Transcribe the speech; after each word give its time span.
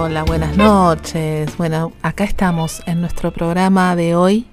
Hola, 0.00 0.22
buenas 0.22 0.56
noches. 0.56 1.56
Bueno, 1.58 1.90
acá 2.02 2.22
estamos 2.22 2.82
en 2.86 3.00
nuestro 3.00 3.32
programa 3.32 3.96
de 3.96 4.14
hoy, 4.14 4.46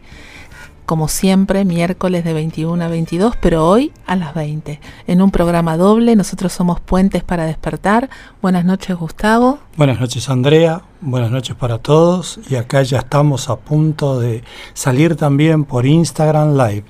como 0.88 1.08
siempre, 1.08 1.66
miércoles 1.66 2.24
de 2.24 2.34
21 2.34 2.84
a 2.84 2.88
22, 2.88 3.36
pero 3.40 3.70
hoy 3.70 3.92
a 4.08 4.16
las 4.16 4.34
20, 4.34 4.82
en 5.06 5.22
un 5.22 5.30
programa 5.30 5.78
doble. 5.78 6.16
Nosotros 6.16 6.52
somos 6.52 6.80
Puentes 6.80 7.24
para 7.24 7.46
Despertar. 7.46 8.10
Buenas 8.42 8.66
noches, 8.66 8.96
Gustavo. 8.98 9.60
Buenas 9.78 10.00
noches, 10.00 10.28
Andrea. 10.30 10.82
Buenas 11.00 11.30
noches 11.30 11.56
para 11.56 11.78
todos. 11.78 12.40
Y 12.50 12.56
acá 12.56 12.82
ya 12.82 12.98
estamos 12.98 13.48
a 13.48 13.58
punto 13.58 14.20
de 14.20 14.44
salir 14.74 15.16
también 15.16 15.64
por 15.64 15.86
Instagram 15.86 16.58
Live, 16.58 16.86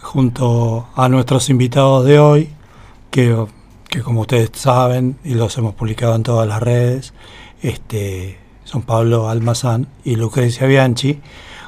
junto 0.00 0.86
a 0.94 1.08
nuestros 1.08 1.50
invitados 1.50 2.04
de 2.04 2.20
hoy, 2.20 2.48
que, 3.10 3.44
que 3.88 4.02
como 4.02 4.20
ustedes 4.20 4.52
saben 4.54 5.18
y 5.24 5.34
los 5.34 5.58
hemos 5.58 5.74
publicado 5.74 6.14
en 6.14 6.22
todas 6.22 6.46
las 6.46 6.62
redes, 6.62 7.12
este, 7.62 8.38
son 8.64 8.82
Pablo 8.82 9.28
Almazán 9.28 9.86
y 10.04 10.16
Lucrecia 10.16 10.66
Bianchi, 10.66 11.20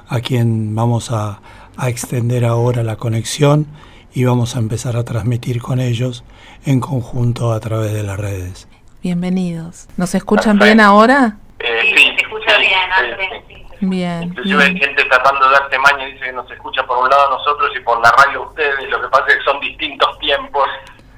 a 0.08 0.20
quien 0.20 0.74
vamos 0.74 1.10
a, 1.10 1.40
extender 1.86 2.44
ahora 2.44 2.84
la 2.84 2.94
conexión 2.94 3.66
y 4.12 4.24
vamos 4.24 4.54
a 4.54 4.60
empezar 4.60 4.96
a 4.96 5.04
transmitir 5.04 5.60
con 5.60 5.80
ellos 5.80 6.22
en 6.64 6.78
conjunto 6.78 7.52
a 7.52 7.58
través 7.58 7.92
de 7.92 8.04
las 8.04 8.16
redes. 8.16 8.68
Bienvenidos. 9.02 9.88
¿Nos 9.96 10.14
escuchan 10.14 10.56
bien 10.56 10.78
ahora? 10.78 11.38
Eh, 11.58 11.92
sí, 11.96 12.04
se 12.16 12.22
escucha 12.22 12.58
bien, 12.58 13.90
Bien. 13.90 14.22
Inclusive 14.22 14.62
hay 14.62 14.78
gente 14.78 15.04
tratando 15.04 15.46
de 15.48 15.52
darse 15.52 15.78
maña 15.80 16.08
y 16.08 16.12
dice 16.12 16.26
que 16.26 16.32
nos 16.32 16.48
escucha 16.48 16.86
por 16.86 16.98
un 16.98 17.10
lado 17.10 17.26
a 17.26 17.30
nosotros 17.30 17.70
y 17.76 17.80
por 17.80 18.00
la 18.00 18.12
radio 18.12 18.44
a 18.44 18.48
ustedes. 18.48 18.88
Lo 18.88 19.02
que 19.02 19.08
pasa 19.08 19.24
es 19.28 19.34
que 19.38 19.44
son 19.44 19.60
distintos 19.60 20.18
tiempos 20.20 20.68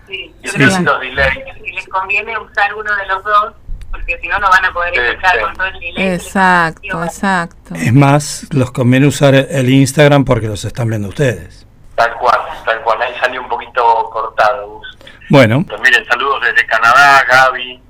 Sí, 0.07 0.35
y 0.43 0.59
distintos 0.59 1.01
delays. 1.01 1.35
que 1.35 1.73
les 1.73 1.89
conviene 1.89 2.39
usar 2.39 2.75
uno 2.75 2.95
de 2.97 3.07
los 3.07 3.23
dos, 3.25 3.55
porque 3.97 4.19
si 4.21 4.29
no, 4.29 4.39
no 4.39 4.49
van 4.51 4.65
a 4.65 4.73
poder 4.73 4.95
escuchar 4.99 5.41
con 5.41 5.55
todo 5.55 5.67
el 5.67 5.81
delay. 5.81 6.09
Exacto, 6.15 7.05
exacto. 7.05 7.75
Es 7.75 7.93
más, 7.93 8.47
los 8.51 8.71
conviene 8.71 9.07
usar 9.07 9.35
el 9.35 9.69
Instagram 9.71 10.25
porque 10.25 10.47
los 10.47 10.65
están 10.65 10.89
viendo 10.89 11.09
ustedes. 11.09 11.67
Tal 11.95 12.13
cual, 12.19 12.39
tal 12.65 12.81
cual. 12.83 13.03
Ahí 13.03 13.15
salió 13.21 13.41
un 13.43 13.49
poquito 13.49 14.11
cortado. 14.13 14.69
Gus. 14.69 14.99
Bueno, 15.31 15.65
Pues 15.67 15.81
miren, 15.81 16.05
saludos 16.07 16.41
desde 16.43 16.67
Canadá, 16.67 17.25
Gaby. 17.29 17.83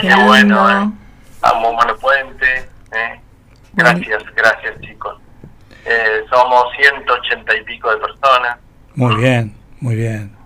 Qué 0.00 0.08
Qué 0.08 0.14
bueno, 0.24 0.70
eh. 0.70 0.90
Amo 1.42 1.72
Mano 1.74 1.96
Puente. 1.96 2.68
eh. 2.92 3.20
Gracias, 3.74 4.22
gracias 4.34 4.80
chicos. 4.80 5.16
Eh, 5.84 6.24
somos 6.30 6.64
180 6.76 7.56
y 7.56 7.64
pico 7.64 7.90
de 7.90 7.96
personas. 7.98 8.58
muy 8.94 9.14
bien, 9.16 9.56
muy 9.80 9.94
bien. 9.96 10.36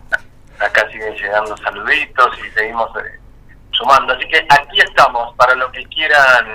Acá 0.58 0.88
siguen 0.90 1.14
llegando 1.14 1.54
saluditos 1.58 2.28
y 2.38 2.50
seguimos 2.58 2.88
eh, 2.96 3.20
sumando. 3.76 4.12
Así 4.14 4.24
que 4.28 4.38
aquí 4.48 4.80
estamos 4.84 5.34
para 5.36 5.54
lo 5.54 5.70
que 5.72 5.84
quieran. 5.84 6.46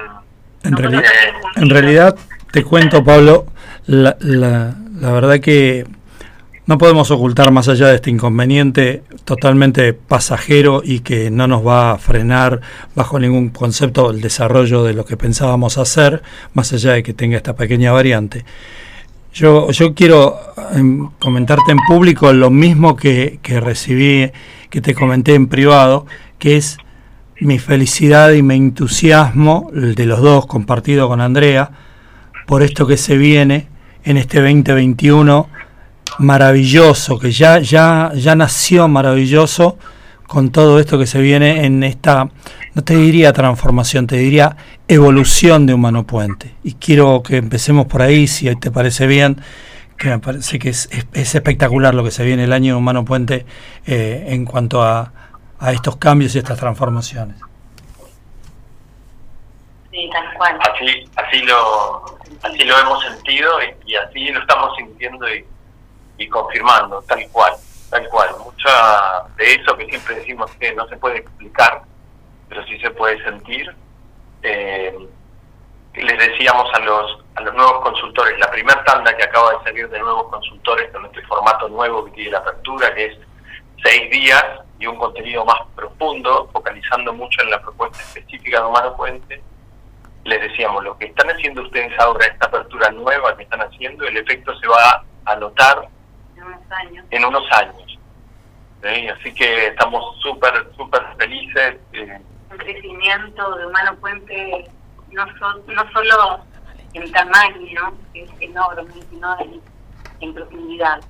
En, 0.64 0.74
reali- 0.74 1.70
realidad, 1.70 2.16
te 2.52 2.64
cuento, 2.64 3.04
Pablo, 3.04 3.46
la, 3.88 4.16
la, 4.20 4.76
la 5.00 5.12
verdad 5.12 5.40
que 5.40 5.86
no 6.68 6.78
podemos 6.78 7.10
ocultar 7.12 7.52
más 7.52 7.68
allá 7.68 7.88
de 7.88 7.96
este 7.96 8.12
inconveniente 8.12 9.04
totalmente 9.26 9.94
pasajero 9.94 10.82
y 10.86 11.00
que 11.00 11.32
no 11.32 11.48
nos 11.48 11.66
va 11.66 11.92
a 11.92 11.98
frenar 11.98 12.62
bajo 12.96 13.20
ningún 13.20 13.50
concepto 13.50 14.12
el 14.12 14.22
desarrollo 14.22 14.84
de 14.84 14.94
lo 14.94 15.04
que 15.04 15.18
pensábamos 15.18 15.78
hacer, 15.78 16.22
más 16.54 16.72
allá 16.74 16.94
de 16.94 17.04
que 17.04 17.14
tenga 17.14 17.38
esta 17.38 17.56
pequeña 17.56 17.92
variante. 17.92 18.46
Yo, 19.34 19.72
yo 19.72 19.96
quiero 19.96 20.40
em, 20.74 21.10
comentarte 21.18 21.72
en 21.72 21.80
público 21.88 22.32
lo 22.34 22.50
mismo 22.52 22.96
que, 22.96 23.40
que 23.42 23.60
recibí, 23.60 24.32
que 24.70 24.82
te 24.82 24.94
comenté 24.94 25.34
en 25.36 25.48
privado, 25.48 26.06
que 26.38 26.58
es 26.58 26.78
mi 27.42 27.59
felicidad 27.59 28.31
y 28.31 28.42
mi 28.44 28.56
entusiasmo, 28.56 29.70
el 29.75 29.95
de 29.95 30.06
los 30.06 30.22
dos 30.22 30.45
compartido 30.45 31.08
con 31.08 31.22
Andrea, 31.22 31.72
por 32.47 32.64
esto 32.64 32.88
que 32.88 32.97
se 32.97 33.17
viene 33.17 33.67
en 34.03 34.17
este 34.17 34.39
2021 34.42 35.47
maravilloso, 36.19 37.17
que 37.19 37.31
ya, 37.31 37.59
ya, 37.59 38.12
ya 38.16 38.35
nació 38.35 38.88
maravilloso 38.88 39.78
con 40.28 40.51
todo 40.51 40.80
esto 40.80 40.97
que 40.97 41.07
se 41.07 41.19
viene 41.22 41.66
en 41.66 41.84
esta, 41.84 42.30
no 42.74 42.84
te 42.84 42.96
diría 42.96 43.34
transformación, 43.34 44.07
te 44.07 44.18
diría 44.18 44.56
evolución 44.88 45.66
de 45.66 45.74
Humano 45.74 46.06
Puente. 46.06 46.53
Y 46.63 46.74
quiero 46.74 47.22
que 47.24 47.38
empecemos 47.38 47.88
por 47.88 48.01
ahí, 48.01 48.28
si 48.28 48.53
te 48.56 48.72
parece 48.72 49.07
bien, 49.07 49.38
que 49.97 50.09
me 50.09 50.19
parece 50.19 50.57
que 50.59 50.69
es, 50.69 50.88
es- 50.91 51.06
es 51.13 51.35
espectacular 51.35 51.94
lo 51.94 52.03
que 52.03 52.12
se 52.12 52.24
viene 52.24 52.44
el 52.46 52.53
año 52.53 52.74
de 52.74 52.78
Humano 52.80 53.03
Puente 53.03 53.46
eh, 53.85 54.25
en 54.30 54.46
cuanto 54.46 54.84
a, 54.84 55.12
a 55.62 55.72
estos 55.72 55.96
cambios 55.98 56.36
y 56.36 56.40
estas 56.40 56.58
transformaciones. 56.58 57.38
Sí, 59.92 60.10
tal 60.12 60.34
cual. 60.36 60.60
Así, 60.62 61.10
así 61.16 61.42
lo, 61.44 62.18
así 62.42 62.64
lo 62.64 62.78
hemos 62.80 63.04
sentido 63.04 63.62
y, 63.62 63.92
y 63.92 63.96
así 63.96 64.30
lo 64.30 64.42
estamos 64.42 64.76
sintiendo 64.76 65.30
y, 65.30 65.46
y 66.18 66.28
confirmando, 66.28 67.02
tal 67.04 67.28
cual, 67.32 67.54
tal 67.90 68.08
cual. 68.10 68.30
Mucha 68.44 69.24
de 69.38 69.54
eso 69.54 69.78
que 69.78 69.86
siempre 69.86 70.16
decimos 70.16 70.50
que 70.60 70.74
no 70.74 70.88
se 70.88 70.98
puede 70.98 71.20
explicar, 71.20 71.84
pero 72.50 72.66
sí 72.66 72.80
se 72.80 72.90
puede 72.90 73.24
sentir. 73.24 73.74
Eh, 74.42 74.98
les 75.94 76.18
decíamos 76.18 76.68
a 76.74 76.80
los 76.80 77.22
a 77.36 77.42
los 77.42 77.54
nuevos 77.54 77.82
consultores, 77.84 78.38
la 78.40 78.52
primera 78.52 78.84
tanda 78.84 79.16
que 79.16 79.24
acaba 79.24 79.52
de 79.52 79.64
salir 79.64 79.90
de 79.90 80.00
nuevos 80.00 80.28
consultores 80.30 80.92
con 80.92 81.06
este 81.06 81.22
formato 81.24 81.70
nuevo 81.70 82.04
que 82.06 82.12
tiene 82.12 82.32
la 82.32 82.40
apertura, 82.40 82.94
que 82.94 83.06
es 83.06 83.18
seis 83.84 84.12
días 84.12 84.44
y 84.81 84.88
un 84.88 84.97
contenido 84.97 85.46
más 85.46 85.59
profundo, 85.75 86.50
focalizando 86.52 87.14
mucho 87.14 87.42
en 87.44 87.52
la 87.52 87.62
propuesta 87.62 88.00
específica 88.00 88.59
de 88.62 88.66
Humano 88.68 88.96
Puente, 88.97 89.42
les 90.24 90.42
decíamos, 90.42 90.84
lo 90.84 90.97
que 90.97 91.06
están 91.06 91.30
haciendo 91.30 91.62
ustedes 91.62 91.97
ahora, 92.00 92.25
esta 92.25 92.47
apertura 92.47 92.90
nueva 92.92 93.36
que 93.38 93.44
están 93.44 93.62
haciendo, 93.62 94.06
el 94.06 94.18
efecto 94.18 94.58
se 94.59 94.68
va 94.68 95.03
a 95.25 95.36
notar 95.36 95.88
En 96.36 96.44
unos 96.44 96.72
años. 96.72 97.06
en 97.12 97.25
unos 97.25 97.44
años. 97.52 98.00
¿sí? 98.84 99.08
Así 99.08 99.34
que 99.36 99.68
estamos 99.68 100.19
súper, 100.22 100.68
súper 100.75 101.02
felices. 101.18 101.78
eh, 101.94 102.19
Un 102.52 102.58
crecimiento 102.58 103.56
de 103.56 103.66
Humano 103.68 103.96
Puente 103.98 104.66
no, 105.12 105.25
so- 105.38 105.62
no 105.68 105.92
solo 105.92 106.40
en 106.94 107.12
tamaño, 107.12 107.94
que 108.13 108.24
es 108.24 108.31
enorme, 108.40 108.92
sino 109.12 109.40
en, 109.40 109.62
en 110.22 110.34
profundidad. 110.34 111.02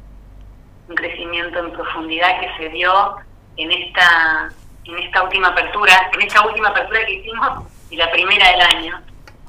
Un 0.90 0.96
crecimiento 0.96 1.59
en 1.59 1.72
profundidad 1.72 2.40
que 2.42 2.58
se 2.58 2.70
dio 2.70 3.16
en 3.58 3.72
esta 3.72 4.50
en 4.86 4.98
esta 4.98 5.24
última 5.24 5.50
apertura, 5.50 6.10
en 6.14 6.22
esta 6.22 6.46
última 6.46 6.70
apertura 6.70 7.06
que 7.06 7.14
hicimos 7.14 7.66
y 7.90 7.96
la 7.98 8.10
primera 8.12 8.50
del 8.50 8.62
año, 8.62 9.02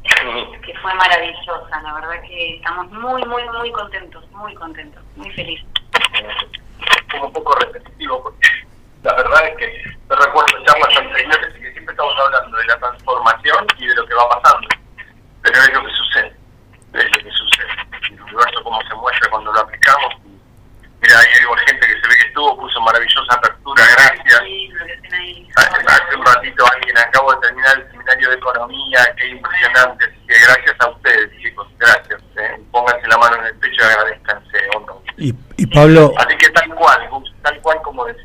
que 0.63 0.75
fue 0.79 0.95
maravillosa. 0.95 1.83
La 1.83 1.95
verdad 1.95 2.21
que 2.23 2.57
estamos 2.57 2.91
muy, 2.91 3.25
muy, 3.25 3.43
muy 3.49 3.73
contentos, 3.73 4.29
muy 4.33 4.55
contentos, 4.55 5.03
muy 5.17 5.31
felices. 5.31 5.67
un 7.23 7.33
poco 7.33 7.55
repetitivo, 7.57 8.23
porque 8.23 8.49
la 9.03 9.15
verdad 9.15 9.49
es 9.49 9.57
que 9.57 9.85
yo 10.09 10.17
recuerdo 10.17 10.65
charlas 10.65 10.97
anteriores 10.97 11.57
y 11.57 11.61
que 11.61 11.73
siempre 11.73 11.93
estamos 11.93 12.15
hablando 12.19 12.57
de 12.57 12.65
la 12.67 12.79
transformación 12.79 13.67
y 13.79 13.87
de 13.87 13.95
lo 13.95 14.07
que 14.07 14.15
va 14.15 14.29
pasando. 14.29 14.69
Pero 15.43 15.61
es 15.61 15.73
lo 15.73 15.83
que 15.83 15.93
sucede, 15.93 16.37
es 16.95 17.05
lo 17.05 17.19
que 17.25 17.31
sucede. 17.31 17.69
El 18.11 18.23
universo 18.23 18.63
como 18.65 18.81
se 18.83 18.95
muestra 18.95 19.31
cuando 19.31 19.53
lo 19.53 19.61
aplicamos. 19.61 20.15
Mira, 21.03 21.19
hay 21.19 21.27
gente 21.67 21.87
que 21.87 21.95
se 22.01 22.09
ve 22.09 22.15
que 22.21 22.29
estuvo, 22.29 22.57
puso 22.59 22.81
maravillosa 22.81 23.35
apertura, 23.35 23.83
gracias. 23.97 24.41
Hace, 25.57 25.87
hace 25.87 26.17
un 26.17 26.25
ratito 26.25 26.65
alguien 26.73 26.97
acabo 26.97 27.33
de 27.35 27.41
terminar 27.41 27.79
el 27.79 27.91
seminario 27.91 28.31
de 28.31 28.37
economía, 28.37 28.99
qué 29.17 29.29
impresionante. 29.29 30.05
Así 30.05 30.27
que 30.27 30.35
gracias 30.47 30.77
a 30.79 30.91
ustedes, 30.91 31.31
chicos, 31.43 31.67
gracias. 31.79 32.21
eh. 32.37 32.61
Pónganse 32.71 33.07
la 33.09 33.19
mano 33.19 33.37
en 33.37 33.47
el 33.47 33.55
pecho 33.57 33.83
y 33.83 33.85
agradezcanse. 33.85 34.59
Y, 35.19 35.35
y 35.57 35.67
Pablo, 35.67 36.13
Así 36.17 36.37
que 36.39 36.49
tal 36.51 36.69
cual, 36.75 37.01
tal 37.43 37.61
cual 37.61 37.79
como 37.83 38.05
decís. 38.07 38.23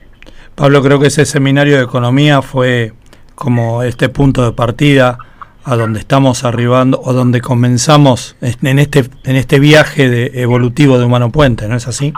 Pablo, 0.56 0.82
creo 0.82 1.00
que 1.00 1.08
ese 1.08 1.26
seminario 1.26 1.78
de 1.78 1.84
economía 1.84 2.42
fue 2.42 2.94
como 3.36 3.84
este 3.84 4.08
punto 4.10 4.46
de 4.46 4.52
partida 4.54 5.18
a 5.64 5.76
donde 5.76 6.00
estamos 6.00 6.44
arribando 6.46 7.02
o 7.04 7.12
donde 7.12 7.42
comenzamos 7.42 8.36
en 8.42 8.80
este 8.80 9.00
en 9.26 9.36
este 9.36 9.60
viaje 9.60 10.10
de 10.10 10.42
evolutivo 10.42 10.98
de 10.98 11.06
Humano 11.06 11.30
Puente, 11.30 11.68
¿no 11.68 11.76
es 11.76 11.88
así? 11.88 12.14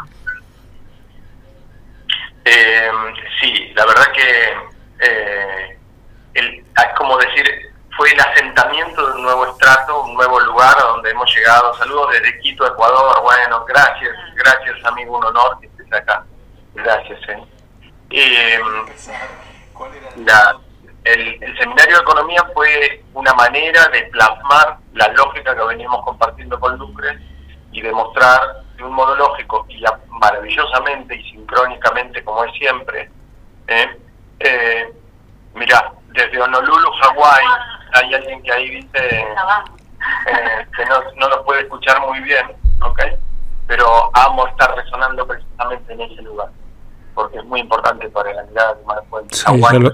Eh, 2.51 2.92
sí, 3.40 3.72
la 3.75 3.86
verdad 3.86 4.12
que 4.13 4.54
eh, 5.01 5.78
el, 6.34 6.46
es 6.60 6.98
como 6.98 7.18
decir, 7.18 7.46
fue 7.96 8.12
el 8.12 8.19
asentamiento 8.19 9.06
de 9.07 9.13
un 9.13 9.24
nuevo 9.24 9.46
estrato, 9.48 10.01
un 10.04 10.13
nuevo 10.16 10.40
lugar 10.40 10.75
a 10.80 10.86
donde 10.88 11.12
hemos 11.12 11.34
llegado. 11.36 11.74
Saludos 11.75 12.12
desde 12.13 12.40
Quito, 12.40 12.66
Ecuador. 12.66 13.22
Bueno, 13.22 13.66
gracias, 13.66 14.16
gracias 14.36 14.84
amigo, 14.86 15.18
un 15.18 15.25
honor 15.25 15.60
que 15.60 15.68
estés 15.68 15.92
acá. 15.94 16.25
Gracias. 16.74 17.19
Eh. 17.30 17.44
Eh, 18.12 18.60
la- 20.18 20.57
el, 21.06 21.42
el 21.44 21.57
seminario 21.57 21.95
de 21.98 22.02
economía 22.02 22.44
fue 22.54 23.04
una 23.13 23.34
manera 23.34 23.88
de 23.88 24.04
plasmar 24.04 24.78
la 24.94 25.07
lógica 25.10 25.56
que 25.56 25.63
veníamos 25.63 26.04
compartiendo 26.04 26.60
con 26.60 26.78
Lucre 26.78 27.18
y 27.72 27.81
demostrar 27.81 28.42
de 28.80 28.86
un 28.86 28.94
modo 28.94 29.16
lógico 29.16 29.66
y 29.70 29.84
maravillosamente 30.20 31.16
y 31.16 31.31
sincrónicamente 31.31 32.24
como 32.24 32.44
es 32.46 32.54
siempre. 32.54 33.10
¿eh? 33.68 33.98
Eh, 34.40 34.94
mirá, 35.54 35.92
desde 36.14 36.42
Honolulu, 36.42 36.90
Hawái, 37.02 37.46
hay 37.94 38.14
alguien 38.14 38.42
que 38.42 38.52
ahí 38.52 38.70
dice 38.70 39.20
eh, 39.20 40.68
que 40.76 40.86
no, 40.86 41.02
no 41.18 41.30
nos 41.30 41.46
puede 41.46 41.62
escuchar 41.62 42.00
muy 42.08 42.20
bien, 42.22 42.46
¿ok? 42.81 43.02
Pero 43.68 44.10
amo 44.14 44.48
estar 44.48 44.74
resonando 44.76 45.28
precisamente 45.28 45.94
en 45.94 46.02
ese 46.02 46.22
lugar, 46.22 46.50
porque 47.14 47.38
es 47.38 47.46
muy 47.46 47.60
importante 47.60 48.10
para 48.10 48.34
la 48.34 48.44
mirada 48.44 48.76
de 48.76 48.84
Humano 48.84 49.02
Puente. 49.10 49.36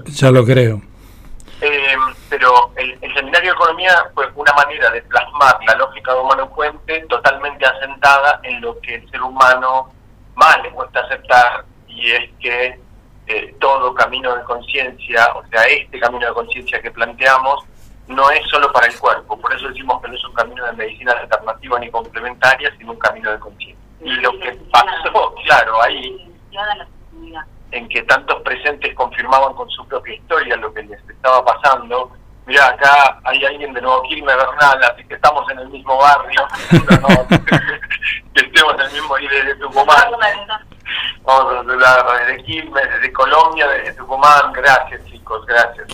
Ya 0.06 0.30
lo 0.30 0.44
creo. 0.44 0.80
Eh, 1.60 1.96
pero 2.28 2.70
el, 2.76 2.98
Seminario 3.14 3.52
de 3.52 3.56
Economía 3.56 4.10
fue 4.14 4.28
una 4.34 4.52
manera 4.52 4.90
de 4.90 5.00
plasmar 5.02 5.58
la 5.66 5.74
lógica 5.76 6.12
de 6.12 6.20
Humano 6.20 6.50
Puente 6.50 7.00
totalmente 7.08 7.64
asentada 7.64 8.40
en 8.42 8.60
lo 8.60 8.78
que 8.80 8.96
el 8.96 9.10
ser 9.10 9.22
humano 9.22 9.90
más 10.34 10.62
le 10.62 10.70
cuesta 10.70 11.00
aceptar, 11.00 11.64
y 11.88 12.12
es 12.12 12.30
que 12.40 12.78
eh, 13.26 13.54
todo 13.58 13.94
camino 13.94 14.36
de 14.36 14.44
conciencia, 14.44 15.32
o 15.34 15.46
sea, 15.48 15.62
este 15.64 15.98
camino 15.98 16.26
de 16.26 16.34
conciencia 16.34 16.80
que 16.82 16.90
planteamos, 16.90 17.64
no 18.06 18.30
es 18.30 18.46
solo 18.48 18.70
para 18.72 18.86
el 18.86 18.98
cuerpo. 18.98 19.40
Por 19.40 19.52
eso 19.54 19.68
decimos 19.68 20.00
que 20.02 20.08
no 20.08 20.14
es 20.14 20.24
un 20.24 20.34
camino 20.34 20.64
de 20.66 20.72
medicina 20.74 21.12
alternativa 21.12 21.78
ni 21.80 21.90
complementaria, 21.90 22.72
sino 22.78 22.92
un 22.92 22.98
camino 22.98 23.32
de 23.32 23.38
conciencia. 23.38 23.84
Y 24.00 24.10
lo 24.20 24.38
que 24.38 24.52
pasó, 24.70 25.34
claro, 25.44 25.82
ahí, 25.82 26.32
en 27.72 27.88
que 27.88 28.02
tantos 28.02 28.42
presentes 28.42 28.94
confirmaban 28.94 29.54
con 29.54 29.68
su 29.70 29.86
propia 29.86 30.14
historia 30.14 30.56
lo 30.56 30.72
que 30.72 30.82
les 30.82 31.00
estaba 31.08 31.44
pasando, 31.44 32.12
mira, 32.46 32.68
acá 32.68 33.18
hay 33.24 33.44
alguien 33.44 33.74
de 33.74 33.80
Nuevo 33.80 34.02
Quilmes, 34.02 34.36
Bernal, 34.36 34.84
así 34.84 35.04
que 35.04 35.14
estamos 35.14 35.50
en 35.50 35.58
el 35.58 35.68
mismo 35.68 35.98
barrio, 35.98 36.46
que 38.34 38.46
estemos 38.46 38.74
en 38.74 38.80
el 38.80 38.92
mismo 38.92 39.18
y 39.18 39.28
de 39.28 39.54
Tucumán. 39.56 40.04
Vamos 41.24 41.54
a 41.54 41.58
hablar 41.58 42.06
desde 42.20 42.44
Quilmes, 42.44 42.84
desde 42.94 43.12
Colombia, 43.12 43.66
desde 43.68 43.94
Tucumán. 43.94 44.52
Gracias, 44.52 45.04
chicos, 45.06 45.44
gracias. 45.46 45.88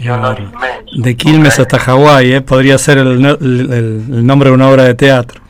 De 0.93 1.17
Quilmes 1.17 1.59
hasta 1.59 1.79
Hawái, 1.79 2.35
¿eh? 2.35 2.43
podría 2.43 2.77
ser 2.77 2.99
el, 2.99 3.25
el, 3.25 3.73
el, 3.73 4.27
nombre 4.27 4.51
de 4.51 4.55
una 4.55 4.69
obra 4.69 4.83
de 4.85 4.95
teatro. 4.95 5.41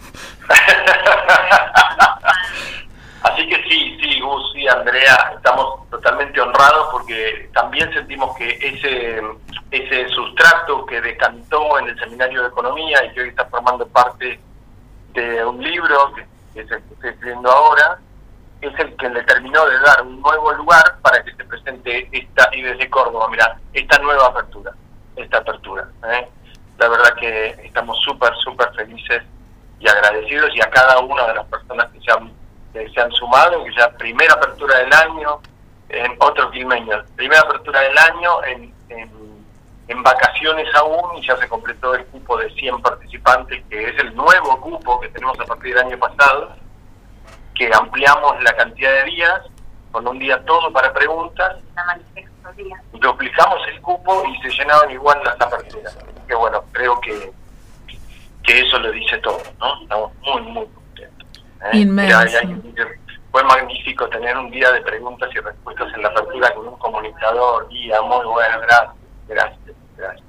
Así 3.23 3.49
que 3.49 3.57
sí, 3.69 3.99
sí, 4.01 4.21
Gus 4.21 4.53
y 4.55 4.69
Andrea, 4.69 5.33
estamos 5.37 5.81
totalmente 6.03 6.41
honrados 6.41 6.89
porque 6.91 7.49
también 7.55 7.93
sentimos 7.93 8.37
que 8.37 8.51
ese, 8.61 9.23
ese 9.71 10.09
sustrato 10.09 10.85
que 10.87 11.01
decantó 11.01 11.79
en 11.79 11.89
el 11.89 11.99
seminario 12.01 12.43
de 12.43 12.49
economía 12.49 13.05
y 13.05 13.13
que 13.13 13.21
hoy 13.21 13.29
está 13.29 13.45
formando 13.47 13.87
parte 13.87 14.41
de 15.15 15.45
un 15.45 15.63
libro, 15.63 16.13
que 16.15 16.27
que 16.53 16.61
estoy 16.61 16.79
escribiendo 17.03 17.51
ahora, 17.51 17.99
es 18.61 18.79
el 18.79 18.95
que 18.97 19.09
le 19.09 19.23
terminó 19.25 19.65
de 19.67 19.79
dar 19.81 20.03
un 20.03 20.21
nuevo 20.21 20.53
lugar 20.53 20.99
para 21.03 21.23
que 21.25 21.35
se 21.35 21.45
presente 21.45 22.09
esta, 22.13 22.49
y 22.53 22.63
desde 22.63 22.91
Córdoba, 22.91 23.29
mira, 23.31 23.59
esta 23.73 23.99
nueva 23.99 24.27
apertura, 24.27 24.73
esta 25.17 25.39
apertura. 25.39 25.89
¿eh? 26.11 26.29
La 26.79 26.89
verdad 26.89 27.15
que 27.19 27.49
estamos 27.65 27.99
súper, 28.03 28.35
súper 28.37 28.73
felices 28.75 29.23
y 29.81 29.89
agradecidos 29.89 30.51
y 30.55 30.61
a 30.61 30.71
cada 30.71 30.99
una 31.01 31.27
de 31.27 31.35
las 31.35 31.47
personas 31.47 31.91
que 31.91 32.01
se 32.01 32.13
han, 32.13 32.31
que 32.73 32.89
se 32.91 33.01
han 33.01 33.11
sumado, 33.13 33.65
que 33.65 33.75
ya 33.75 33.91
primera 33.97 34.35
apertura 34.35 34.79
del 34.79 34.93
año, 34.93 35.41
en 35.93 36.17
otro 36.19 36.50
quilmeño, 36.50 37.05
primera 37.17 37.43
apertura 37.43 37.81
del 37.81 37.97
año 37.99 38.44
en, 38.44 38.75
en, 38.89 39.11
en 39.89 40.03
vacaciones 40.03 40.67
aún 40.75 41.19
y 41.19 41.27
ya 41.27 41.37
se 41.37 41.49
completó 41.49 41.94
el 41.94 42.05
cupo 42.06 42.39
de 42.39 42.50
100 42.50 42.81
participantes, 42.81 43.62
que 43.69 43.89
es 43.89 43.99
el 44.00 44.15
nuevo 44.15 44.61
cupo 44.61 45.00
que 45.00 45.09
tenemos 45.09 45.39
a 45.39 45.44
partir 45.44 45.75
del 45.75 45.87
año 45.87 45.99
pasado 45.99 46.56
que 47.55 47.71
ampliamos 47.73 48.43
la 48.43 48.55
cantidad 48.56 48.91
de 48.91 49.05
días, 49.05 49.41
con 49.91 50.09
un 50.09 50.19
día 50.19 50.43
todo 50.44 50.73
para 50.73 50.93
preguntas, 50.93 51.56
duplicamos 52.94 53.59
el 53.69 53.81
cupo 53.83 54.25
y 54.27 54.43
se 54.43 54.49
llenaban 54.56 54.91
igual 54.91 55.21
las 55.25 55.41
aperturas. 55.41 55.99
Que 56.27 56.35
bueno, 56.35 56.65
creo 56.73 56.99
que, 57.00 57.31
que 58.43 58.61
eso 58.61 58.79
lo 58.79 58.91
dice 58.91 59.19
todo, 59.19 59.43
¿no? 59.59 59.83
Estamos 59.83 60.12
muy, 60.23 60.43
muy 60.43 60.67
contentos. 60.67 61.29
¿eh? 61.61 61.71
Fue 63.32 63.43
magnífico 63.44 64.06
tener 64.11 64.37
un 64.37 64.50
día 64.50 64.70
de 64.70 64.82
preguntas 64.82 65.31
y 65.34 65.40
respuestas 65.40 65.93
en 65.94 66.02
la 66.02 66.08
apertura 66.08 66.52
con 66.55 66.69
un 66.69 66.76
comunicador, 66.76 67.67
guía, 67.70 68.00
muy 68.02 68.26
bueno, 68.26 68.61
gracias, 68.61 68.94
gracias. 69.26 69.76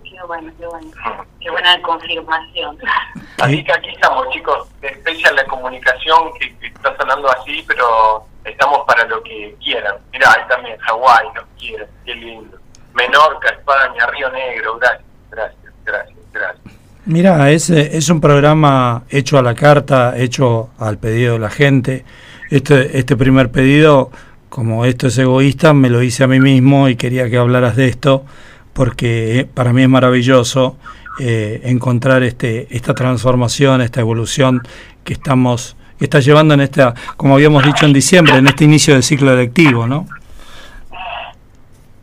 Qué 0.03 0.21
bueno, 0.25 0.51
qué 0.57 0.65
bueno. 0.65 0.91
Qué 1.41 1.51
buena 1.51 1.81
confirmación. 1.81 2.77
Así 3.39 3.61
que 3.63 3.73
aquí 3.73 3.89
estamos, 3.89 4.29
chicos. 4.29 4.69
Especial 4.81 5.35
la 5.35 5.44
comunicación 5.45 6.31
que, 6.39 6.55
está 6.67 6.95
sonando 6.95 7.29
así, 7.31 7.61
pero 7.67 8.25
estamos 8.45 8.85
para 8.88 9.03
lo 9.05 9.21
que 9.23 9.53
quieran. 9.61 9.95
Mira, 10.13 10.31
ahí 10.31 10.47
también 10.47 10.77
Hawái 10.77 11.27
nos 11.35 11.45
quiere. 11.59 11.88
Qué 12.05 12.15
lindo. 12.15 12.57
Menorca, 12.94 13.50
España, 13.50 14.05
Río 14.07 14.29
Negro. 14.29 14.77
Gracias, 14.77 15.03
gracias, 15.29 15.73
gracias, 15.83 16.17
gracias. 16.31 16.75
Mira, 17.05 17.51
es, 17.51 17.69
es 17.69 18.09
un 18.09 18.21
programa 18.21 19.03
hecho 19.09 19.38
a 19.38 19.41
la 19.41 19.55
carta, 19.55 20.17
hecho 20.17 20.69
al 20.79 20.97
pedido 21.00 21.33
de 21.33 21.39
la 21.39 21.50
gente. 21.50 22.05
Este, 22.53 23.00
este 23.00 23.17
primer 23.17 23.50
pedido, 23.50 24.11
como 24.47 24.85
esto 24.85 25.07
es 25.07 25.17
egoísta, 25.17 25.73
me 25.73 25.89
lo 25.89 26.03
hice 26.03 26.23
a 26.23 26.27
mí 26.27 26.39
mismo 26.39 26.88
y 26.88 26.95
quería 26.95 27.27
que 27.27 27.38
hablaras 27.38 27.75
de 27.75 27.88
esto 27.88 28.25
porque 28.73 29.47
para 29.51 29.73
mí 29.73 29.81
es 29.81 29.89
maravilloso 29.89 30.77
eh, 31.19 31.61
encontrar 31.63 32.21
este, 32.21 32.67
esta 32.69 32.94
transformación, 32.94 33.81
esta 33.81 34.01
evolución 34.01 34.61
que 35.03 35.13
estamos 35.13 35.75
que 35.97 36.05
está 36.05 36.19
llevando 36.19 36.53
en 36.53 36.61
esta, 36.61 36.94
como 37.17 37.33
habíamos 37.33 37.63
dicho 37.63 37.88
en 37.88 37.94
diciembre, 37.94 38.35
en 38.35 38.45
este 38.45 38.65
inicio 38.65 38.94
del 38.94 39.01
ciclo 39.01 39.33
electivo, 39.33 39.88
¿no? 39.88 40.05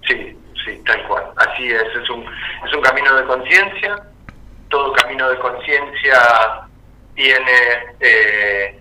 Sí, 0.09 0.37
sí, 0.65 0.83
tal 0.85 1.07
cual. 1.07 1.27
Así 1.37 1.69
es, 1.69 2.03
es 2.03 2.11
un, 2.11 2.25
es 2.67 2.75
un 2.75 2.83
camino 2.83 3.15
de 3.15 3.23
conciencia. 3.23 4.03
Todo 4.69 4.93
camino 4.95 5.31
de 5.31 5.39
conciencia 5.39 6.19
tiene 7.15 7.53
eh, 8.01 8.81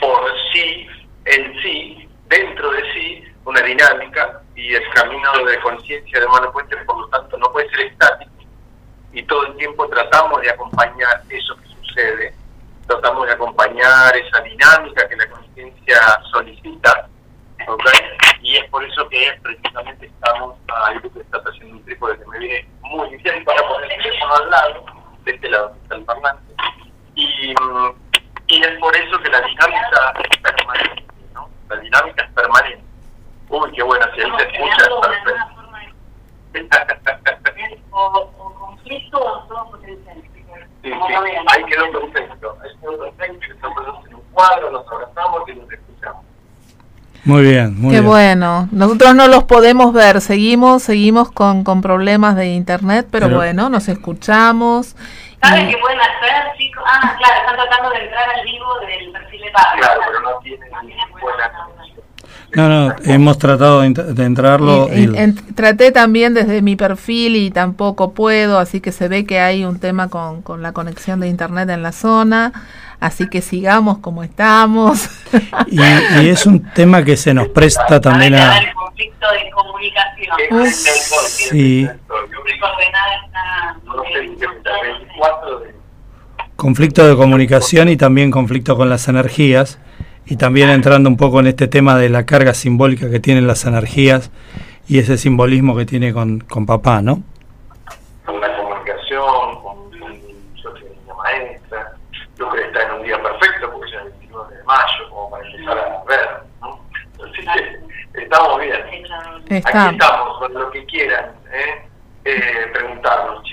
por 0.00 0.20
sí, 0.52 0.86
en 1.28 1.62
sí, 1.62 2.08
dentro 2.26 2.70
de 2.70 2.82
sí, 2.92 3.24
una 3.44 3.60
dinámica 3.62 4.40
y 4.54 4.74
el 4.74 4.88
camino 4.90 5.32
de 5.44 5.58
conciencia 5.60 6.20
de 6.20 6.26
Mano 6.28 6.52
Puente, 6.52 6.76
por 6.78 6.98
lo 7.00 7.08
tanto, 7.08 7.36
no 7.38 7.52
puede 7.52 7.68
ser 7.70 7.80
estático. 7.80 8.30
Y 9.12 9.22
todo 9.24 9.46
el 9.46 9.56
tiempo 9.56 9.88
tratamos 9.88 10.40
de 10.42 10.50
acompañar 10.50 11.22
eso 11.28 11.56
que 11.56 11.66
sucede, 11.68 12.34
tratamos 12.86 13.26
de 13.26 13.32
acompañar 13.32 14.16
esa 14.16 14.40
dinámica 14.40 15.08
que 15.08 15.16
la 15.16 15.28
conciencia 15.30 16.00
solicita, 16.30 17.08
y 18.42 18.56
es 18.56 18.64
por 18.70 18.82
eso 18.84 19.08
que 19.08 19.38
precisamente 19.42 20.06
estamos, 20.06 20.56
ahí 20.84 20.98
que 21.00 21.20
estás 21.20 21.42
haciendo 21.42 21.76
un 21.76 21.84
trípode 21.84 22.18
que 22.18 22.26
me 22.26 22.38
viene 22.38 22.68
muy 22.80 23.16
bien 23.16 23.44
para 23.44 23.66
poner 23.68 23.92
el 23.92 24.02
teléfono 24.02 24.34
al 24.34 24.50
lado, 24.50 24.86
de 25.24 25.32
este 25.32 25.48
lado 25.50 25.76
está 25.82 25.96
el 25.96 26.04
parlante, 26.04 26.54
y, 27.14 27.54
y 28.46 28.62
es 28.62 28.78
por 28.78 28.96
eso 28.96 29.18
que 29.20 29.28
la 29.28 29.40
dinámica 29.42 30.14
es 30.30 30.38
permanente. 30.38 31.07
La 31.68 31.76
dinámica 31.76 32.24
es 32.24 32.32
permanente 32.32 32.88
Uy, 33.50 33.70
qué 33.74 33.82
buena, 33.82 34.06
si 34.14 34.20
ahí 34.20 34.30
se 34.36 34.42
escucha, 34.44 34.88
o, 37.90 38.30
conflicto 38.58 39.18
o 39.18 39.38
todo 39.48 39.70
potencial. 39.70 40.22
Sí, 40.82 40.90
sí, 40.92 41.14
ahí 41.48 41.64
quedó 41.64 41.90
perfecto. 41.90 42.56
Ahí 42.62 42.70
quedó 42.80 42.98
perfecto, 42.98 43.46
estamos 43.52 44.06
en 44.06 44.14
un 44.14 44.20
cuadro, 44.32 44.70
nos 44.70 44.86
abrazamos 44.86 45.42
y 45.48 45.54
nos 45.54 45.72
escuchamos. 45.72 46.24
Muy 47.24 47.42
bien, 47.42 47.74
muy 47.80 47.90
Qué 47.90 48.00
bien. 48.00 48.06
bueno. 48.10 48.68
Nosotros 48.70 49.14
no 49.14 49.26
los 49.28 49.44
podemos 49.44 49.92
ver, 49.92 50.20
seguimos, 50.20 50.82
seguimos 50.82 51.30
con, 51.32 51.64
con 51.64 51.80
problemas 51.82 52.36
de 52.36 52.54
internet, 52.54 53.08
pero, 53.10 53.26
Pero- 53.26 53.38
bueno, 53.38 53.68
nos 53.70 53.88
escuchamos. 53.88 54.94
¿Saben 55.42 55.68
y- 55.68 55.70
qué 55.72 55.78
pueden 55.78 56.00
hacer, 56.00 56.52
chicos? 56.58 56.82
Ah, 56.86 57.14
claro, 57.18 57.34
están 57.40 57.56
tratando 57.56 57.90
de 57.90 58.04
entrar 58.04 58.28
al 58.28 58.44
vivo 58.44 58.66
del 58.80 59.12
perfil 59.12 59.40
de 59.42 59.50
Pablo. 59.52 59.80
Claro, 59.82 60.00
pero 60.06 60.20
no 60.22 60.38
tienen 60.40 60.70
También 60.70 60.98
es 60.98 61.20
buena. 61.22 61.52
No, 62.54 62.66
no, 62.68 62.94
hemos 63.04 63.36
tratado 63.38 63.82
de, 63.82 63.88
ent- 63.88 64.04
de 64.04 64.24
entrarlo. 64.24 64.88
y- 64.90 65.00
y 65.00 65.04
y- 65.14 65.18
en- 65.18 65.54
traté 65.54 65.92
también 65.92 66.32
desde 66.32 66.62
mi 66.62 66.76
perfil 66.76 67.36
y 67.36 67.50
tampoco 67.50 68.14
puedo, 68.14 68.58
así 68.58 68.80
que 68.80 68.90
se 68.90 69.06
ve 69.08 69.26
que 69.26 69.38
hay 69.38 69.64
un 69.66 69.78
tema 69.78 70.08
con, 70.08 70.40
con 70.42 70.62
la 70.62 70.72
conexión 70.72 71.20
de 71.20 71.28
internet 71.28 71.68
en 71.68 71.82
la 71.82 71.92
zona, 71.92 72.52
así 73.00 73.28
que 73.28 73.42
sigamos 73.42 73.98
como 73.98 74.22
estamos. 74.22 75.10
y, 75.66 75.78
y 76.22 76.28
es 76.30 76.46
un 76.46 76.64
tema 76.72 77.04
que 77.04 77.18
se 77.18 77.34
nos 77.34 77.48
presta 77.48 78.00
también 78.00 78.34
a... 78.34 78.58
el 78.58 78.72
conflicto 78.72 79.26
de 79.30 79.50
comunicación. 79.50 80.36
¿Qué 80.38 80.54
Uf, 80.54 80.62
es 80.66 80.86
el 80.86 80.94
sol? 80.94 81.18
¿Qué 81.38 81.44
es 81.44 81.48
sí. 81.50 81.80
el 81.82 82.00
sol? 82.08 82.28
Yo 82.32 82.44
Qué 82.44 82.52
me- 82.54 82.60
coordenada 82.60 83.14
está. 83.26 83.76
No 83.84 84.02
sé, 84.04 84.14
el 84.14 84.36
24 85.02 85.58
de... 85.60 85.74
conflicto 86.68 87.08
de 87.08 87.16
comunicación 87.16 87.88
y 87.88 87.96
también 87.96 88.30
conflicto 88.30 88.76
con 88.76 88.90
las 88.90 89.08
energías 89.08 89.80
y 90.26 90.36
también 90.36 90.68
entrando 90.68 91.08
un 91.08 91.16
poco 91.16 91.40
en 91.40 91.46
este 91.46 91.66
tema 91.66 91.96
de 91.96 92.10
la 92.10 92.26
carga 92.26 92.52
simbólica 92.52 93.08
que 93.10 93.20
tienen 93.20 93.46
las 93.46 93.64
energías 93.64 94.30
y 94.86 94.98
ese 94.98 95.16
simbolismo 95.16 95.74
que 95.74 95.86
tiene 95.86 96.12
con, 96.12 96.40
con 96.40 96.66
papá, 96.66 97.00
¿no? 97.00 97.22
con 98.26 98.38
la 98.38 98.54
comunicación, 98.54 99.62
con, 99.62 99.90
yo 99.92 100.70
soy 100.70 100.82
niña 100.82 101.14
maestra, 101.16 101.92
yo 102.38 102.50
creo 102.50 102.62
que 102.62 102.68
está 102.68 102.82
en 102.82 102.92
un 103.00 103.02
día 103.02 103.22
perfecto 103.22 103.72
porque 103.72 103.88
es 103.88 104.02
el 104.02 104.10
29 104.10 104.56
de 104.56 104.64
mayo, 104.64 105.08
como 105.08 105.30
para 105.30 105.46
empezar 105.46 105.78
a 105.78 106.04
ver, 106.06 106.28
¿no? 106.60 106.80
Así 107.14 107.46
que 108.12 108.20
estamos 108.20 108.60
bien. 108.60 108.76
Está. 109.48 109.86
Aquí 109.86 109.94
estamos, 109.94 110.38
con 110.38 110.52
lo 110.52 110.70
que 110.70 110.84
quieran, 110.84 111.30
¿eh? 111.50 111.88
Eh, 112.26 112.66
preguntarnos. 112.74 113.47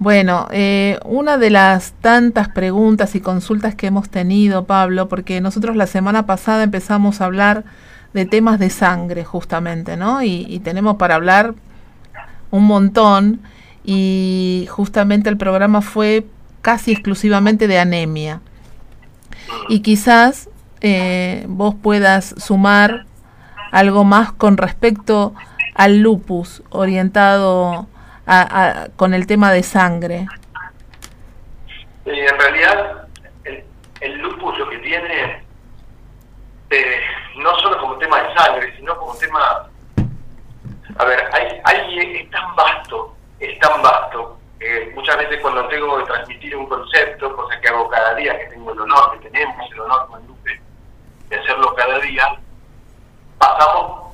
Bueno, 0.00 0.48
eh, 0.50 0.98
una 1.04 1.36
de 1.36 1.50
las 1.50 1.92
tantas 2.00 2.48
preguntas 2.48 3.14
y 3.14 3.20
consultas 3.20 3.74
que 3.74 3.88
hemos 3.88 4.08
tenido, 4.08 4.64
Pablo, 4.64 5.10
porque 5.10 5.42
nosotros 5.42 5.76
la 5.76 5.86
semana 5.86 6.24
pasada 6.24 6.62
empezamos 6.62 7.20
a 7.20 7.26
hablar 7.26 7.64
de 8.14 8.24
temas 8.24 8.58
de 8.58 8.70
sangre, 8.70 9.26
justamente, 9.26 9.98
¿no? 9.98 10.22
Y, 10.22 10.58
tenemos 10.64 10.96
para 10.96 11.16
hablar 11.16 11.54
un 12.50 12.64
montón, 12.64 13.42
y 13.84 14.66
justamente 14.70 15.28
el 15.28 15.36
programa 15.36 15.82
fue 15.82 16.26
casi 16.62 16.92
exclusivamente 16.92 17.68
de 17.68 17.78
anemia. 17.78 18.40
Y 19.68 19.80
quizás 19.80 20.48
eh, 20.80 21.44
vos 21.46 21.74
puedas 21.74 22.34
sumar 22.38 23.04
algo 23.70 24.04
más 24.04 24.32
con 24.32 24.56
respecto 24.56 25.34
al 25.74 26.00
lupus, 26.00 26.62
orientado 26.70 27.86
con 28.96 29.14
el 29.14 29.26
tema 29.26 29.52
de 29.52 29.62
sangre? 29.62 30.26
Eh, 32.04 32.26
en 32.26 32.38
realidad, 32.38 33.08
el, 34.00 34.18
lupus 34.18 34.58
lo 34.58 34.68
que 34.68 34.78
tiene, 34.78 35.44
eh, 36.70 37.00
no 37.36 37.54
solo 37.58 37.78
como 37.80 37.98
tema 37.98 38.22
de 38.22 38.34
sangre, 38.34 38.76
sino 38.76 38.96
como 38.96 39.14
tema... 39.16 39.68
A 40.98 41.04
ver, 41.04 41.30
hay, 41.32 41.60
hay, 41.64 42.20
es 42.20 42.30
tan 42.30 42.54
vasto, 42.56 43.14
es 43.38 43.58
tan 43.60 43.80
vasto, 43.80 44.38
que 44.58 44.92
muchas 44.94 45.16
veces 45.16 45.40
cuando 45.40 45.66
tengo 45.68 45.98
que 45.98 46.04
transmitir 46.04 46.56
un 46.56 46.66
concepto, 46.66 47.34
cosa 47.34 47.58
que 47.60 47.68
hago 47.68 47.88
cada 47.88 48.14
día, 48.14 48.38
que 48.38 48.46
tengo 48.46 48.72
el 48.72 48.80
honor, 48.80 49.18
que 49.20 49.30
tenemos 49.30 49.70
el 49.72 49.80
honor 49.80 50.06
con 50.08 50.26
Lupe, 50.26 50.60
de 51.28 51.36
hacerlo 51.36 51.74
cada 51.74 51.98
día, 52.00 52.38
pasamos 53.38 54.09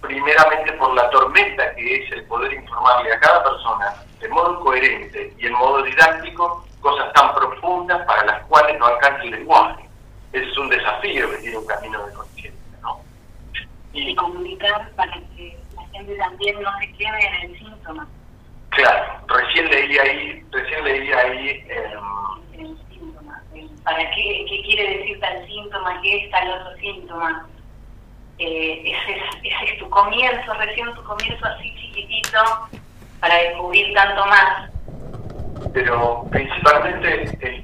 primeramente 0.00 0.72
por 0.74 0.94
la 0.94 1.08
tormenta 1.10 1.74
que 1.74 1.96
es 1.96 2.12
el 2.12 2.24
poder 2.24 2.52
informarle 2.52 3.12
a 3.12 3.20
cada 3.20 3.42
persona 3.44 3.94
de 4.18 4.28
modo 4.28 4.60
coherente 4.60 5.32
y 5.38 5.46
en 5.46 5.52
modo 5.52 5.82
didáctico 5.82 6.64
cosas 6.80 7.12
tan 7.12 7.34
profundas 7.34 8.04
para 8.06 8.24
las 8.24 8.46
cuales 8.46 8.78
no 8.78 8.86
alcanza 8.86 9.22
el 9.22 9.30
lenguaje. 9.30 9.84
es 10.32 10.58
un 10.58 10.68
desafío 10.68 11.30
que 11.30 11.36
tiene 11.38 11.58
un 11.58 11.66
camino 11.66 12.06
de 12.06 12.14
conciencia, 12.14 12.78
¿no? 12.82 13.00
Y, 13.92 14.14
comunicar 14.14 14.90
para 14.96 15.12
que 15.12 15.58
la 15.76 15.82
gente 15.88 16.16
también 16.16 16.62
no 16.62 16.70
se 16.78 16.92
quede 16.92 17.26
en 17.26 17.50
el 17.50 17.58
síntoma. 17.58 18.08
Claro, 18.70 19.26
recién 19.26 19.68
leí 19.68 19.98
ahí, 19.98 20.44
recién 20.52 20.84
leí 20.84 21.12
ahí... 21.12 21.64
el 22.52 22.78
síntoma, 22.88 23.42
¿para 23.84 24.10
qué, 24.12 24.46
qué 24.48 24.62
quiere 24.64 24.98
decir 24.98 25.20
tal 25.20 25.46
síntoma, 25.46 26.00
qué 26.02 26.24
es 26.24 26.30
tal 26.30 26.50
otro 26.50 26.76
síntoma? 26.76 27.48
Eh, 28.42 28.82
ese, 28.86 29.18
es, 29.18 29.22
ese 29.42 29.72
es 29.74 29.78
tu 29.78 29.90
comienzo, 29.90 30.54
recién 30.54 30.94
tu 30.94 31.04
comienzo 31.04 31.44
así 31.44 31.74
chiquitito 31.76 32.38
para 33.20 33.36
descubrir 33.36 33.94
tanto 33.94 34.24
más. 34.24 34.70
Pero 35.74 36.26
principalmente, 36.30 37.24
eh, 37.42 37.62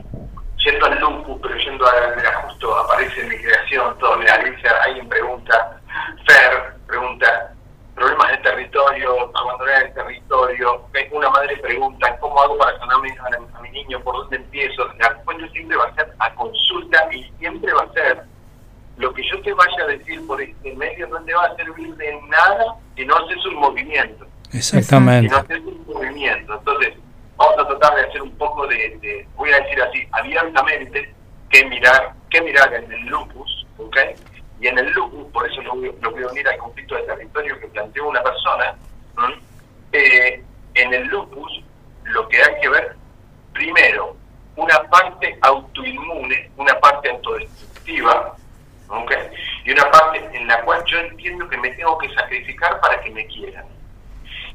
yendo 0.59 0.85
al 0.85 1.01
lupus, 1.01 1.41
pero 1.41 1.57
yendo 1.57 1.87
a, 1.87 2.33
justo 2.43 2.77
aparece 2.77 3.25
mi 3.25 3.39
creación, 3.39 3.97
todo, 3.99 4.19
mira, 4.19 4.35
Alicia, 4.35 4.71
alguien 4.85 5.09
pregunta, 5.09 5.81
Fer 6.29 6.75
pregunta, 6.87 7.55
problemas 7.95 8.33
de 8.33 8.37
territorio, 8.37 9.31
abandonar 9.35 9.83
el 9.83 9.95
territorio, 9.95 10.87
una 11.11 11.31
madre 11.31 11.57
pregunta, 11.57 12.19
¿cómo 12.19 12.39
hago 12.39 12.59
para 12.59 12.79
sanar 12.79 12.97
a, 12.97 13.59
a 13.59 13.61
mi 13.63 13.71
niño? 13.71 13.99
¿Por 14.01 14.15
dónde 14.15 14.37
empiezo? 14.37 14.87
La 14.99 15.09
respuesta 15.09 15.49
siempre 15.53 15.79
va 15.79 15.85
a 15.87 15.95
ser 15.95 16.15
a 16.19 16.35
consulta 16.35 17.09
y 17.15 17.25
siempre 17.39 17.73
va 17.73 17.81
a 17.81 17.93
ser 17.95 18.36
lo 18.97 19.13
que 19.13 19.23
yo 19.31 19.41
te 19.43 19.53
vaya 19.53 19.85
a 19.85 19.87
decir 19.89 20.27
por 20.27 20.41
este 20.41 20.75
medio 20.75 21.07
no 21.09 21.23
te 21.23 21.35
va 21.35 21.45
a 21.45 21.57
servir 21.57 21.95
de 21.97 22.21
nada 22.29 22.77
si 22.97 23.05
no 23.05 23.15
haces 23.17 23.45
un 23.47 23.57
movimiento. 23.57 24.27
Exactamente. 24.53 25.29
Si 25.29 25.35
no 25.35 25.41
haces 25.41 25.61
un 25.61 25.85
movimiento. 25.87 26.55
Entonces, 26.55 26.95
vamos 27.37 27.59
a 27.59 27.69
tratar 27.69 27.97
de 27.97 28.03
hacer 28.03 28.23
un 28.23 28.37
poco 28.37 28.67
de, 28.67 29.27
voy 29.37 29.51
a 29.51 29.61
decir 29.61 29.83
así, 29.83 30.07
abiertamente, 30.13 31.15
que 31.51 31.65
mirar, 31.67 32.15
que 32.31 32.41
mirar 32.41 32.73
en 32.75 32.91
el 32.91 33.07
lupus, 33.07 33.67
¿ok? 33.79 33.97
Y 34.61 34.69
en 34.69 34.79
el 34.79 34.91
lupus, 34.93 35.31
por 35.33 35.47
eso 35.51 35.61
lo, 35.63 35.75
lo 35.75 36.11
voy 36.11 36.23
a 36.23 36.29
unir 36.29 36.49
al 36.49 36.57
conflicto 36.57 36.95
de 36.97 37.03
territorio 37.03 37.61
que 37.61 37.69
planteó 37.69 38.09
una 38.09 38.23
persona, 38.23 38.75
eh, 39.93 40.43
en 40.75 40.95
el 40.95 41.07
lupus 41.07 41.63
lo 42.05 42.29
que 42.29 42.43
hay 42.43 42.61
que 42.61 42.69
ver, 42.69 42.97
primero, 43.53 44.17
una 44.57 44.83
parte 44.85 45.39
autoinmune, 45.43 46.51
una 46.57 46.79
parte 46.81 47.11
autodestructiva, 47.11 48.37
y 49.65 49.73
una 49.73 49.91
parte 49.91 50.29
en 50.33 50.47
la 50.47 50.63
cual 50.63 50.83
yo 50.87 50.99
entiendo 50.99 51.49
que 51.49 51.57
me 51.59 51.71
tengo 51.71 51.99
que 51.99 52.13
sacrificar 52.15 52.81
para 52.81 53.01
que 53.01 53.11
me 53.11 53.27
quieran. 53.27 53.65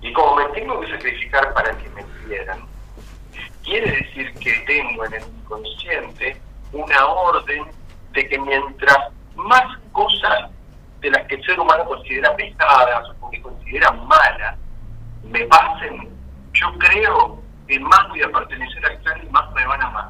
Y 0.01 0.13
como 0.13 0.35
me 0.35 0.45
tengo 0.53 0.79
que 0.79 0.89
sacrificar 0.91 1.53
para 1.53 1.71
que 1.77 1.89
me 1.89 2.03
quieran, 2.25 2.59
quiere 3.63 3.91
decir 3.91 4.33
que 4.35 4.53
tengo 4.65 5.05
en 5.05 5.13
el 5.13 5.23
inconsciente 5.23 6.41
una 6.71 7.05
orden 7.05 7.65
de 8.13 8.27
que 8.27 8.39
mientras 8.39 8.97
más 9.35 9.77
cosas 9.91 10.49
de 11.01 11.11
las 11.11 11.27
que 11.27 11.35
el 11.35 11.45
ser 11.45 11.59
humano 11.59 11.85
considera 11.85 12.35
pesadas 12.35 13.09
o 13.19 13.29
que 13.29 13.41
considera 13.41 13.91
malas 13.91 14.57
me 15.23 15.45
pasen, 15.45 16.09
yo 16.53 16.67
creo 16.77 17.41
que 17.67 17.79
más 17.79 18.09
voy 18.09 18.21
a 18.21 18.29
pertenecer 18.29 18.85
al 18.85 18.99
clan 18.99 19.21
y 19.23 19.29
más 19.29 19.51
me 19.53 19.65
van 19.65 19.81
a 19.81 19.87
amar. 19.87 20.09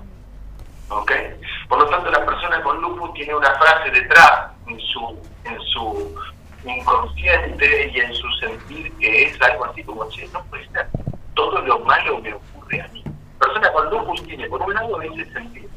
¿ok? 0.92 1.12
Por 1.72 1.80
lo 1.80 1.88
tanto, 1.88 2.12
la 2.12 2.26
persona 2.26 2.62
con 2.64 2.82
lupus 2.82 3.14
tiene 3.14 3.34
una 3.34 3.50
frase 3.56 3.92
detrás 3.92 4.52
en 4.68 4.78
su, 4.78 5.18
en 5.46 5.58
su 5.62 6.14
inconsciente 6.66 7.90
y 7.94 7.98
en 7.98 8.14
su 8.14 8.30
sentir 8.42 8.92
que 8.98 9.24
es 9.24 9.42
algo 9.42 9.64
así 9.64 9.82
como, 9.86 10.06
che, 10.10 10.28
no 10.34 10.44
puede 10.50 10.68
ser, 10.72 10.86
todo 11.34 11.62
lo 11.62 11.80
malo 11.80 12.20
me 12.20 12.34
ocurre 12.34 12.82
a 12.82 12.88
mí. 12.90 13.02
La 13.06 13.46
persona 13.46 13.72
con 13.72 13.90
lupus 13.90 14.22
tiene, 14.24 14.50
por 14.50 14.62
un 14.64 14.74
lado, 14.74 15.02
ese 15.02 15.32
sentir. 15.32 15.70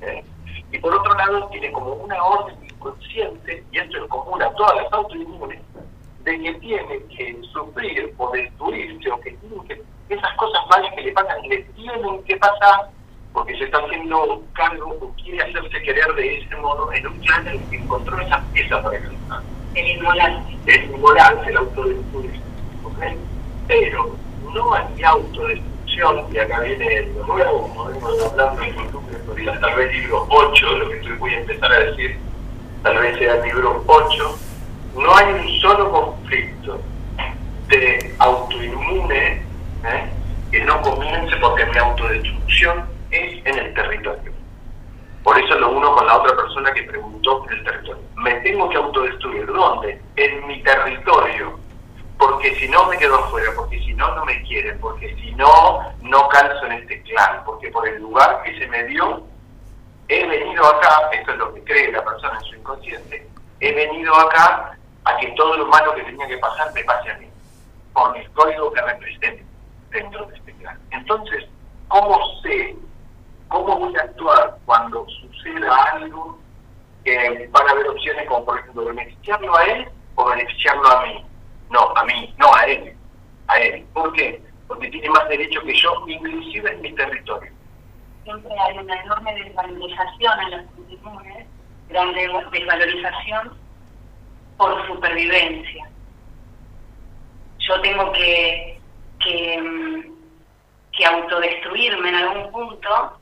¿eh? 0.00 0.24
Y 0.72 0.78
por 0.78 0.94
otro 0.94 1.12
lado, 1.12 1.48
tiene 1.48 1.70
como 1.70 1.92
una 1.92 2.24
orden 2.24 2.56
inconsciente, 2.64 3.62
y 3.72 3.78
esto 3.78 4.04
es 4.04 4.08
común 4.08 4.40
a 4.42 4.50
todas 4.54 4.76
las 4.76 4.90
autoinmunes, 4.90 5.60
de 6.20 6.40
que 6.40 6.54
tiene 6.54 7.04
que 7.14 7.38
sufrir 7.52 8.14
o 8.16 8.30
destruirse, 8.30 9.10
o 9.10 9.20
que, 9.20 9.32
tiene 9.32 9.64
que 9.68 10.14
esas 10.14 10.34
cosas 10.38 10.62
malas 10.70 10.94
que 10.94 11.02
le 11.02 11.12
pasan, 11.12 11.42
le 11.42 11.58
tienen 11.58 12.24
que 12.24 12.38
pasar 12.38 12.95
porque 13.36 13.54
se 13.58 13.64
está 13.64 13.76
haciendo 13.84 14.42
cargo 14.54 14.96
o 14.98 15.12
quiere 15.22 15.42
hacerse 15.42 15.82
querer 15.82 16.10
de 16.14 16.38
ese 16.38 16.56
modo 16.56 16.90
en 16.90 17.06
un 17.06 17.20
plan 17.20 17.46
en 17.46 17.60
el 17.60 17.68
que 17.68 17.76
encontró 17.76 18.18
esa 18.18 18.42
pieza 18.54 18.82
para 18.82 18.98
cantar. 18.98 19.42
El 19.74 19.88
inmolante. 19.88 20.56
El 20.64 20.84
inmolante, 20.84 21.50
el 21.50 21.56
autodestrucción. 21.58 22.42
¿okay? 22.82 23.18
Pero 23.68 24.16
no 24.54 24.72
hay 24.72 25.02
autodestrucción, 25.04 26.24
y 26.32 26.38
acá 26.38 26.60
viene 26.60 26.94
el 26.96 27.14
nuevo, 27.26 27.68
como 27.68 27.90
hemos 27.90 28.24
hablando 28.24 28.62
en 28.62 28.74
YouTube, 28.74 29.60
tal 29.60 29.76
vez 29.76 29.92
libro 29.92 30.26
8, 30.30 30.70
lo 30.78 30.88
que 30.88 31.12
voy 31.18 31.34
a 31.34 31.40
empezar 31.40 31.70
a 31.70 31.78
decir, 31.80 32.16
tal 32.82 32.96
vez 32.96 33.18
sea 33.18 33.34
el 33.34 33.42
libro 33.42 33.84
8, 33.86 34.38
no 34.96 35.14
hay 35.14 35.34
un 35.34 35.60
solo 35.60 35.90
conflicto 35.90 36.80
de 37.68 38.14
autoinmune 38.18 39.42
¿eh? 39.84 40.10
que 40.50 40.64
no 40.64 40.80
comience 40.80 41.36
porque 41.36 41.66
mi 41.66 41.76
autodestrucción 41.76 42.95
es 43.16 43.46
en 43.46 43.58
el 43.58 43.74
territorio. 43.74 44.32
Por 45.22 45.38
eso 45.38 45.58
lo 45.58 45.72
uno 45.72 45.94
con 45.96 46.06
la 46.06 46.18
otra 46.18 46.36
persona 46.36 46.72
que 46.72 46.84
preguntó 46.84 47.44
en 47.46 47.58
el 47.58 47.64
territorio. 47.64 48.02
Me 48.14 48.34
tengo 48.42 48.68
que 48.68 48.76
autodestruir. 48.76 49.46
¿Dónde? 49.46 50.00
En 50.14 50.46
mi 50.46 50.62
territorio. 50.62 51.58
Porque 52.16 52.54
si 52.54 52.68
no 52.68 52.86
me 52.86 52.96
quedo 52.96 53.16
afuera, 53.16 53.50
porque 53.56 53.78
si 53.80 53.92
no 53.94 54.14
no 54.14 54.24
me 54.24 54.40
quieren, 54.44 54.78
porque 54.80 55.14
si 55.16 55.32
no 55.32 55.82
no 56.02 56.28
calzo 56.28 56.66
en 56.66 56.72
este 56.72 57.02
clan, 57.02 57.44
porque 57.44 57.70
por 57.70 57.88
el 57.88 58.00
lugar 58.00 58.42
que 58.44 58.56
se 58.58 58.66
me 58.68 58.84
dio, 58.84 59.26
he 60.08 60.26
venido 60.26 60.64
acá, 60.64 61.10
esto 61.12 61.32
es 61.32 61.38
lo 61.38 61.52
que 61.54 61.64
cree 61.64 61.92
la 61.92 62.04
persona 62.04 62.38
en 62.38 62.44
su 62.44 62.54
inconsciente, 62.54 63.28
he 63.60 63.72
venido 63.72 64.14
acá 64.14 64.78
a 65.04 65.16
que 65.18 65.26
todo 65.32 65.56
lo 65.56 65.66
malo 65.66 65.94
que 65.94 66.04
tenía 66.04 66.26
que 66.26 66.38
pasar 66.38 66.72
me 66.72 66.84
pase 66.84 67.10
a 67.10 67.18
mí, 67.18 67.28
por 67.92 68.16
el 68.16 68.30
código 68.30 68.72
que 68.72 68.80
represente 68.80 69.44
dentro 69.90 70.24
de 70.26 70.36
este 70.36 70.52
clan. 70.54 70.78
Entonces, 70.92 71.44
¿cómo 71.88 72.18
sé 72.42 72.76
¿Cómo 73.48 73.78
voy 73.78 73.96
a 73.96 74.02
actuar 74.02 74.58
cuando 74.64 75.06
suceda 75.08 75.74
algo 75.92 76.38
que 77.04 77.48
van 77.52 77.68
a 77.68 77.70
haber 77.70 77.88
opciones 77.88 78.26
como, 78.26 78.44
por 78.44 78.58
ejemplo, 78.58 78.84
beneficiarlo 78.86 79.56
a 79.56 79.64
él 79.64 79.88
o 80.16 80.24
beneficiarlo 80.26 80.88
a 80.88 81.02
mí? 81.02 81.24
No, 81.70 81.80
a 81.96 82.04
mí, 82.04 82.34
no 82.38 82.54
a 82.54 82.64
él. 82.66 82.96
A 83.48 83.58
él. 83.58 83.86
¿Por 83.92 84.12
qué? 84.14 84.42
Porque 84.66 84.88
tiene 84.88 85.08
más 85.10 85.28
derecho 85.28 85.60
que 85.62 85.74
yo, 85.74 86.04
inclusive 86.08 86.72
en 86.72 86.80
mi 86.80 86.92
territorio. 86.94 87.52
Siempre 88.24 88.52
hay 88.58 88.78
una 88.78 89.00
enorme 89.02 89.34
desvalorización 89.34 90.40
en 90.40 90.50
las 90.50 90.64
comunidades, 91.02 91.46
grande 91.88 92.28
desvalorización 92.50 93.52
por 94.56 94.86
supervivencia. 94.88 95.88
Yo 97.58 97.80
tengo 97.80 98.10
que, 98.12 98.80
que, 99.20 100.12
que 100.92 101.06
autodestruirme 101.06 102.08
en 102.08 102.14
algún 102.16 102.50
punto 102.50 103.20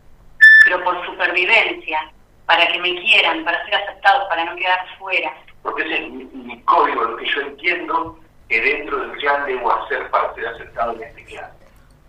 pero 0.65 0.83
por 0.83 1.05
supervivencia, 1.07 2.13
para 2.47 2.67
que 2.67 2.79
me 2.81 2.95
quieran, 3.03 3.45
para 3.45 3.65
ser 3.65 3.75
aceptado, 3.75 4.29
para 4.29 4.45
no 4.45 4.57
quedar 4.57 4.81
fuera. 4.99 5.33
Porque 5.63 5.83
ese 5.83 6.05
es 6.05 6.11
mi, 6.11 6.61
código, 6.63 7.05
lo 7.05 7.17
que 7.17 7.27
yo 7.27 7.41
entiendo 7.43 8.19
que 8.49 8.61
dentro 8.61 8.99
del 8.99 9.13
clan 9.19 9.47
debo 9.47 9.73
hacer 9.73 10.11
para 10.11 10.35
ser 10.35 10.47
aceptado 10.49 10.93
en 10.93 11.03
este 11.03 11.25
clan. 11.25 11.51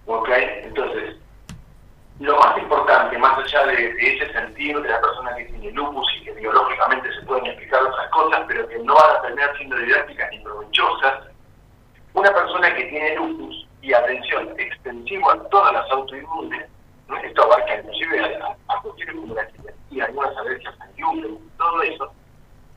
¿Ok? 0.05 0.29
Entonces, 0.29 1.15
allá 3.45 3.65
de, 3.67 3.95
ese 3.99 4.31
sentido 4.33 4.81
de 4.81 4.89
la 4.89 5.01
persona 5.01 5.35
que 5.35 5.45
tiene 5.45 5.71
lupus 5.71 6.07
y 6.17 6.23
que 6.23 6.31
biológicamente 6.33 7.13
se 7.13 7.21
pueden 7.25 7.45
explicar 7.47 7.83
otras 7.83 8.09
cosas, 8.09 8.41
pero 8.47 8.67
que 8.67 8.79
no 8.79 8.95
van 8.95 9.17
a 9.17 9.21
terminar 9.21 9.57
siendo 9.57 9.77
didácticas 9.77 10.29
ni 10.31 10.39
provechosas, 10.39 11.25
una 12.13 12.33
persona 12.33 12.73
que 12.75 12.85
tiene 12.85 13.15
lupus 13.15 13.67
y 13.81 13.93
atención 13.93 14.53
extensivo 14.57 15.31
a 15.31 15.49
todas 15.49 15.73
las 15.73 15.91
autoinmunes, 15.91 16.65
esto 17.23 17.43
abarca 17.43 17.75
inclusive 17.77 18.19
a, 18.19 18.55
a, 18.73 18.81
cuestiones 18.81 19.15
como 19.15 19.35
la 19.35 19.47
y 19.91 20.01
algunas 20.01 20.35
alergias 20.37 20.75
al 20.81 20.93
gluten, 20.93 21.39
todo 21.57 21.81
eso, 21.83 22.11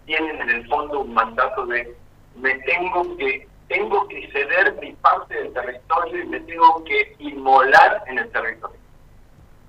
tienen 0.06 0.40
en 0.40 0.50
el 0.50 0.68
fondo 0.68 1.00
un 1.00 1.14
mandato 1.14 1.66
de 1.66 1.96
me 2.36 2.54
tengo 2.60 3.16
que 3.16 3.48
tengo 3.68 4.08
que 4.08 4.30
ceder 4.32 4.74
mi 4.80 4.92
parte 4.94 5.34
del 5.34 5.52
territorio 5.52 6.24
y 6.24 6.26
me 6.26 6.40
tengo 6.40 6.82
que 6.84 7.14
inmolar 7.18 8.02
en 8.06 8.18
el 8.18 8.30
territorio. 8.30 8.78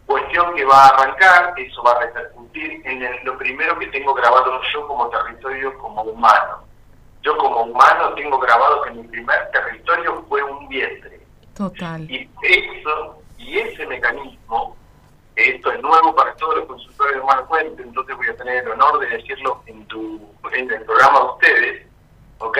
Cuestión 0.05 0.55
que 0.55 0.65
va 0.65 0.85
a 0.85 0.87
arrancar, 0.87 1.53
eso 1.57 1.83
va 1.83 1.91
a 1.91 1.99
repercutir 1.99 2.81
en 2.85 3.25
lo 3.25 3.37
primero 3.37 3.77
que 3.77 3.87
tengo 3.87 4.13
grabado 4.13 4.59
yo 4.73 4.87
como 4.87 5.09
territorio 5.09 5.77
como 5.77 6.01
humano. 6.03 6.63
Yo 7.21 7.37
como 7.37 7.63
humano 7.63 8.13
tengo 8.13 8.39
grabado 8.39 8.81
que 8.83 8.91
mi 8.91 9.03
primer 9.03 9.51
territorio 9.51 10.25
fue 10.29 10.41
un 10.41 10.67
vientre. 10.69 11.19
Total. 11.55 12.09
Y 12.09 12.29
eso, 12.41 13.21
y 13.37 13.59
ese 13.59 13.85
mecanismo, 13.85 14.77
esto 15.35 15.71
es 15.71 15.81
nuevo 15.81 16.15
para 16.15 16.33
todos 16.35 16.55
los 16.55 16.65
consultores 16.67 17.15
de 17.15 17.21
humano 17.21 17.45
fuente, 17.47 17.83
entonces 17.83 18.15
voy 18.15 18.27
a 18.29 18.37
tener 18.37 18.63
el 18.63 18.71
honor 18.71 18.98
de 18.98 18.98
decirlo 19.09 19.63
en 19.65 19.85
tu 19.87 20.29
en 20.53 20.71
el 20.71 20.81
programa 20.83 21.19
de 21.19 21.25
ustedes, 21.25 21.87
¿ok? 22.39 22.57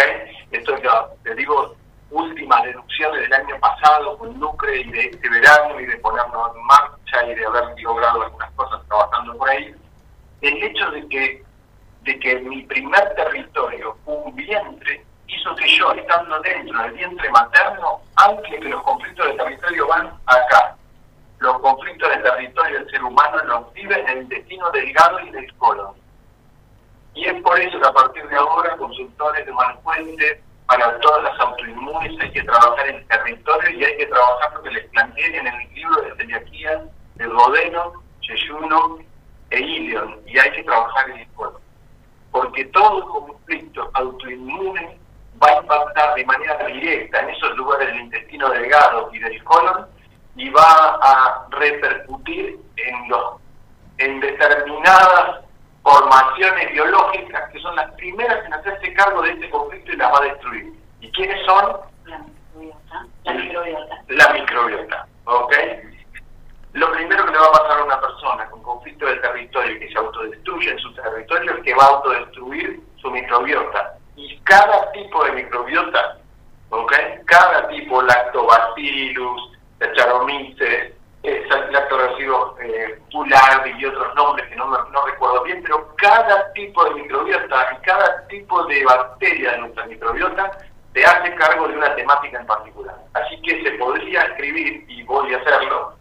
Esto 0.51 0.75
es, 0.75 0.83
te 1.23 1.35
digo, 1.35 1.75
últimas 2.11 2.63
deducciones 2.63 3.21
del 3.21 3.33
año 3.33 3.59
pasado 3.59 4.17
con 4.17 4.39
Lucre 4.39 4.81
y 4.81 4.91
de 4.91 5.05
este 5.05 5.29
verano 5.29 5.79
y 5.79 5.85
de 5.85 5.97
ponernos 5.97 6.55
en 6.55 6.65
marcha 6.65 7.25
y 7.25 7.35
de 7.35 7.45
haber 7.45 7.81
logrado 7.81 8.23
algunas 8.23 8.51
cosas 8.51 8.81
trabajando 8.87 9.37
por 9.37 9.49
ahí, 9.49 9.75
el 10.41 10.63
hecho 10.63 10.89
de 10.91 11.07
que, 11.07 11.43
de 12.03 12.19
que 12.19 12.35
mi 12.39 12.63
primer 12.63 13.15
territorio, 13.15 13.97
un 14.05 14.35
vientre, 14.35 15.05
hizo 15.27 15.55
que 15.55 15.67
yo, 15.77 15.91
estando 15.93 16.39
dentro 16.41 16.81
del 16.81 16.91
vientre 16.93 17.29
materno, 17.29 18.01
aunque 18.15 18.59
que 18.59 18.69
los 18.69 18.81
conflictos 18.83 19.27
de 19.27 19.33
territorio 19.33 19.87
van 19.87 20.13
acá, 20.25 20.75
los 21.39 21.59
conflictos 21.59 22.09
de 22.09 22.17
territorio 22.17 22.79
del 22.79 22.89
ser 22.89 23.03
humano 23.03 23.43
los 23.45 23.73
vive 23.73 23.99
en 23.99 24.07
el 24.09 24.17
intestino 24.23 24.69
delgado 24.71 25.19
y 25.21 25.29
del 25.31 25.53
colon. 25.55 25.93
Y 27.13 27.25
es 27.25 27.41
por 27.41 27.59
eso 27.59 27.79
que 27.79 27.87
a 27.87 27.93
partir 27.93 28.27
de 28.27 28.35
ahora, 28.35 28.77
consultores 28.77 29.45
de 29.45 29.51
Manfuente, 29.51 30.41
para 30.67 30.99
todas 30.99 31.23
las 31.23 31.39
autoinmunes 31.39 32.19
hay 32.21 32.31
que 32.31 32.43
trabajar 32.43 32.87
en 32.87 32.97
el 32.97 33.07
territorio 33.07 33.71
y 33.71 33.83
hay 33.83 33.97
que 33.97 34.05
trabajar 34.05 34.53
lo 34.53 34.61
que 34.61 34.69
les 34.69 34.87
planteé 34.89 35.37
en 35.37 35.47
el 35.47 35.73
libro 35.73 36.01
de 36.01 36.15
celiaquía 36.15 36.83
de 37.15 37.25
Rodeno, 37.25 37.93
Yeyuno 38.21 38.99
e 39.49 39.59
Ilion, 39.59 40.19
y 40.27 40.37
hay 40.37 40.51
que 40.51 40.63
trabajar 40.63 41.09
en 41.09 41.19
el 41.21 41.27
cuerpo. 41.29 41.59
Porque 42.31 42.65
todo 42.65 43.09
conflicto 43.09 43.89
autoinmune 43.93 44.99
va 45.41 45.47
a 45.47 45.61
impactar 45.61 46.13
de 46.13 46.25
manera 46.25 46.57
directa 46.67 47.21
en 47.21 47.29
esos 47.31 47.57
lugares 47.57 47.87
del 47.87 48.01
intestino 48.01 48.49
delgado 48.49 49.09
y 49.11 49.19
del 49.19 49.43
colon 49.45 49.87
y 50.35 50.49
va 50.49 50.99
a 51.01 51.47
repercutir 51.49 52.59
en 52.77 53.09
los 53.09 53.41
en 53.97 54.19
determinadas 54.21 55.43
formaciones 55.83 56.71
biológicas 56.71 57.49
que 57.51 57.59
son 57.59 57.75
las 57.75 57.91
primeras 57.95 58.45
en 58.45 58.53
hacerse 58.53 58.93
cargo 58.93 59.21
de 59.21 59.31
este 59.31 59.49
conflicto 59.49 59.91
y 59.91 59.97
las 59.97 60.11
va 60.13 60.19
a 60.19 60.27
destruir. 60.27 60.73
¿Y 61.01 61.11
quiénes 61.11 61.45
son? 61.45 61.77
La 63.23 63.33
microbiota. 63.33 64.03
La 64.07 64.33
microbiota. 64.33 65.07
¿Ok? 65.25 65.53
Lo 66.73 66.91
primero 66.91 67.25
que 67.25 67.31
le 67.31 67.39
va 67.39 67.47
a 67.47 67.51
pasar 67.51 67.79
a 67.79 67.83
una 67.83 67.99
persona 67.99 68.49
con 68.49 68.61
conflicto 68.61 69.05
del 69.07 69.21
territorio 69.21 69.79
que 69.79 69.91
se 69.91 69.97
autodestruye 69.97 70.71
en 70.71 70.79
su 70.79 70.93
territorio 70.93 71.57
es 71.57 71.63
que 71.63 71.73
va 71.73 71.83
a 71.83 71.87
autodestruir 71.87 72.79
su 72.97 73.09
microbiota. 73.09 73.95
Y 74.15 74.39
cada 74.41 74.91
tipo 74.91 75.23
de 75.25 75.31
microbiota, 75.31 76.17
¿ok? 76.69 76.93
Cada 77.25 77.67
tipo, 77.67 78.01
lactobacillus, 78.01 79.59
Saccharomyces, 79.79 80.93
eh, 81.23 81.47
lactobacillus 81.71 82.59
eh, 82.61 82.99
y 83.77 83.85
otros 83.85 84.15
nombres 84.15 84.47
que 84.49 84.55
no, 84.55 84.65
no 84.67 85.05
recuerdo 85.05 85.43
bien, 85.43 85.61
pero 85.63 85.95
cada 85.95 86.51
tipo 86.53 86.83
de 86.85 86.95
microbiota 86.95 87.67
y 87.73 87.85
cada 87.85 88.27
tipo 88.27 88.63
de 88.65 88.83
bacteria 88.83 89.51
de 89.51 89.57
nuestra 89.59 89.85
microbiota 89.85 90.51
se 90.93 91.03
hace 91.03 91.35
cargo 91.35 91.67
de 91.67 91.77
una 91.77 91.95
temática 91.95 92.39
en 92.39 92.45
particular. 92.45 92.95
Así 93.13 93.41
que 93.41 93.63
se 93.63 93.71
podría 93.71 94.23
escribir, 94.23 94.85
y 94.87 95.03
voy 95.03 95.33
a 95.33 95.37
hacerlo, 95.37 95.93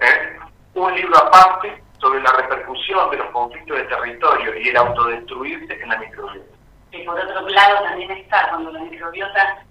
¿eh? 0.00 0.38
un 0.74 0.94
libro 0.94 1.16
aparte 1.18 1.82
sobre 2.00 2.20
la 2.20 2.32
repercusión 2.32 3.10
de 3.10 3.18
los 3.18 3.30
conflictos 3.30 3.76
de 3.76 3.84
territorio 3.84 4.58
y 4.58 4.68
el 4.68 4.76
autodestruirse 4.76 5.80
en 5.80 5.88
la 5.88 5.98
microbiota. 5.98 6.52
Y 6.90 7.04
por 7.04 7.18
otro 7.18 7.48
lado 7.48 7.84
también 7.84 8.10
está 8.10 8.48
cuando 8.50 8.72
la 8.72 8.80
microbiota 9.12 9.64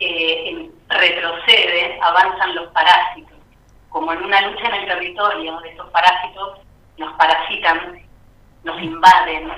eh, 0.00 0.70
retrocede, 0.88 1.98
avanzan 2.00 2.54
los 2.54 2.68
parásitos. 2.68 3.38
Como 3.90 4.12
en 4.12 4.24
una 4.24 4.40
lucha 4.42 4.66
en 4.68 4.74
el 4.74 4.86
territorio, 4.86 5.60
estos 5.62 5.90
parásitos 5.90 6.60
nos 6.98 7.12
parasitan, 7.14 8.02
nos 8.64 8.80
invaden, 8.82 9.52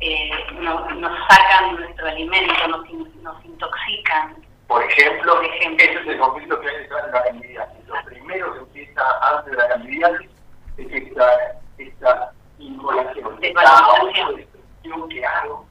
eh, 0.00 0.30
nos, 0.60 1.12
sacan 1.28 1.76
nuestro 1.76 2.06
alimento, 2.06 2.68
nos, 2.68 2.90
nos 3.22 3.44
intoxican. 3.44 4.36
Por 4.66 4.82
ejemplo, 4.82 5.40
ejemplo, 5.42 5.84
ese 5.84 6.00
es 6.00 6.06
el 6.06 6.18
conflicto 6.18 6.60
que 6.60 6.68
hay 6.68 6.76
detrás 6.78 7.06
de 7.06 7.12
la 7.12 7.22
candidiasis. 7.22 7.86
Lo 7.86 8.04
primero 8.04 8.52
que 8.52 8.58
empieza 8.58 9.02
antes 9.22 9.52
de 9.52 9.56
la 9.56 9.68
candidiasis 9.68 10.30
es 10.76 10.92
esta, 10.92 11.60
esta 11.78 12.32
inmolación, 12.58 13.38
esta 13.40 13.60
que 15.08 15.24
hago 15.24 15.66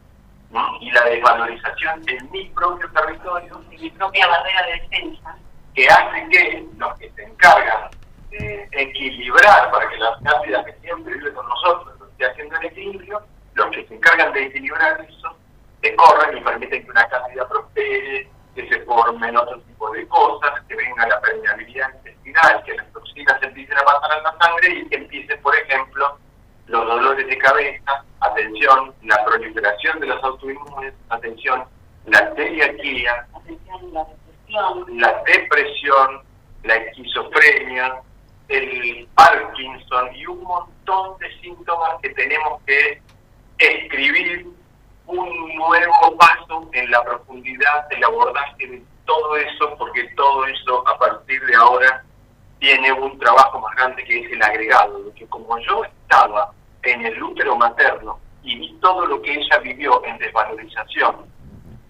y 0.80 0.91
la 0.91 1.04
desvalorización 1.06 2.02
de 2.04 2.20
mi 2.32 2.46
propio 2.50 2.89
territorio, 2.91 3.58
de 3.70 3.78
mi 3.78 3.89
propia 3.91 4.28
barrera 4.28 4.65
de 4.68 4.74
defensa, 4.74 5.38
que 5.74 5.88
hace 5.88 6.30
que 6.30 6.65
los 6.78 6.98
que 6.98 7.12
se 7.12 7.24
encargan 7.24 7.89
de 8.30 8.68
equilibrar 8.72 9.72
para 9.72 9.89
que 9.89 9.98
las 9.98 10.22
cándidas 10.22 10.65
que 10.65 10.74
siempre 10.82 11.13
viven 11.13 11.34
con 11.34 11.48
nosotros 11.48 11.96
esté 12.12 12.26
haciendo 12.26 12.58
el 12.58 12.65
equilibrio, 12.68 13.22
los 13.54 13.68
que 13.72 13.86
se 13.88 13.96
encargan 13.96 14.32
de 14.34 14.44
equilibrar 14.44 15.02
eso, 15.02 15.38
se 15.82 15.96
corren 15.96 16.38
y 16.38 16.41
permiten 16.41 16.84
que 16.84 16.91
una 16.91 17.08
cándida 17.10 17.48
prospere, 17.48 18.30
que 18.56 18.70
se 18.70 18.80
formen 18.82 19.36
otro 19.36 19.60
tipo 19.62 19.91
de 19.91 20.08
cosas, 20.08 20.62
que 20.68 20.76
venga 20.76 21.08
la 21.08 21.20
permeabilidad 21.20 21.94
intestinal, 21.96 22.63
que 22.63 22.76
las 22.76 22.91
toxinas 22.94 23.44
empiecen 23.44 23.78
a 23.78 23.82
pasar 23.82 24.12
a 24.13 24.22
la 24.22 24.38
sangre 24.39 24.70
y 24.70 24.88
que 24.88 24.96
empiecen, 24.96 25.41
por 25.41 25.56
ejemplo, 25.56 26.18
los 26.67 26.86
dolores 26.86 27.28
de 27.28 27.38
cabeza, 27.38 28.04
atención, 28.19 28.93
la 29.04 29.23
proliferación 29.25 29.99
de 29.99 30.08
los 30.08 30.23
autoinmunes, 30.23 30.93
atención, 31.10 31.63
la 32.06 32.34
celiaquía, 32.36 33.28
la 34.88 35.23
depresión, 35.25 36.21
la 36.63 36.75
esquizofrenia, 36.75 38.01
el 38.47 39.08
Parkinson 39.15 40.15
y 40.15 40.25
un 40.28 40.43
montón 40.43 41.17
de 41.19 41.41
síntomas 41.41 41.95
que 42.01 42.10
tenemos 42.12 42.62
que 42.65 43.01
escribir 43.58 44.47
un 45.08 45.56
nuevo 45.56 46.17
paso 46.17 46.69
en 46.73 46.89
la 46.91 47.04
profundidad 47.04 47.88
del 47.89 48.04
abordaje 48.04 48.67
de 48.67 48.84
todo 49.06 49.36
eso, 49.38 49.75
porque 49.78 50.04
todo 50.15 50.45
eso 50.45 50.88
a 50.88 50.97
partir 50.97 51.43
de 51.45 51.56
ahora 51.56 52.05
tiene 52.65 52.91
un 52.91 53.19
trabajo 53.19 53.60
más 53.60 53.75
grande 53.75 54.04
que 54.06 54.21
es 54.21 54.32
el 54.32 54.41
agregado, 54.41 55.04
de 55.04 55.13
que 55.13 55.28
como 55.28 55.56
yo 55.60 55.84
estaba 55.84 56.51
en 56.82 57.06
el 57.06 57.21
útero 57.21 57.56
materno 57.56 58.19
y 58.41 58.58
vi 58.58 58.73
todo 58.82 59.06
lo 59.06 59.21
que 59.21 59.36
ella 59.36 59.60
vivió 59.60 60.04
en 60.04 60.17
desvalorización 60.17 61.28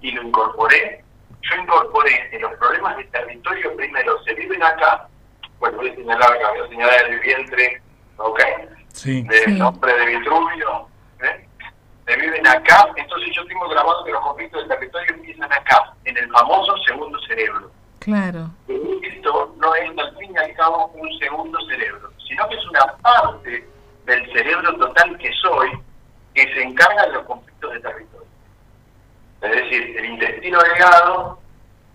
y 0.01 0.11
lo 0.11 0.23
incorporé, 0.23 1.01
yo 1.43 1.61
incorporé 1.61 2.29
en 2.35 2.41
los 2.41 2.53
problemas 2.55 2.97
de 2.97 3.05
territorio 3.05 3.73
primero 3.77 4.21
se 4.23 4.33
viven 4.33 4.61
acá, 4.61 5.07
bueno 5.59 5.77
voy 5.77 5.91
a 5.91 5.95
señalar 5.95 6.33
acá, 6.33 6.49
voy 6.51 6.59
a 6.59 6.67
señalar 6.67 7.05
el 7.07 7.19
vientre, 7.21 7.81
¿ok? 8.17 8.41
Sí. 8.91 9.21
Del 9.21 9.57
nombre 9.57 9.93
de 9.93 10.05
Vitruvio, 10.07 10.89
¿eh? 11.23 11.47
Se 12.05 12.17
viven 12.17 12.45
acá, 12.47 12.85
entonces 12.97 13.29
yo 13.33 13.45
tengo 13.47 13.69
grabado 13.69 14.03
que 14.03 14.11
los 14.11 14.21
conflictos 14.21 14.59
del 14.59 14.77
territorio 14.77 15.15
empiezan 15.15 15.53
acá, 15.53 15.93
en 16.03 16.17
el 16.17 16.29
famoso 16.31 16.75
segundo 16.85 17.17
cerebro. 17.21 17.71
Claro. 18.06 18.52
Esto 18.68 19.56
no 19.58 19.74
es 19.74 19.89
al 19.98 20.15
fin 20.18 20.32
y 20.32 20.38
al 20.38 20.54
cabo 20.54 20.91
un 20.94 21.18
segundo 21.18 21.60
cerebro, 21.62 22.12
sino 22.28 22.48
que 22.48 22.56
es 22.56 22.65
una 22.68 22.86
parte 22.98 23.68
del 24.06 24.32
cerebro 24.32 24.78
total 24.78 25.18
que 25.18 25.32
soy 25.41 25.72
que 26.36 26.44
se 26.54 26.62
encarga 26.62 27.08
de 27.08 27.13
los 27.13 27.26
conflictos 27.26 27.74
de 27.74 27.80
territorio. 27.80 28.28
Es 29.41 29.52
decir, 29.52 29.98
el 29.98 30.06
intestino 30.06 30.60
delgado, 30.60 31.39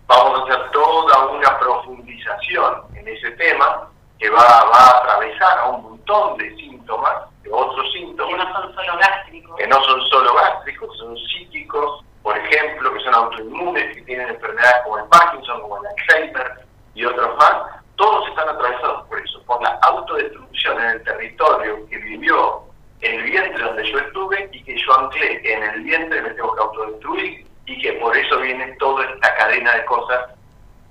vamos 0.08 0.40
a 0.40 0.42
hacer 0.42 0.70
toda 0.72 1.26
una 1.28 1.58
profundización 1.60 2.82
en 2.96 3.06
ese 3.06 3.30
tema 3.32 3.88
que 4.18 4.30
va, 4.30 4.64
va 4.64 4.78
a 4.78 4.98
atravesar 4.98 5.58
a 5.60 5.66
un 5.68 5.82
montón 5.82 6.38
de 6.38 6.56
síntomas, 6.56 7.30
de 7.44 7.52
otros 7.52 7.86
síntomas. 7.92 8.34
Que 8.34 8.36
no 8.36 8.52
son 8.52 8.74
solo 8.74 8.98
gástricos. 8.98 9.56
Que 9.56 9.66
no 9.68 9.84
son 9.84 10.00
solo 10.08 10.34
gástricos, 10.34 10.98
son 10.98 11.16
psíquicos, 11.16 12.04
por 12.22 12.36
ejemplo, 12.36 12.92
que 12.92 13.00
son 13.00 13.14
autoinmunes, 13.14 13.96
que 13.96 14.02
tienen 14.02 14.28
enfermedades 14.28 14.82
como 14.84 14.98
el 14.98 15.04
Parkinson, 15.06 15.60
como 15.62 15.78
el 15.78 15.86
Alzheimer 15.86 16.66
y 16.94 17.04
otros 17.04 17.36
más. 17.36 17.54
Todos 17.96 18.28
están 18.28 18.48
atravesados 18.48 19.06
por 19.08 19.20
eso, 19.20 19.42
por 19.44 19.62
la 19.62 19.78
autodestrucción 19.82 20.80
en 20.80 20.90
el 20.90 21.02
territorio 21.02 21.86
que 21.88 21.96
vivió 21.98 22.62
el 23.00 23.22
vientre 23.22 23.62
donde 23.62 23.90
yo 23.90 23.98
estuve 23.98 24.48
y 24.52 24.62
que 24.62 24.76
yo 24.76 24.98
anclé 24.98 25.40
en 25.50 25.62
el 25.62 25.82
vientre 25.82 26.20
me 26.20 26.30
tengo 26.30 26.54
que 26.54 26.60
autodestruir 26.60 27.46
y 27.66 27.80
que 27.80 27.92
por 27.94 28.16
eso 28.16 28.38
viene 28.40 28.76
toda 28.78 29.04
esta 29.06 29.34
cadena 29.36 29.74
de 29.74 29.84
cosas 29.86 30.30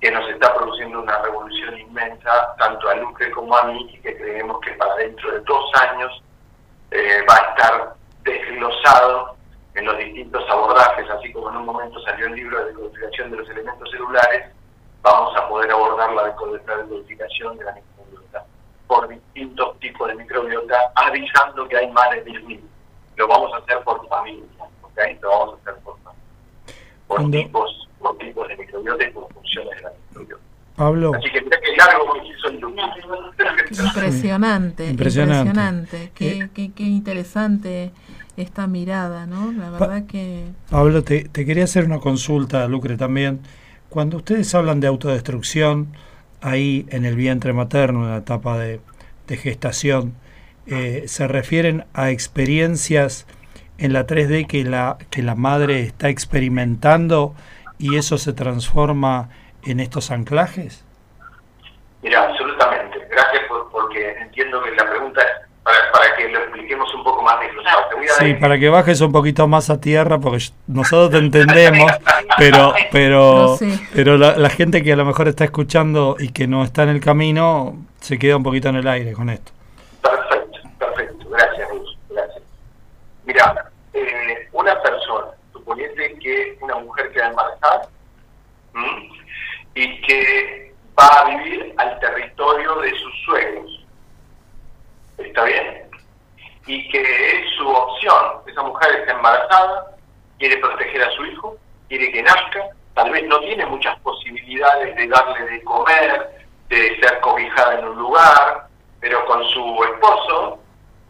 que 0.02 0.12
nos 0.12 0.28
está 0.30 0.56
produciendo 0.56 1.02
una 1.02 1.22
revolución 1.22 1.78
inmensa, 1.78 2.56
tanto 2.58 2.90
a 2.90 2.96
Luque 2.96 3.30
como 3.32 3.56
a 3.56 3.64
mí, 3.64 3.90
y 3.94 4.00
que 4.00 4.16
creemos 4.16 4.60
que 4.62 4.72
para 4.74 4.96
dentro 4.96 5.32
de 5.32 5.40
dos 5.42 5.72
años 5.82 6.24
eh, 6.92 7.22
va 7.30 7.36
a 7.36 7.50
estar 7.50 7.94
desglosado 8.24 9.36
en 9.80 9.86
los 9.86 9.98
distintos 9.98 10.44
abordajes, 10.50 11.10
así 11.10 11.32
como 11.32 11.50
en 11.50 11.58
un 11.58 11.66
momento 11.66 12.00
salió 12.02 12.28
el 12.28 12.34
libro 12.34 12.60
de 12.60 12.66
decodificación 12.66 13.32
de 13.32 13.38
los 13.38 13.50
elementos 13.50 13.90
celulares, 13.90 14.52
vamos 15.02 15.36
a 15.38 15.48
poder 15.48 15.72
abordar 15.72 16.12
la 16.14 16.26
decodificación 16.26 17.58
de 17.58 17.64
la 17.64 17.74
microbiota 17.74 18.46
por 18.88 19.08
distintos 19.08 19.80
tipos 19.80 20.08
de 20.10 20.16
microbiota, 20.16 20.76
avisando 20.96 21.68
que 21.68 21.78
hay 21.78 21.90
más 21.92 22.10
de 22.12 22.26
10.000. 22.26 22.60
Lo 23.16 23.28
vamos 23.28 23.54
a 23.54 23.58
hacer 23.58 23.82
por 23.84 24.06
familia, 24.10 24.46
¿okay? 24.82 25.18
Lo 25.22 25.30
vamos 25.30 25.56
a 25.56 25.62
hacer 25.62 25.84
por 25.84 25.98
familia. 26.00 26.24
Por 27.08 27.32
tipos, 27.32 27.90
por 28.00 28.18
tipos 28.18 28.48
de 28.48 28.58
microbiota 28.58 29.08
y 29.08 29.12
por 29.12 29.34
funciones 29.34 29.76
de 29.78 29.82
la 29.82 29.92
microbiota. 29.92 30.44
Pablo. 30.76 31.12
Así 31.16 31.30
que 31.32 31.42
mira 31.42 31.60
que 31.60 31.76
largo 31.76 32.14
que 32.14 32.28
hizo 32.28 32.48
el 32.48 32.60
Impresionante, 33.72 34.88
impresionante. 34.88 36.12
Qué, 36.16 36.50
qué, 36.54 36.74
qué 36.74 36.84
interesante 36.84 37.92
esta 38.42 38.68
mirada, 38.68 39.26
¿no? 39.26 39.52
La 39.52 39.70
verdad 39.70 40.06
que... 40.06 40.46
Pablo, 40.70 41.04
te, 41.04 41.26
te, 41.26 41.46
quería 41.46 41.66
hacer 41.66 41.86
una 41.86 42.00
consulta, 42.00 42.68
Lucre, 42.68 42.96
también. 42.96 43.42
Cuando 43.90 44.18
ustedes 44.18 44.54
hablan 44.56 44.80
de 44.80 44.88
autodestrucción, 44.88 45.94
ahí 46.42 46.86
en 46.90 47.06
el 47.06 47.16
vientre 47.16 47.54
materno, 47.54 48.06
en 48.06 48.12
la 48.12 48.18
etapa 48.18 48.58
de, 48.58 48.80
de 49.28 49.38
gestación, 49.38 50.14
eh, 50.68 51.04
¿se 51.08 51.28
refieren 51.28 51.86
a 51.94 52.12
experiencias 52.12 53.26
en 53.78 53.94
la 53.94 54.06
3D 54.06 54.48
que 54.48 54.64
la, 54.64 54.98
que 55.10 55.24
la 55.24 55.36
madre 55.36 55.82
está 55.82 56.10
experimentando 56.10 57.34
y 57.78 57.96
eso 57.96 58.18
se 58.18 58.34
transforma 58.34 59.30
en 59.64 59.80
estos 59.80 60.12
anclajes? 60.12 60.86
Mira, 62.02 62.24
absolutamente. 62.24 63.00
Gracias 63.10 63.44
por, 63.48 63.70
porque 63.72 64.12
entiendo 64.20 64.62
que 64.62 64.72
la 64.72 64.90
pregunta 64.90 65.22
es 65.22 65.49
para, 65.92 66.16
que 66.16 66.28
lo 66.30 66.40
expliquemos 66.40 66.94
un 66.94 67.04
poco 67.04 67.22
más 67.24 67.40
desglosado. 67.40 67.84
Sí, 68.20 68.34
para 68.36 68.58
que 68.58 68.70
bajes 68.70 69.02
un 69.02 69.12
poquito 69.12 69.48
más 69.48 69.70
a 69.70 69.80
tierra, 69.80 70.20
porque 70.20 70.44
nosotros 70.68 71.12
te 71.12 71.18
entendemos, 71.18 71.92
pero 72.38 72.74
pero 72.92 73.58
pero 73.94 74.18
la, 74.18 74.50
gente 74.50 74.84
que 74.84 74.94
a 74.94 74.96
lo 74.96 75.06
mejor 75.06 75.28
está 75.28 75.44
escuchando 75.44 76.16
y 76.20 76.32
que 76.32 76.48
no 76.48 76.64
está 76.64 76.84
en 76.84 76.90
el 76.90 77.00
camino, 77.02 77.78
se 78.00 78.18
queda 78.18 78.38
un 78.38 78.44
poquito 78.44 78.70
en 78.70 78.78
el 78.78 78.88
aire 78.88 79.14
con 79.14 79.30
esto. 79.30 79.52
Perfecto, 80.02 80.60
perfecto. 80.78 81.30
Gracias, 81.30 81.70
Luz. 81.72 81.98
Gracias. 82.10 82.44
Mira, 83.26 83.72
eh, 83.94 84.48
una 84.54 84.82
persona, 84.82 85.28
suponiente 85.54 86.18
que 86.20 86.58
una 86.62 86.76
mujer 86.78 87.12
queda 87.12 87.30
embarazada 87.30 87.90
y 89.76 90.02
que 90.02 90.74
va 90.98 91.08
a 91.08 91.38
vivir 91.38 91.74
al 91.78 92.00
territorio 92.00 92.76
de 92.82 92.92
sus 92.92 93.14
suegros 93.26 93.79
¿está 95.20 95.44
bien? 95.44 95.90
Y 96.66 96.88
que 96.90 97.02
es 97.02 97.56
su 97.58 97.68
opción, 97.68 98.42
esa 98.48 98.62
mujer 98.64 98.96
está 99.00 99.14
embarazada, 99.14 99.96
quiere 100.38 100.58
proteger 100.58 101.04
a 101.04 101.12
su 101.12 101.26
hijo, 101.26 101.58
quiere 101.88 102.12
que 102.12 102.24
nazca, 102.24 102.70
tal 102.94 103.12
vez 103.12 103.24
no 103.28 103.40
tiene 103.40 103.66
muchas 103.66 103.98
posibilidades 104.00 104.96
de 104.96 105.08
darle 105.08 105.46
de 105.46 105.64
comer, 105.64 106.46
de 106.70 107.00
ser 107.02 107.20
cobijada 107.22 107.80
en 107.80 107.88
un 107.88 107.98
lugar, 107.98 108.68
pero 109.00 109.26
con 109.26 109.44
su 109.46 109.84
esposo 109.84 110.60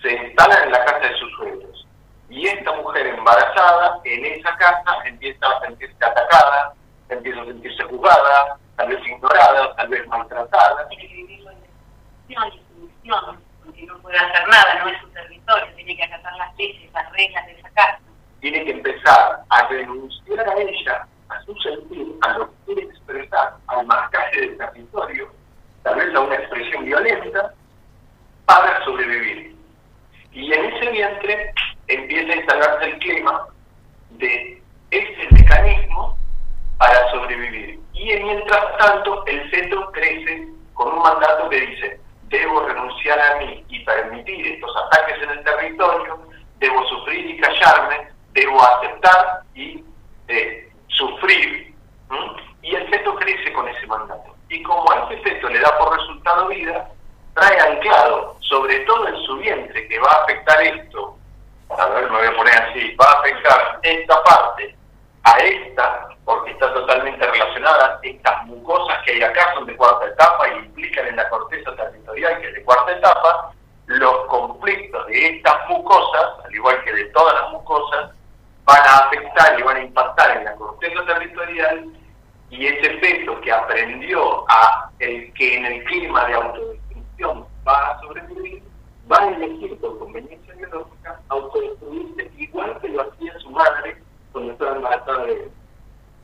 se 0.02 0.14
instala 0.14 0.64
en 0.64 0.72
la 0.72 0.86
casa 0.86 1.08
de 1.08 1.18
sus 1.18 1.32
suegros. 1.36 1.88
Y 2.30 2.48
esta 2.48 2.72
mujer 2.74 3.08
embarazada 3.08 4.00
en 4.04 4.26
esa 4.26 4.56
casa 4.58 4.98
empieza 5.06 5.48
a 5.48 5.62
sentirse 5.62 6.06
atacada, 6.06 6.74
empieza 7.10 7.42
a 7.42 7.46
sentirse 7.46 7.84
juzgada, 7.84 8.58
tal 8.78 8.88
vez 8.88 9.06
ignorada, 9.06 9.76
tal 9.76 9.88
vez 9.90 10.08
maltratada 10.08 10.88
no 13.90 13.98
puede 14.00 14.18
hacer 14.18 14.48
nada, 14.48 14.84
no 14.84 14.90
es 14.90 15.02
su 15.02 15.10
territorio, 15.10 15.74
tiene 15.76 15.98
que 15.98 16.04
acatar 16.04 16.34
las 16.38 16.56
leyes, 16.58 16.94
las 16.94 17.12
reglas 17.12 17.46
de 17.48 17.52
esa 17.54 17.70
casa. 17.72 18.00
Tiene 18.40 18.64
que 18.64 18.72
empezar 18.72 19.42
a 19.50 19.68
renunciar 19.68 20.48
a 20.48 20.54
ella, 20.62 21.08
a 21.30 21.42
su 21.42 21.56
sentir, 21.56 22.08
a 22.22 22.38
lo 22.38 22.50
que 22.50 22.56
quiere 22.66 22.82
expresar, 22.84 23.56
al 23.68 23.86
marcaje 23.86 24.42
del 24.42 24.58
territorio, 24.58 25.32
tal 25.84 25.96
vez 25.96 26.16
a 26.16 26.20
una 26.20 26.36
expresión 26.36 26.86
violenta, 26.86 27.54
para 28.46 28.84
sobrevivir. 28.86 29.56
Y 30.32 30.54
en 30.54 30.66
ese 30.66 30.92
vientre 30.92 31.54
empieza 31.88 32.32
a 32.32 32.36
instalarse 32.36 32.86
el 32.86 33.00
clima 33.00 33.48
de 34.12 34.62
ese 34.92 35.28
mecanismo 35.32 36.18
para 36.78 37.12
sobrevivir. 37.12 37.80
Y 37.94 38.06
mientras 38.24 38.78
tanto, 38.78 39.26
el 39.26 39.50
feto 39.50 39.92
crece 39.92 40.48
con 40.74 40.94
un 40.94 41.00
mandato 41.00 41.50
que 41.50 41.60
dice, 41.60 42.00
debo 42.30 42.62
renunciar 42.62 43.20
a 43.20 43.36
mí 43.38 43.64
y 43.68 43.80
permitir 43.84 44.48
estos 44.48 44.76
ataques 44.78 45.22
en 45.22 45.30
el 45.32 45.44
territorio, 45.44 46.20
debo 46.58 46.86
sufrir 46.88 47.26
y 47.26 47.40
callarme, 47.40 48.10
debo 48.34 48.62
aceptar 48.64 49.42
y 49.56 49.84
eh, 50.28 50.72
sufrir. 50.88 51.74
Y 52.62 52.76
el 52.76 52.88
feto 52.90 53.16
crece 53.16 53.52
con 53.54 53.68
ese 53.68 53.88
mandato. 53.88 54.36
Y 54.50 54.62
como 54.64 54.92
a 54.92 55.06
ese 55.06 55.22
feto 55.22 55.50
le 55.50 55.60
da 55.60 55.78
por 55.78 55.98
resultado 55.98 56.48
vida, 56.48 56.90
trae 57.34 57.60
anclado, 57.60 58.38
sobre 58.42 58.80
todo 58.82 59.08
en 59.08 59.18
su 59.26 59.38
vientre, 59.38 59.88
que 59.88 60.00
va 60.00 60.12
a 60.12 60.24
afectar 60.24 60.62
esto, 60.62 61.18
a 61.78 61.86
ver, 61.88 62.10
me 62.12 62.18
voy 62.18 62.28
a 62.28 62.36
poner 62.36 62.54
así, 62.62 62.96
va 62.96 63.06
a 63.06 63.20
afectar 63.20 63.80
esta 63.84 64.24
parte 64.24 64.76
a 65.24 65.38
esta, 65.40 66.10
porque 66.30 66.52
está 66.52 66.72
totalmente 66.76 67.26
relacionada, 67.26 68.00
estas 68.04 68.46
mucosas 68.46 69.00
que 69.04 69.14
hay 69.14 69.24
acá 69.24 69.52
son 69.56 69.66
de 69.66 69.76
cuarta 69.76 70.06
etapa 70.06 70.48
y 70.48 70.60
implican 70.60 71.08
en 71.08 71.16
la 71.16 71.28
corteza 71.28 71.76
territorial 71.76 72.40
que 72.40 72.50
es 72.50 72.54
de 72.54 72.64
cuarta 72.66 72.92
etapa, 72.92 73.52
los 73.88 74.28
conflictos 74.28 75.08
de 75.08 75.26
estas 75.26 75.56
mucosas, 75.70 76.46
al 76.46 76.54
igual 76.54 76.84
que 76.84 76.94
de 76.94 77.06
todas 77.06 77.34
las 77.34 77.52
mucosas, 77.52 78.12
van 78.64 78.78
a 78.78 78.98
afectar 78.98 79.60
y 79.60 79.64
van 79.64 79.78
a 79.78 79.82
impactar 79.82 80.38
en 80.38 80.46
la 80.46 80.54
corteza 80.54 81.04
territorial 81.08 81.88
y 82.52 82.68
ese 82.68 82.94
efecto 82.94 83.42
que 83.42 83.52
aprendió 83.52 84.48
a 84.52 84.92
el 85.00 85.34
que 85.34 85.58
en 85.58 85.66
el 85.66 85.84
clima 85.86 86.26
de 86.26 86.34
autodestrucción 86.36 87.48
va 87.68 87.88
a 87.88 88.02
sobrevivir, 88.02 88.62
va 89.12 89.18
a 89.18 89.30
elegir 89.30 89.82
por 89.82 89.98
conveniencia 89.98 90.54
biológica 90.54 91.20
autodestruirse 91.30 92.30
igual 92.38 92.80
que 92.82 92.90
lo 92.90 93.02
hacía 93.02 93.34
su 93.40 93.50
madre 93.50 93.98
cuando 94.32 94.52
estaba 94.52 94.76
embarazada 94.76 95.26
de 95.26 95.34
él. 95.34 95.52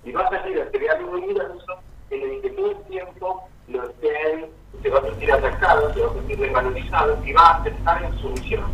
Y 0.06 0.12
va 0.12 0.22
a 0.22 0.30
salir 0.30 0.62
a 0.62 0.70
crear 0.72 1.04
un 1.04 1.16
universo 1.16 1.80
en 2.12 2.22
el 2.22 2.42
que 2.42 2.50
todo 2.52 2.72
el 2.72 2.78
tiempo 2.84 3.50
lo 3.68 3.84
estén, 3.84 4.46
se 4.82 4.90
va 4.90 5.00
a 5.00 5.02
sentir 5.02 5.32
atacado, 5.32 5.94
se 5.94 6.00
va 6.02 6.12
a 6.12 6.14
sentir 6.14 6.38
desvalorizado 6.38 7.26
y 7.26 7.34
va 7.34 7.42
a 7.42 7.56
aceptar 7.56 8.04
en 8.04 8.18
su 8.20 8.30
misión. 8.30 8.66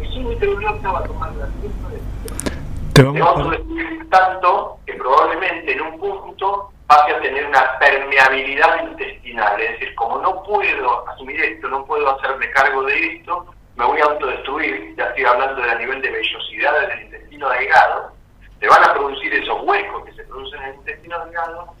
Y 0.00 0.06
su 0.12 0.20
microbiota 0.20 0.92
va 0.92 0.98
a 0.98 1.04
tomar 1.04 1.32
la 1.36 1.46
misma 1.46 1.88
decisión. 1.88 2.60
Te 2.92 3.02
vamos 3.02 3.46
a 3.46 3.50
decir 3.50 4.10
tanto 4.10 4.78
que 4.84 4.94
probablemente 4.94 5.72
en 5.72 5.80
un 5.80 5.98
punto 5.98 6.70
pase 6.86 7.14
a 7.14 7.20
tener 7.20 7.46
una 7.46 7.78
permeabilidad 7.78 8.82
intestinal, 8.84 9.60
es 9.60 9.72
decir, 9.72 9.94
como 9.94 10.18
no 10.18 10.42
puedo 10.42 11.08
asumir 11.08 11.40
esto, 11.40 11.68
no 11.68 11.84
puedo 11.86 12.18
hacerme 12.18 12.50
cargo 12.50 12.82
de 12.82 13.16
esto, 13.16 13.46
me 13.76 13.86
voy 13.86 14.00
a 14.00 14.04
autodestruir, 14.04 14.94
ya 14.96 15.04
estoy 15.04 15.24
hablando 15.24 15.62
de 15.62 15.70
a 15.70 15.76
nivel 15.76 16.02
de 16.02 16.10
vellosidad 16.10 16.88
del 16.88 17.02
intestino 17.02 17.48
delgado, 17.48 18.12
se 18.60 18.68
van 18.68 18.84
a 18.84 18.92
producir 18.92 19.32
esos 19.32 19.62
huecos 19.62 20.04
que 20.04 20.12
se 20.12 20.24
producen 20.24 20.62
en 20.62 20.68
el 20.68 20.74
intestino 20.76 21.24
delgado 21.24 21.74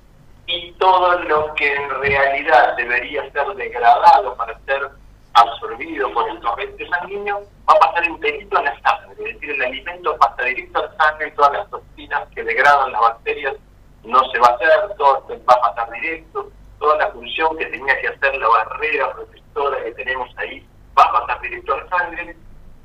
y 0.46 0.72
todo 0.72 1.18
lo 1.20 1.54
que 1.54 1.74
en 1.74 1.90
realidad 1.90 2.74
debería 2.76 3.30
ser 3.30 3.46
degradado 3.54 4.34
para 4.36 4.58
ser 4.60 4.90
absorbido 5.34 6.12
por 6.12 6.28
el 6.28 6.40
torrente 6.40 6.88
sanguíneo 6.88 7.42
va 7.68 7.74
a 7.74 7.78
pasar 7.78 8.04
enterito 8.04 8.58
a 8.58 8.62
la 8.62 8.80
sangre, 8.80 9.12
es 9.18 9.34
decir, 9.34 9.50
el 9.50 9.62
alimento 9.62 10.16
pasa 10.16 10.42
directo 10.42 10.78
a 10.80 10.86
la 10.86 10.96
sangre 10.96 11.30
todas 11.32 11.52
las 11.52 11.70
toxinas 11.70 12.28
que 12.34 12.42
degradan 12.42 12.92
las 12.92 13.00
bacterias 13.00 13.54
no 14.02 14.24
se 14.30 14.38
va 14.38 14.48
a 14.48 14.54
hacer, 14.54 14.96
todo 14.96 15.26
va 15.28 15.54
a 15.54 15.74
pasar 15.74 15.90
directo, 15.92 16.50
toda 16.78 16.96
la 16.96 17.10
función 17.10 17.56
que 17.58 17.66
tenía 17.66 18.00
que 18.00 18.08
hacer 18.08 18.34
la 18.36 18.48
barrera 18.48 19.12
protectora 19.12 19.84
que 19.84 19.92
tenemos 19.92 20.30
ahí 20.38 20.66
va 20.98 21.04
a 21.04 21.12
pasar 21.12 21.40
directo 21.42 21.74
a 21.74 21.76
la 21.76 21.88
sangre 21.90 22.36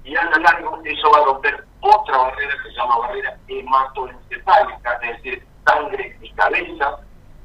y 0.06 0.16
a 0.16 0.24
lo 0.24 0.38
largo 0.38 0.80
eso 0.84 1.12
va 1.12 1.20
a 1.20 1.26
romper 1.26 1.66
otra 1.82 2.18
barrera 2.18 2.54
que 2.64 2.70
se 2.70 2.76
llama 2.76 3.00
barrera 3.00 3.38
hematoencefálica, 3.48 4.94
es 5.02 5.24
decir, 5.24 5.44
sangre 5.66 6.18
y 6.22 6.30
cabeza, 6.32 7.00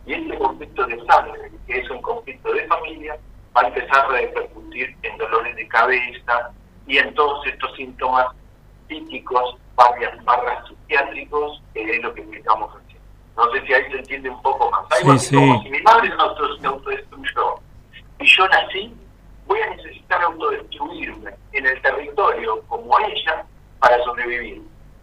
y 0.07 0.15
este 0.15 0.39
conflicto 0.39 0.87
de 0.87 1.05
sangre, 1.07 1.51
que 1.67 1.79
es 1.79 1.91
un 1.91 2.03
conflicto 2.03 2.53
de 2.53 2.67
familia, 2.67 3.19
va 3.57 3.63
a 3.63 3.69
empezar 3.69 4.05
a 4.05 4.09
repercutir 4.09 4.97
en 5.03 5.19
dolores 5.19 5.57
de 5.57 5.69
cabeza 5.69 6.51
y 6.87 6.99
en 6.99 7.15
todos 7.15 7.47
estos 7.47 7.75
síntomas 7.77 8.27
psíquicos, 8.89 9.57
barras, 9.75 10.25
barras 10.25 10.69
psiquiátricos, 10.69 11.63
que 11.73 11.97
es 11.97 12.03
lo 12.03 12.13
que 12.15 12.21
explicamos 12.21 12.75
recién. 12.75 13.01
No 13.37 13.51
sé 13.53 13.67
si 13.67 13.73
ahí 13.73 13.91
se 13.91 13.99
entiende 13.99 14.31
un 14.31 14.43
poco 14.43 14.71
más. 14.71 14.85
Algo 14.91 15.17
sí, 15.19 15.35
como 15.35 15.63
si 15.63 15.71
mi 15.71 15.81
madre 15.83 16.09
se 16.09 16.67
autodestruyó 16.67 17.55
y 18.19 18.27
yo 18.27 18.49
nací, 18.49 18.95
voy 19.51 19.61
a 19.63 19.75
necesitar 19.75 20.23
autodestruirme 20.23 21.33
en 21.53 21.67
el 21.67 21.83
territorio 21.83 22.63
como 22.69 22.97
ella 23.01 23.45
para 23.81 24.03
sobrevivir. 24.05 24.63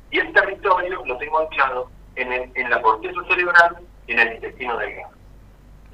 Y 0.09 0.19
el 0.19 0.31
territorio 0.31 1.03
lo 1.05 1.17
tengo 1.17 1.39
anclado 1.39 1.91
en, 2.15 2.31
el, 2.31 2.49
en 2.55 2.69
la 2.69 2.81
corteza 2.81 3.19
cerebral 3.27 3.75
y 4.07 4.13
en 4.13 4.19
el 4.19 4.35
intestino 4.35 4.77
delgado. 4.77 5.13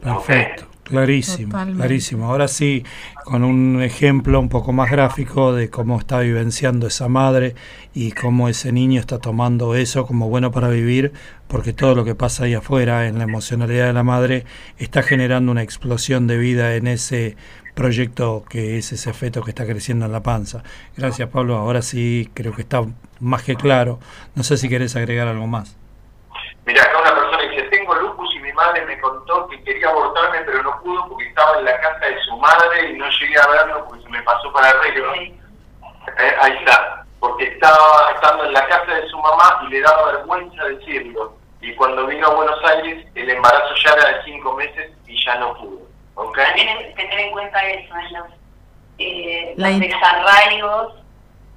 Perfecto. 0.04 0.68
Clarísimo, 0.84 1.58
clarísimo. 1.78 2.30
Ahora 2.30 2.50
sí, 2.50 2.84
con 3.24 3.46
un 3.46 3.82
ejemplo 3.82 4.38
un 4.38 4.50
poco 4.50 4.74
más 4.74 4.92
gráfico 4.92 5.54
de 5.54 5.70
cómo 5.70 5.98
está 5.98 6.20
vivenciando 6.20 6.88
esa 6.88 7.08
madre 7.08 7.56
y 7.94 8.12
cómo 8.12 8.50
ese 8.50 8.74
niño 8.74 9.00
está 9.00 9.18
tomando 9.18 9.76
eso 9.76 10.06
como 10.06 10.28
bueno 10.28 10.52
para 10.52 10.68
vivir, 10.68 11.14
porque 11.48 11.72
todo 11.72 11.96
lo 11.96 12.04
que 12.04 12.16
pasa 12.16 12.44
ahí 12.44 12.54
afuera 12.54 13.08
en 13.08 13.18
la 13.18 13.24
emocionalidad 13.24 13.88
de 13.88 13.94
la 13.94 14.04
madre 14.04 14.46
está 14.78 15.04
generando 15.04 15.54
una 15.54 15.64
explosión 15.64 16.28
de 16.28 16.38
vida 16.38 16.76
en 16.76 16.88
ese 16.88 17.38
proyecto 17.74 18.44
que 18.50 18.78
es 18.78 18.92
ese 18.92 19.14
feto 19.14 19.42
que 19.42 19.52
está 19.52 19.66
creciendo 19.66 20.06
en 20.06 20.12
la 20.12 20.22
panza. 20.22 20.64
Gracias 20.96 21.30
Pablo, 21.30 21.56
ahora 21.56 21.82
sí 21.82 22.30
creo 22.34 22.54
que 22.54 22.62
está 22.62 22.82
más 23.20 23.44
que 23.44 23.56
claro. 23.56 24.00
No 24.36 24.44
sé 24.44 24.58
si 24.58 24.70
querés 24.70 24.96
agregar 24.96 25.28
algo 25.28 25.48
más. 25.48 25.78
Mira, 26.66 26.84
acá 26.84 27.02
una 27.02 27.16
persona 27.16 27.42
dice, 27.50 27.64
tengo 27.64 27.94
lupus 27.96 28.36
y 28.36 28.40
mi 28.40 28.54
madre 28.54 28.86
me 28.86 29.00
contó 29.00 29.48
que 29.50 29.62
quería 29.64 29.90
abortarme, 29.90 30.42
pero 30.46 30.64
no 30.64 30.82
pudo 30.82 31.10
porque 31.10 31.28
estaba 31.28 31.60
en 31.60 31.66
la 31.66 31.80
casa 31.80 32.06
de 32.06 32.20
su 32.22 32.38
madre 32.38 32.90
y 32.90 32.98
no 32.98 33.10
llegué 33.10 33.38
a 33.38 33.48
verlo 33.48 33.86
porque 33.88 34.04
se 34.04 34.10
me 34.10 34.22
pasó 34.24 34.52
para 34.54 34.70
arriba. 34.70 35.14
Eh, 35.16 36.36
ahí 36.42 36.54
está, 36.60 37.06
porque 37.20 37.46
estaba 37.46 38.12
estando 38.16 38.46
en 38.46 38.54
la 38.54 38.66
casa 38.68 38.94
de 38.94 39.08
su 39.10 39.18
mamá 39.18 39.62
y 39.66 39.72
le 39.72 39.82
daba 39.82 40.12
vergüenza 40.14 40.64
decirlo. 40.66 41.36
Y 41.62 41.74
cuando 41.76 42.06
vino 42.08 42.28
a 42.28 42.34
Buenos 42.34 42.60
Aires, 42.66 43.06
el 43.16 43.30
embarazo 43.30 43.74
ya 43.84 43.92
era 43.94 44.18
de 44.18 44.24
cinco 44.26 44.54
meses 44.54 44.92
y 45.08 45.26
ya 45.26 45.36
no 45.36 45.54
pudo. 45.56 45.83
¿Okay? 46.16 46.46
También 46.46 46.96
tener 46.96 47.20
en 47.20 47.32
cuenta 47.32 47.66
eso, 47.68 47.94
los, 48.12 48.28
eh, 49.00 49.54
los 49.58 49.80
desarraigos 49.80 50.94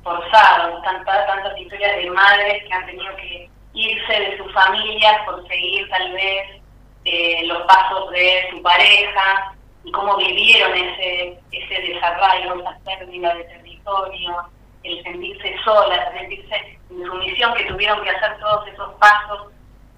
forzados, 0.02 0.82
tantas, 0.82 1.26
tantas 1.26 1.58
historias 1.58 1.96
de 1.96 2.10
madres 2.10 2.64
que 2.64 2.72
han 2.72 2.86
tenido 2.86 3.16
que 3.16 3.50
irse 3.74 4.12
de 4.12 4.38
su 4.38 4.48
familia 4.50 5.22
por 5.26 5.46
seguir 5.48 5.88
tal 5.90 6.12
vez 6.12 6.62
eh, 7.04 7.42
los 7.46 7.62
pasos 7.62 8.10
de 8.10 8.48
su 8.50 8.62
pareja 8.62 9.54
y 9.84 9.92
cómo 9.92 10.16
vivieron 10.16 10.72
ese, 10.74 11.38
ese 11.52 11.80
desarrollo, 11.82 12.60
esa 12.60 12.78
pérdida 12.84 13.34
de 13.34 13.44
territorio, 13.44 14.36
el 14.82 15.02
sentirse 15.02 15.56
solas, 15.64 16.12
sentirse 16.12 16.78
en 16.90 17.04
sumisión, 17.04 17.54
que 17.54 17.64
tuvieron 17.64 18.02
que 18.02 18.10
hacer 18.10 18.38
todos 18.38 18.66
esos 18.68 18.94
pasos 18.94 19.52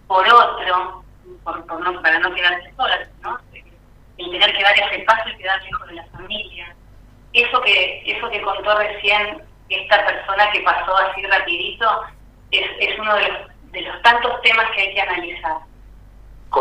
por 0.07 0.27
otro, 0.27 1.05
por, 1.45 1.81
no, 1.81 2.03
para 2.03 2.19
no 2.19 2.35
quedarse 2.35 2.73
solas, 2.77 3.09
¿no? 3.23 3.39
El 4.19 4.31
tener 4.31 4.53
que 4.53 4.63
dar 4.63 4.79
ese 4.79 5.05
paso 5.05 5.29
y 5.29 5.37
quedar 5.37 5.63
lejos 5.63 5.89
de 5.89 5.95
la 5.95 6.05
familia. 6.07 6.75
Eso 7.33 7.61
que, 7.63 8.03
eso 8.07 8.31
que 8.31 8.43
contó 8.43 8.79
recién 8.79 9.43
esta 9.69 10.05
persona 10.05 10.51
que 10.51 10.61
pasó 10.61 10.97
así 10.97 11.23
rapidito 11.27 11.87
es, 12.51 12.67
es 12.81 12.99
uno 12.99 13.15
de 13.17 13.29
los 13.29 13.59
de 13.73 13.83
los 13.83 14.03
tantos 14.03 14.41
temas 14.43 14.71
que 14.75 14.83
hay 14.83 14.95
que 14.95 15.01
analizar. 15.01 15.59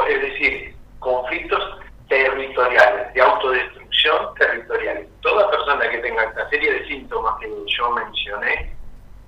Es 0.10 0.22
decir, 0.22 0.76
conflictos 1.00 1.80
territoriales, 2.10 3.14
de 3.14 3.22
autodestrucción 3.22 4.34
territorial. 4.36 5.08
Toda 5.22 5.50
persona 5.50 5.90
que 5.90 5.98
tenga 6.00 6.24
esta 6.24 6.50
serie 6.50 6.74
de 6.74 6.88
síntomas 6.88 7.40
que 7.40 7.50
yo 7.68 7.92
mencioné, 7.92 8.76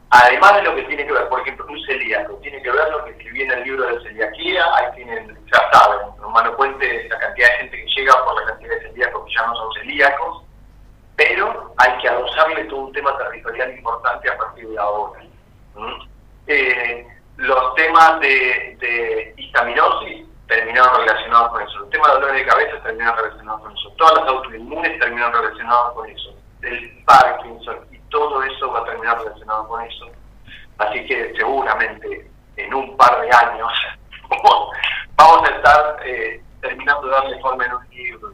además 0.09 0.55
de 0.55 0.63
lo 0.63 0.75
que 0.75 0.83
tiene 0.83 1.05
que 1.05 1.13
ver, 1.13 1.27
por 1.29 1.41
ejemplo, 1.41 1.65
un 1.67 1.85
celíaco, 1.85 2.33
tiene 2.41 2.61
que 2.61 2.71
ver 2.71 2.89
lo 2.91 3.05
que 3.05 3.11
escribí 3.11 3.43
en 3.43 3.51
el 3.51 3.63
libro 3.63 3.85
de 3.85 4.01
celiaquía, 4.01 4.65
ahí 4.75 4.95
tienen, 4.95 5.37
ya 5.51 5.71
saben, 5.71 5.99
Romano 6.17 6.55
Puente, 6.55 7.07
la 7.09 7.19
cantidad 7.19 7.47
de 7.47 7.57
gente 7.57 7.77
que 7.77 7.91
llega 7.95 8.25
por 8.25 8.41
la 8.41 8.47
cantidad 8.47 8.75
de 8.75 8.81
celíacos 8.81 9.25
que 9.25 9.33
ya 9.33 9.47
no 9.47 9.55
son 9.55 9.73
celíacos, 9.73 10.43
pero 11.15 11.73
hay 11.77 11.97
que 11.97 12.09
adosarle 12.09 12.63
todo 12.65 12.79
un 12.81 12.93
tema 12.93 13.17
territorial 13.17 13.71
importante 13.77 14.29
a 14.29 14.37
partir 14.37 14.67
de 14.67 14.77
ahora. 14.79 15.21
Eh, 16.47 17.07
los 17.37 17.75
temas 17.75 18.19
de, 18.21 18.77
de 18.79 19.33
histaminosis 19.37 20.25
terminaron 20.47 21.01
relacionados 21.01 21.49
con 21.49 21.61
eso. 21.61 21.79
Los 21.79 21.89
temas 21.89 22.07
de 22.07 22.13
dolores 22.15 22.41
de 22.41 22.49
cabeza 22.49 22.83
terminaron 22.83 23.17
relacionados 23.17 23.61
con 23.61 23.71
eso. 23.77 23.93
Todas 23.97 24.13
las 24.15 24.27
autoinmunes 24.27 24.99
terminaron 24.99 25.33
relacionadas 25.33 25.93
con 25.93 26.09
eso. 26.09 26.35
El 26.61 27.03
Parkinson 27.05 27.88
todo 28.09 28.43
eso 28.43 28.71
va 28.71 28.79
a 28.79 28.85
terminar 28.85 29.19
relacionado 29.19 29.67
con 29.67 29.81
eso. 29.83 30.05
Así 30.77 31.05
que 31.05 31.33
seguramente 31.35 32.29
en 32.57 32.73
un 32.73 32.95
par 32.97 33.21
de 33.21 33.29
años 33.31 33.71
vamos 35.15 35.49
a 35.49 35.55
estar 35.55 35.97
eh, 36.05 36.41
terminando 36.61 37.07
de 37.07 37.11
darle 37.11 37.39
forma 37.39 37.65
en 37.65 37.73
un 37.73 37.89
libro. 37.89 38.33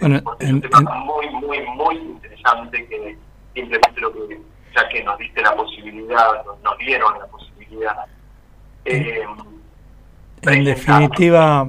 Bueno, 0.00 0.16
es 0.38 0.52
un 0.52 0.60
tema 0.60 0.80
muy, 0.80 1.28
muy, 1.30 1.60
muy 1.62 1.96
interesante 1.96 2.86
que 2.88 3.18
simplemente 3.54 4.00
lo 4.00 4.12
que, 4.12 4.40
ya 4.74 4.88
que 4.88 5.02
nos 5.02 5.18
diste 5.18 5.42
la 5.42 5.54
posibilidad, 5.54 6.44
nos 6.62 6.78
dieron 6.78 7.18
la 7.18 7.26
posibilidad 7.26 8.06
eh, 8.84 9.26
en 10.42 10.64
definitiva... 10.64 11.68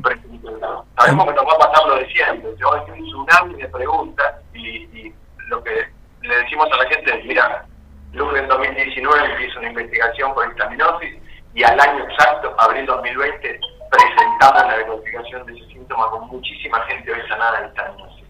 Sabemos 0.97 1.27
que 1.27 1.33
nos 1.33 1.45
va 1.45 1.53
a 1.53 1.71
pasar 1.71 1.87
lo 1.87 1.95
de 1.95 2.07
siempre. 2.11 2.51
Yo 2.57 2.73
hay 2.73 2.91
un 2.91 3.05
tsunami 3.05 3.55
de 3.55 3.67
preguntas 3.69 4.35
y, 4.53 5.11
lo 5.47 5.63
que 5.63 5.89
le 6.21 6.35
decimos 6.37 6.67
a 6.71 6.77
la 6.77 6.89
gente 6.89 7.23
mira, 7.25 7.65
Luz 8.13 8.37
en 8.37 8.47
2019 8.47 9.25
empieza 9.25 9.59
una 9.59 9.69
investigación 9.69 10.33
por 10.33 10.47
histaminosis 10.49 11.15
y 11.53 11.63
al 11.63 11.79
año 11.79 12.03
exacto, 12.03 12.53
abril 12.57 12.85
2020, 12.85 13.59
presentamos 13.89 14.63
la 14.63 14.77
diagnosticación 14.77 15.45
de 15.45 15.53
ese 15.57 15.67
síntoma 15.67 16.09
con 16.11 16.27
muchísima 16.27 16.81
gente 16.87 17.11
hoy 17.11 17.21
sanada 17.27 17.61
de 17.61 17.67
histaminosis. 17.67 18.25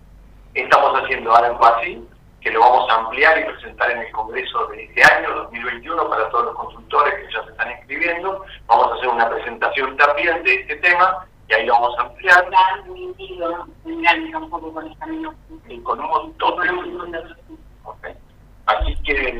Estamos 0.54 1.02
haciendo 1.02 1.36
algo 1.36 1.66
así 1.66 2.08
que 2.42 2.52
lo 2.52 2.60
vamos 2.60 2.90
a 2.90 2.96
ampliar 2.96 3.38
y 3.40 3.44
presentar 3.44 3.92
en 3.92 4.00
el 4.00 4.12
Congreso 4.12 4.66
de 4.68 4.84
este 4.84 5.04
año, 5.04 5.36
2021, 5.36 6.10
para 6.10 6.30
todos 6.30 6.46
los 6.46 6.56
consultores 6.56 7.14
que 7.14 7.34
ya 7.34 7.44
se 7.44 7.52
están 7.52 7.72
inscribiendo. 7.72 8.44
Vamos 8.66 8.92
a 8.92 8.96
hacer 8.96 9.08
una 9.10 9.30
presentación 9.30 9.96
también 9.98 10.44
de 10.44 10.56
este 10.56 10.76
tema 10.78 11.26
y 11.48 11.54
ahí 11.54 11.66
lo 11.68 11.74
vamos 11.74 12.00
a 12.00 12.02
ampliar. 12.02 12.50
un 12.88 14.50
poco 14.50 14.74
con 14.74 14.96
Y 15.70 15.80
con 15.82 16.00
un 16.00 16.08
montón 16.08 16.62
de... 17.12 17.52
Okay. 17.84 18.16
Así 18.66 18.96
que 19.04 19.38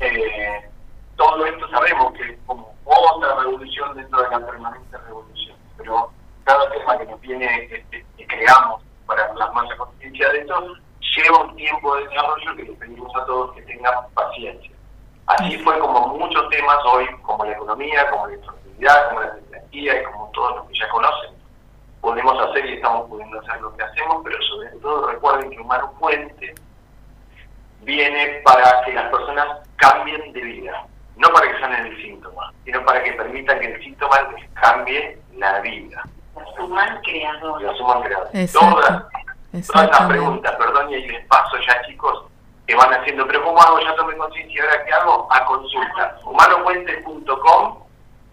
eh, 0.00 0.70
todo 1.16 1.46
esto 1.46 1.68
sabemos 1.68 2.12
que 2.14 2.32
es 2.32 2.38
como 2.46 2.74
otra 2.84 3.34
revolución 3.36 3.96
dentro 3.96 4.22
de 4.22 4.30
la 4.30 4.46
permanente 4.46 4.98
revolución, 4.98 5.56
pero 5.76 6.10
cada 6.44 6.70
tema 6.70 6.98
que 6.98 7.06
nos 7.06 7.20
viene, 7.20 7.64
este, 7.64 8.06
que 8.16 8.26
creamos 8.26 8.82
para 9.06 9.32
plasmar 9.32 9.66
la 9.66 9.76
conciencia 9.76 10.28
de 10.30 10.38
esto, 10.40 10.74
lleva 11.16 11.44
un 11.44 11.56
tiempo 11.56 11.96
de 11.96 12.08
desarrollo 12.08 12.56
que 12.56 12.62
les 12.62 12.78
pedimos 12.78 13.16
a 13.16 13.24
todos 13.26 13.54
que 13.54 13.62
tengan 13.62 13.94
paciencia. 14.14 14.70
Así 15.26 15.58
fue 15.58 15.78
como 15.78 16.16
muchos 16.16 16.48
temas 16.50 16.78
hoy, 16.86 17.06
como 17.22 17.44
la 17.44 17.52
economía, 17.52 18.10
como 18.10 18.26
la 18.28 18.34
electricidad, 18.34 19.08
como 19.08 19.20
la 19.20 19.34
tecnología 19.34 20.00
y 20.00 20.04
como 20.04 20.30
todos 20.32 20.56
los 20.56 20.66
que 20.68 20.78
ya 20.78 20.88
conocen, 20.88 21.30
podemos 22.00 22.48
hacer 22.48 22.64
y 22.66 22.74
estamos 22.74 23.08
pudiendo 23.08 23.40
hacer 23.40 23.60
lo 23.60 23.76
que 23.76 23.82
hacemos, 23.82 24.22
pero 24.24 24.42
sobre 24.42 24.68
todo 24.80 25.10
recuerden 25.10 25.50
que 25.50 25.60
Humano 25.60 25.92
Puente 25.98 26.54
viene 27.88 28.42
para 28.44 28.82
que 28.84 28.92
las 28.92 29.10
personas 29.10 29.46
cambien 29.76 30.30
de 30.34 30.40
vida, 30.42 30.86
no 31.16 31.30
para 31.30 31.50
que 31.50 31.58
sanen 31.58 31.86
el 31.86 32.02
síntoma, 32.02 32.52
sino 32.64 32.84
para 32.84 33.02
que 33.02 33.12
permitan 33.12 33.58
que 33.60 33.72
el 33.72 33.82
síntoma 33.82 34.16
les 34.36 34.48
cambie 34.50 35.18
la 35.38 35.58
vida. 35.60 36.04
La 36.36 36.44
suman 36.54 37.00
creador. 37.00 37.62
La 37.62 37.74
suman 37.74 38.02
creador. 38.02 38.28
Todas 38.52 39.02
Todas 39.72 39.90
las 39.90 40.02
preguntas, 40.02 40.54
perdón, 40.56 40.90
y 40.90 40.96
ahí 40.96 41.08
les 41.08 41.26
paso 41.26 41.56
ya, 41.66 41.80
chicos, 41.86 42.24
que 42.66 42.74
van 42.74 42.92
haciendo, 42.92 43.26
pero 43.26 43.42
¿cómo 43.42 43.58
hago? 43.58 43.80
Ya 43.80 43.96
tomé 43.96 44.14
conciencia, 44.18 44.62
¿ahora 44.62 44.84
qué 44.84 44.92
hago? 44.92 45.26
A 45.32 45.44
consulta. 45.46 46.18
humanopuentes.com, 46.26 47.78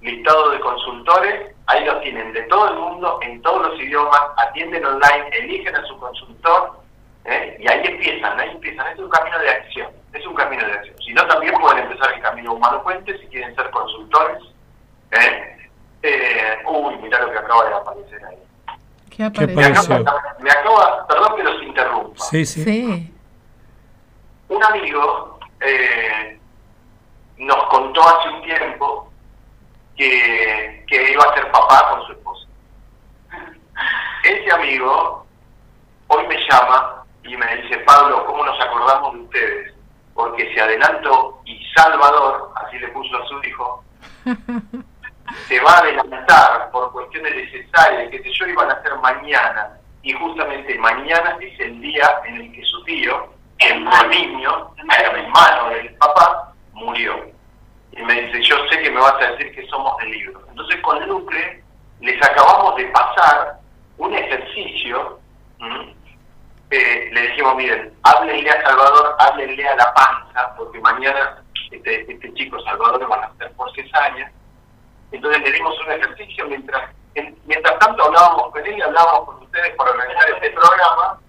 listado 0.01 0.49
de 0.49 0.59
consultores, 0.59 1.55
ahí 1.67 1.85
los 1.85 2.01
tienen 2.01 2.33
de 2.33 2.41
todo 2.43 2.67
el 2.67 2.75
mundo, 2.75 3.19
en 3.21 3.41
todos 3.41 3.69
los 3.69 3.79
idiomas, 3.79 4.21
atienden 4.35 4.85
online, 4.85 5.29
eligen 5.31 5.73
a 5.77 5.85
su 5.85 5.97
consultor, 5.97 6.74
¿eh? 7.25 7.57
y 7.59 7.71
ahí 7.71 7.81
empiezan, 7.85 8.39
ahí 8.39 8.51
empiezan. 8.51 8.87
Es 8.87 8.99
un 8.99 9.09
camino 9.09 9.39
de 9.39 9.49
acción, 9.49 9.91
es 10.13 10.25
un 10.25 10.35
camino 10.35 10.65
de 10.65 10.73
acción. 10.73 10.95
Si 11.05 11.13
no, 11.13 11.27
también 11.27 11.53
pueden 11.55 11.83
empezar 11.83 12.13
el 12.13 12.21
camino 12.21 12.53
Humano 12.53 12.81
Puente 12.83 13.17
si 13.19 13.27
quieren 13.27 13.55
ser 13.55 13.69
consultores. 13.71 14.43
¿eh? 15.11 15.69
Eh, 16.03 16.57
uy, 16.67 16.95
mira 16.97 17.19
lo 17.21 17.31
que 17.31 17.39
acaba 17.39 17.65
de 17.65 17.75
aparecer 17.75 18.25
ahí. 18.25 18.37
¿Qué 19.09 19.23
apareció? 19.23 20.03
Me 20.39 20.51
acaba, 20.51 21.07
perdón 21.07 21.35
que 21.35 21.43
los 21.43 21.63
interrumpa. 21.63 22.23
Sí, 22.25 22.45
sí. 22.45 23.13
Un 24.49 24.63
amigo 24.63 25.39
eh, 25.61 26.39
nos 27.37 27.63
contó 27.65 28.01
hace 28.07 28.29
un 28.29 28.41
tiempo 28.43 29.09
que, 29.95 30.85
que 30.87 31.11
iba 31.11 31.23
a 31.23 31.33
ser 31.33 31.49
papá 31.51 31.89
con 31.89 32.05
su 32.05 32.11
esposa. 32.11 32.47
Ese 34.23 34.51
amigo 34.51 35.25
hoy 36.07 36.27
me 36.27 36.37
llama 36.49 37.04
y 37.25 37.35
me 37.35 37.55
dice, 37.57 37.77
Pablo, 37.79 38.25
¿cómo 38.25 38.45
nos 38.45 38.59
acordamos 38.59 39.13
de 39.13 39.19
ustedes? 39.21 39.73
Porque 40.13 40.53
se 40.53 40.61
adelantó 40.61 41.41
y 41.45 41.59
Salvador, 41.75 42.51
así 42.63 42.77
le 42.79 42.87
puso 42.89 43.17
a 43.17 43.25
su 43.27 43.43
hijo, 43.43 43.83
se 45.47 45.59
va 45.59 45.71
a 45.71 45.79
adelantar 45.79 46.71
por 46.71 46.91
cuestiones 46.91 47.35
necesarias, 47.35 48.09
que 48.11 48.31
yo, 48.31 48.47
iban 48.47 48.69
a 48.69 48.75
hacer 48.75 48.95
mañana, 48.97 49.77
y 50.03 50.13
justamente 50.13 50.77
mañana 50.77 51.37
es 51.41 51.59
el 51.59 51.81
día 51.81 52.07
en 52.25 52.35
el 52.35 52.51
que 52.53 52.63
su 52.63 52.83
tío, 52.83 53.27
el 53.59 53.83
niño, 54.09 54.71
el 54.77 55.17
hermano 55.17 55.69
del 55.69 55.95
papá, 55.95 56.53
murió. 56.73 57.25
y 57.91 58.03
me 58.03 58.21
dice, 58.21 58.41
yo 58.43 58.55
sé 58.69 58.81
que 58.81 58.91
me 58.91 58.99
vas 58.99 59.15
a 59.15 59.31
decir 59.31 59.55
que 59.55 59.65
somos 59.67 59.97
de 59.97 60.05
libros. 60.07 60.43
Entonces 60.49 60.79
con 60.81 61.07
Lucre 61.07 61.63
les 62.01 62.23
acabamos 62.23 62.75
de 62.75 62.85
pasar 62.87 63.59
un 63.97 64.13
ejercicio, 64.13 65.19
eh, 66.71 67.09
le 67.11 67.21
dijimos, 67.21 67.55
miren, 67.55 67.93
háblenle 68.03 68.49
a 68.49 68.61
Salvador, 68.63 69.15
háblenle 69.19 69.67
a 69.67 69.75
la 69.75 69.93
panza, 69.93 70.55
porque 70.57 70.79
mañana 70.79 71.43
este, 71.71 72.11
este 72.11 72.33
chico 72.33 72.59
Salvador 72.61 72.99
le 72.99 73.05
van 73.05 73.23
a 73.23 73.27
hacer 73.27 73.51
por 73.53 73.73
cesárea. 73.75 74.31
Entonces 75.11 75.41
le 75.43 75.51
dimos 75.51 75.73
un 75.85 75.91
ejercicio 75.93 76.47
mientras, 76.47 76.89
mientras 77.45 77.79
tanto 77.79 78.03
hablábamos 78.03 78.51
con 78.51 78.65
él 78.65 78.77
y 78.77 78.81
hablábamos 78.81 79.25
con 79.25 79.43
ustedes 79.43 79.75
para 79.75 79.91
organizar 79.91 80.29
este 80.31 80.49
programa. 80.51 81.19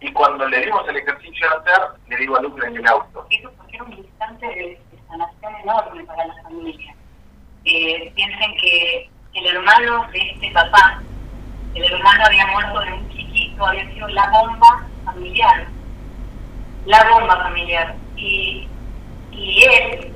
Y 0.00 0.12
cuando 0.12 0.46
le 0.48 0.60
dimos 0.60 0.88
el 0.88 0.96
ejercicio 0.96 1.48
a 1.50 1.58
hacer, 1.58 1.88
le 2.08 2.16
digo 2.16 2.36
a 2.36 2.42
Lucre 2.42 2.66
en 2.68 2.76
el 2.76 2.86
auto. 2.86 3.26
Eso 3.30 3.50
era 3.72 3.84
un 3.84 3.92
instante 3.92 4.46
de, 4.46 4.80
sanación 5.08 5.54
enorme 5.62 6.04
para 6.04 6.26
la 6.26 6.42
familia. 6.42 6.94
Eh, 7.64 8.12
piensen 8.14 8.56
que 8.56 9.10
el 9.34 9.46
hermano 9.46 10.06
de 10.12 10.18
este 10.18 10.50
papá, 10.52 11.00
el 11.74 11.84
hermano 11.84 12.24
había 12.24 12.46
muerto 12.46 12.80
de 12.80 12.92
un 12.92 13.08
había 13.64 13.88
sido 13.92 14.08
la 14.08 14.28
bomba 14.30 14.86
familiar. 15.04 15.66
La 16.86 17.10
bomba 17.10 17.36
familiar. 17.42 17.94
Y, 18.16 18.68
y 19.32 19.64
él 19.64 20.12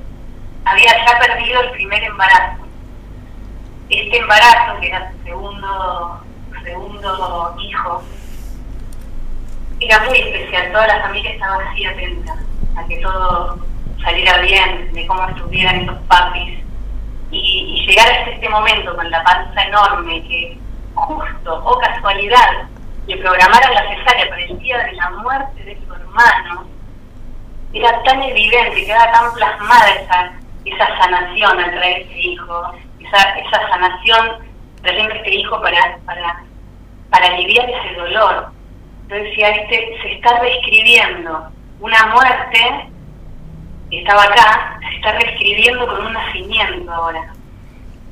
había 0.65 1.05
ya 1.05 1.19
perdido 1.19 1.61
el 1.61 1.71
primer 1.71 2.03
embarazo. 2.03 2.63
Este 3.89 4.17
embarazo, 4.17 4.79
que 4.79 4.87
era 4.87 5.11
su 5.11 5.23
segundo, 5.23 6.23
segundo 6.63 7.55
hijo, 7.59 8.03
era 9.79 9.99
muy 10.01 10.19
especial. 10.19 10.71
Toda 10.71 10.87
la 10.87 11.01
familia 11.01 11.31
estaba 11.31 11.63
así 11.63 11.85
atenta 11.85 12.35
a 12.77 12.85
que 12.85 12.97
todo 12.97 13.59
saliera 14.03 14.37
bien, 14.39 14.93
de 14.93 15.07
cómo 15.07 15.27
estuvieran 15.27 15.81
esos 15.81 15.97
papis. 16.07 16.59
Y, 17.31 17.85
llegar 17.87 18.07
a 18.07 18.29
este 18.29 18.49
momento 18.49 18.95
con 18.95 19.09
la 19.09 19.23
panza 19.23 19.63
enorme 19.63 20.21
que 20.23 20.57
justo 20.93 21.63
o 21.65 21.79
casualidad 21.79 22.67
le 23.07 23.17
programaran 23.17 23.73
la 23.73 23.89
cesárea 23.89 24.29
para 24.29 24.43
el 24.43 24.59
día 24.59 24.77
de 24.77 24.93
la 24.93 25.09
muerte 25.11 25.63
de 25.63 25.77
su 25.85 25.93
hermano, 25.93 26.67
era 27.73 28.03
tan 28.03 28.21
evidente, 28.21 28.85
quedaba 28.85 29.11
tan 29.11 29.33
plasmada 29.33 29.89
esa, 29.89 30.31
esa 30.65 30.97
sanación 30.97 31.59
al 31.59 31.71
traer 31.71 32.01
este 32.01 32.19
hijo, 32.19 32.73
esa, 32.99 33.39
esa 33.39 33.69
sanación 33.69 34.51
trayendo 34.81 35.15
este 35.15 35.35
hijo 35.35 35.61
para, 35.61 35.97
para, 36.05 36.43
para 37.09 37.27
aliviar 37.27 37.69
ese 37.69 37.95
dolor. 37.95 38.51
Yo 39.07 39.15
decía, 39.15 39.49
este, 39.49 39.97
se 40.01 40.13
está 40.13 40.39
reescribiendo 40.39 41.49
una 41.79 42.05
muerte 42.07 42.89
que 43.89 43.99
estaba 43.99 44.23
acá, 44.23 44.79
se 44.89 44.95
está 44.97 45.11
reescribiendo 45.13 45.85
con 45.87 46.05
un 46.05 46.13
nacimiento 46.13 46.91
ahora. 46.91 47.33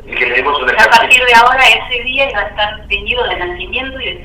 Que 0.06 0.42
una 0.42 0.84
a 0.84 0.90
partir 0.90 1.24
de 1.24 1.34
ahora, 1.36 1.62
ese 1.68 2.04
día 2.04 2.30
iba 2.30 2.40
a 2.40 2.48
estar 2.48 2.88
teñido 2.88 3.28
de 3.28 3.36
nacimiento 3.36 4.00
y 4.00 4.06
de 4.06 4.16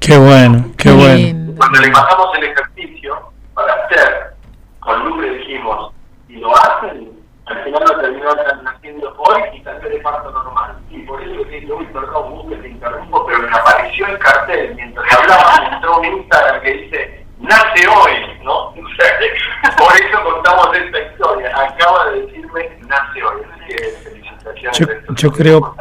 Qué 0.00 0.16
bueno, 0.16 0.70
qué 0.76 0.90
bueno. 0.92 1.54
Cuando 1.56 1.80
le 1.80 1.90
pasamos 1.90 2.38
el 2.38 2.44
ejercicio 2.44 3.32
para 3.54 3.74
hacer, 3.74 4.34
con 4.78 5.04
Lucre 5.04 5.38
dijimos, 5.38 5.92
y 6.28 6.36
lo 6.36 6.56
hacen, 6.56 7.10
al 7.46 7.64
final 7.64 7.82
lo 7.84 8.00
terminó 8.00 8.34
naciendo 8.62 9.14
hoy 9.18 9.42
y 9.54 9.62
salió 9.64 9.88
de 9.88 9.98
parto 9.98 10.30
normal. 10.30 10.78
Y 10.90 11.00
por 11.00 11.20
eso 11.20 11.44
que 11.48 11.66
uy, 11.72 11.84
perdón, 11.86 12.48
que 12.48 12.56
te 12.56 12.68
interrumpo, 12.68 13.26
pero 13.26 13.40
me 13.40 13.48
apareció 13.48 14.06
el 14.06 14.18
cartel 14.18 14.74
mientras 14.76 15.12
hablaba, 15.12 15.68
entró 15.72 15.98
un 15.98 16.04
Instagram 16.04 16.60
que 16.62 16.72
dice, 16.74 17.26
nace 17.40 17.88
hoy, 17.88 18.44
¿no? 18.44 18.72
por 19.76 19.96
eso 19.96 20.24
contamos 20.24 20.76
esta 20.76 21.00
historia. 21.00 21.50
Acaba 21.60 22.10
de 22.10 22.22
decirme, 22.22 22.70
nace 22.86 23.22
hoy. 23.22 23.42
Así 23.52 23.74
que 23.74 23.84
felicitaciones. 24.04 25.04
Yo, 25.08 25.14
yo 25.14 25.32
creo, 25.32 25.74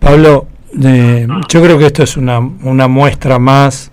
Pablo, 0.00 0.48
yo 0.74 1.62
creo 1.62 1.78
que 1.78 1.86
esto 1.86 2.02
es 2.02 2.16
una, 2.16 2.38
una 2.38 2.88
muestra 2.88 3.38
más 3.38 3.90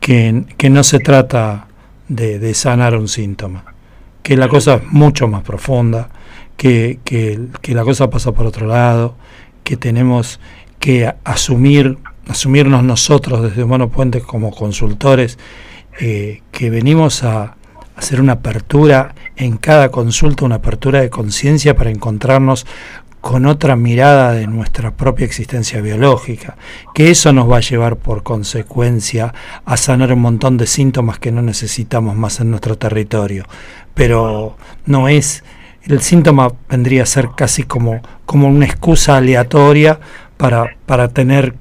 que, 0.00 0.44
que 0.56 0.70
no 0.70 0.84
se 0.84 0.98
trata 1.00 1.66
de, 2.08 2.38
de 2.38 2.54
sanar 2.54 2.96
un 2.96 3.08
síntoma 3.08 3.74
que 4.24 4.38
la 4.38 4.48
cosa 4.48 4.76
es 4.76 4.82
mucho 4.90 5.28
más 5.28 5.42
profunda, 5.42 6.08
que, 6.56 6.98
que, 7.04 7.74
la 7.74 7.84
cosa 7.84 8.08
pasa 8.08 8.32
por 8.32 8.46
otro 8.46 8.66
lado, 8.66 9.16
que 9.64 9.76
tenemos 9.76 10.40
que 10.80 11.12
asumir, 11.24 11.98
asumirnos 12.26 12.82
nosotros 12.82 13.42
desde 13.42 13.62
Humano 13.62 13.90
Puente 13.90 14.22
como 14.22 14.50
consultores, 14.50 15.38
eh, 16.00 16.40
que 16.52 16.70
venimos 16.70 17.22
a 17.22 17.56
hacer 17.96 18.18
una 18.18 18.32
apertura 18.32 19.14
en 19.36 19.58
cada 19.58 19.90
consulta, 19.90 20.46
una 20.46 20.56
apertura 20.56 21.02
de 21.02 21.10
conciencia 21.10 21.76
para 21.76 21.90
encontrarnos 21.90 22.66
con 23.24 23.46
otra 23.46 23.74
mirada 23.74 24.32
de 24.32 24.46
nuestra 24.46 24.94
propia 24.94 25.24
existencia 25.24 25.80
biológica, 25.80 26.58
que 26.92 27.10
eso 27.10 27.32
nos 27.32 27.50
va 27.50 27.56
a 27.56 27.60
llevar 27.60 27.96
por 27.96 28.22
consecuencia 28.22 29.32
a 29.64 29.78
sanar 29.78 30.12
un 30.12 30.20
montón 30.20 30.58
de 30.58 30.66
síntomas 30.66 31.18
que 31.18 31.32
no 31.32 31.40
necesitamos 31.40 32.16
más 32.16 32.40
en 32.40 32.50
nuestro 32.50 32.76
territorio, 32.76 33.46
pero 33.94 34.58
no 34.84 35.08
es, 35.08 35.42
el 35.84 36.02
síntoma 36.02 36.52
vendría 36.68 37.04
a 37.04 37.06
ser 37.06 37.30
casi 37.34 37.62
como, 37.62 38.02
como 38.26 38.46
una 38.46 38.66
excusa 38.66 39.16
aleatoria 39.16 40.00
para, 40.36 40.76
para 40.84 41.08
tener 41.08 41.54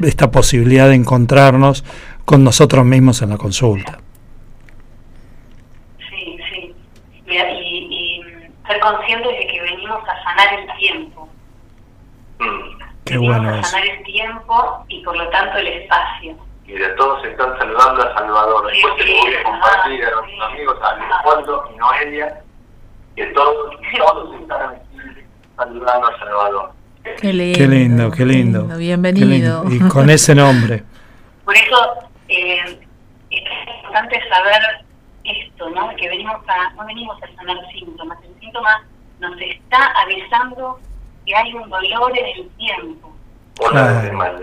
esta 0.00 0.30
posibilidad 0.30 0.90
de 0.90 0.96
encontrarnos 0.96 1.82
con 2.26 2.44
nosotros 2.44 2.84
mismos 2.84 3.22
en 3.22 3.30
la 3.30 3.38
consulta. 3.38 4.00
Sí, 6.10 6.36
sí. 6.52 6.74
Y, 7.26 8.20
ser 8.70 8.80
conscientes 8.80 9.38
de 9.38 9.46
que 9.46 9.60
venimos 9.62 10.00
a 10.08 10.22
sanar 10.22 10.58
el 10.58 10.76
tiempo. 10.78 11.28
Mm. 12.38 12.78
Qué 13.04 13.14
venimos 13.14 13.36
bueno 13.36 13.58
a 13.58 13.62
sanar 13.64 13.86
el 13.86 14.02
tiempo 14.04 14.84
y 14.88 15.02
por 15.02 15.16
lo 15.16 15.28
tanto 15.30 15.58
el 15.58 15.66
espacio 15.66 16.36
mira, 16.72 16.94
todos 16.96 17.24
están 17.24 17.58
saludando 17.58 18.02
a 18.02 18.14
Salvador. 18.14 18.70
Después 18.70 18.96
te 18.96 19.04
voy 19.04 19.34
a 19.34 19.42
compartir 19.42 20.04
a 20.04 20.10
nuestros 20.10 20.50
amigos, 20.50 20.76
a 20.82 20.96
Leopoldo 20.96 21.70
y 21.72 21.76
Noelia, 21.76 22.40
que 23.16 23.26
todos, 23.26 23.76
todos 23.98 24.40
están 24.40 24.74
aquí 24.74 25.24
saludando 25.56 26.06
a 26.06 26.18
Salvador. 26.18 26.72
Qué 27.20 27.32
lindo, 27.32 27.58
qué 27.58 27.66
lindo, 27.66 28.10
qué 28.10 28.24
lindo. 28.26 28.76
bienvenido. 28.76 29.64
Y 29.70 29.78
con 29.88 30.10
ese 30.10 30.34
nombre. 30.34 30.84
Por 31.44 31.56
eso 31.56 31.94
eh, 32.28 32.78
es 33.30 33.42
importante 33.76 34.20
saber 34.28 34.84
esto, 35.24 35.70
¿no? 35.70 35.94
Que 35.96 36.08
venimos 36.08 36.36
a, 36.48 36.70
no 36.74 36.86
venimos 36.86 37.22
a 37.22 37.34
sanar 37.36 37.56
síntomas, 37.72 38.18
el 38.24 38.40
síntoma 38.40 38.84
nos 39.18 39.40
está 39.40 39.92
avisando 40.02 40.78
que 41.26 41.36
hay 41.36 41.52
un 41.54 41.68
dolor 41.68 42.18
en 42.18 42.26
el 42.26 42.48
tiempo. 42.56 43.12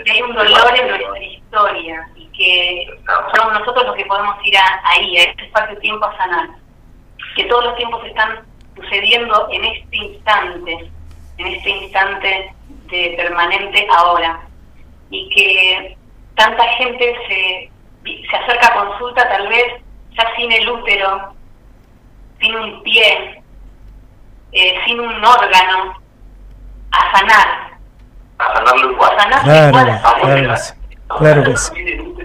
Que 0.05 0.11
hay 0.11 0.21
un 0.21 0.35
dolor 0.35 0.79
en 0.79 0.87
nuestra 0.87 1.23
historia 1.23 2.07
que 2.37 2.87
somos 3.35 3.53
nosotros 3.59 3.85
los 3.87 3.95
que 3.95 4.05
podemos 4.05 4.35
ir 4.45 4.55
ahí, 4.83 5.17
a 5.17 5.23
este 5.23 5.45
espacio-tiempo 5.45 6.05
a 6.05 6.17
sanar. 6.17 6.49
Que 7.35 7.43
todos 7.45 7.65
los 7.65 7.75
tiempos 7.75 8.05
están 8.05 8.45
sucediendo 8.75 9.47
en 9.51 9.65
este 9.65 9.97
instante, 9.97 10.91
en 11.37 11.47
este 11.47 11.69
instante 11.69 12.53
de 12.89 13.13
permanente 13.17 13.87
ahora. 13.95 14.41
Y 15.09 15.29
que 15.29 15.97
tanta 16.35 16.63
gente 16.73 17.15
se, 17.27 17.71
se 18.05 18.35
acerca 18.35 18.67
a 18.67 18.85
consulta 18.85 19.27
tal 19.29 19.47
vez 19.47 19.81
ya 20.17 20.35
sin 20.35 20.51
el 20.51 20.69
útero, 20.69 21.33
sin 22.39 22.55
un 22.55 22.83
pie, 22.83 23.43
eh, 24.51 24.75
sin 24.85 24.99
un 24.99 25.23
órgano, 25.23 25.99
a 26.91 27.17
sanar. 27.17 27.77
A 28.39 28.53
sanarlo 28.55 28.91
igual. 28.91 29.11
A 29.17 29.23
sanarlo 29.23 29.69
igual. 29.69 30.01
Claro, 31.07 31.19
claro 31.19 31.43
que 31.43 31.57
sí 31.57 32.17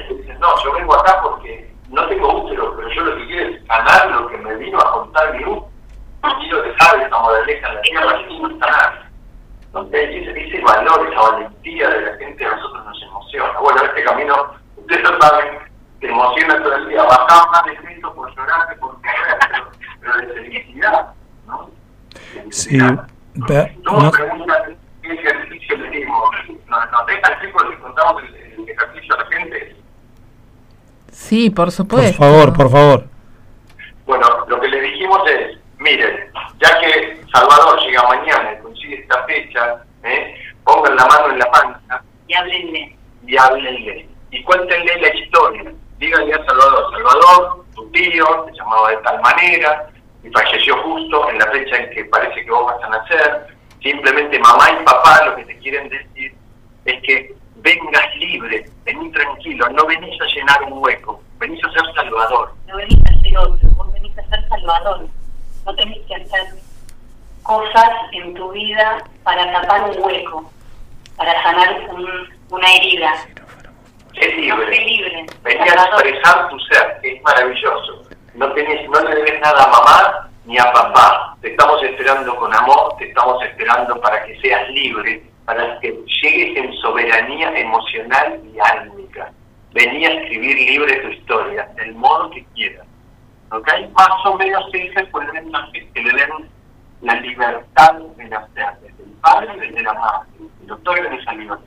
no, 0.42 0.64
yo 0.64 0.72
vengo 0.72 0.94
acá 0.94 1.20
porque 1.22 1.72
no 1.88 2.04
tengo 2.08 2.42
útero, 2.42 2.74
pero 2.76 2.88
yo 2.88 3.02
lo 3.02 3.16
que 3.16 3.26
quiero 3.26 3.54
es 3.54 3.66
sanar 3.66 4.10
lo 4.10 4.26
que 4.26 4.38
me 4.38 4.56
vino 4.56 4.78
a 4.78 4.90
contar 4.90 5.32
mi 5.34 5.44
útero. 5.44 5.68
Quiero 6.40 6.62
dejar 6.62 7.00
esa 7.00 7.18
modeleja 7.18 7.68
en 7.68 7.74
la 7.74 7.80
tierra 7.82 8.58
sanar. 8.60 9.02
Entonces, 9.66 10.08
ese, 10.10 10.48
ese 10.48 10.60
valor, 10.62 11.08
esa 11.08 11.20
valentía 11.20 11.88
de 11.88 12.00
la 12.00 12.16
gente 12.18 12.44
a 12.44 12.56
nosotros 12.56 12.84
nos 12.84 13.02
emociona. 13.02 13.58
Bueno, 13.60 13.82
este 13.84 14.04
camino, 14.04 14.54
ustedes 14.76 15.02
lo 15.02 15.20
saben, 15.20 15.58
te 16.02 16.08
emociona 16.08 16.62
todo 16.62 16.74
el 16.74 16.88
día. 16.88 17.02
Bajaba 17.04 17.50
más 17.52 17.64
de 17.64 17.76
Cristo 17.76 18.12
por 18.14 18.34
llorarte, 18.34 18.74
por 18.76 18.98
pero, 19.00 19.70
pero 20.00 20.16
de 20.16 20.26
felicidad, 20.34 21.14
¿no? 21.46 21.70
Sí. 22.50 22.76
no, 22.76 24.10
preguntan 24.10 24.76
qué 25.00 25.12
ejercicio 25.12 25.76
le 25.78 25.90
dimos. 25.90 26.30
Nos, 26.66 26.90
nos 26.90 27.06
deja 27.06 27.32
el 27.32 27.40
tiempo 27.40 27.58
que 27.70 27.78
contamos 27.78 28.22
el, 28.24 28.34
el 28.34 28.68
ejercicio 28.68 29.14
a 29.14 29.18
la 29.18 29.26
gente 29.26 29.76
Sí, 31.12 31.50
por 31.50 31.70
supuesto. 31.70 32.18
Por 32.18 32.26
favor, 32.26 32.52
por 32.52 32.70
favor. 32.70 33.04
Bueno, 34.06 34.26
lo 34.48 34.60
que 34.60 34.68
le 34.68 34.80
dijimos 34.80 35.20
es, 35.30 35.58
miren, 35.78 36.32
ya 36.58 36.80
que 36.80 37.22
Salvador 37.32 37.80
llega 37.80 38.02
mañana 38.08 38.54
y 38.54 38.62
consigue 38.62 39.00
esta 39.00 39.22
fecha, 39.24 39.84
¿eh? 40.02 40.34
pongan 40.64 40.96
la 40.96 41.06
mano 41.06 41.32
en 41.32 41.38
la 41.38 41.50
panza. 41.50 42.02
Y 42.26 42.34
háblenle. 42.34 42.96
Y 43.26 43.36
háblenle. 43.36 44.08
Y 44.30 44.42
cuéntenle 44.42 45.00
la 45.00 45.14
historia. 45.14 45.72
Díganle 46.02 46.34
a 46.34 46.44
Salvador, 46.44 46.90
Salvador, 46.90 47.64
tu 47.76 47.88
tío 47.92 48.24
se 48.46 48.58
llamaba 48.58 48.90
de 48.90 48.96
tal 48.96 49.20
manera, 49.20 49.88
y 50.24 50.30
falleció 50.30 50.76
justo 50.82 51.30
en 51.30 51.38
la 51.38 51.46
fecha 51.52 51.76
en 51.76 51.90
que 51.90 52.04
parece 52.06 52.44
que 52.44 52.50
vos 52.50 52.66
vas 52.66 52.82
a 52.82 52.88
nacer. 52.88 53.46
Simplemente 53.80 54.36
mamá 54.40 54.68
y 54.72 54.84
papá 54.84 55.24
lo 55.26 55.36
que 55.36 55.44
te 55.44 55.56
quieren 55.58 55.88
decir 55.88 56.34
es 56.86 57.02
que 57.04 57.32
vengas 57.54 58.16
libre, 58.16 58.68
vení 58.82 59.12
tranquilo, 59.12 59.68
no 59.68 59.86
venís 59.86 60.20
a 60.20 60.24
llenar 60.24 60.64
un 60.64 60.82
hueco, 60.82 61.22
venís 61.38 61.64
a 61.64 61.70
ser 61.70 61.94
salvador. 61.94 62.52
No 62.66 62.76
venís 62.78 62.98
a 63.08 63.20
ser 63.20 63.38
otro, 63.38 63.68
vos 63.76 63.92
venís 63.92 64.18
a 64.18 64.26
ser 64.26 64.48
salvador. 64.48 65.06
No 65.64 65.74
tenés 65.76 66.04
que 66.08 66.16
hacer 66.16 66.46
cosas 67.44 67.90
en 68.10 68.34
tu 68.34 68.50
vida 68.50 69.04
para 69.22 69.52
tapar 69.52 69.88
un 69.88 70.02
hueco, 70.02 70.50
para 71.16 71.40
sanar 71.44 71.80
una 72.50 72.74
herida. 72.74 73.14
Es 74.14 74.36
libre. 74.36 74.78
libre. 74.78 75.26
Venís 75.42 75.72
a 75.72 75.84
expresar 75.84 76.48
tu 76.48 76.58
ser, 76.60 76.98
que 77.00 77.14
es 77.14 77.22
maravilloso. 77.22 78.02
No, 78.34 78.52
tenés, 78.52 78.88
no 78.88 79.00
le 79.00 79.14
debes 79.16 79.40
nada 79.40 79.64
a 79.64 79.68
mamá 79.68 80.30
ni 80.44 80.58
a 80.58 80.72
papá. 80.72 81.36
Te 81.40 81.50
estamos 81.50 81.82
esperando 81.82 82.34
con 82.36 82.54
amor, 82.54 82.96
te 82.98 83.08
estamos 83.08 83.42
esperando 83.44 84.00
para 84.00 84.24
que 84.24 84.38
seas 84.40 84.68
libre, 84.70 85.22
para 85.44 85.78
que 85.80 85.92
llegues 86.22 86.56
en 86.56 86.72
soberanía 86.74 87.58
emocional 87.58 88.40
y 88.44 88.58
álmica. 88.58 89.32
Vení 89.72 90.04
a 90.06 90.12
escribir 90.12 90.56
libre 90.56 90.96
tu 91.00 91.08
historia, 91.08 91.68
del 91.76 91.94
modo 91.94 92.30
que 92.30 92.44
quieras. 92.54 92.86
¿Ok? 93.50 93.68
Más 93.92 94.26
o 94.26 94.36
menos 94.36 94.70
se 94.70 94.78
dice 94.78 95.08
que 95.92 96.02
le 96.02 96.12
den 96.12 96.50
la 97.02 97.14
libertad 97.16 97.94
de 98.16 98.24
nacer, 98.24 98.78
desde 98.80 99.02
el 99.02 99.10
padre 99.20 99.52
y 99.56 99.60
desde 99.60 99.82
la 99.82 99.94
madre. 99.94 100.28
El 100.60 100.66
doctor 100.66 100.98
es 100.98 101.20
esa 101.20 101.32
libertad. 101.32 101.64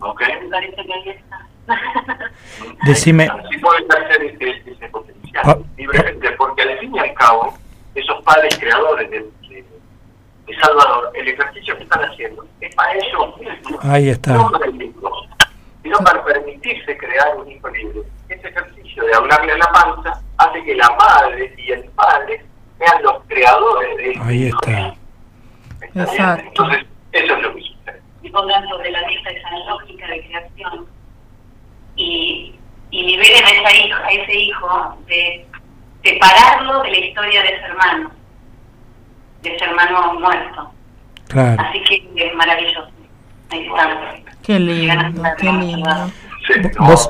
¿Ok? 0.00 0.20
Me 0.42 0.48
parece 0.48 0.84
que 0.84 0.92
ahí 0.92 1.08
está. 1.10 1.46
Decime. 2.84 3.30
Sí 3.50 3.58
puede 3.58 3.86
hacer 3.88 4.22
ese, 4.22 4.70
ese 4.70 4.88
potencial, 4.88 5.42
ah, 5.46 5.58
libremente, 5.76 6.30
porque 6.32 6.62
al 6.62 6.78
fin 6.78 6.94
y 6.94 6.98
al 6.98 7.14
cabo, 7.14 7.54
esos 7.94 8.22
padres 8.22 8.58
creadores 8.58 9.10
de, 9.10 9.18
de, 9.48 9.64
Salvador, 10.60 11.12
el 11.14 11.28
ejercicio 11.28 11.76
que 11.76 11.84
están 11.84 12.02
haciendo 12.02 12.44
es 12.60 12.74
para 12.74 12.92
ellos 12.92 13.34
Ahí 13.82 14.08
está. 14.08 14.32
No 14.32 14.50
para 14.50 14.66
sino 15.82 15.96
para 15.98 16.24
permitirse 16.24 16.96
crear 16.96 17.36
un 17.36 17.50
hijo 17.50 17.68
libre. 17.68 18.00
Ese 18.28 18.48
ejercicio 18.48 19.04
de 19.04 19.14
hablarle 19.14 19.52
a 19.52 19.58
la 19.58 19.72
panza 19.72 20.22
hace 20.38 20.62
que 20.64 20.74
la 20.74 20.90
madre 20.90 21.54
y 21.56 21.72
el 21.72 21.84
padre 21.90 22.44
sean 22.78 23.02
los 23.02 23.22
creadores 23.26 23.96
de 23.96 24.20
Ahí 24.22 24.46
está. 24.48 24.94
Exacto. 25.94 26.48
Entonces, 26.48 26.86
eso 27.12 27.34
es 27.34 27.42
lo 27.42 27.54
que 27.54 27.62
sucede. 27.62 28.02
Y 28.22 28.30
pongan 28.30 28.68
sobre 28.68 28.90
la 28.90 29.06
mesa 29.06 29.30
esa 29.30 29.50
lógica 29.68 30.06
de 30.06 30.26
creación 30.26 30.86
y, 32.00 32.54
y 32.90 33.02
liberen 33.02 33.44
a, 33.44 33.50
esa 33.50 33.76
hija, 33.76 33.96
a 33.98 34.10
ese 34.10 34.34
hijo 34.34 34.96
de 35.06 35.46
separarlo 36.02 36.82
de 36.82 36.90
la 36.90 36.98
historia 36.98 37.42
de 37.42 37.58
su 37.58 37.64
hermano, 37.66 38.10
de 39.42 39.58
su 39.58 39.64
hermano 39.64 40.14
muerto. 40.14 40.72
Claro. 41.28 41.62
Así 41.62 41.82
que 41.84 42.26
es 42.26 42.34
maravilloso. 42.34 42.90
Ahí 43.50 43.66
está. 43.66 44.32
Qué 44.42 44.58
lindo, 44.58 45.22
qué 45.38 45.52
lindo. 45.52 46.12
Vos, 46.78 47.08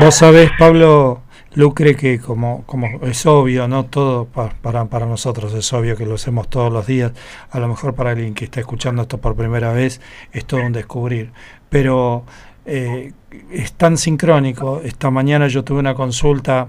vos 0.00 0.14
sabés, 0.14 0.50
Pablo, 0.58 1.22
Lucre, 1.54 1.96
que 1.96 2.20
como, 2.20 2.64
como 2.66 3.00
es 3.06 3.24
obvio, 3.24 3.68
no 3.68 3.86
todo 3.86 4.26
para, 4.26 4.84
para 4.86 5.06
nosotros 5.06 5.54
es 5.54 5.72
obvio 5.72 5.96
que 5.96 6.04
lo 6.04 6.16
hacemos 6.16 6.48
todos 6.48 6.72
los 6.72 6.86
días, 6.86 7.12
a 7.50 7.58
lo 7.58 7.68
mejor 7.68 7.94
para 7.94 8.10
alguien 8.10 8.34
que 8.34 8.44
está 8.44 8.60
escuchando 8.60 9.02
esto 9.02 9.18
por 9.18 9.36
primera 9.36 9.72
vez 9.72 10.00
es 10.32 10.44
todo 10.44 10.60
un 10.60 10.72
descubrir, 10.72 11.32
pero 11.70 12.24
eh, 12.68 13.12
es 13.50 13.72
tan 13.72 13.96
sincrónico. 13.96 14.82
Esta 14.84 15.10
mañana 15.10 15.48
yo 15.48 15.64
tuve 15.64 15.80
una 15.80 15.94
consulta 15.94 16.68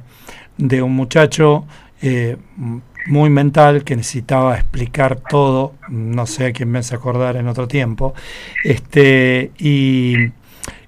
de 0.58 0.82
un 0.82 0.95
muchacho 0.95 1.66
eh, 2.02 2.38
muy 3.08 3.30
mental 3.30 3.84
que 3.84 3.95
necesitaba 3.95 4.56
explicar 4.56 5.20
todo, 5.30 5.74
no 5.89 6.26
sé 6.26 6.47
a 6.47 6.54
quién 6.54 6.70
me 6.70 6.80
hace 6.80 6.95
acordar 6.95 7.36
en 7.38 7.47
otro 7.47 7.68
tiempo, 7.68 8.14
este, 8.64 9.52
y, 9.58 10.32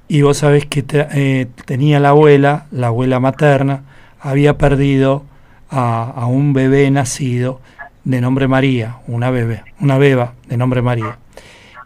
y 0.07 0.22
vos 0.22 0.38
sabés 0.38 0.66
que 0.66 0.84
eh, 0.89 1.47
tenía 1.66 1.99
la 1.99 2.09
abuela, 2.09 2.68
la 2.72 2.88
abuela 2.88 3.20
materna, 3.20 3.84
había 4.20 4.57
perdido 4.57 5.26
a, 5.70 6.03
a, 6.03 6.26
un 6.28 6.53
bebé 6.53 6.91
nacido 6.91 7.59
de 8.03 8.22
nombre 8.22 8.47
María, 8.47 8.97
una 9.07 9.32
bebé, 9.32 9.64
una 9.80 9.97
beba 9.97 10.34
de 10.47 10.57
nombre 10.57 10.82
María. 10.82 11.18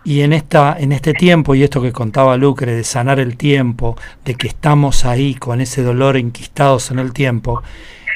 Y 0.05 0.21
en, 0.21 0.33
esta, 0.33 0.77
en 0.79 0.91
este 0.91 1.13
tiempo, 1.13 1.55
y 1.55 1.63
esto 1.63 1.81
que 1.81 1.91
contaba 1.91 2.37
Lucre, 2.37 2.75
de 2.75 2.83
sanar 2.83 3.19
el 3.19 3.37
tiempo, 3.37 3.97
de 4.23 4.35
que 4.35 4.47
estamos 4.47 5.03
ahí 5.03 5.33
con 5.33 5.61
ese 5.61 5.81
dolor 5.81 6.15
enquistados 6.15 6.91
en 6.91 6.99
el 6.99 7.11
tiempo, 7.11 7.63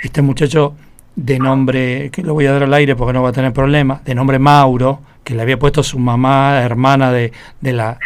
este 0.04 0.22
muchacho 0.22 0.76
de 1.16 1.40
nombre, 1.40 2.12
que 2.12 2.22
lo 2.22 2.36
voy 2.36 2.46
a 2.46 2.52
dar 2.52 2.64
al 2.64 2.74
aire 2.76 2.96
porque 2.96 3.14
no 3.14 3.24
va 3.24 3.30
a 3.30 3.34
tener 3.34 3.52
problema, 3.54 4.02
de 4.06 4.14
nombre 4.14 4.38
Mauro, 4.38 5.02
que 5.24 5.34
le 5.34 5.42
había 5.42 5.58
puesto 5.58 5.82
su 5.82 5.98
mamá, 5.98 6.62
hermana 6.62 7.12
de, 7.12 7.32
de, 7.60 7.74
la, 7.74 7.98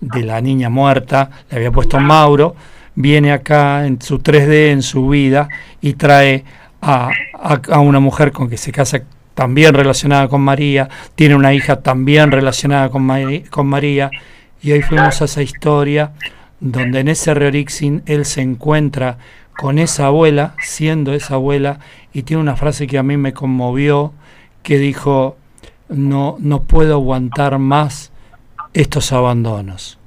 de 0.00 0.22
la 0.22 0.40
niña 0.40 0.70
muerta, 0.70 1.28
le 1.50 1.58
había 1.58 1.70
puesto 1.70 2.00
Mauro, 2.00 2.56
viene 2.94 3.32
acá 3.32 3.86
en 3.86 4.00
su 4.00 4.18
3D, 4.18 4.70
en 4.70 4.80
su 4.80 5.08
vida, 5.08 5.50
y 5.82 5.92
trae 5.92 6.42
a, 6.80 7.10
a, 7.34 7.60
a 7.70 7.80
una 7.80 8.00
mujer 8.00 8.32
con 8.32 8.48
que 8.48 8.56
se 8.56 8.72
casa 8.72 9.02
también 9.36 9.74
relacionada 9.74 10.28
con 10.28 10.40
María, 10.40 10.88
tiene 11.14 11.34
una 11.34 11.52
hija 11.52 11.82
también 11.82 12.32
relacionada 12.32 12.88
con, 12.88 13.06
con 13.50 13.66
María, 13.66 14.10
y 14.62 14.72
hoy 14.72 14.80
fuimos 14.80 15.20
a 15.20 15.26
esa 15.26 15.42
historia 15.42 16.12
donde 16.58 17.00
en 17.00 17.08
ese 17.08 17.34
Reorixin 17.34 18.02
él 18.06 18.24
se 18.24 18.40
encuentra 18.40 19.18
con 19.58 19.78
esa 19.78 20.06
abuela, 20.06 20.54
siendo 20.58 21.12
esa 21.12 21.34
abuela, 21.34 21.80
y 22.14 22.22
tiene 22.22 22.40
una 22.40 22.56
frase 22.56 22.86
que 22.86 22.96
a 22.96 23.02
mí 23.02 23.18
me 23.18 23.34
conmovió, 23.34 24.14
que 24.62 24.78
dijo, 24.78 25.36
no, 25.90 26.36
no 26.38 26.62
puedo 26.62 26.94
aguantar 26.94 27.58
más 27.58 28.12
estos 28.72 29.12
abandonos. 29.12 29.98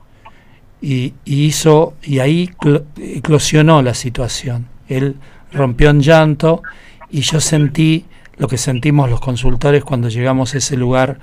Y, 0.82 1.14
y 1.24 1.46
hizo, 1.46 1.94
y 2.02 2.18
ahí 2.18 2.50
eclosionó 2.98 3.84
la 3.84 3.94
situación. 3.94 4.66
Él 4.88 5.18
rompió 5.54 5.92
en 5.92 6.02
llanto 6.02 6.64
y 7.12 7.22
yo 7.22 7.40
sentí 7.40 8.06
lo 8.40 8.48
que 8.48 8.58
sentimos 8.58 9.10
los 9.10 9.20
consultores 9.20 9.84
cuando 9.84 10.08
llegamos 10.08 10.56
a 10.56 10.58
ese 10.58 10.78
lugar 10.78 11.18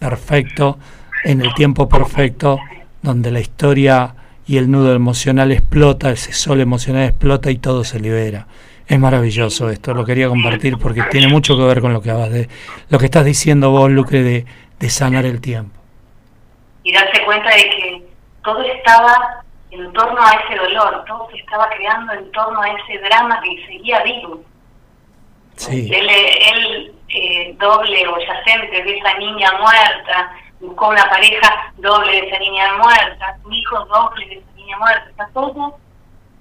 perfecto, 0.00 0.78
en 1.24 1.40
el 1.40 1.54
tiempo 1.54 1.88
perfecto, 1.88 2.58
donde 3.02 3.30
la 3.30 3.40
historia 3.40 4.14
y 4.46 4.58
el 4.58 4.70
nudo 4.70 4.92
emocional 4.94 5.52
explota, 5.52 6.10
ese 6.10 6.32
sol 6.32 6.60
emocional 6.60 7.04
explota 7.04 7.50
y 7.50 7.58
todo 7.58 7.84
se 7.84 8.00
libera. 8.00 8.46
Es 8.88 8.98
maravilloso 8.98 9.70
esto, 9.70 9.94
lo 9.94 10.04
quería 10.04 10.28
compartir 10.28 10.76
porque 10.78 11.02
tiene 11.04 11.28
mucho 11.28 11.56
que 11.56 11.62
ver 11.62 11.80
con 11.80 11.92
lo 11.92 12.02
que 12.02 12.12
de 12.12 12.48
lo 12.90 12.98
que 12.98 13.06
estás 13.06 13.24
diciendo 13.24 13.70
vos, 13.70 13.90
Lucre, 13.90 14.22
de, 14.22 14.46
de 14.78 14.90
sanar 14.90 15.24
el 15.24 15.40
tiempo. 15.40 15.80
Y 16.82 16.92
darse 16.92 17.24
cuenta 17.24 17.48
de 17.50 17.62
que 17.62 18.02
todo 18.44 18.60
estaba 18.62 19.44
en 19.70 19.92
torno 19.92 20.20
a 20.20 20.32
ese 20.32 20.56
dolor, 20.56 21.04
todo 21.06 21.28
se 21.30 21.38
estaba 21.38 21.68
creando 21.70 22.12
en 22.12 22.30
torno 22.32 22.60
a 22.60 22.68
ese 22.68 22.98
drama 22.98 23.40
que 23.42 23.66
seguía 23.66 24.02
vivo 24.02 24.42
él, 25.68 26.08
él 26.10 26.94
eh, 27.08 27.54
doble 27.58 28.08
o 28.08 28.18
yacente 28.18 28.82
de 28.82 28.98
esa 28.98 29.14
niña 29.18 29.52
muerta, 29.60 30.32
buscó 30.60 30.88
una 30.88 31.08
pareja 31.08 31.72
doble 31.76 32.12
de 32.12 32.28
esa 32.28 32.38
niña 32.38 32.76
muerta, 32.76 33.36
su 33.42 33.52
hijo 33.52 33.84
doble 33.86 34.26
de 34.26 34.34
esa 34.34 34.52
niña 34.56 34.76
muerta, 34.78 35.10
está 35.10 35.28
todo, 35.32 35.78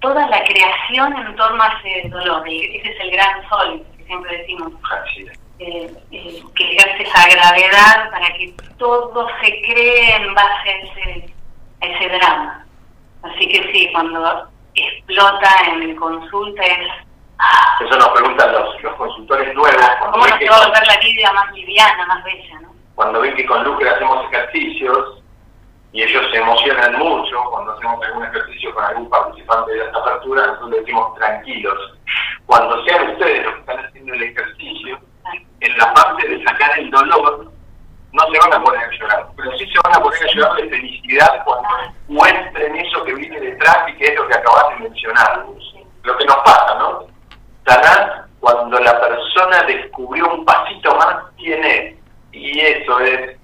toda 0.02 0.28
la 0.28 0.44
creación 0.44 1.16
en 1.18 1.36
torno 1.36 1.64
a 1.64 1.80
ese 1.84 2.10
dolor, 2.10 2.48
ese 2.48 2.90
es 2.90 3.00
el 3.00 3.12
gran 3.12 3.50
sol 3.50 3.86
que 3.98 4.04
siempre 4.06 4.38
decimos. 4.38 4.74
Eh, 5.58 5.90
eh, 6.12 6.44
que 6.54 6.76
ejerce 6.76 7.04
esa 7.04 7.30
gravedad 7.30 8.12
para 8.12 8.28
que 8.34 8.54
todo 8.78 9.26
se 9.42 9.62
cree 9.62 10.16
en 10.18 10.34
base 10.34 10.70
a 10.70 10.78
ese, 10.80 11.34
a 11.80 11.86
ese 11.86 12.10
drama. 12.10 12.66
Así 13.24 13.48
que 13.48 13.72
sí, 13.72 13.90
cuando 13.94 14.50
explota 14.76 15.50
en 15.68 15.96
consulta 15.96 16.62
es 16.62 17.05
eso 17.82 17.98
nos 17.98 18.10
preguntan 18.10 18.52
los, 18.52 18.82
los 18.82 18.96
consultores 18.96 19.54
nuevos. 19.54 19.82
¿Cómo 20.00 20.18
nos 20.18 20.30
va 20.30 20.56
a 20.56 20.68
volver 20.68 20.88
la 20.88 21.00
vida 21.00 21.34
más 21.34 21.52
liviana, 21.54 22.06
más 22.06 22.24
bella? 22.24 22.60
¿no? 22.62 22.74
Cuando 22.96 23.22
ven 23.22 23.36
que 23.36 23.46
con 23.46 23.64
Lucre 23.64 23.90
hacemos 23.90 24.26
ejercicios 24.32 25.22
y 25.92 26.04
ellos 26.04 26.24
se 26.32 26.38
emocionan 26.38 26.98
mucho 26.98 27.44
cuando 27.52 27.74
hacemos 27.74 28.04
algún 28.06 28.24
ejercicio 28.26 28.74
con 28.74 28.84
algún 28.84 29.10
participante 29.10 29.72
de 29.74 29.84
esta 29.84 30.00
apertura, 30.00 30.48
nosotros 30.48 30.72
decimos 30.72 31.16
tranquilos. 31.16 31.98
Cuando 32.46 32.84
sean 32.86 33.12
ustedes 33.12 33.46
los 33.46 33.54
que 33.54 33.60
están 33.60 33.86
haciendo 33.86 34.14
el 34.14 34.24
ejercicio, 34.24 35.00
en 35.60 35.78
la 35.78 35.94
parte 35.94 36.28
de 36.28 36.44
sacar 36.44 36.80
el 36.80 36.92
dolor, 36.92 37.52
no 38.12 38.32
se 38.32 38.40
van 38.40 38.54
a 38.54 38.64
poner 38.64 38.82
a 38.82 38.92
llorar, 38.92 39.28
pero 39.36 39.52
sí 39.58 39.66
se 39.68 39.80
van 39.84 39.96
a 39.96 40.04
poner 40.04 40.24
a 40.24 40.34
llorar 40.34 40.56
de 40.56 40.70
felicidad 40.70 41.44
cuando 41.44 41.70
muestren 42.08 42.76
eso 42.78 43.04
que 43.04 43.14
viene 43.14 43.40
detrás 43.40 43.90
y 43.90 43.98
que 43.98 44.06
es 44.06 44.16
lo 44.16 44.28
que 44.28 44.36
acabas 44.36 44.70
de 44.70 44.90
mencionar. 44.90 45.46
Lo 46.04 46.18
que 46.18 46.26
nos 46.26 46.38
pasa, 46.38 46.76
¿no? 46.80 47.15
Sanar 47.66 48.26
cuando 48.40 48.80
la 48.80 49.00
persona 49.02 49.64
descubrió 49.64 50.32
un 50.34 50.46
pasito 50.46 50.96
más 50.96 51.18
quién 51.38 51.64
es. 51.64 51.96
Y 52.32 52.60
eso 52.60 53.00
es 53.00 53.38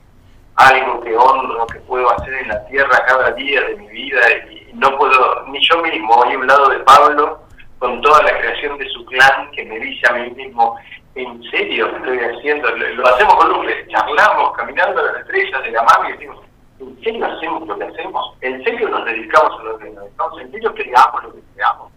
algo 0.56 1.02
que 1.02 1.16
honro, 1.16 1.66
que 1.68 1.80
puedo 1.80 2.10
hacer 2.12 2.34
en 2.34 2.50
la 2.50 2.66
tierra 2.68 3.04
cada 3.08 3.32
día 3.32 3.62
de 3.62 3.76
mi 3.78 3.88
vida 3.88 4.22
y 4.50 4.70
no 4.74 4.96
puedo, 4.98 5.46
ni 5.48 5.60
yo 5.68 5.82
mismo, 5.82 6.24
hay 6.24 6.36
un 6.36 6.48
lado 6.48 6.70
de 6.70 6.80
Pablo 6.80 7.40
con 7.80 8.00
toda 8.02 8.22
la 8.24 8.38
creación 8.38 8.78
de 8.78 8.88
su 8.90 9.04
clan 9.06 9.50
que 9.52 9.66
me 9.66 9.80
dice 9.80 10.08
a 10.10 10.14
mí 10.14 10.30
mismo, 10.32 10.78
¿en 11.16 11.42
serio 11.50 11.88
estoy 11.88 12.20
haciendo? 12.20 12.70
Lo, 12.70 13.08
hacemos 13.08 13.36
con 13.36 13.50
luces, 13.50 13.88
charlamos, 13.90 14.56
caminando 14.56 15.00
a 15.00 15.04
las 15.04 15.22
estrellas 15.22 15.64
de 15.64 15.72
la 15.72 15.84
mano 15.84 16.10
y 16.10 16.12
decimos, 16.12 16.40
¿en 16.80 17.04
serio 17.04 17.26
hacemos 17.26 17.68
lo 17.68 17.78
que 17.78 17.86
hacemos? 17.86 18.38
¿En 18.42 18.64
serio 18.64 18.90
nos 18.90 19.06
dedicamos 19.06 19.60
a 19.60 19.64
lo 19.64 19.78
que 19.80 19.90
nos 19.90 20.04
dedicamos? 20.04 20.42
¿En 20.42 20.52
serio 20.52 20.74
creamos 20.76 21.24
lo 21.24 21.34
que 21.34 21.42
creamos? 21.56 21.92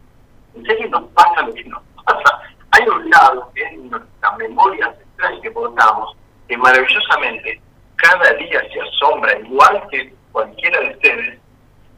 ¿En 0.55 0.65
serio 0.65 0.89
nos 0.89 1.03
pasa 1.11 1.43
lo 1.43 1.53
que 1.53 1.65
nos? 1.65 1.83
Hay 2.71 2.89
un 2.89 3.09
lado 3.09 3.51
que 3.55 3.63
es 3.63 3.79
nuestra 3.79 4.37
memoria 4.37 4.87
ancestral 4.87 5.41
que 5.41 5.51
portamos, 5.51 6.17
que 6.49 6.57
maravillosamente 6.57 7.61
cada 7.97 8.33
día 8.35 8.61
se 8.73 8.81
asombra, 8.81 9.39
igual 9.39 9.87
que 9.91 10.13
cualquiera 10.33 10.81
de 10.81 10.91
ustedes, 10.91 11.39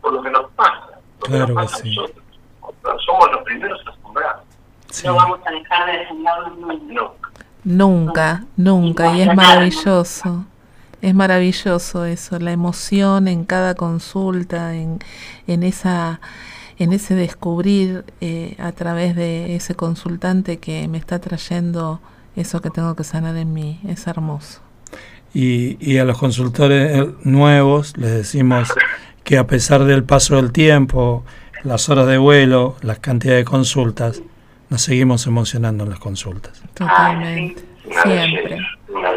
por 0.00 0.12
lo 0.12 0.22
que 0.22 0.30
nos 0.30 0.50
pasa. 0.52 1.00
Lo 1.20 1.26
que 1.26 1.38
nos 1.38 1.50
pasa 1.52 1.76
a 1.78 1.84
nosotros. 1.84 2.24
Somos 3.06 3.32
los 3.32 3.42
primeros 3.42 3.80
asombrados. 3.86 4.42
No 5.04 5.14
vamos 5.14 5.40
a 5.46 5.50
dejar 5.50 5.86
de 5.86 6.04
asombrarnos 6.04 6.82
nunca. 6.82 7.30
Nunca, 7.64 8.44
nunca, 8.56 9.16
y 9.16 9.22
es 9.22 9.34
maravilloso. 9.34 10.44
Es 11.02 11.14
maravilloso 11.14 12.04
eso, 12.04 12.38
la 12.38 12.52
emoción 12.52 13.28
en 13.28 13.44
cada 13.44 13.74
consulta, 13.74 14.74
en, 14.74 14.98
en 15.46 15.62
esa 15.62 16.20
en 16.78 16.92
ese 16.92 17.14
descubrir 17.14 18.04
eh, 18.20 18.56
a 18.58 18.72
través 18.72 19.16
de 19.16 19.56
ese 19.56 19.74
consultante 19.74 20.58
que 20.58 20.88
me 20.88 20.98
está 20.98 21.20
trayendo 21.20 22.00
eso 22.36 22.60
que 22.60 22.70
tengo 22.70 22.94
que 22.94 23.04
sanar 23.04 23.36
en 23.36 23.52
mí. 23.52 23.80
Es 23.88 24.06
hermoso. 24.06 24.60
Y, 25.32 25.76
y 25.80 25.98
a 25.98 26.04
los 26.04 26.18
consultores 26.18 27.06
nuevos 27.24 27.96
les 27.96 28.10
decimos 28.10 28.72
que 29.24 29.38
a 29.38 29.46
pesar 29.46 29.84
del 29.84 30.04
paso 30.04 30.36
del 30.36 30.52
tiempo, 30.52 31.24
las 31.64 31.88
horas 31.88 32.06
de 32.06 32.18
vuelo, 32.18 32.76
las 32.82 33.00
cantidades 33.00 33.44
de 33.44 33.50
consultas, 33.50 34.22
nos 34.68 34.82
seguimos 34.82 35.26
emocionando 35.26 35.84
en 35.84 35.90
las 35.90 35.98
consultas. 35.98 36.62
Totalmente, 36.74 37.62
siempre. 38.02 38.58
una 38.88 39.10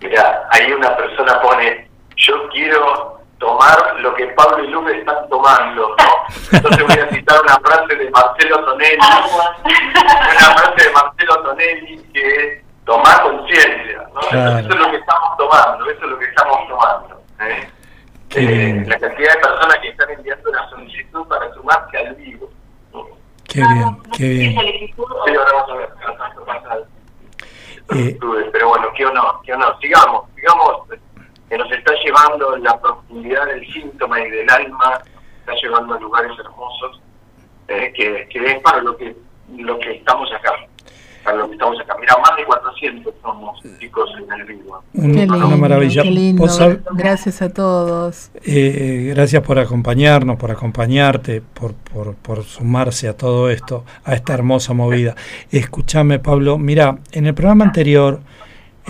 Mira, 0.00 0.48
ahí 0.50 0.72
una 0.72 0.96
persona 0.96 1.40
pone, 1.42 1.88
yo 2.16 2.48
quiero 2.52 3.09
tomar 3.40 3.96
lo 3.98 4.14
que 4.14 4.26
Pablo 4.28 4.62
y 4.62 4.68
Lupe 4.68 4.98
están 4.98 5.28
tomando, 5.28 5.96
¿no? 5.96 6.36
Entonces 6.52 6.86
voy 6.86 6.98
a 6.98 7.08
citar 7.08 7.40
una 7.42 7.58
frase 7.58 7.96
de 7.96 8.10
Marcelo 8.10 8.64
Tonelli, 8.64 8.98
una 8.98 10.56
frase 10.56 10.84
de 10.86 10.92
Marcelo 10.92 11.42
Tonelli 11.42 12.02
que 12.12 12.36
es 12.36 12.64
tomar 12.84 13.22
conciencia, 13.22 14.08
¿no? 14.14 14.20
Eso 14.20 14.68
es 14.68 14.76
lo 14.76 14.90
que 14.90 14.96
estamos 14.98 15.36
tomando, 15.38 15.90
eso 15.90 16.04
es 16.04 16.10
lo 16.10 16.18
que 16.18 16.24
estamos 16.26 16.68
tomando. 16.68 17.22
¿eh? 17.40 17.70
Eh, 18.32 18.84
la 18.86 18.98
cantidad 18.98 19.34
de 19.34 19.40
personas 19.40 19.78
que 19.78 19.88
están 19.88 20.10
enviando 20.10 20.50
una 20.50 20.70
solicitud 20.70 21.26
para 21.26 21.52
sumarse 21.54 21.96
al 21.96 22.14
vivo. 22.14 22.48
Qué 23.48 23.60
bien, 23.60 24.02
qué 24.16 24.28
bien. 24.28 24.60
Sí, 24.60 24.94
ahora 24.98 25.52
vamos 25.52 25.70
a 25.70 25.74
ver, 25.74 26.86
eh, 27.92 28.16
pero 28.52 28.68
bueno, 28.68 28.86
qué 28.96 29.04
honor, 29.04 29.40
qué 29.44 29.52
honor. 29.52 29.76
Sigamos, 29.80 30.24
sigamos, 30.36 30.82
que 31.50 31.58
nos 31.58 31.70
está 31.72 31.92
llevando 32.04 32.56
la 32.58 32.80
profundidad 32.80 33.46
del 33.46 33.70
síntoma 33.72 34.20
y 34.20 34.30
del 34.30 34.48
alma, 34.48 35.02
está 35.40 35.52
llevando 35.60 35.94
a 35.94 36.00
lugares 36.00 36.32
hermosos, 36.38 37.02
eh, 37.68 37.92
que, 37.94 38.28
que 38.30 38.52
es 38.52 38.60
para 38.60 38.80
lo 38.80 38.96
que, 38.96 39.14
lo 39.58 39.78
que 39.80 39.96
estamos 39.96 40.32
acá 40.32 40.52
para 41.24 41.36
lo 41.36 41.48
que 41.48 41.52
estamos 41.54 41.78
acá. 41.80 41.96
Mira, 42.00 42.14
más 42.18 42.36
de 42.36 42.44
400 42.44 43.14
somos 43.22 43.60
chicos 43.78 44.10
en 44.18 44.40
el 44.40 44.46
vivo. 44.46 44.82
una 44.94 45.56
maravilla. 45.56 46.02
Qué 46.02 46.10
lindo. 46.10 46.46
Gracias 46.92 47.42
a 47.42 47.52
todos. 47.52 48.30
Eh, 48.44 49.12
gracias 49.14 49.42
por 49.42 49.58
acompañarnos, 49.58 50.38
por 50.38 50.50
acompañarte, 50.50 51.42
por, 51.42 51.74
por, 51.74 52.14
por, 52.14 52.44
sumarse 52.44 53.08
a 53.08 53.16
todo 53.16 53.50
esto, 53.50 53.84
a 54.04 54.14
esta 54.14 54.34
hermosa 54.34 54.72
movida. 54.72 55.14
Escúchame, 55.50 56.18
Pablo. 56.18 56.58
Mira, 56.58 56.98
en 57.12 57.26
el 57.26 57.34
programa 57.34 57.64
anterior, 57.64 58.20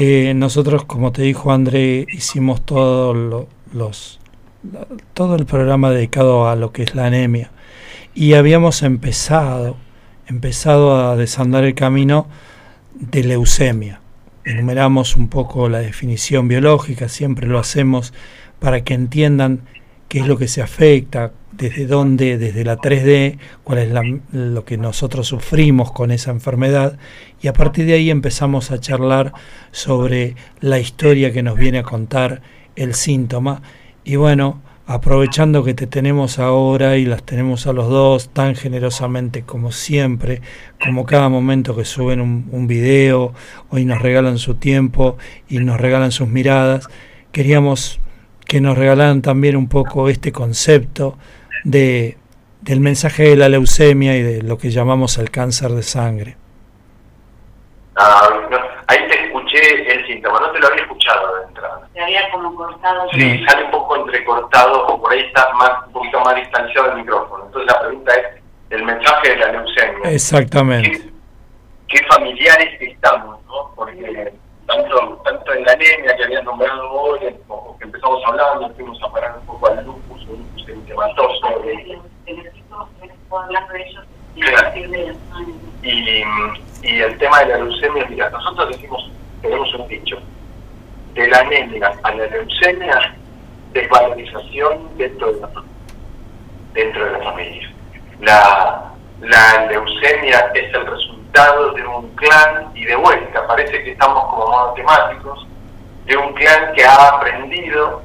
eh, 0.03 0.33
nosotros, 0.35 0.87
como 0.87 1.13
te 1.13 1.21
dijo 1.21 1.53
André, 1.53 2.07
hicimos 2.11 2.65
todo 2.65 3.47
los 3.73 4.19
todo 5.15 5.37
el 5.37 5.45
programa 5.45 5.91
dedicado 5.91 6.49
a 6.49 6.57
lo 6.57 6.73
que 6.73 6.85
es 6.85 6.95
la 6.95 7.05
anemia. 7.05 7.51
Y 8.15 8.33
habíamos 8.33 8.83
empezado 8.83 9.77
empezado 10.27 10.97
a 10.97 11.17
desandar 11.17 11.65
el 11.65 11.75
camino 11.75 12.27
de 12.95 13.25
leucemia. 13.25 14.01
Enumeramos 14.45 15.17
un 15.17 15.29
poco 15.29 15.69
la 15.69 15.81
definición 15.81 16.49
biológica, 16.49 17.09
siempre 17.09 17.47
lo 17.47 17.59
hacemos 17.59 18.15
para 18.59 18.85
que 18.85 18.95
entiendan 18.95 19.61
qué 20.11 20.19
es 20.19 20.27
lo 20.27 20.37
que 20.37 20.49
se 20.49 20.61
afecta, 20.61 21.31
desde 21.53 21.87
dónde, 21.87 22.37
desde 22.37 22.65
la 22.65 22.77
3D, 22.77 23.39
cuál 23.63 23.79
es 23.79 23.93
lo 24.33 24.65
que 24.65 24.77
nosotros 24.77 25.29
sufrimos 25.29 25.93
con 25.93 26.11
esa 26.11 26.33
enfermedad 26.33 26.99
y 27.41 27.47
a 27.47 27.53
partir 27.53 27.87
de 27.87 27.93
ahí 27.93 28.11
empezamos 28.11 28.73
a 28.73 28.81
charlar 28.81 29.33
sobre 29.71 30.35
la 30.59 30.81
historia 30.81 31.33
que 31.33 31.45
nos 31.45 31.57
viene 31.57 31.79
a 31.79 31.83
contar 31.85 32.43
el 32.75 32.95
síntoma. 32.95 33.63
Y 34.03 34.17
bueno, 34.17 34.63
aprovechando 34.85 35.63
que 35.63 35.75
te 35.75 35.87
tenemos 35.87 36.41
ahora 36.41 36.97
y 36.97 37.05
las 37.07 37.23
tenemos 37.23 37.69
a 37.69 37.73
los 37.73 37.89
dos 37.89 38.31
tan 38.31 38.57
generosamente 38.57 39.43
como 39.43 39.71
siempre, 39.71 40.43
como 40.85 41.07
cada 41.07 41.29
momento 41.29 41.77
que 41.77 41.85
suben 41.85 42.21
un, 42.21 42.49
un 42.51 42.67
video, 42.67 43.33
hoy 43.69 43.85
nos 43.85 44.03
regalan 44.03 44.39
su 44.39 44.57
tiempo 44.57 45.19
y 45.49 45.61
nos 45.61 45.81
regalan 45.81 46.11
sus 46.11 46.27
miradas, 46.27 46.89
queríamos 47.31 48.01
que 48.51 48.61
nos 48.61 48.77
regalaran 48.77 49.23
también 49.23 49.55
un 49.55 49.69
poco 49.69 50.09
este 50.09 50.33
concepto 50.33 51.17
de, 51.63 52.19
del 52.63 52.81
mensaje 52.81 53.23
de 53.23 53.37
la 53.37 53.49
leucemia 53.49 54.17
y 54.17 54.25
de 54.25 54.43
lo 54.43 54.59
que 54.59 54.71
llamamos 54.71 55.19
el 55.19 55.31
cáncer 55.31 55.71
de 55.71 55.85
sangre. 55.85 56.37
Ah, 57.95 58.29
ahí 58.89 59.07
te 59.07 59.25
escuché 59.25 59.93
el 59.93 60.05
síntoma, 60.05 60.41
no 60.41 60.51
te 60.51 60.59
lo 60.59 60.67
había 60.67 60.83
escuchado 60.83 61.37
de 61.37 61.45
entrada. 61.47 61.89
Se 61.95 62.01
había 62.01 62.29
como 62.33 62.53
cortado. 62.57 63.09
Sí, 63.13 63.45
sale 63.47 63.67
un 63.67 63.71
poco 63.71 63.95
entrecortado 63.95 64.85
o 64.85 65.01
por 65.01 65.13
ahí 65.13 65.21
está 65.21 65.53
más, 65.53 65.87
un 65.87 65.93
poquito 65.93 66.19
más 66.23 66.35
distanciado 66.35 66.91
el 66.91 66.99
micrófono. 66.99 67.45
Entonces 67.47 67.73
la 67.73 67.81
pregunta 67.83 68.13
es 68.17 68.43
el 68.71 68.83
mensaje 68.83 69.29
de 69.29 69.37
la 69.37 69.53
leucemia. 69.53 70.11
Exactamente. 70.11 71.09
¿Qué, 71.87 72.03
familiares 72.09 72.83
estamos? 72.83 73.39
¿no? 73.47 73.71
Porque 73.77 74.33
tanto, 74.71 75.21
tanto 75.25 75.53
en 75.53 75.65
la 75.65 75.73
anemia 75.73 76.17
que 76.17 76.25
habían 76.25 76.45
nombrado 76.45 76.91
hoy, 76.93 77.19
como 77.47 77.77
que 77.79 77.85
empezamos 77.85 78.23
hablando, 78.27 78.71
fuimos 78.75 79.03
a 79.03 79.13
parar 79.13 79.39
un 79.39 79.47
poco 79.47 79.67
al 79.67 79.85
lupus, 79.85 80.23
un 80.29 80.39
lupus 80.39 80.69
eritematoso. 80.69 81.63
Y, 85.83 86.23
y 86.83 87.01
el 87.01 87.19
tema 87.19 87.41
de 87.41 87.47
la 87.47 87.57
leucemia, 87.59 88.07
mira, 88.07 88.31
nosotros 88.31 88.69
decimos, 88.71 89.11
tenemos 89.43 89.75
un 89.75 89.89
dicho, 89.89 90.17
de 91.15 91.29
la 91.29 91.39
anemia 91.39 91.93
a 92.03 92.15
la 92.15 92.27
leucemia, 92.27 93.15
desvalorización 93.73 94.97
dentro 94.97 95.33
de 95.33 95.41
la, 95.41 95.51
dentro 96.73 97.05
de 97.05 97.13
la 97.13 97.19
familia. 97.19 97.73
La, 98.21 98.93
la 99.21 99.67
leucemia 99.67 100.51
es 100.55 100.75
el 100.75 100.87
resultado 100.87 101.20
de 101.33 101.87
un 101.87 102.09
clan, 102.17 102.71
y 102.75 102.85
de 102.85 102.97
vuelta, 102.97 103.47
parece 103.47 103.83
que 103.85 103.93
estamos 103.93 104.25
como 104.25 104.49
matemáticos, 104.49 105.47
de 106.07 106.17
un 106.17 106.33
clan 106.35 106.73
que 106.75 106.85
ha 106.85 107.09
aprendido 107.09 108.03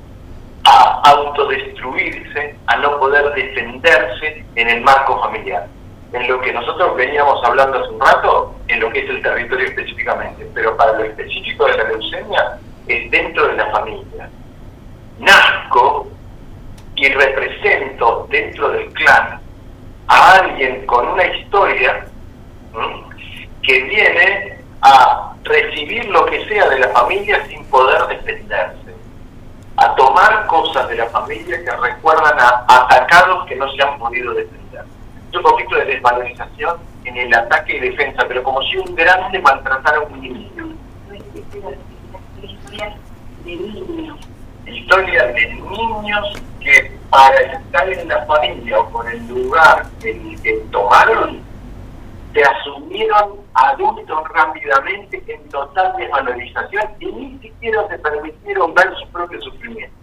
a 0.63 1.01
autodestruirse, 1.05 2.55
a 2.67 2.75
no 2.77 2.99
poder 2.99 3.33
defenderse 3.33 4.45
en 4.55 4.69
el 4.69 4.81
marco 4.81 5.19
familiar. 5.21 5.67
En 6.13 6.27
lo 6.27 6.39
que 6.39 6.53
nosotros 6.53 6.95
veníamos 6.95 7.43
hablando 7.43 7.79
hace 7.79 7.89
un 7.89 7.99
rato, 7.99 8.55
en 8.67 8.79
lo 8.79 8.89
que 8.91 8.99
es 8.99 9.09
el 9.09 9.21
territorio 9.21 9.67
específicamente, 9.67 10.47
pero 10.53 10.77
para 10.77 10.93
lo 10.93 11.03
específico 11.03 11.65
de 11.65 11.77
la 11.77 11.83
leucemia 11.85 12.59
es 12.87 13.11
dentro 13.11 13.47
de 13.47 13.55
la 13.55 13.71
familia. 13.71 14.29
Nazco 15.19 16.07
y 16.95 17.09
represento 17.09 18.27
dentro 18.29 18.69
del 18.69 18.93
clan 18.93 19.39
a 20.07 20.33
alguien 20.33 20.85
con 20.85 21.07
una 21.07 21.25
historia 21.25 22.05
que 23.65 23.81
viene 23.83 24.57
a 24.81 25.33
recibir 25.43 26.05
lo 26.09 26.25
que 26.25 26.45
sea 26.45 26.69
de 26.69 26.79
la 26.79 26.89
familia 26.89 27.45
sin 27.47 27.63
poder 27.65 28.05
defenderse 28.07 28.95
a 29.77 29.95
tomar 29.95 30.47
cosas 30.47 30.87
de 30.87 30.95
la 30.95 31.07
familia 31.07 31.63
que 31.63 31.71
recuerdan 31.71 32.39
a 32.39 32.65
atacados 32.67 33.45
que 33.47 33.55
no 33.55 33.69
se 33.71 33.81
han 33.81 33.97
podido 33.99 34.33
defender. 34.33 34.85
Es 35.29 35.35
un 35.35 35.43
poquito 35.43 35.75
de 35.75 35.85
desvalorización 35.85 36.77
en 37.03 37.17
el 37.17 37.33
ataque 37.33 37.77
y 37.77 37.79
defensa, 37.81 38.23
pero 38.27 38.41
como 38.43 38.61
si 38.63 38.77
un 38.77 38.95
grande 38.95 39.39
maltratara 39.39 39.97
a 39.97 40.01
un 40.01 40.21
niño. 40.21 40.75
Historia 44.65 45.25
de 45.27 45.47
niños 45.55 46.41
que 46.61 46.97
para 47.09 47.37
estar 47.37 47.89
en 47.89 48.07
la 48.07 48.25
familia 48.25 48.79
o 48.79 48.89
por 48.89 49.09
el 49.11 49.27
lugar 49.27 49.85
que, 50.01 50.37
que 50.41 50.53
tomaron, 50.71 51.41
se 52.35 52.41
asumieron 52.43 53.39
adultos 53.53 54.27
rápidamente 54.33 55.23
en 55.25 55.47
total 55.47 55.95
desvalorización 55.95 56.83
y 56.99 57.05
ni 57.05 57.39
siquiera 57.39 57.87
se 57.87 57.97
permitieron 57.97 58.73
ver 58.73 58.93
su 58.97 59.07
propio 59.07 59.41
sufrimiento. 59.41 59.95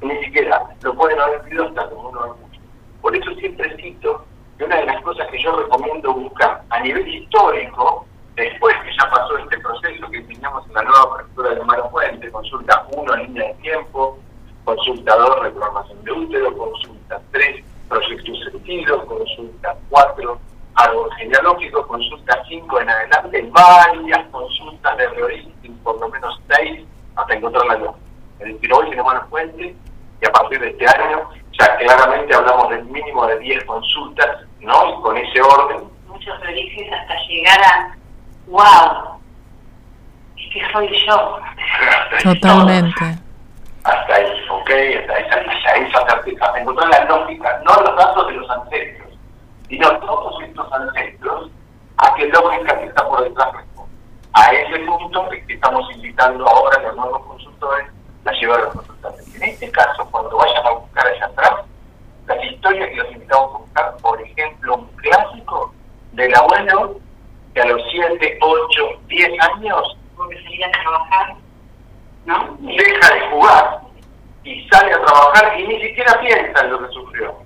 Ni 0.00 0.16
siquiera 0.24 0.62
lo 0.82 0.94
pueden 0.94 1.20
haber 1.20 1.42
vivido 1.42 1.66
hasta 1.66 1.90
como 1.90 2.08
uno 2.08 2.20
adulto. 2.22 2.58
Por 3.02 3.14
eso 3.14 3.30
siempre 3.34 3.76
cito 3.76 4.24
que 4.56 4.64
una 4.64 4.76
de 4.76 4.86
las 4.86 5.02
cosas 5.02 5.28
que 5.28 5.42
yo 5.42 5.54
recomiendo 5.54 6.14
buscar 6.14 6.62
a 6.70 6.80
nivel 6.80 7.06
histórico, 7.06 8.06
después 8.36 8.74
que 8.82 8.96
ya 8.98 9.10
pasó 9.10 9.36
este 9.36 9.58
proceso 9.58 10.10
que 10.10 10.22
teníamos 10.22 10.66
en 10.68 10.72
la 10.72 10.82
nueva 10.82 11.14
apertura 11.14 11.50
de 11.50 11.60
Maro 11.62 11.90
Puente, 11.90 12.30
consulta 12.30 12.86
1, 12.96 13.16
línea 13.16 13.48
de 13.48 13.54
tiempo, 13.56 14.18
consulta 14.64 15.14
2, 15.14 15.40
reclamación 15.42 16.04
de 16.04 16.12
útero, 16.12 16.56
consulta 16.56 17.20
3, 17.32 17.64
proyectos 17.86 18.44
sentidos, 18.50 19.04
consulta 19.04 19.76
4, 19.90 20.40
árbol 20.76 21.10
genealógico, 21.16 21.86
consulta 21.86 22.42
5 22.48 22.80
en 22.80 22.90
adelante, 22.90 23.50
varias 23.50 24.26
consultas 24.30 24.96
de 24.96 25.08
reorigen, 25.08 25.78
por 25.82 25.98
lo 25.98 26.08
menos 26.08 26.40
6, 26.48 26.84
hasta 27.16 27.34
encontrar 27.34 27.66
la 27.66 27.76
lógica. 27.76 28.06
Es 28.38 28.52
decir, 28.52 28.72
hoy 28.72 28.90
tenemos 28.90 29.14
la 29.14 29.20
fuente 29.22 29.74
y 30.20 30.26
a 30.26 30.32
partir 30.32 30.60
de 30.60 30.68
este 30.68 30.86
año 30.86 31.30
ya 31.58 31.76
claramente 31.76 32.34
hablamos 32.34 32.68
del 32.70 32.84
mínimo 32.84 33.26
de 33.26 33.38
10 33.38 33.64
consultas, 33.64 34.42
¿no? 34.60 34.90
Y 34.90 35.02
con 35.02 35.16
ese 35.16 35.40
orden. 35.40 35.88
Muchos 36.06 36.38
orígenes 36.40 36.92
hasta 36.92 37.14
llegar 37.28 37.60
a, 37.62 37.96
wow, 38.46 39.20
es 40.36 40.52
que 40.52 40.72
soy 40.72 41.06
yo. 41.06 41.38
Totalmente. 42.22 43.18
Hasta 43.84 44.14
ahí, 44.14 44.26
¿ok? 44.50 44.70
Hasta 45.00 45.14
ahí, 45.14 45.24
hasta 45.24 45.72
ahí, 45.72 46.36
hasta 46.40 46.60
encontrar 46.60 46.88
la 46.90 47.04
lógica, 47.04 47.62
no 47.64 47.74
los 47.82 47.96
datos 47.96 48.26
de 48.26 48.32
los 48.34 48.50
ancestros, 48.50 49.05
sino 49.68 49.98
todos 50.00 50.42
estos 50.42 50.72
ancestros, 50.72 51.50
a 51.98 52.14
qué 52.14 52.26
lógica 52.28 52.78
que 52.78 52.86
está 52.86 53.08
por 53.08 53.22
detrás 53.22 53.48
A 54.34 54.52
ese 54.52 54.78
punto 54.80 55.28
que 55.30 55.54
estamos 55.54 55.90
invitando 55.94 56.46
ahora 56.46 56.78
a 56.78 56.82
los 56.82 56.96
nuevos 56.96 57.26
consultores 57.26 57.86
a 58.24 58.32
llevar 58.32 58.60
a 58.60 58.64
los 58.64 58.74
consultores. 58.74 59.34
En 59.36 59.42
este 59.44 59.70
caso, 59.70 60.08
cuando 60.10 60.36
vayan 60.36 60.66
a 60.66 60.70
buscar 60.70 61.06
allá 61.06 61.26
atrás, 61.26 61.54
las 62.26 62.44
historias 62.44 62.88
que 62.90 62.96
los 62.96 63.12
invitamos 63.12 63.54
a 63.54 63.58
buscar, 63.58 63.96
por 63.98 64.20
ejemplo, 64.20 64.74
un 64.74 64.86
clásico 64.96 65.74
del 66.12 66.34
abuelo 66.34 66.96
que 67.54 67.60
a 67.60 67.66
los 67.66 67.80
7, 67.90 68.38
8, 68.40 68.82
10 69.06 69.30
años 69.54 69.96
porque 70.16 70.42
salía 70.42 70.66
a 70.66 70.70
trabajar, 70.70 71.36
¿no? 72.24 72.56
deja 72.60 73.14
de 73.14 73.20
jugar 73.30 73.80
y 74.44 74.68
sale 74.68 74.92
a 74.92 75.04
trabajar 75.04 75.60
y 75.60 75.66
ni 75.66 75.80
siquiera 75.80 76.18
piensa 76.20 76.60
en 76.60 76.70
lo 76.70 76.78
que 76.80 76.94
sufrió. 76.94 77.45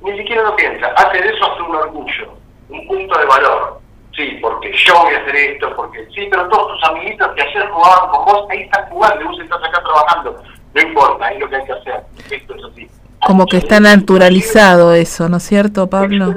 Ni 0.00 0.16
siquiera 0.16 0.42
lo 0.42 0.56
piensa. 0.56 0.86
Hace 0.96 1.20
de 1.20 1.28
eso 1.28 1.44
hasta 1.44 1.62
un 1.62 1.76
orgullo, 1.76 2.34
un 2.68 2.86
punto 2.86 3.18
de 3.18 3.26
valor. 3.26 3.80
Sí, 4.14 4.38
porque 4.42 4.72
yo 4.72 4.94
voy 5.02 5.14
a 5.14 5.18
hacer 5.18 5.36
esto, 5.36 5.74
porque 5.76 6.04
sí, 6.14 6.26
pero 6.30 6.48
todos 6.48 6.72
tus 6.72 6.88
amiguitos 6.90 7.28
que 7.34 7.42
ayer 7.42 7.68
jugaban 7.70 8.10
con 8.10 8.24
vos, 8.24 8.46
ahí 8.50 8.62
están 8.62 8.88
jugando 8.88 9.20
y 9.20 9.24
vos 9.24 9.40
estás 9.40 9.62
acá 9.62 9.82
trabajando. 9.82 10.42
No 10.74 10.80
importa, 10.80 11.28
es 11.30 11.40
lo 11.40 11.48
que 11.48 11.56
hay 11.56 11.64
que 11.64 11.72
hacer. 11.72 12.04
Esto 12.30 12.54
es 12.54 12.64
así. 12.64 12.90
Como 13.24 13.46
que 13.46 13.58
está 13.58 13.80
naturalizado 13.80 14.92
eso, 14.92 15.28
¿no 15.28 15.38
es 15.38 15.42
cierto, 15.42 15.88
Pablo? 15.88 16.34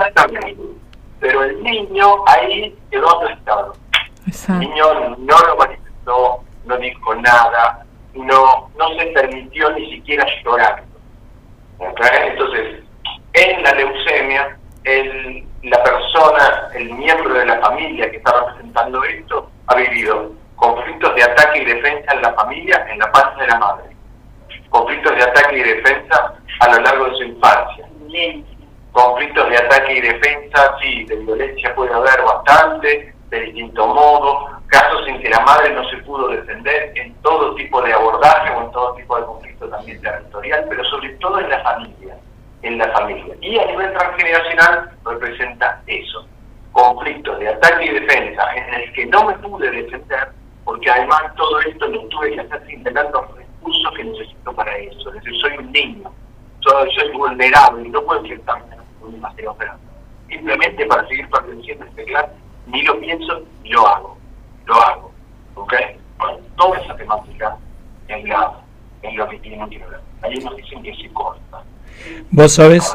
Pero 1.19 1.43
el 1.43 1.61
niño 1.61 2.27
ahí 2.27 2.75
quedó 2.89 3.09
aplastado. 3.17 3.73
El 4.49 4.59
niño 4.59 5.15
no 5.17 5.39
lo 5.47 5.55
manifestó, 5.57 6.43
no 6.65 6.77
dijo 6.77 7.15
nada, 7.15 7.85
no, 8.13 8.69
no 8.77 8.89
se 8.97 9.05
permitió 9.07 9.71
ni 9.71 9.91
siquiera 9.91 10.25
llorar. 10.43 10.83
Entonces, 11.79 12.83
en 13.33 13.63
la 13.63 13.71
leucemia, 13.73 14.57
el, 14.83 15.45
la 15.63 15.83
persona, 15.83 16.69
el 16.73 16.93
miembro 16.93 17.33
de 17.33 17.45
la 17.45 17.59
familia 17.59 18.09
que 18.09 18.17
está 18.17 18.33
representando 18.33 19.03
esto, 19.03 19.49
ha 19.67 19.75
vivido 19.75 20.31
conflictos 20.55 21.15
de 21.15 21.23
ataque 21.23 21.59
y 21.59 21.65
defensa 21.65 22.13
en 22.13 22.21
la 22.21 22.33
familia, 22.33 22.85
en 22.89 22.99
la 22.99 23.11
panza 23.11 23.41
de 23.41 23.47
la 23.47 23.57
madre. 23.57 23.83
Conflictos 24.69 25.15
de 25.15 25.23
ataque 25.23 25.57
y 25.57 25.63
defensa 25.63 26.33
a 26.59 26.75
lo 26.75 26.81
largo 26.81 27.05
de 27.05 27.15
su 27.17 27.23
infancia. 27.23 27.87
Conflictos 28.91 29.49
de 29.49 29.57
ataque 29.57 29.93
y 29.93 30.01
defensa, 30.01 30.75
sí, 30.81 31.05
de 31.05 31.15
violencia 31.17 31.73
puede 31.73 31.93
haber 31.93 32.21
bastante, 32.23 33.13
de 33.29 33.39
distinto 33.39 33.87
modo, 33.87 34.49
casos 34.67 35.07
en 35.07 35.21
que 35.21 35.29
la 35.29 35.39
madre 35.39 35.73
no 35.73 35.87
se 35.89 35.97
pudo 35.97 36.27
defender 36.27 36.91
en 36.95 37.13
todo 37.21 37.55
tipo 37.55 37.81
de 37.81 37.93
abordaje 37.93 38.51
o 38.51 38.63
en 38.63 38.71
todo 38.71 38.93
tipo 38.95 39.17
de 39.17 39.25
conflicto 39.25 39.69
también 39.69 40.01
territorial, 40.01 40.65
pero 40.67 40.83
sobre 40.85 41.09
todo 41.15 41.39
en 41.39 41.49
la 41.49 41.59
familia, 41.61 42.17
en 42.63 42.77
la 42.77 42.87
familia. 42.91 43.35
Y 43.41 43.57
a 43.57 43.65
nivel 43.65 43.93
transgeneracional 43.93 44.91
representa 45.05 45.81
eso, 45.87 46.25
conflictos 46.71 47.39
de 47.39 47.49
ataque 47.49 47.85
y 47.85 47.99
defensa 47.99 48.43
en 48.55 48.73
el 48.73 48.93
que 48.93 49.05
no 49.07 49.25
me 49.25 49.33
pude 49.39 49.71
defender, 49.71 50.29
porque 50.63 50.89
además 50.89 51.21
todo 51.35 51.59
esto 51.61 51.87
lo 51.87 52.07
tuve 52.07 52.33
que 52.33 52.41
hacer 52.41 52.65
sin 52.67 52.83
tener 52.83 53.05
los 53.11 53.35
recursos 53.35 53.93
que 53.95 54.03
necesito 54.03 54.53
para 54.53 54.77
eso. 54.77 55.09
Es 55.09 55.15
decir, 55.15 55.41
soy 55.41 55.57
un 55.57 55.71
niño, 55.71 56.11
soy, 56.59 56.91
soy 56.95 57.11
vulnerable 57.11 57.89
no 57.89 58.01
puedo 58.03 58.21
enfrentarme 58.21 58.75
a 58.75 59.05
un 59.05 59.13
demasiado 59.13 59.55
grande. 59.55 59.83
Simplemente 60.29 60.85
para 60.85 61.07
seguir 61.07 61.29
perteneciendo 61.29 61.85
a 61.85 61.87
este 61.87 62.05
clan 62.05 62.25
ni 62.67 62.81
lo 62.83 62.99
pienso, 62.99 63.41
ni 63.63 63.69
lo 63.71 63.87
hago. 63.87 64.17
Lo 64.65 64.75
hago. 64.75 65.11
¿Ok? 65.55 65.73
Toda 66.55 66.79
esa 66.79 66.95
temática 66.95 67.57
en, 68.07 68.29
la, 68.29 68.53
en 69.01 69.17
lo 69.17 69.27
que 69.27 69.39
tiene 69.39 69.69
que 69.69 69.79
ver. 69.79 69.99
Unos 70.39 70.55
dicen 70.55 70.83
que 70.83 70.95
se 70.95 71.11
corta. 71.13 71.63
Vos 72.31 72.53
sabés. 72.53 72.93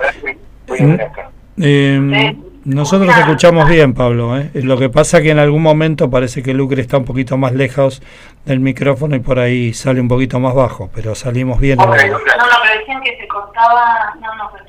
Eh, 1.58 2.34
nosotros 2.66 3.16
escuchamos 3.16 3.68
bien, 3.68 3.94
Pablo. 3.94 4.36
¿eh? 4.36 4.50
Lo 4.54 4.76
que 4.76 4.88
pasa 4.88 5.22
que 5.22 5.30
en 5.30 5.38
algún 5.38 5.62
momento 5.62 6.10
parece 6.10 6.42
que 6.42 6.52
Lucre 6.52 6.82
está 6.82 6.98
un 6.98 7.04
poquito 7.04 7.36
más 7.36 7.52
lejos 7.52 8.02
del 8.44 8.58
micrófono 8.58 9.14
y 9.14 9.20
por 9.20 9.38
ahí 9.38 9.72
sale 9.72 10.00
un 10.00 10.08
poquito 10.08 10.40
más 10.40 10.52
bajo, 10.52 10.90
pero 10.92 11.14
salimos 11.14 11.60
bien. 11.60 11.80
Okay, 11.80 12.10
no, 12.10 12.18
no, 12.18 12.24
pero 12.26 12.78
decían 12.80 13.02
que 13.02 13.16
se 13.18 13.28
cortaba. 13.28 14.14
No, 14.20 14.34
no, 14.34 14.50
pero 14.52 14.64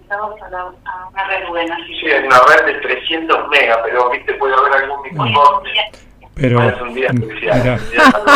estamos 0.00 0.42
a, 0.42 0.50
la, 0.50 0.58
a 0.58 1.08
una 1.12 1.24
red 1.28 1.48
buena. 1.48 1.76
Sí, 1.86 2.06
es 2.06 2.24
una 2.24 2.40
red 2.48 2.74
de 2.74 2.80
300 2.80 3.48
megas, 3.50 3.78
pero 3.84 4.10
viste, 4.10 4.34
puede 4.34 4.54
haber 4.54 4.82
algún 4.82 5.02
microcorte. 5.02 5.70
Pero, 6.38 6.68
es 6.68 6.80
un 6.80 6.94
día 6.94 7.08
especial. 7.08 7.80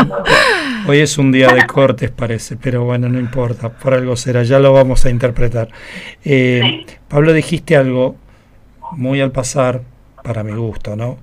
hoy 0.89 0.99
es 0.99 1.19
un 1.19 1.31
día 1.31 1.49
de 1.49 1.67
cortes, 1.67 2.11
parece, 2.11 2.57
pero 2.57 2.85
bueno, 2.85 3.09
no 3.09 3.21
importa, 3.21 3.69
por 3.69 3.95
algo 3.95 4.17
será, 4.17 4.43
ya 4.43 4.59
lo 4.59 4.73
vamos 4.73 5.05
a 5.07 5.11
interpretar. 5.11 5.69
Eh, 6.25 6.85
Pablo, 7.09 7.33
dijiste 7.33 7.77
algo 7.77 8.17
muy 8.93 9.21
al 9.21 9.31
pasar, 9.31 9.83
para 10.25 10.43
mi 10.43 10.53
gusto, 10.53 10.97
¿no? 10.97 11.19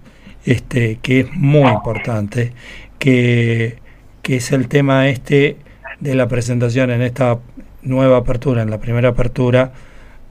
Este, 0.45 0.99
que 1.01 1.21
es 1.21 1.33
muy 1.33 1.69
importante, 1.69 2.53
que, 2.97 3.79
que 4.21 4.37
es 4.37 4.51
el 4.53 4.69
tema 4.69 5.09
este 5.09 5.57
de 5.99 6.15
la 6.15 6.29
presentación 6.29 6.91
en 6.91 7.01
esta 7.01 7.39
nueva 7.81 8.17
apertura, 8.17 8.61
en 8.61 8.69
la 8.69 8.79
primera 8.79 9.09
apertura, 9.09 9.73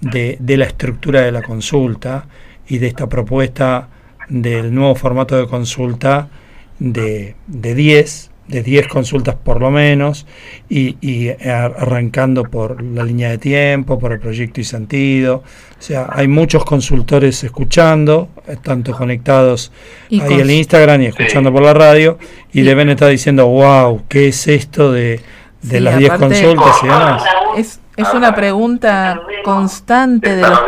de, 0.00 0.38
de, 0.40 0.56
la 0.56 0.64
estructura 0.64 1.20
de 1.22 1.32
la 1.32 1.42
consulta 1.42 2.26
y 2.68 2.78
de 2.78 2.86
esta 2.86 3.08
propuesta 3.08 3.88
del 4.28 4.74
nuevo 4.74 4.94
formato 4.94 5.36
de 5.36 5.46
consulta 5.46 6.28
de 6.78 7.34
10, 7.46 8.30
de 8.48 8.62
10 8.62 8.88
consultas 8.88 9.34
por 9.36 9.60
lo 9.60 9.70
menos, 9.70 10.26
y, 10.68 10.96
y, 11.00 11.28
arrancando 11.28 12.44
por 12.44 12.82
la 12.82 13.04
línea 13.04 13.30
de 13.30 13.38
tiempo, 13.38 13.98
por 13.98 14.12
el 14.12 14.20
proyecto 14.20 14.60
y 14.60 14.64
sentido. 14.64 15.42
O 15.78 15.82
sea, 15.82 16.08
hay 16.10 16.28
muchos 16.28 16.64
consultores 16.64 17.42
escuchando, 17.44 18.28
eh, 18.46 18.56
tanto 18.62 18.92
conectados 18.92 19.72
ahí 20.10 20.40
en 20.40 20.50
Instagram 20.50 21.02
y 21.02 21.06
escuchando 21.06 21.52
por 21.52 21.62
la 21.62 21.74
radio, 21.74 22.18
y 22.52 22.62
deben 22.62 22.88
estar 22.90 23.10
diciendo, 23.10 23.46
wow, 23.46 24.02
¿qué 24.08 24.28
es 24.28 24.48
esto 24.48 24.92
de, 24.92 25.20
de 25.62 25.80
las 25.80 25.98
10 25.98 26.12
consultas 26.12 26.76
y 26.82 26.86
demás? 26.86 27.22
Es, 27.56 27.80
es 27.96 28.14
una 28.14 28.34
pregunta 28.34 29.20
constante 29.44 30.36
de 30.36 30.42
los 30.42 30.60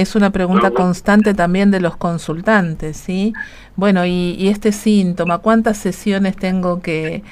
es 0.00 0.14
una 0.14 0.30
pregunta 0.30 0.70
constante 0.70 1.34
también 1.34 1.70
de 1.70 1.80
los 1.80 1.96
consultantes, 1.96 2.96
¿sí? 2.96 3.32
Bueno, 3.76 4.04
y, 4.04 4.48
este 4.48 4.72
síntoma, 4.72 5.38
¿cuántas 5.38 5.78
sesiones 5.78 6.36
tengo 6.36 6.80
que, 6.80 7.22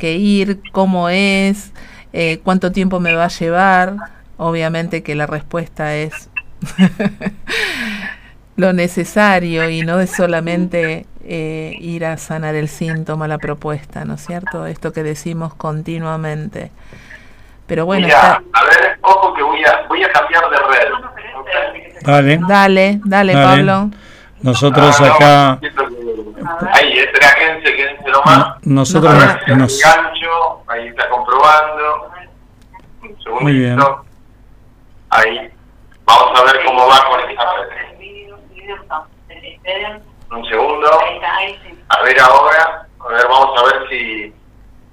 ir? 0.00 0.60
¿Cómo 0.72 1.08
es? 1.08 1.72
Eh, 2.12 2.40
¿Cuánto 2.44 2.72
tiempo 2.72 3.00
me 3.00 3.14
va 3.14 3.24
a 3.24 3.28
llevar? 3.28 3.96
Obviamente 4.36 5.02
que 5.02 5.14
la 5.14 5.26
respuesta 5.26 5.94
es 5.96 6.30
lo 8.56 8.72
necesario 8.72 9.68
y 9.68 9.82
no 9.82 10.00
es 10.00 10.10
solamente 10.10 11.06
eh, 11.24 11.76
ir 11.80 12.04
a 12.04 12.16
sanar 12.16 12.54
el 12.54 12.68
síntoma, 12.68 13.28
la 13.28 13.38
propuesta, 13.38 14.04
¿no 14.04 14.14
es 14.14 14.24
cierto? 14.24 14.66
Esto 14.66 14.92
que 14.92 15.02
decimos 15.02 15.54
continuamente. 15.54 16.70
Pero 17.66 17.84
bueno, 17.84 18.06
Mira, 18.06 18.42
a 18.52 18.64
ver, 18.64 18.98
ojo 19.02 19.34
que 19.34 19.42
voy 19.42 19.62
a, 19.62 19.86
voy 19.88 20.02
a 20.02 20.10
cambiar 20.10 20.48
de 20.48 20.56
red. 20.56 21.17
Dale. 22.02 22.40
Dale, 22.48 23.00
dale, 23.04 23.32
Pablo. 23.32 23.90
Nosotros 24.40 25.00
ah, 25.00 25.06
acá. 25.06 25.60
ahí, 26.72 26.98
esta 26.98 27.26
agencia, 27.26 27.76
quédense 27.76 28.10
nomás. 28.10 28.56
Nosotros 28.62 29.14
no, 29.48 29.56
nos. 29.56 29.82
Gancho, 29.82 30.62
ahí 30.68 30.88
está 30.88 31.08
comprobando. 31.08 32.10
Un 33.02 33.22
segundito. 33.22 33.40
Muy 33.40 33.52
bien. 33.52 33.78
Ahí. 35.10 35.50
Vamos 36.04 36.40
a 36.40 36.44
ver 36.44 36.64
cómo 36.64 36.86
va 36.86 37.04
con 37.08 37.30
esta 37.30 37.44
red. 37.56 37.68
Un 40.30 40.44
segundo. 40.46 40.88
A 41.88 42.02
ver 42.02 42.20
ahora. 42.20 42.86
A 43.00 43.08
ver, 43.08 43.26
vamos 43.28 43.58
a 43.58 43.62
ver 43.64 43.88
si 43.88 44.34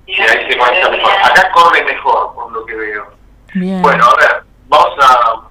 y 0.07 0.21
ahí 0.21 0.51
se 0.51 0.57
conecta 0.57 0.89
mejor. 0.89 1.11
Acá 1.23 1.51
corre 1.51 1.83
mejor, 1.83 2.33
por 2.35 2.51
lo 2.51 2.65
que 2.65 2.75
veo. 2.75 3.07
Bueno, 3.55 4.05
a 4.05 4.15
ver, 4.17 4.43
vamos 4.67 4.93
a, 5.01 5.41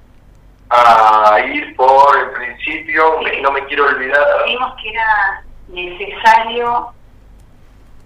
a 0.71 1.39
ir 1.41 1.75
por 1.77 2.19
el 2.19 2.31
principio, 2.31 3.21
no 3.43 3.53
me 3.53 3.65
quiero 3.67 3.87
olvidar. 3.87 4.45
Vimos 4.47 4.75
que 4.83 4.91
era 4.91 5.43
necesario 5.69 6.93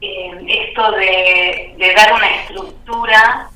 eh, 0.01 0.45
esto 0.47 0.91
de, 0.93 1.75
de 1.77 1.95
dar 1.95 2.13
una 2.13 2.27
estructura 2.27 3.49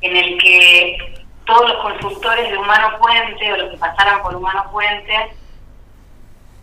en 0.00 0.16
el 0.16 0.38
que 0.38 1.24
todos 1.44 1.68
los 1.68 1.78
consultores 1.82 2.50
de 2.50 2.58
Humano 2.58 2.98
Puente 2.98 3.52
o 3.52 3.56
los 3.56 3.70
que 3.70 3.78
pasaran 3.78 4.22
por 4.22 4.36
Humano 4.36 4.64
Puente 4.70 5.32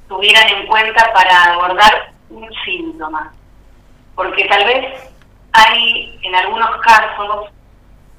tuvieran 0.07 0.47
en 0.49 0.67
cuenta 0.67 1.11
para 1.13 1.53
abordar 1.53 2.11
un 2.29 2.47
síntoma. 2.63 3.33
Porque 4.15 4.45
tal 4.45 4.63
vez 4.65 5.11
hay 5.51 6.19
en 6.23 6.35
algunos 6.35 6.69
casos, 6.81 7.49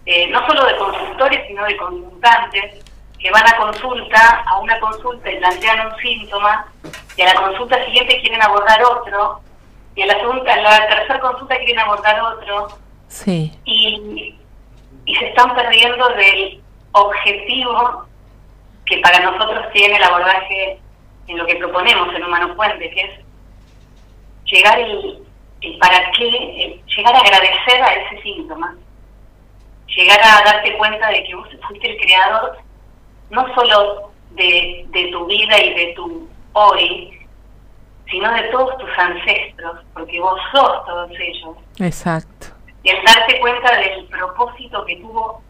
eh, 0.05 0.27
no 0.29 0.45
solo 0.47 0.65
de 0.67 0.77
consultores, 0.77 1.47
sino 1.47 1.65
de 1.65 1.77
consultantes, 1.77 2.85
que 3.27 3.33
van 3.33 3.49
a 3.49 3.57
consulta, 3.57 4.45
a 4.47 4.61
una 4.61 4.79
consulta 4.79 5.29
y 5.29 5.39
plantean 5.39 5.89
un 5.89 5.97
síntoma, 5.97 6.65
y 7.17 7.23
a 7.23 7.35
la 7.35 7.35
consulta 7.35 7.85
siguiente 7.85 8.21
quieren 8.21 8.41
abordar 8.41 8.81
otro, 8.85 9.41
y 9.97 10.03
a 10.03 10.07
la 10.07 10.15
segunda, 10.21 10.55
a 10.55 10.57
la 10.59 10.87
tercera 10.87 11.19
consulta 11.19 11.57
quieren 11.57 11.81
abordar 11.81 12.21
otro, 12.21 12.69
sí. 13.09 13.53
y, 13.65 14.37
y 15.07 15.15
se 15.17 15.27
están 15.27 15.57
perdiendo 15.57 16.09
del 16.11 16.63
objetivo 16.93 18.07
que 18.85 18.99
para 18.99 19.19
nosotros 19.19 19.73
tiene 19.73 19.97
el 19.97 20.05
abordaje 20.05 20.79
en 21.27 21.39
lo 21.39 21.47
que 21.47 21.57
proponemos 21.57 22.15
en 22.15 22.23
Humano 22.23 22.55
Puente, 22.55 22.89
que 22.91 23.01
es 23.01 23.11
llegar 24.45 24.79
el, 24.79 25.19
el 25.63 25.79
para 25.79 26.13
qué, 26.13 26.29
el 26.29 26.85
llegar 26.97 27.17
a 27.17 27.19
agradecer 27.19 27.83
a 27.83 27.93
ese 27.93 28.23
síntoma, 28.23 28.77
llegar 29.89 30.21
a 30.23 30.45
darte 30.45 30.77
cuenta 30.77 31.09
de 31.09 31.25
que 31.25 31.35
vos 31.35 31.49
fuiste 31.67 31.91
el 31.91 31.97
creador 31.97 32.66
no 33.31 33.55
solo 33.55 34.11
de, 34.31 34.85
de 34.89 35.09
tu 35.09 35.27
vida 35.27 35.59
y 35.63 35.75
de 35.75 35.93
tu 35.95 36.29
hoy, 36.53 37.19
sino 38.11 38.33
de 38.33 38.43
todos 38.45 38.77
tus 38.79 38.91
ancestros, 38.99 39.85
porque 39.93 40.21
vos 40.21 40.39
sos 40.53 40.85
todos 40.87 41.11
ellos. 41.19 41.57
Exacto. 41.79 42.49
Y 42.83 42.91
el 42.91 43.05
darte 43.05 43.41
cuenta 43.41 43.77
del 43.77 44.07
propósito 44.07 44.85
que 44.85 44.97
tuvo 44.97 45.43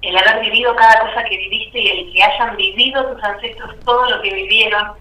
el 0.00 0.16
haber 0.16 0.40
vivido 0.40 0.74
cada 0.76 1.00
cosa 1.00 1.24
que 1.24 1.36
viviste 1.36 1.80
y 1.80 1.88
el 1.88 2.12
que 2.12 2.22
hayan 2.22 2.56
vivido 2.56 3.12
tus 3.12 3.22
ancestros 3.24 3.78
todo 3.84 4.10
lo 4.10 4.22
que 4.22 4.34
vivieron, 4.34 4.92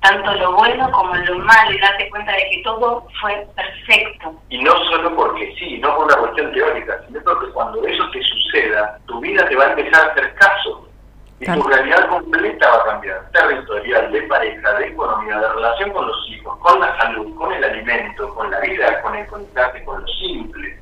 tanto 0.00 0.34
lo 0.34 0.56
bueno 0.56 0.90
como 0.92 1.14
lo 1.14 1.38
malo, 1.38 1.72
y 1.72 1.78
darte 1.78 2.08
cuenta 2.10 2.32
de 2.32 2.50
que 2.50 2.62
todo 2.62 3.06
fue 3.20 3.46
perfecto. 3.54 4.34
Y 4.50 4.62
no 4.62 4.72
solo 4.84 5.14
porque 5.16 5.54
sí, 5.58 5.78
no 5.78 5.94
por 5.96 6.06
una 6.06 6.16
cuestión 6.16 6.52
teórica, 6.52 7.00
sino 7.06 7.20
porque 7.22 7.50
cuando 7.52 7.86
eso 7.86 8.10
te 8.10 8.22
suceda, 8.22 8.98
tu 9.06 9.20
vida 9.20 9.46
te 9.48 9.56
va 9.56 9.64
a 9.64 9.70
empezar 9.72 10.08
a 10.08 10.12
hacer 10.12 10.34
caso. 10.34 10.88
Y 11.44 11.60
tu 11.60 11.68
realidad 11.68 12.08
completa 12.08 12.68
va 12.70 12.76
a 12.76 12.84
cambiar. 12.84 13.30
Territorial, 13.32 14.12
de 14.12 14.22
pareja, 14.22 14.72
de 14.74 14.86
economía, 14.86 15.38
de 15.38 15.48
relación 15.48 15.90
con 15.90 16.06
los 16.06 16.28
hijos, 16.30 16.58
con 16.58 16.80
la 16.80 16.96
salud, 16.96 17.34
con 17.36 17.52
el 17.52 17.62
alimento, 17.62 18.34
con 18.34 18.50
la 18.50 18.60
vida, 18.60 19.02
con 19.02 19.14
el 19.14 19.26
contacto, 19.26 19.84
con 19.84 20.00
lo 20.00 20.08
simple. 20.08 20.78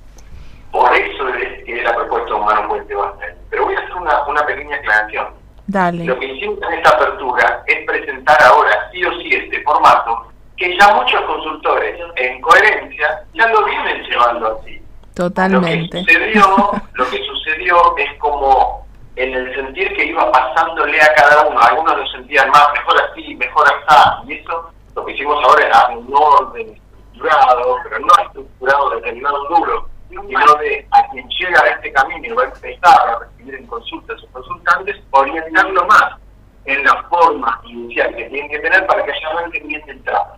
Por 0.71 0.95
eso 0.95 1.29
es 1.29 1.65
que 1.65 1.83
la 1.83 1.95
propuesta 1.95 2.35
Humano 2.35 2.69
Puente 2.69 2.95
va 2.95 3.09
a 3.09 3.19
ser. 3.19 3.37
Pero 3.51 3.65
voy 3.65 3.75
a 3.75 3.81
hacer 3.81 3.95
una, 3.95 4.27
una 4.27 4.47
pequeña 4.47 4.77
aclaración. 4.77 5.27
Dale. 5.67 6.05
Lo 6.05 6.19
que 6.19 6.27
hicimos 6.27 6.59
en 6.63 6.75
esta 6.75 6.91
apertura 6.91 7.63
es 7.67 7.87
presentar 7.87 8.43
ahora 8.43 8.91
sí 8.93 9.05
o 9.05 9.13
sí 9.21 9.31
este 9.33 9.63
formato 9.63 10.33
que 10.57 10.77
ya 10.79 10.95
muchos 10.95 11.21
consultores 11.23 11.99
en 12.17 12.41
coherencia 12.41 13.25
ya 13.35 13.49
lo 13.49 13.65
vienen 13.65 14.03
llevando 14.05 14.59
así. 14.59 14.81
Totalmente. 15.15 15.99
Lo 15.99 16.07
que 16.07 16.13
sucedió, 16.13 16.73
lo 16.95 17.11
que 17.11 17.19
sucedió 17.25 17.97
es 17.97 18.19
como 18.19 18.87
en 19.17 19.35
el 19.35 19.55
sentir 19.55 19.95
que 19.95 20.07
iba 20.07 20.31
pasándole 20.33 21.01
a 21.01 21.15
cada 21.15 21.47
uno, 21.47 21.61
algunos 21.61 21.99
lo 21.99 22.07
sentían 22.07 22.49
más, 22.51 22.69
mejor 22.73 23.03
así, 23.03 23.35
mejor 23.35 23.67
así, 23.69 24.29
y 24.29 24.39
eso 24.39 24.71
lo 24.95 25.05
que 25.05 25.13
hicimos 25.13 25.43
ahora 25.45 25.67
era 25.67 25.89
un 25.89 26.11
orden 26.15 26.69
estructurado, 26.71 27.77
pero 27.85 27.99
no 27.99 28.25
estructurado 28.25 28.91
determinado 28.91 29.45
duro, 29.49 29.89
sino 30.09 30.55
de 30.57 30.87
a 30.91 31.09
quien 31.09 31.29
llega 31.29 31.61
a 31.61 31.69
este 31.69 31.93
camino 31.93 32.27
y 32.27 32.33
va 32.33 32.43
a 32.43 32.47
empezar 32.47 33.09
a 33.09 33.19
recibir 33.21 33.55
en 33.55 33.67
consultas 33.67 34.23
o 34.23 34.33
consultantes, 34.33 34.97
orientarlo 35.11 35.87
más 35.87 36.17
en 36.65 36.85
la 36.85 37.03
forma 37.05 37.61
inicial 37.65 38.15
que 38.15 38.29
tienen 38.29 38.51
que 38.51 38.61
tener 38.61 38.87
para 38.87 39.05
que 39.05 39.13
ya 39.21 39.29
arranquen 39.29 39.67
bien 39.69 39.85
de 39.87 39.93
entrada. 39.93 40.37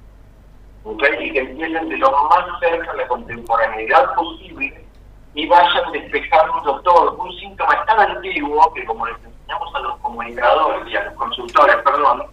¿okay? 0.84 1.28
Y 1.28 1.32
que 1.32 1.40
empiecen 1.40 1.88
de 1.88 1.96
lo 1.98 2.10
más 2.10 2.60
cerca 2.60 2.90
a 2.90 2.96
la 2.96 3.06
contemporaneidad 3.08 4.14
posible 4.14 4.83
y 5.34 5.46
vayan 5.46 5.92
despejando 5.92 6.80
todo. 6.82 7.16
Un 7.16 7.32
síntoma 7.38 7.84
tan 7.86 8.00
antiguo 8.10 8.72
que 8.72 8.84
como 8.84 9.06
les 9.06 9.16
enseñamos 9.16 9.74
a 9.74 9.78
los 9.80 9.96
comunicadores 9.98 10.86
y 10.92 10.96
a 10.96 11.04
los 11.04 11.14
consultores, 11.14 11.76
perdón, 11.84 12.24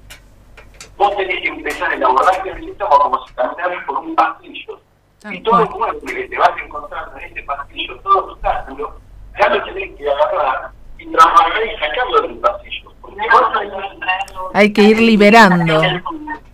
vos 0.97 1.16
tenés 1.18 1.41
que 1.41 1.47
empezar 1.47 1.93
el 1.93 2.04
abordaje 2.04 2.54
del 2.54 2.64
síntoma 2.64 2.97
como 2.97 3.26
si 3.28 3.34
caminaras 3.34 3.86
por 3.86 3.99
un 3.99 4.16
pasillo. 4.16 4.80
Tal 5.20 5.34
y 5.36 5.43
todo 5.43 5.62
el 5.62 5.70
mueble 5.70 6.16
que 6.16 6.28
te 6.30 6.38
vas 6.38 6.52
encontrando 6.64 7.18
en 7.18 7.24
este 7.26 7.43
pasillo, 7.43 7.99
todo 8.02 8.32
obstáculo, 8.34 8.95
ya 9.39 9.49
lo 9.49 9.64
tenés 9.66 9.97
que 9.97 10.10
agarrar 10.10 10.72
y 10.97 11.12
trabajar 11.12 11.52
y 11.66 11.80
sacarlo 11.80 12.22
del 12.22 12.38
pasillo. 12.39 12.91
Porque 13.02 13.22
vos 13.32 14.52
Hay 14.54 14.74
que 14.74 14.82
ir 14.84 14.99
liberando. 14.99 15.82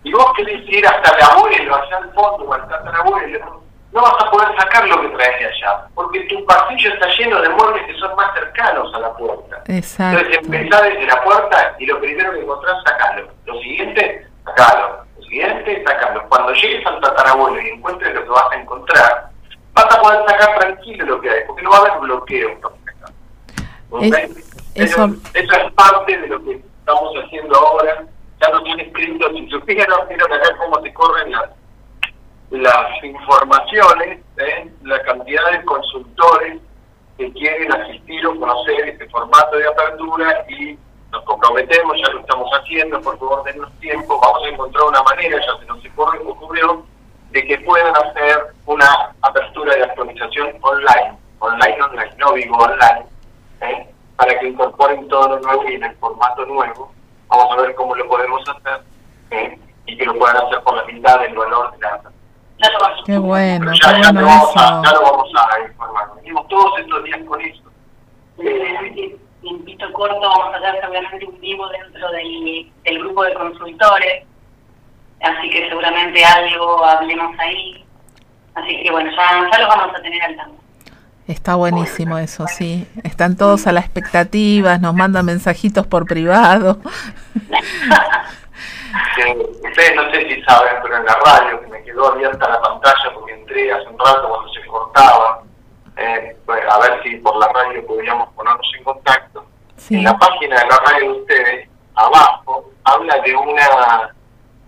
y 0.04 0.12
vos 0.12 0.32
querés 0.36 0.68
ir 0.68 0.86
hasta 0.86 1.16
el 1.16 1.22
abuelo, 1.24 1.74
allá 1.76 1.96
al 1.98 2.12
fondo, 2.14 2.44
o 2.44 2.54
hasta 2.54 2.76
el 2.90 2.96
abuelo, 2.96 3.62
no 3.92 4.02
vas 4.02 4.14
a 4.20 4.30
poder 4.30 4.48
sacar 4.58 4.86
lo 4.88 5.00
que 5.00 5.08
traes 5.08 5.38
de 5.40 5.46
allá, 5.46 5.86
porque 5.94 6.20
tu 6.24 6.44
pasillo 6.44 6.92
está 6.92 7.08
lleno 7.16 7.40
de 7.40 7.48
muebles 7.48 7.86
que 7.86 7.94
son 7.98 8.14
más 8.16 8.32
cercanos 8.34 8.94
a 8.94 8.98
la 8.98 9.12
puerta. 9.14 9.62
Exacto. 9.66 10.18
Entonces 10.20 10.44
empezás 10.44 10.82
desde 10.84 11.06
la 11.06 11.22
puerta 11.22 11.74
y 11.78 11.86
lo 11.86 11.98
primero 12.00 12.32
que 12.32 12.40
encontrás, 12.40 12.76
sacalo. 12.84 13.28
Lo 13.46 13.54
siguiente, 13.60 14.26
sacalo. 14.44 15.04
Lo 15.16 15.22
siguiente, 15.24 15.82
sacalo. 15.86 16.28
Cuando 16.28 16.52
llegues 16.52 16.86
al 16.86 17.00
tatarabuelo 17.00 17.60
y 17.60 17.68
encuentres 17.70 18.14
lo 18.14 18.22
que 18.24 18.28
vas 18.30 18.52
a 18.52 18.56
encontrar, 18.56 19.28
vas 19.72 19.86
a 19.96 20.00
poder 20.02 20.20
sacar 20.28 20.58
tranquilo 20.58 21.06
lo 21.06 21.20
que 21.20 21.30
hay, 21.30 21.40
porque 21.46 21.62
no 21.62 21.70
va 21.70 21.76
a 21.78 21.80
haber 21.80 21.98
bloqueo. 22.00 22.50
eso- 22.50 22.72
Eso, 24.74 25.04
eso 25.34 25.52
es 25.54 25.72
parte 25.72 26.16
de 26.18 26.26
lo 26.28 26.44
que 26.44 26.52
estamos 26.80 27.12
haciendo 27.24 27.56
ahora. 27.56 28.04
Ya 28.40 28.48
no 28.50 28.62
tiene 28.62 28.82
escrito, 28.84 29.28
si 29.32 29.48
supieran, 29.50 29.88
vieron 30.08 30.32
acá 30.32 30.48
cómo 30.58 30.80
se 30.82 30.92
corren 30.94 31.32
las, 31.32 31.50
las 32.50 33.04
informaciones, 33.04 34.20
¿eh? 34.38 34.70
la 34.82 35.02
cantidad 35.02 35.50
de 35.50 35.64
consultores 35.64 36.60
que 37.16 37.32
quieren 37.32 37.72
asistir 37.72 38.26
o 38.26 38.38
conocer 38.38 38.88
este 38.88 39.08
formato 39.08 39.56
de 39.56 39.66
apertura 39.66 40.44
y 40.48 40.78
nos 41.10 41.24
comprometemos, 41.24 41.96
ya 42.00 42.12
lo 42.12 42.20
estamos 42.20 42.50
haciendo, 42.52 43.00
por 43.00 43.18
favor 43.18 43.42
denos 43.44 43.72
tiempo, 43.80 44.20
vamos 44.20 44.44
a 44.44 44.48
encontrar 44.48 44.84
una 44.84 45.02
manera, 45.02 45.38
ya 45.38 45.58
se 45.58 45.66
nos 45.66 45.78
ocurrió, 46.26 46.84
de 47.30 47.44
que 47.46 47.58
puedan 47.58 47.94
hacer 47.96 48.54
una 48.66 49.14
apertura 49.22 49.74
de 49.74 49.84
actualización 49.84 50.56
online, 50.60 51.18
online, 51.40 51.82
online, 51.82 52.12
no 52.16 52.32
digo 52.32 52.56
online, 52.56 53.06
¿eh? 53.60 53.88
para 54.16 54.38
que 54.38 54.48
incorporen 54.48 55.08
todo 55.08 55.28
lo 55.28 55.40
nuevo 55.40 55.68
y 55.68 55.74
en 55.74 55.84
el 55.84 55.94
formato 55.96 56.44
nuevo, 56.46 56.92
vamos 57.28 57.58
a 57.58 57.62
ver 57.62 57.74
cómo 57.74 57.94
lo 57.94 58.08
podemos 58.08 58.42
hacer 58.48 58.82
¿eh? 59.30 59.58
y 59.86 59.96
que 59.96 60.04
lo 60.04 60.14
puedan 60.18 60.36
hacer 60.36 60.62
por 60.62 60.76
la 60.76 60.84
mitad 60.84 61.20
del 61.20 61.34
valor 61.34 61.72
de 61.72 61.78
la 61.78 62.02
Ya 62.58 62.70
lo 62.70 62.78
vas. 62.80 62.97
Qué 63.08 63.16
bueno, 63.16 63.72
pero 63.72 63.72
qué 63.72 63.78
ya, 63.78 64.02
ya 64.02 64.12
bueno 64.12 64.20
lo 64.20 64.26
vamos 64.26 64.52
a, 64.54 64.82
ya 64.84 64.92
lo 64.92 65.02
vamos 65.02 65.30
a 65.34 65.66
informar. 65.66 66.14
Venimos 66.16 66.46
todos 66.48 66.78
estos 66.78 67.04
días 67.04 67.20
con 67.26 67.40
eso. 67.40 67.62
Eh, 68.36 69.16
Invito 69.40 69.90
corto, 69.94 70.20
vamos 70.20 70.54
a 70.54 70.58
hacer 70.58 70.78
seguramente 70.82 71.24
un 71.24 71.40
vivo 71.40 71.66
dentro 71.70 72.10
del, 72.10 72.70
del 72.84 72.98
grupo 72.98 73.24
de 73.24 73.32
consultores, 73.32 74.26
así 75.22 75.48
que 75.48 75.70
seguramente 75.70 76.22
algo 76.22 76.84
hablemos 76.84 77.34
ahí. 77.38 77.82
Así 78.54 78.82
que 78.82 78.90
bueno, 78.90 79.10
ya, 79.10 79.48
ya 79.52 79.58
lo 79.58 79.68
vamos 79.68 79.96
a 79.96 80.02
tener 80.02 80.22
al 80.24 80.36
tanto. 80.36 80.62
Está 81.26 81.54
buenísimo 81.54 82.18
eso, 82.18 82.46
sí. 82.46 82.86
Están 83.04 83.38
todos 83.38 83.66
a 83.66 83.72
la 83.72 83.80
expectativa, 83.80 84.76
nos 84.76 84.94
mandan 84.94 85.24
mensajitos 85.24 85.86
por 85.86 86.04
privado. 86.04 86.78
Ustedes 89.64 89.96
no 89.96 90.10
sé 90.10 90.28
si 90.28 90.42
saben, 90.42 90.74
pero 90.82 90.98
en 90.98 91.04
la 91.06 91.18
radio, 91.24 91.67
quedó 91.88 92.12
abierta 92.12 92.48
la 92.48 92.60
pantalla 92.60 93.14
porque 93.14 93.32
entré 93.32 93.72
hace 93.72 93.86
un 93.88 93.98
rato 93.98 94.28
cuando 94.28 94.52
se 94.52 94.66
cortaba, 94.66 95.42
eh, 95.96 96.36
pues, 96.46 96.62
a 96.70 96.78
ver 96.80 97.02
si 97.02 97.16
por 97.16 97.36
la 97.38 97.48
radio 97.48 97.86
podríamos 97.86 98.28
ponernos 98.34 98.66
en 98.76 98.84
contacto. 98.84 99.44
Sí. 99.76 99.94
En 99.96 100.04
la 100.04 100.16
página 100.18 100.60
de 100.60 100.66
la 100.66 100.76
radio 100.78 101.12
de 101.12 101.18
ustedes, 101.20 101.68
abajo, 101.94 102.70
habla 102.84 103.18
de 103.20 103.34
una, 103.34 104.14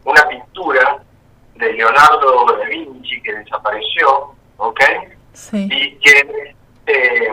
una 0.04 0.22
pintura 0.28 0.98
de 1.56 1.72
Leonardo 1.74 2.46
da 2.58 2.64
Vinci 2.66 3.20
que 3.22 3.34
desapareció, 3.34 4.32
¿ok? 4.56 4.80
Sí. 5.34 5.68
y 5.70 5.96
que 5.98 6.54
eh, 6.86 7.28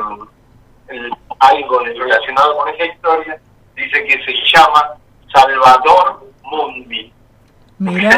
el- 0.90 1.12
algo 1.40 1.80
relacionado 1.80 2.58
con 2.58 2.68
esa 2.70 2.86
historia 2.86 3.40
dice 3.76 4.04
que 4.06 4.24
se 4.26 4.34
llama 4.54 4.96
Salvador 5.34 6.24
Mundi. 6.44 7.14
Mira, 7.80 8.18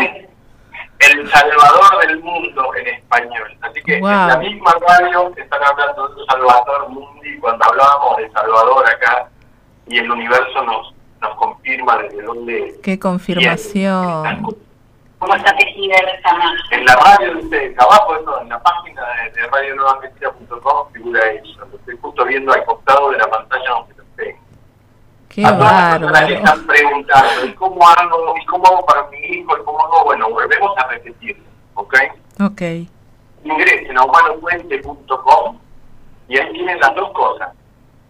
El 1.00 1.30
Salvador 1.32 2.08
del 2.08 2.20
mundo 2.22 2.76
en 2.76 2.88
español. 2.88 3.58
Así 3.62 3.82
que 3.84 4.00
Wow. 4.00 4.10
en 4.10 4.28
la 4.28 4.38
misma 4.38 4.72
radio 4.88 5.32
están 5.38 5.64
hablando 5.64 6.08
de 6.10 6.26
Salvador 6.26 6.90
Mundi 6.90 7.38
cuando 7.40 7.66
hablábamos 7.66 8.18
de 8.18 8.30
Salvador 8.32 8.86
acá 8.90 9.30
y 9.88 9.98
el 9.98 10.12
universo 10.12 10.64
nos, 10.66 10.94
nos 11.22 11.36
confirma 11.38 11.98
desde 12.00 12.22
dónde 12.22 12.76
qué 12.84 13.00
confirmación. 13.00 14.44
cómo 15.20 15.36
está 15.36 15.56
tejida 15.58 15.96
esa 15.96 16.34
marcha. 16.34 16.64
En 16.76 16.86
la 16.86 16.96
radio 16.96 17.34
de 17.34 17.40
ustedes, 17.44 17.80
abajo, 17.80 18.16
eso, 18.18 18.42
en 18.42 18.50
la 18.50 18.62
página 18.62 19.02
de, 19.24 19.32
de 19.42 19.48
radionuevamestira.com 19.48 20.92
figura 20.94 21.20
eso. 21.32 21.66
Lo 21.72 21.78
estoy 21.78 21.98
justo 22.02 22.26
viendo 22.26 22.54
al 22.54 22.64
costado 22.66 23.12
de 23.12 23.18
la 23.18 23.28
pantalla 23.30 23.70
donde. 23.70 23.99
Qué 25.30 25.46
a 25.46 25.56
todas 25.56 26.02
las 26.02 26.26
que 26.26 26.34
están 26.34 26.66
preguntando, 26.66 27.46
¿y 27.46 27.54
cómo 27.54 27.88
hago? 27.88 28.36
¿Y 28.42 28.46
cómo 28.46 28.66
hago 28.66 28.86
para 28.86 29.08
mi 29.10 29.18
hijo? 29.20 29.58
¿Y 29.58 29.64
cómo 29.64 29.80
hago? 29.80 30.06
Bueno, 30.06 30.30
volvemos 30.32 30.76
a 30.78 30.88
repetirlo, 30.88 31.44
¿ok? 31.76 31.96
Ok, 32.42 32.62
Ingresen 33.44 33.98
a 33.98 34.04
humanopuente.com 34.04 35.58
y 36.28 36.38
ahí 36.38 36.52
tienen 36.54 36.80
las 36.80 36.96
dos 36.96 37.12
cosas. 37.12 37.50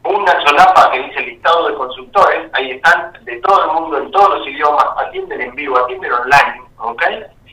Una 0.04 0.46
solapa 0.46 0.92
que 0.92 1.04
dice 1.04 1.22
listado 1.22 1.68
de 1.68 1.76
consultores, 1.76 2.50
ahí 2.54 2.72
están 2.72 3.14
de 3.26 3.36
todo 3.42 3.64
el 3.66 3.82
mundo, 3.82 3.98
en 3.98 4.12
todos 4.12 4.40
los 4.40 4.48
idiomas, 4.48 4.86
atienden 4.98 5.42
en 5.42 5.56
vivo, 5.56 5.78
atienden 5.78 6.14
online, 6.14 6.62
¿ok? 6.78 7.04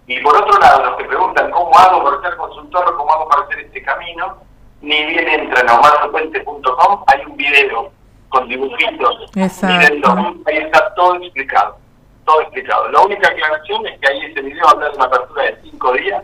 Y 0.06 0.20
por 0.20 0.36
otro 0.36 0.58
lado, 0.60 0.84
los 0.84 0.96
que 0.96 1.04
preguntan 1.04 1.50
cómo 1.50 1.76
hago 1.76 2.04
para 2.04 2.20
ser 2.22 2.36
consultor, 2.36 2.96
cómo 2.96 3.12
hago 3.12 3.28
para 3.28 3.42
hacer 3.42 3.60
este 3.60 3.82
camino, 3.82 4.36
ni 4.80 5.04
bien 5.06 5.28
entran 5.28 5.68
a 5.68 5.74
humanopuente.com, 5.74 7.04
hay 7.08 7.26
un 7.26 7.36
video 7.36 7.90
con 8.36 8.48
dibujitos, 8.48 9.30
Exacto. 9.34 10.42
ahí 10.46 10.58
está 10.58 10.94
todo 10.94 11.14
explicado, 11.16 11.78
todo 12.26 12.42
explicado. 12.42 12.90
La 12.90 13.00
única 13.00 13.28
aclaración 13.28 13.86
es 13.86 13.98
que 13.98 14.08
ahí 14.08 14.26
ese 14.26 14.42
video 14.42 14.68
habla 14.68 14.90
de 14.90 14.96
una 14.96 15.06
apertura 15.06 15.42
de 15.44 15.58
cinco 15.62 15.92
días 15.94 16.22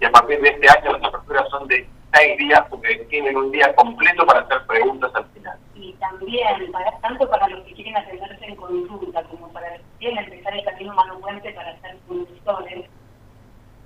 y 0.00 0.04
a 0.04 0.10
partir 0.10 0.40
de 0.40 0.48
este 0.48 0.66
año 0.70 0.92
las 0.92 1.04
aperturas 1.04 1.48
son 1.50 1.68
de 1.68 1.86
seis 2.14 2.38
días 2.38 2.62
porque 2.70 2.96
tienen 3.10 3.36
un 3.36 3.50
día 3.50 3.74
completo 3.74 4.24
para 4.24 4.40
hacer 4.40 4.66
preguntas 4.66 5.10
al 5.14 5.26
final. 5.26 5.58
Y 5.74 5.92
también, 5.94 6.72
para, 6.72 6.90
tanto 7.00 7.28
para 7.28 7.48
los 7.48 7.64
que 7.64 7.74
quieren 7.74 7.96
atenderse 7.96 8.44
en 8.46 8.56
consulta 8.56 9.22
como 9.24 9.48
para 9.52 9.76
los 9.76 9.80
que 9.80 9.98
quieren 9.98 10.18
empezar 10.24 10.54
el 10.54 10.64
camino 10.64 10.94
Mano 10.94 11.18
Puente 11.18 11.52
para 11.52 11.78
ser 11.80 11.98
consultores, 12.08 12.86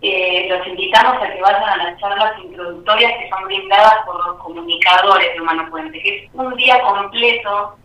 eh, 0.09 0.47
los 0.49 0.67
invitamos 0.67 1.23
a 1.23 1.33
que 1.33 1.41
vayan 1.41 1.63
a 1.63 1.77
las 1.77 2.01
charlas 2.01 2.39
introductorias 2.43 3.13
que 3.19 3.29
son 3.29 3.45
brindadas 3.45 4.05
por 4.05 4.27
los 4.27 4.37
comunicadores 4.43 5.35
de 5.35 5.41
Humano 5.41 5.69
Puente, 5.71 6.01
que 6.01 6.25
es 6.25 6.31
un 6.35 6.55
día 6.57 6.81
completo 6.83 7.77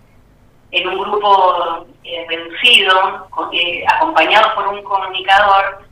en 0.71 0.87
un 0.87 0.99
grupo 0.99 1.85
eh, 2.03 2.25
reducido, 2.27 3.27
eh, 3.51 3.83
acompañado 3.87 4.55
por 4.55 4.67
un 4.67 4.81
comunicador, 4.83 5.85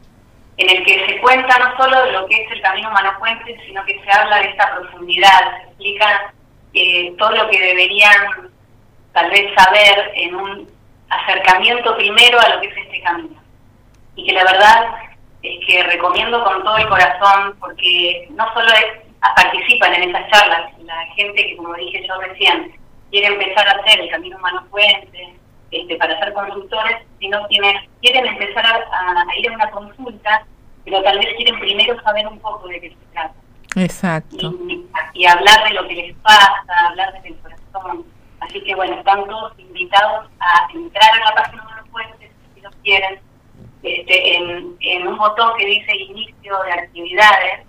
en 0.58 0.70
el 0.70 0.84
que 0.84 1.06
se 1.06 1.22
cuenta 1.22 1.58
no 1.58 1.78
solo 1.78 2.12
lo 2.12 2.26
que 2.28 2.36
es 2.36 2.52
el 2.52 2.62
camino 2.62 2.90
Humano 2.90 3.14
Puente, 3.20 3.58
sino 3.66 3.84
que 3.86 4.00
se 4.02 4.12
habla 4.12 4.40
de 4.40 4.50
esta 4.50 4.76
profundidad, 4.76 5.58
se 5.58 5.68
explica 5.68 6.34
eh, 6.74 7.14
todo 7.18 7.32
lo 7.32 7.50
que 7.50 7.60
deberían 7.60 8.52
tal 9.14 9.30
vez 9.32 9.54
saber 9.56 10.12
en 10.16 10.36
un 10.36 10.70
acercamiento 11.10 11.96
primero 11.96 12.40
a 12.40 12.50
lo 12.50 12.62
que 12.62 12.68
es 12.68 12.78
este 12.78 13.02
camino. 13.02 13.42
Y 14.16 14.26
que 14.26 14.34
la 14.34 14.44
verdad 14.44 15.09
es 15.42 15.66
que 15.66 15.84
recomiendo 15.84 16.44
con 16.44 16.64
todo 16.64 16.78
el 16.78 16.88
corazón, 16.90 17.56
porque 17.60 18.28
no 18.32 18.46
solo 18.54 18.68
es- 18.74 19.10
participan 19.36 19.94
en 19.96 20.10
esas 20.10 20.30
charlas, 20.32 20.72
la 20.84 21.06
gente 21.16 21.44
que, 21.44 21.58
como 21.58 21.74
dije 21.76 22.06
yo 22.08 22.20
recién, 22.22 22.74
quiere 23.12 23.28
empezar 23.28 23.68
a 23.68 23.72
hacer 23.72 24.00
el 24.00 24.10
camino 24.10 24.38
humano 24.38 24.66
puente 24.70 25.36
este, 25.72 25.96
para 25.98 26.18
ser 26.20 26.34
consultores, 26.34 26.98
sino 27.20 27.46
quienes 27.48 27.88
quieren 28.02 28.26
empezar 28.26 28.66
a, 28.66 29.22
a 29.22 29.38
ir 29.38 29.50
a 29.50 29.54
una 29.56 29.70
consulta, 29.72 30.46
pero 30.86 31.02
tal 31.04 31.20
vez 31.20 31.28
quieren 31.36 31.60
primero 31.60 32.02
saber 32.02 32.28
un 32.28 32.40
poco 32.40 32.68
de 32.70 32.80
qué 32.82 32.90
se 32.90 32.96
trata 33.14 33.34
exacto. 33.76 34.54
y, 34.68 34.86
y 35.14 35.26
hablar 35.26 35.64
de 35.66 35.74
lo 35.74 35.88
que 35.88 35.96
les 35.96 36.16
pasa, 36.18 36.64
hablar 36.88 37.14
desde 37.14 37.30
el 37.30 37.40
corazón. 37.40 38.06
Así 38.40 38.62
que 38.64 38.74
bueno, 38.74 38.96
están 38.96 39.26
todos 39.28 39.54
invitados 39.60 40.28
a 40.40 40.68
entrar 40.74 41.12
a 41.22 41.26
la 41.30 41.36
página 41.36 41.66
de 41.68 41.82
los 41.82 41.90
puentes, 41.90 42.32
si 42.56 42.62
lo 42.62 42.70
quieren, 42.84 43.20
este, 43.84 44.36
en, 44.36 44.76
en 44.80 45.08
un 45.08 45.18
botón 45.18 45.52
que 45.58 45.66
dice 45.66 45.96
inicio 45.96 46.58
de 46.64 46.72
actividades. 46.74 47.66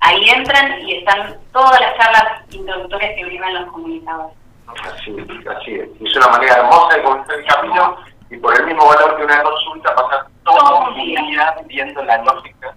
Ahí 0.00 0.28
entran 0.28 0.80
y 0.86 0.98
están 0.98 1.36
todas 1.52 1.80
las 1.80 1.96
charlas 1.96 2.42
introductorias 2.50 3.12
que 3.16 3.24
brindan 3.24 3.54
los 3.54 3.72
comunicadores. 3.72 4.36
Así, 4.66 5.16
así 5.48 5.74
es. 5.74 5.88
Y 6.00 6.06
es 6.06 6.16
una 6.16 6.28
manera 6.28 6.56
hermosa 6.56 6.96
de 6.96 7.02
comenzar 7.02 7.38
el 7.38 7.46
camino 7.46 7.96
y 8.30 8.36
por 8.38 8.58
el 8.58 8.66
mismo 8.66 8.86
valor 8.86 9.16
que 9.16 9.24
una 9.24 9.42
consulta 9.42 9.94
pasar 9.94 10.26
todo 10.44 10.88
un 10.88 10.94
día 10.94 11.54
viendo 11.66 12.04
la 12.04 12.18
lógica 12.22 12.74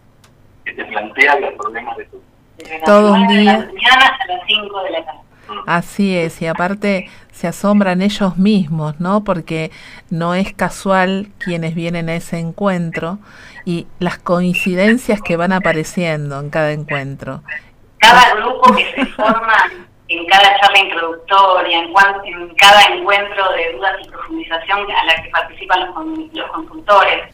que 0.65 0.73
te 0.73 0.85
plantea 0.85 1.39
los 1.39 1.53
problemas 1.53 1.97
de 1.97 2.05
tu 2.05 2.17
vida. 2.17 2.85
Todo 2.85 3.13
un 3.13 3.25
9 3.25 3.33
de 3.33 3.41
día. 3.41 3.53
la 3.53 3.65
mañana 3.65 4.05
hasta 4.05 4.27
las 4.27 4.41
5 4.47 4.83
de 4.83 4.89
la 4.91 5.05
tarde. 5.05 5.19
Así 5.65 6.17
es, 6.17 6.41
y 6.41 6.47
aparte 6.47 7.09
se 7.39 7.47
asombran 7.47 8.01
ellos 8.01 8.35
mismos, 8.37 8.99
¿no? 8.99 9.23
Porque 9.23 9.71
no 10.09 10.35
es 10.35 10.53
casual 10.53 11.29
quienes 11.39 11.73
vienen 11.73 12.09
a 12.09 12.15
ese 12.15 12.37
encuentro 12.37 13.17
y 13.63 13.87
las 13.99 14.17
coincidencias 14.17 15.21
que 15.21 15.37
van 15.37 15.53
apareciendo 15.53 16.37
en 16.41 16.49
cada 16.49 16.71
encuentro. 16.73 17.41
cada 17.97 18.35
grupo 18.35 18.75
que 18.75 18.85
se 18.93 19.05
forma 19.05 19.55
en 20.09 20.25
cada 20.25 20.59
charla 20.59 20.79
introductoria, 20.79 21.79
en, 21.79 21.93
cuan- 21.93 22.25
en 22.25 22.53
cada 22.55 22.81
encuentro 22.93 23.51
de 23.53 23.73
dudas 23.73 23.95
y 24.03 24.09
profundización 24.09 24.79
a 24.91 25.05
la 25.05 25.23
que 25.23 25.29
participan 25.29 25.79
los, 25.85 26.33
los 26.33 26.51
consultores, 26.51 27.33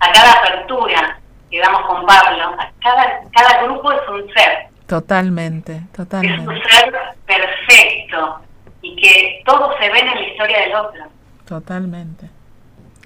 a 0.00 0.12
cada 0.12 0.32
apertura 0.32 1.18
que 1.50 1.60
damos 1.60 1.80
con 1.86 2.04
Pablo, 2.04 2.44
a 2.58 2.70
cada, 2.82 3.20
cada 3.32 3.62
grupo 3.62 3.90
es 3.92 4.00
un 4.10 4.22
ser, 4.34 4.66
Totalmente, 4.86 5.72
es 5.76 5.80
un 5.82 5.88
totalmente, 5.92 6.62
ser 6.68 6.92
perfecto 7.26 8.40
y 8.86 8.96
que 8.96 9.42
todo 9.44 9.76
se 9.78 9.90
ve 9.90 9.98
en 9.98 10.06
la 10.06 10.20
historia 10.22 10.60
del 10.60 10.74
otro. 10.74 11.04
totalmente. 11.46 12.30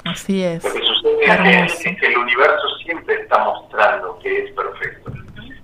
Así 0.05 0.43
es. 0.43 0.65
Lo 0.65 0.73
que 0.73 0.81
sucede 0.81 1.25
Hermoso. 1.25 1.75
es, 1.75 1.87
es 1.87 2.01
que 2.01 2.07
el 2.07 2.17
universo 2.19 2.69
siempre 2.83 3.15
está 3.15 3.39
mostrando 3.45 4.19
que 4.21 4.45
es 4.45 4.53
perfecto. 4.53 5.13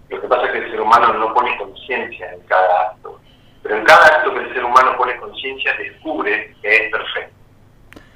Lo 0.09 0.21
que 0.21 0.29
pasa 0.29 0.47
es 0.47 0.53
que 0.53 0.59
el 0.59 0.71
ser 0.71 0.81
humano 0.81 1.13
no 1.15 1.35
pone 1.35 1.57
conciencia 1.57 2.33
en 2.33 2.41
cada 2.41 2.91
acto. 2.91 3.19
Pero 3.63 3.77
en 3.77 3.85
cada 3.85 4.07
acto 4.07 4.35
que 4.35 4.41
el 4.41 4.53
ser 4.53 4.65
humano 4.65 4.97
pone 4.97 5.17
conciencia 5.17 5.75
descubre 5.79 6.55
que 6.61 6.77
es 6.77 6.91
perfecto. 6.91 7.35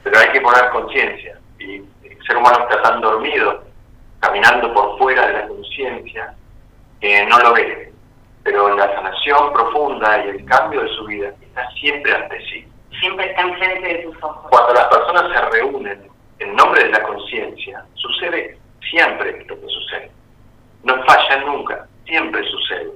Pero 0.04 0.18
hay 0.18 0.28
que 0.28 0.40
poner 0.40 0.70
conciencia. 0.70 1.38
Y 1.58 1.76
el 1.76 2.26
ser 2.26 2.36
humano 2.36 2.66
está 2.68 2.82
tan 2.82 3.00
dormido, 3.00 3.64
caminando 4.20 4.72
por 4.72 4.98
fuera 4.98 5.26
de 5.26 5.32
la 5.32 5.48
conciencia, 5.48 6.34
que 7.00 7.26
no 7.26 7.38
lo 7.38 7.54
ve. 7.54 7.89
Pero 8.42 8.74
la 8.74 8.94
sanación 8.94 9.52
profunda 9.52 10.24
y 10.24 10.28
el 10.30 10.44
cambio 10.46 10.82
de 10.82 10.88
su 10.90 11.04
vida 11.06 11.28
está 11.40 11.70
siempre 11.72 12.14
ante 12.14 12.40
sí. 12.46 12.66
Siempre 13.00 13.30
está 13.30 13.42
enfrente 13.42 13.88
de 13.88 14.02
tus 14.04 14.22
ojos. 14.22 14.46
Cuando 14.50 14.74
las 14.74 14.86
personas 14.86 15.32
se 15.32 15.40
reúnen 15.50 16.08
en 16.38 16.56
nombre 16.56 16.84
de 16.84 16.90
la 16.90 17.02
conciencia, 17.02 17.84
sucede 17.94 18.58
siempre 18.90 19.44
lo 19.46 19.60
que 19.60 19.66
sucede. 19.68 20.10
No 20.82 21.02
falla 21.04 21.36
nunca, 21.44 21.86
siempre 22.06 22.42
sucede. 22.44 22.90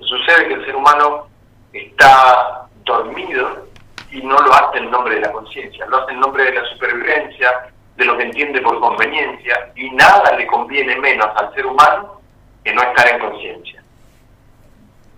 Sucede 0.00 0.48
que 0.48 0.54
el 0.54 0.66
ser 0.66 0.76
humano 0.76 1.28
está 1.72 2.66
dormido 2.84 3.66
y 4.10 4.20
no 4.22 4.36
lo 4.36 4.52
hace 4.52 4.78
en 4.78 4.90
nombre 4.90 5.14
de 5.14 5.22
la 5.22 5.32
conciencia, 5.32 5.86
lo 5.86 6.02
hace 6.02 6.12
en 6.12 6.20
nombre 6.20 6.44
de 6.44 6.52
la 6.52 6.64
supervivencia, 6.66 7.72
de 7.96 8.04
lo 8.04 8.16
que 8.16 8.24
entiende 8.24 8.60
por 8.60 8.78
conveniencia, 8.80 9.72
y 9.74 9.90
nada 9.90 10.36
le 10.36 10.46
conviene 10.46 10.96
menos 10.96 11.28
al 11.36 11.54
ser 11.54 11.66
humano 11.66 12.20
que 12.64 12.74
no 12.74 12.82
estar 12.82 13.08
en 13.08 13.20
conciencia. 13.20 13.81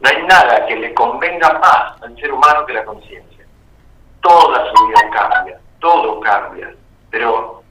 No 0.04 0.10
hay 0.10 0.22
nada 0.24 0.66
que 0.66 0.76
le 0.76 0.92
convenga 0.92 1.50
más 1.60 2.02
al 2.02 2.14
ser 2.16 2.30
humano 2.30 2.66
que 2.66 2.74
la 2.74 2.84
conciencia. 2.84 3.46
Toda 4.20 4.70
su 4.70 4.86
vida 4.86 5.10
cambia, 5.10 5.58
todo 5.80 6.20
cambia, 6.20 6.74
pero 7.08 7.62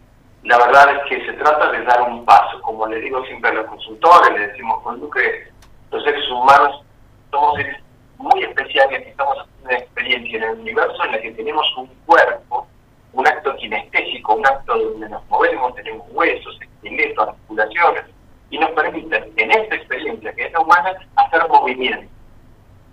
la 0.41 0.57
verdad 0.57 0.95
es 0.95 1.09
que 1.09 1.25
se 1.27 1.33
trata 1.33 1.71
de 1.71 1.83
dar 1.83 2.01
un 2.01 2.25
paso, 2.25 2.59
como 2.63 2.87
le 2.87 3.01
digo 3.01 3.23
siempre 3.25 3.51
a 3.51 3.53
los 3.53 3.67
consultores, 3.67 4.33
le 4.33 4.47
decimos 4.47 4.81
con 4.81 4.99
Luque, 4.99 5.47
los 5.91 6.03
seres 6.03 6.27
humanos 6.31 6.83
somos 7.29 7.55
seres 7.55 7.77
muy 8.17 8.41
especiales 8.41 9.03
y 9.05 9.09
estamos 9.09 9.37
haciendo 9.37 9.65
una 9.65 9.77
experiencia 9.77 10.37
en 10.37 10.43
el 10.43 10.59
universo 10.61 11.05
en 11.05 11.11
la 11.11 11.21
que 11.21 11.31
tenemos 11.33 11.77
un 11.77 11.85
cuerpo, 12.07 12.65
un 13.11 13.27
acto 13.27 13.55
kinestésico, 13.57 14.33
un 14.33 14.47
acto 14.47 14.75
donde 14.75 15.07
nos 15.07 15.23
movemos, 15.29 15.75
tenemos 15.75 16.07
huesos, 16.09 16.57
esqueletos, 16.59 17.27
articulaciones, 17.27 18.05
y 18.49 18.57
nos 18.57 18.71
permiten 18.71 19.31
en 19.37 19.51
esta 19.51 19.75
experiencia 19.75 20.33
que 20.33 20.45
es 20.45 20.51
la 20.51 20.61
humana 20.61 20.95
hacer 21.15 21.47
movimiento. 21.47 22.11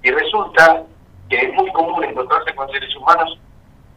Y 0.03 0.11
resulta 0.11 0.83
que 1.29 1.37
es 1.37 1.55
muy 1.55 1.71
común 1.73 2.05
encontrarse 2.05 2.55
con 2.55 2.69
seres 2.71 2.95
humanos 2.97 3.39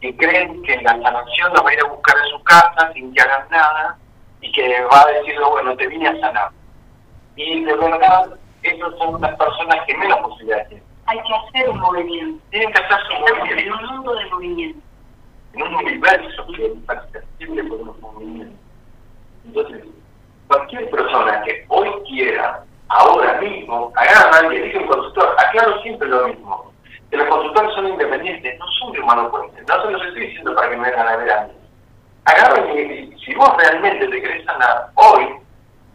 que 0.00 0.16
creen 0.16 0.62
que 0.62 0.76
la 0.82 0.92
sanación 1.00 1.52
los 1.52 1.64
va 1.64 1.70
a 1.70 1.74
ir 1.74 1.80
a 1.80 1.88
buscar 1.88 2.16
a 2.16 2.26
su 2.26 2.42
casa 2.44 2.92
sin 2.92 3.12
que 3.14 3.22
hagan 3.22 3.48
nada 3.50 3.98
y 4.40 4.52
que 4.52 4.82
va 4.92 5.02
a 5.02 5.06
decirle, 5.06 5.44
bueno, 5.44 5.76
te 5.76 5.86
vine 5.86 6.08
a 6.08 6.20
sanar. 6.20 6.50
Y 7.36 7.64
de 7.64 7.74
verdad, 7.74 8.38
esas 8.62 8.96
son 8.98 9.20
las 9.20 9.36
personas 9.36 9.84
que 9.86 9.96
menos 9.96 10.18
posibilidades 10.20 10.68
tienen. 10.68 10.86
Hay 11.06 11.18
que 11.22 11.34
hacer 11.34 11.70
un 11.70 11.80
movimiento. 11.80 12.44
Tienen 12.50 12.72
que 12.72 12.82
hacer 12.82 12.96
su 13.06 13.12
Estamos 13.12 13.30
en 13.30 13.38
movimiento 13.38 13.74
un 13.74 13.96
mundo 13.96 14.14
de 14.14 14.26
movimiento. 14.26 14.80
en 15.54 15.62
un 15.62 15.74
universo 15.74 16.46
que 16.54 16.66
es 16.66 16.72
perceptible 16.86 17.64
por 17.64 17.86
los 17.86 18.00
movimientos. 18.00 18.58
Entonces, 19.46 19.84
cualquier 20.48 20.90
persona 20.90 21.42
que 21.42 21.64
hoy 21.68 21.90
quiera, 22.08 22.64
ahora 22.88 23.40
mismo, 23.40 23.92
agarra 23.96 24.52
y 24.52 24.56
elige 24.56 24.78
un 24.78 24.86
consultor, 24.86 25.34
aclaro 25.38 25.80
siempre 25.82 26.08
lo 26.08 26.28
mismo, 26.28 26.72
que 27.10 27.16
los 27.16 27.28
consultores 27.28 27.74
son 27.74 27.88
independientes, 27.88 28.58
no 28.58 28.66
son 28.78 28.92
de 28.92 29.00
humano 29.00 29.30
puente, 29.30 29.62
no 29.68 29.82
se 29.82 29.90
los 29.90 30.02
estoy 30.06 30.26
diciendo 30.26 30.54
para 30.54 30.70
que 30.70 30.76
me 30.76 30.90
vengan 30.90 31.08
a 31.08 31.16
ver 31.16 31.32
a 31.32 31.46
mí. 31.46 31.52
Agarren 32.26 32.78
y, 32.78 33.18
si 33.24 33.34
vos 33.34 33.50
realmente 33.58 34.08
te 34.08 34.22
querés 34.22 34.44
sanar 34.44 34.88
hoy, 34.94 35.28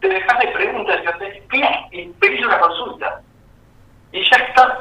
te 0.00 0.08
dejas 0.08 0.38
de 0.38 0.48
preguntas 0.48 1.00
y 1.02 1.06
haces 1.06 1.42
clic 1.48 1.70
y 1.92 2.06
pedís 2.20 2.44
una 2.44 2.58
consulta. 2.60 3.20
Y 4.12 4.22
ya 4.30 4.36
está. 4.36 4.78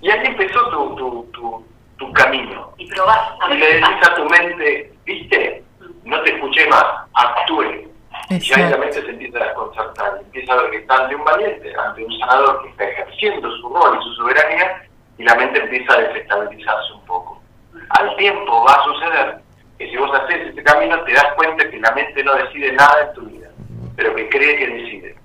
Y 0.00 0.10
ahí 0.10 0.26
empezó 0.26 0.68
tu, 0.70 0.96
tu, 0.96 1.30
tu, 1.32 1.66
tu 1.96 2.12
camino. 2.12 2.72
Y 2.76 2.86
probás. 2.88 3.32
Y 3.50 3.54
le 3.54 3.66
decís 3.66 4.08
a 4.08 4.14
tu 4.14 4.24
mente, 4.26 4.92
viste, 5.04 5.64
no 6.04 6.20
te 6.22 6.34
escuché 6.34 6.68
más, 6.68 6.84
actúe. 7.14 7.88
Es 8.28 8.48
Y 8.48 8.54
ahí 8.54 8.60
la 8.62 8.68
cierto. 8.68 8.78
mente 8.78 9.02
se 9.02 9.10
empieza 9.10 9.38
a 9.38 9.44
desconcertar, 9.44 10.18
empieza 10.20 10.52
a 10.52 10.56
ver 10.62 10.70
que 10.70 10.76
está 10.78 10.96
ante 10.96 11.14
un 11.14 11.24
valiente, 11.24 11.72
ante 11.78 12.04
un 12.04 12.18
sanador 12.18 12.62
que 12.62 12.68
está 12.70 12.84
ejerciendo 12.88 13.50
su 13.56 13.68
rol 13.68 13.98
y 14.00 14.04
su 14.04 14.14
soberanía, 14.14 14.82
y 15.18 15.22
la 15.24 15.34
mente 15.36 15.60
empieza 15.62 15.94
a 15.94 15.98
desestabilizarse 16.02 16.92
un 16.92 17.04
poco. 17.06 17.40
Al 17.90 18.16
tiempo 18.16 18.64
va 18.64 18.74
a 18.74 18.84
suceder 18.84 19.38
que 19.78 19.90
si 19.90 19.96
vos 19.96 20.10
haces 20.14 20.48
ese 20.48 20.62
camino 20.62 21.00
te 21.04 21.12
das 21.12 21.26
cuenta 21.36 21.70
que 21.70 21.78
la 21.78 21.90
mente 21.92 22.24
no 22.24 22.34
decide 22.34 22.72
nada 22.72 23.02
en 23.02 23.14
tu 23.14 23.20
vida, 23.26 23.48
pero 23.96 24.14
que 24.14 24.28
cree 24.28 24.56
que 24.56 24.66
decide. 24.66 25.16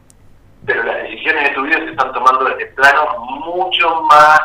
Pero 0.66 0.84
las 0.84 1.04
decisiones 1.04 1.44
de 1.50 1.56
tu 1.56 1.64
vida 1.64 1.78
se 1.78 1.90
están 1.92 2.14
tomando 2.14 2.46
desde 2.46 2.68
planos 2.68 3.18
mucho 3.20 4.02
más 4.04 4.40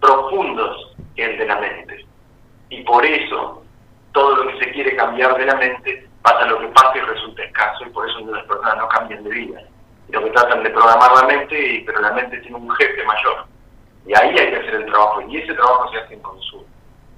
profundos 0.00 0.94
que 1.16 1.24
el 1.24 1.38
de 1.38 1.46
la 1.46 1.56
mente. 1.56 2.04
Y 2.68 2.82
por 2.82 3.04
eso, 3.04 3.62
todo 4.12 4.36
lo 4.36 4.52
que 4.52 4.64
se 4.64 4.72
quiere 4.72 4.94
cambiar 4.96 5.36
de 5.38 5.46
la 5.46 5.54
mente, 5.54 6.07
pasa 6.28 6.46
lo 6.46 6.60
que 6.60 6.68
pasa 6.68 6.92
y 6.96 7.00
resulta 7.00 7.42
escaso, 7.42 7.84
y 7.86 7.90
por 7.90 8.08
eso 8.08 8.20
las 8.20 8.44
personas 8.44 8.76
no 8.76 8.88
cambian 8.88 9.24
de 9.24 9.30
vida. 9.30 9.60
Lo 10.08 10.24
que 10.24 10.30
tratan 10.30 10.62
de 10.62 10.70
programar 10.70 11.12
la 11.12 11.22
mente, 11.24 11.82
pero 11.86 12.00
la 12.00 12.12
mente 12.12 12.38
tiene 12.38 12.56
un 12.56 12.70
jefe 12.70 13.04
mayor. 13.04 13.46
Y 14.06 14.16
ahí 14.16 14.30
hay 14.30 14.50
que 14.50 14.56
hacer 14.56 14.74
el 14.74 14.86
trabajo, 14.86 15.20
y 15.22 15.36
ese 15.38 15.54
trabajo 15.54 15.90
se 15.90 15.98
hace 15.98 16.14
en 16.14 16.20
consulta. 16.20 16.70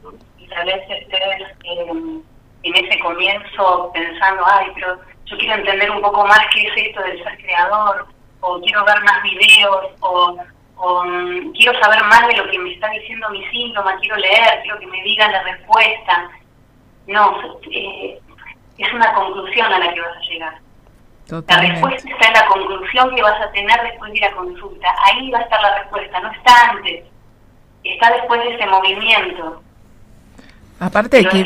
¿no? 0.02 0.12
Y 0.38 0.46
tal 0.48 0.66
vez 0.66 0.82
estés 0.88 1.48
eh, 1.64 2.20
en 2.62 2.74
ese 2.74 2.98
comienzo 3.00 3.90
pensando, 3.94 4.42
ay, 4.46 4.66
pero 4.74 4.98
yo 5.26 5.38
quiero 5.38 5.54
entender 5.54 5.90
un 5.90 6.02
poco 6.02 6.26
más 6.26 6.40
qué 6.52 6.62
es 6.62 6.88
esto 6.88 7.02
del 7.02 7.22
ser 7.22 7.36
creador, 7.38 8.06
o 8.40 8.60
quiero 8.60 8.84
ver 8.84 9.00
más 9.02 9.22
videos, 9.22 9.86
o, 10.00 10.36
o, 10.76 11.04
mm, 11.04 11.52
quiero 11.52 11.78
saber 11.80 12.02
más 12.04 12.26
de 12.26 12.36
lo 12.36 12.50
que 12.50 12.58
me 12.58 12.72
está 12.72 12.88
diciendo 12.90 13.28
mi 13.30 13.44
síntoma, 13.50 13.96
quiero 13.98 14.16
leer, 14.16 14.62
quiero 14.62 14.78
que 14.78 14.86
me 14.86 15.02
digan 15.02 15.32
la 15.32 15.42
respuesta. 15.42 16.30
No, 17.06 17.36
eh, 17.70 18.20
es 18.82 18.92
una 18.92 19.12
conclusión 19.14 19.72
a 19.72 19.78
la 19.78 19.92
que 19.92 20.00
vas 20.00 20.16
a 20.16 20.20
llegar. 20.20 20.54
La 21.46 21.60
respuesta 21.60 22.10
está 22.10 22.26
en 22.26 22.34
la 22.34 22.46
conclusión 22.46 23.14
que 23.14 23.22
vas 23.22 23.40
a 23.40 23.52
tener 23.52 23.80
después 23.82 24.10
de 24.10 24.18
ir 24.18 24.24
a 24.24 24.32
consulta. 24.32 24.88
Ahí 25.04 25.30
va 25.30 25.38
a 25.38 25.42
estar 25.42 25.62
la 25.62 25.78
respuesta, 25.78 26.20
no 26.20 26.32
está 26.32 26.70
antes. 26.70 27.04
Está 27.84 28.12
después 28.12 28.42
de 28.42 28.54
ese 28.54 28.66
movimiento. 28.66 29.62
Aparte 30.80 31.22
Lo 31.22 31.30
que, 31.30 31.44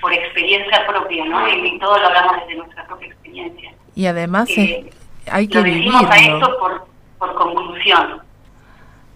por, 0.00 0.12
experiencia 0.12 0.86
propia, 0.86 1.24
¿no? 1.24 1.48
Y, 1.48 1.78
todo 1.78 1.98
lo 1.98 2.06
hablamos 2.06 2.36
desde 2.40 2.54
nuestra 2.56 2.86
propia 2.86 3.08
experiencia. 3.08 3.72
y 3.94 4.06
además 4.06 4.48
Eh, 4.50 4.86
es- 4.86 5.32
hay 5.32 5.48
que 5.48 5.56
lo 5.56 5.62
decimos 5.64 6.04
a 6.08 6.16
esto 6.16 6.58
por, 6.58 6.86
por 7.18 7.34
conclusión. 7.34 8.22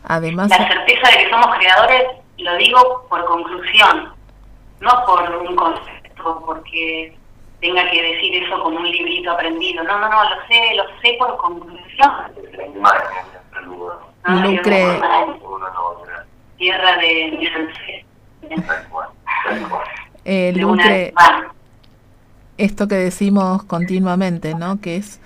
Además 0.05 0.51
La 0.51 0.69
certeza 0.69 1.11
de 1.11 1.25
que 1.25 1.31
somos 1.31 1.57
creadores 1.57 2.03
lo 2.39 2.57
digo 2.57 3.07
por 3.09 3.25
conclusión, 3.27 4.13
no 4.81 5.05
por 5.07 5.31
un 5.37 5.57
concepto, 5.57 6.43
porque 6.45 7.17
tenga 7.65 7.91
que 7.91 8.03
decir 8.03 8.45
eso 8.45 8.63
como 8.63 8.77
un 8.79 8.91
librito 8.91 9.31
aprendido. 9.31 9.83
No, 9.85 9.99
no, 9.99 10.09
no, 10.11 10.25
lo 10.25 10.37
sé, 10.47 10.75
lo 10.77 10.85
sé 11.01 11.17
por 11.19 11.37
conclusión. 11.39 12.13
¿no? 14.27 14.43
Lucre. 14.43 14.85
Una 14.85 15.71
novia, 15.71 16.27
Tierra 16.59 16.97
de 16.99 17.51
eh, 20.27 20.53
Lucre, 20.55 21.15
esto 22.59 22.87
que 22.87 22.97
decimos 22.97 23.65
continuamente, 23.65 24.55
¿no? 24.55 24.81
Que 24.81 24.97
es, 24.97 25.21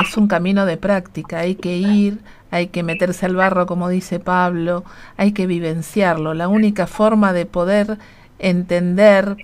es 0.00 0.16
un 0.16 0.28
camino 0.28 0.66
de 0.66 0.76
práctica, 0.76 1.40
hay 1.40 1.54
que 1.54 1.76
ir, 1.76 2.18
hay 2.50 2.68
que 2.68 2.82
meterse 2.82 3.26
al 3.26 3.34
barro, 3.34 3.66
como 3.66 3.88
dice 3.88 4.20
Pablo, 4.20 4.84
hay 5.16 5.32
que 5.32 5.46
vivenciarlo. 5.46 6.34
La 6.34 6.48
única 6.48 6.86
forma 6.86 7.32
de 7.32 7.46
poder 7.46 7.98
entender, 8.38 9.36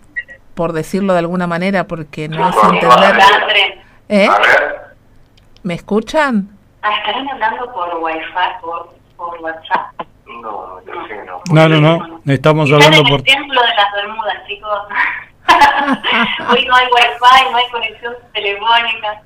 por 0.55 0.73
decirlo 0.73 1.13
de 1.13 1.19
alguna 1.21 1.47
manera, 1.47 1.85
porque 1.87 2.29
no 2.29 2.49
es 2.49 2.57
entender... 2.57 3.79
¿Eh? 4.09 4.29
¿Me 5.63 5.75
escuchan? 5.75 6.49
Ah, 6.83 6.95
estarán 6.99 7.29
hablando 7.31 7.73
por 7.73 7.97
wifi, 8.03 8.21
por, 8.61 8.95
por 9.17 9.39
WhatsApp. 9.41 9.93
no, 10.27 10.81
que 11.07 11.15
no. 11.25 11.41
No, 11.51 11.69
no, 11.69 11.81
no. 11.81 12.21
Estamos 12.33 12.71
hablando 12.71 12.99
en 12.99 13.05
por... 13.05 13.17
el 13.21 13.23
triángulo 13.25 13.61
de 13.63 13.69
las 13.75 13.93
Bermudas, 13.95 14.37
chicos. 14.47 14.79
Hoy 16.51 16.67
no 16.67 16.75
hay 16.77 16.87
wifi, 16.87 17.51
no 17.51 17.57
hay 17.57 17.71
conexión 17.71 18.15
telefónica. 18.33 19.23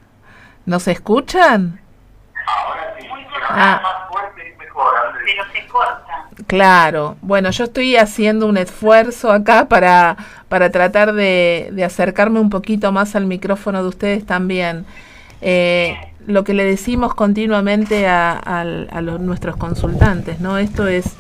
¿Nos 0.67 0.87
escuchan? 0.89 1.81
Ahora 2.47 2.95
sí, 2.99 3.07
pero 3.11 3.47
Ah. 3.51 3.81
más 3.83 4.09
fuerte. 4.11 4.57
Pero 5.25 5.45
se 5.53 5.67
corta. 5.69 6.29
Claro, 6.47 7.17
bueno, 7.21 7.51
yo 7.51 7.65
estoy 7.65 7.97
haciendo 7.97 8.47
un 8.47 8.57
esfuerzo 8.57 9.31
acá 9.33 9.67
para, 9.69 10.17
para 10.49 10.71
tratar 10.71 11.13
de, 11.13 11.69
de 11.73 11.85
acercarme 11.85 12.41
un 12.41 12.49
poquito 12.51 12.93
más 12.93 13.17
al 13.17 13.27
micrófono 13.27 13.83
de 13.83 13.89
ustedes 13.89 14.25
también. 14.27 14.85
Eh, 15.41 15.97
lo 16.27 16.45
que 16.45 16.55
le 16.55 16.65
decimos 16.65 17.15
continuamente 17.15 18.07
a, 18.07 18.33
al- 18.33 18.89
a 18.93 19.01
los- 19.01 19.21
nuestros 19.21 19.57
consultantes, 19.57 20.41
¿no? 20.41 20.59
Esto 20.59 20.87
es 20.87 21.15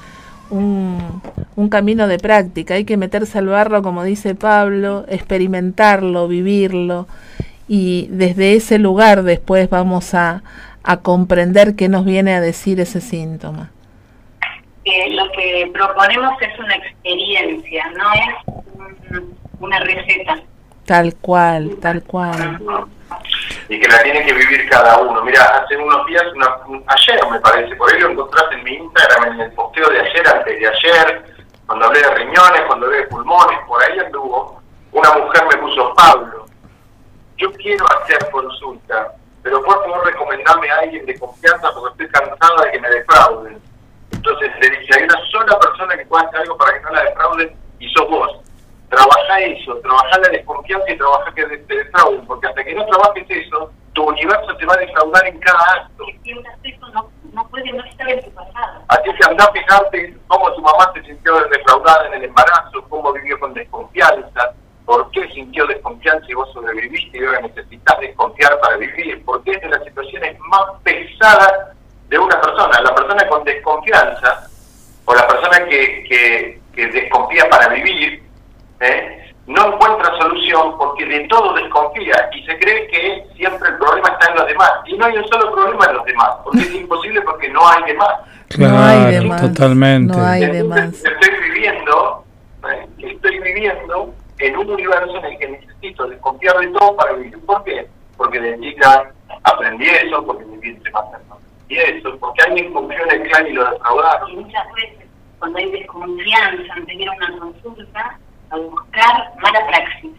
un, 0.50 1.20
un 1.56 1.68
camino 1.68 2.08
de 2.08 2.18
práctica, 2.18 2.74
hay 2.74 2.84
que 2.84 2.96
meterse 2.96 3.38
al 3.38 3.46
barro, 3.48 3.82
como 3.82 4.02
dice 4.04 4.34
Pablo, 4.34 5.04
experimentarlo, 5.08 6.28
vivirlo, 6.28 7.06
y 7.68 8.08
desde 8.10 8.54
ese 8.54 8.78
lugar 8.78 9.22
después 9.22 9.68
vamos 9.70 10.14
a, 10.14 10.42
a 10.82 10.96
comprender 10.98 11.76
qué 11.76 11.88
nos 11.88 12.04
viene 12.04 12.34
a 12.34 12.40
decir 12.40 12.80
ese 12.80 13.00
síntoma. 13.00 13.70
Eh, 14.84 15.10
lo 15.10 15.30
que 15.32 15.70
proponemos 15.72 16.32
es 16.40 16.58
una 16.58 16.74
experiencia, 16.76 17.84
no 17.90 18.12
es 18.14 18.54
un- 19.12 19.36
una 19.60 19.78
receta. 19.80 20.36
Tal 20.86 21.14
cual, 21.16 21.76
tal 21.82 22.02
cual. 22.02 22.58
y 23.68 23.78
que 23.78 23.86
la 23.88 24.02
tiene 24.02 24.24
que 24.24 24.32
vivir 24.32 24.66
cada 24.70 24.98
uno. 24.98 25.22
Mira, 25.22 25.42
hace 25.42 25.76
unos 25.76 26.06
días, 26.06 26.22
una- 26.34 26.56
un- 26.66 26.82
ayer 26.86 27.20
me 27.30 27.38
parece, 27.40 27.76
por 27.76 27.92
ahí 27.92 28.00
lo 28.00 28.10
encontraste 28.12 28.54
en 28.54 28.64
mi 28.64 28.72
Instagram, 28.76 29.32
en 29.34 29.40
el 29.42 29.52
posteo 29.52 29.90
de 29.90 30.00
ayer, 30.00 30.26
antes 30.26 30.58
de 30.58 30.66
ayer, 30.66 31.24
cuando 31.66 31.84
hablé 31.86 32.00
de 32.00 32.14
riñones, 32.14 32.62
cuando 32.66 32.86
hablé 32.86 32.98
de 33.00 33.06
pulmones, 33.08 33.58
por 33.66 33.82
ahí 33.82 33.98
anduvo, 33.98 34.62
una 34.92 35.12
mujer 35.12 35.42
me 35.50 35.56
puso, 35.58 35.92
Pablo, 35.94 36.46
yo 37.38 37.52
quiero 37.52 37.84
hacer 38.00 38.30
consulta, 38.30 39.14
pero 39.42 39.62
por 39.62 39.82
favor 39.84 40.04
recomendarme 40.04 40.70
a 40.70 40.78
alguien 40.80 41.06
de 41.06 41.18
confianza 41.18 41.70
porque 41.72 42.04
estoy 42.04 42.20
cansada 42.20 42.64
de 42.64 42.72
que 42.72 42.80
me 42.80 42.90
defrauden. 42.90 43.62
Entonces 44.10 44.50
le 44.60 44.70
dije, 44.70 44.94
hay 44.96 45.04
una 45.04 45.20
sola 45.30 45.58
persona 45.58 45.96
que 45.96 46.06
pueda 46.06 46.24
hacer 46.24 46.40
algo 46.40 46.58
para 46.58 46.74
que 46.74 46.80
no 46.80 46.90
la 46.90 47.04
defrauden 47.04 47.56
y 47.78 47.88
sos 47.90 48.10
vos. 48.10 48.40
Trabaja 48.90 49.40
eso, 49.40 49.76
trabaja 49.76 50.18
la 50.18 50.28
desconfianza 50.30 50.90
y 50.90 50.98
trabaja 50.98 51.32
que 51.34 51.46
te 51.46 51.76
defrauden, 51.76 52.26
porque 52.26 52.48
hasta 52.48 52.64
que 52.64 52.74
no 52.74 52.86
trabajes 52.86 53.26
eso, 53.28 53.70
tu 53.92 54.02
universo 54.02 54.56
te 54.56 54.66
va 54.66 54.74
a 54.74 54.78
defraudar 54.78 55.26
en 55.26 55.38
cada 55.38 55.72
acto. 55.74 56.06
Que 56.06 56.18
sientas 56.22 56.54
eso 56.64 56.88
no, 56.88 57.10
no 57.32 57.48
puede 57.48 57.72
no 57.72 57.84
estar 57.84 58.08
en 58.08 58.24
tu 58.24 58.30
pasado. 58.32 58.82
Así 58.88 59.14
que 59.14 59.30
andá 59.30 59.44
a 59.44 59.52
fijarte 59.52 60.16
cómo 60.26 60.52
tu 60.54 60.62
mamá 60.62 60.90
se 60.94 61.02
sintió 61.04 61.38
defraudada 61.48 62.08
en 62.08 62.14
el 62.14 62.24
embarazo, 62.24 62.82
cómo 62.88 63.12
vivió 63.12 63.38
con 63.38 63.54
desconfianza, 63.54 64.54
por 64.88 65.10
qué 65.10 65.28
sintió 65.34 65.66
desconfianza 65.66 66.24
y 66.30 66.32
vos 66.32 66.50
sobreviviste 66.54 67.18
y 67.18 67.22
ahora 67.22 67.42
necesitas 67.42 68.00
desconfiar 68.00 68.58
para 68.58 68.78
vivir, 68.78 69.22
porque 69.22 69.50
es 69.50 69.60
de 69.60 69.68
las 69.68 69.84
situaciones 69.84 70.38
más 70.40 70.62
pesadas 70.82 71.52
de 72.08 72.18
una 72.18 72.40
persona. 72.40 72.80
La 72.80 72.94
persona 72.94 73.28
con 73.28 73.44
desconfianza 73.44 74.48
o 75.04 75.14
la 75.14 75.28
persona 75.28 75.58
que, 75.66 76.04
que, 76.08 76.60
que 76.74 76.86
desconfía 76.86 77.46
para 77.50 77.68
vivir, 77.68 78.22
¿eh? 78.80 79.30
no 79.46 79.74
encuentra 79.74 80.10
solución 80.22 80.78
porque 80.78 81.04
de 81.04 81.20
todo 81.28 81.52
desconfía 81.52 82.30
y 82.34 82.42
se 82.46 82.58
cree 82.58 82.86
que 82.88 83.26
siempre 83.36 83.68
el 83.68 83.76
problema 83.76 84.08
está 84.08 84.30
en 84.30 84.36
los 84.36 84.46
demás. 84.46 84.72
Y 84.86 84.96
no 84.96 85.04
hay 85.04 85.18
un 85.18 85.28
solo 85.28 85.52
problema 85.52 85.84
en 85.84 85.96
los 85.96 86.04
demás, 86.06 86.30
porque 86.44 86.60
es 86.60 86.74
imposible 86.74 87.20
porque 87.20 87.50
no 87.50 87.60
hay 87.68 87.82
demás. 87.92 88.14
no 88.56 88.82
hay 88.82 89.04
de 89.04 89.10
Claro, 89.18 89.28
más. 89.28 89.42
totalmente. 89.42 90.16
No 90.16 90.24
hay 90.26 90.46
de 90.46 90.58
Entonces, 90.60 91.04
más. 91.04 91.12
estoy 91.12 91.40
viviendo, 91.42 92.24
¿eh? 92.72 92.86
estoy 93.00 93.38
viviendo 93.40 94.14
en 94.38 94.56
un 94.56 94.70
universo 94.70 95.16
en 95.18 95.24
el 95.24 95.38
que 95.38 95.48
necesito 95.48 96.06
desconfiar 96.06 96.56
de 96.58 96.68
todo 96.68 96.96
para 96.96 97.12
vivir. 97.14 97.38
¿Por 97.44 97.62
qué? 97.64 97.86
Porque 98.16 98.40
de 98.40 98.58
chica 98.60 99.10
aprendí 99.44 99.86
eso, 99.88 100.24
porque 100.24 100.44
mi 100.44 100.58
vientre 100.58 100.90
materno 100.92 101.34
aprendí 101.36 101.76
eso, 101.78 102.16
porque 102.18 102.42
alguien 102.42 102.72
confió 102.72 102.98
en 103.04 103.10
el 103.22 103.28
clan 103.28 103.46
y 103.46 103.52
lo 103.52 103.62
Y 103.66 103.70
defraudaron. 103.72 104.34
muchas 104.36 104.72
veces, 104.74 105.06
cuando 105.38 105.58
hay 105.58 105.70
desconfianza 105.70 106.74
en 106.76 106.86
tener 106.86 107.08
una 107.10 107.38
consulta, 107.38 108.18
a 108.50 108.56
buscar 108.56 109.32
mala 109.40 109.66
praxis. 109.66 110.10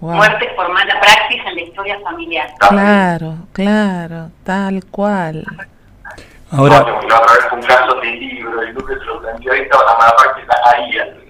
Wow. 0.00 0.14
Muertes 0.16 0.52
por 0.54 0.68
mala 0.72 0.98
praxis 1.00 1.40
en 1.46 1.54
la 1.54 1.60
historia 1.62 2.00
familiar. 2.00 2.50
Claro, 2.58 3.34
claro, 3.52 4.30
tal 4.44 4.84
cual. 4.90 5.44
Ahora, 6.50 6.80
No, 6.80 7.02
la 7.08 7.20
otra 7.20 7.32
vez 7.34 7.46
fue 7.48 7.58
un 7.60 7.64
caso 7.66 7.94
de 8.00 8.06
libro, 8.10 8.62
y 8.64 8.72
Lucas 8.72 8.96
lo 9.06 9.20
planteó, 9.20 9.52
ahí 9.52 9.60
estaba 9.60 9.84
la 9.84 9.98
mala 9.98 10.16
práctica 10.16 10.54
ahí. 10.74 10.98
al- 10.98 11.21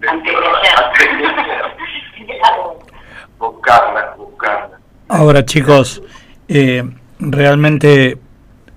Buscarla, 3.38 4.14
buscarla. 4.16 4.78
ahora 5.08 5.44
chicos, 5.44 6.02
Eh, 6.50 6.82
realmente 7.20 8.16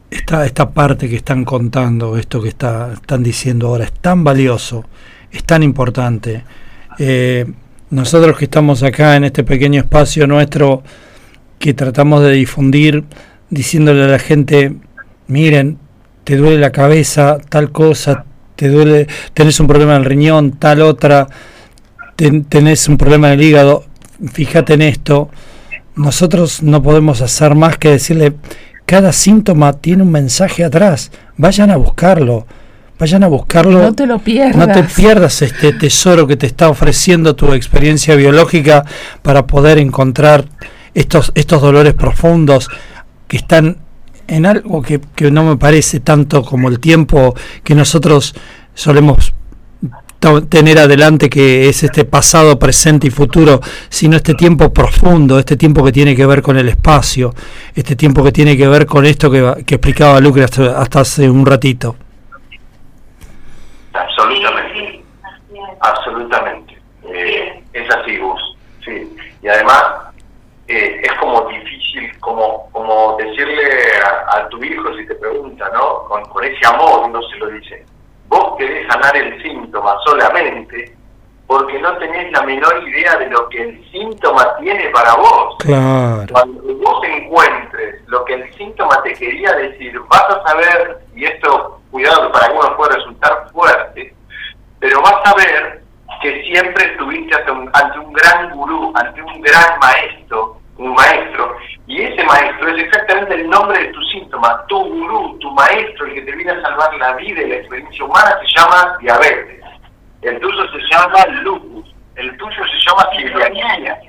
esta, 0.09 0.45
esta 0.45 0.71
parte 0.71 1.07
que 1.07 1.15
están 1.15 1.45
contando, 1.45 2.17
esto 2.17 2.41
que 2.41 2.49
está, 2.49 2.91
están 2.93 3.23
diciendo 3.23 3.67
ahora, 3.67 3.85
es 3.85 3.93
tan 3.93 4.25
valioso, 4.25 4.83
es 5.31 5.43
tan 5.45 5.63
importante. 5.63 6.43
Eh, 6.99 7.45
nosotros 7.91 8.37
que 8.37 8.45
estamos 8.45 8.83
acá 8.83 9.15
en 9.15 9.23
este 9.23 9.45
pequeño 9.45 9.79
espacio 9.79 10.27
nuestro, 10.27 10.83
que 11.59 11.73
tratamos 11.73 12.23
de 12.23 12.31
difundir, 12.31 13.05
diciéndole 13.49 14.03
a 14.03 14.07
la 14.07 14.19
gente, 14.19 14.75
miren, 15.27 15.77
te 16.25 16.35
duele 16.35 16.57
la 16.57 16.71
cabeza, 16.71 17.37
tal 17.49 17.71
cosa, 17.71 18.25
te 18.61 18.69
duele, 18.69 19.07
tenés 19.33 19.59
un 19.59 19.65
problema 19.65 19.95
en 19.95 20.03
el 20.03 20.05
riñón, 20.05 20.51
tal 20.51 20.83
otra, 20.83 21.27
tenés 22.15 22.87
un 22.87 22.95
problema 22.95 23.33
en 23.33 23.39
el 23.39 23.43
hígado, 23.43 23.85
fíjate 24.31 24.75
en 24.75 24.83
esto. 24.83 25.31
Nosotros 25.95 26.61
no 26.61 26.83
podemos 26.83 27.21
hacer 27.21 27.55
más 27.55 27.79
que 27.79 27.89
decirle, 27.89 28.35
cada 28.85 29.13
síntoma 29.13 29.73
tiene 29.73 30.03
un 30.03 30.11
mensaje 30.11 30.63
atrás, 30.63 31.11
vayan 31.37 31.71
a 31.71 31.77
buscarlo, 31.77 32.45
vayan 32.99 33.23
a 33.23 33.29
buscarlo. 33.29 33.81
No 33.81 33.93
te 33.93 34.05
lo 34.05 34.19
pierdas. 34.19 34.55
No 34.55 34.71
te 34.71 34.83
pierdas 34.83 35.41
este 35.41 35.73
tesoro 35.73 36.27
que 36.27 36.37
te 36.37 36.45
está 36.45 36.69
ofreciendo 36.69 37.35
tu 37.35 37.51
experiencia 37.53 38.13
biológica 38.13 38.85
para 39.23 39.47
poder 39.47 39.79
encontrar 39.79 40.45
estos, 40.93 41.31
estos 41.33 41.63
dolores 41.63 41.95
profundos 41.95 42.69
que 43.27 43.37
están 43.37 43.77
en 44.31 44.45
algo 44.45 44.81
que, 44.81 45.01
que 45.15 45.29
no 45.29 45.43
me 45.43 45.57
parece 45.57 45.99
tanto 45.99 46.43
como 46.43 46.69
el 46.69 46.79
tiempo 46.79 47.35
que 47.63 47.75
nosotros 47.75 48.33
solemos 48.73 49.33
tener 50.49 50.77
adelante 50.77 51.29
que 51.29 51.67
es 51.67 51.83
este 51.83 52.05
pasado, 52.05 52.59
presente 52.59 53.07
y 53.07 53.09
futuro, 53.09 53.59
sino 53.89 54.15
este 54.15 54.35
tiempo 54.35 54.71
profundo, 54.71 55.39
este 55.39 55.57
tiempo 55.57 55.83
que 55.83 55.91
tiene 55.91 56.15
que 56.15 56.25
ver 56.25 56.41
con 56.43 56.57
el 56.57 56.69
espacio, 56.69 57.33
este 57.75 57.95
tiempo 57.95 58.23
que 58.23 58.31
tiene 58.31 58.55
que 58.55 58.67
ver 58.67 58.85
con 58.85 59.05
esto 59.05 59.31
que, 59.31 59.63
que 59.65 59.75
explicaba 59.75 60.19
Lucre 60.19 60.43
hasta, 60.43 60.79
hasta, 60.79 61.01
hace 61.01 61.29
un 61.29 61.45
ratito. 61.45 61.95
Absolutamente. 63.93 65.03
Absolutamente. 65.81 66.77
Eh, 67.11 67.63
es 67.73 67.89
así, 67.89 68.17
Gus. 68.17 68.41
Y 69.41 69.47
además 69.47 69.83
eh, 70.67 71.01
es 71.03 71.11
como 72.21 72.69
como, 72.71 73.17
decirle 73.17 73.63
a, 74.27 74.47
tu 74.47 74.63
hijo 74.63 74.95
si 74.95 75.05
te 75.05 75.15
pregunta, 75.15 75.69
¿no? 75.73 76.05
Con, 76.05 76.23
con 76.25 76.43
ese 76.43 76.65
amor 76.65 77.03
uno 77.05 77.21
se 77.23 77.37
lo 77.37 77.47
dice 77.47 77.85
vos 78.31 78.55
querés 78.57 78.87
sanar 78.87 79.15
el 79.15 79.41
síntoma 79.43 79.97
solamente 80.05 80.95
porque 81.45 81.77
no 81.79 81.97
tenés 81.97 82.31
la 82.31 82.43
menor 82.43 82.81
idea 82.87 83.17
de 83.17 83.29
lo 83.29 83.49
que 83.49 83.61
el 83.61 83.91
síntoma 83.91 84.55
tiene 84.61 84.89
para 84.91 85.13
vos. 85.15 85.57
Claro. 85.59 86.25
Cuando 86.31 86.61
vos 86.75 87.03
encuentres 87.03 88.01
lo 88.07 88.23
que 88.23 88.35
el 88.35 88.53
síntoma 88.53 89.03
te 89.03 89.13
quería 89.15 89.51
decir, 89.55 89.99
vas 90.09 90.23
a 90.29 90.47
saber, 90.47 90.99
y 91.13 91.25
esto, 91.25 91.81
cuidado, 91.91 92.27
que 92.27 92.33
para 92.33 92.45
algunos 92.45 92.73
puede 92.77 92.95
resultar 92.95 93.49
fuerte, 93.51 94.15
pero 94.79 95.01
vas 95.01 95.19
a 95.25 95.35
ver 95.35 95.83
que 96.21 96.41
siempre 96.43 96.85
estuviste 96.85 97.35
ante 97.35 97.51
un, 97.51 97.69
ante 97.73 97.99
un 97.99 98.13
gran 98.13 98.51
gurú, 98.51 98.93
ante 98.95 99.21
un 99.21 99.41
gran 99.41 99.77
maestro, 99.79 100.60
un 100.81 100.93
maestro, 100.93 101.55
y 101.87 102.01
ese 102.01 102.23
maestro 102.23 102.69
es 102.69 102.83
exactamente 102.83 103.35
el 103.35 103.49
nombre 103.49 103.77
de 103.79 103.89
tu 103.89 104.01
síntoma, 104.05 104.65
tu 104.67 104.79
gurú, 104.79 105.37
tu 105.39 105.51
maestro, 105.51 106.07
el 106.07 106.15
que 106.15 106.21
te 106.23 106.31
viene 106.31 106.51
a 106.51 106.61
salvar 106.61 106.95
la 106.95 107.13
vida 107.13 107.41
y 107.41 107.49
la 107.49 107.55
experiencia 107.55 108.03
humana, 108.03 108.37
se 108.41 108.59
llama 108.59 108.97
diabetes. 108.99 109.63
El 110.21 110.39
tuyo 110.39 110.63
se 110.71 110.79
llama 110.91 111.25
lupus, 111.43 111.93
el 112.15 112.35
tuyo 112.37 112.63
se 112.65 112.89
llama 112.89 113.09
celiaquía. 113.15 113.99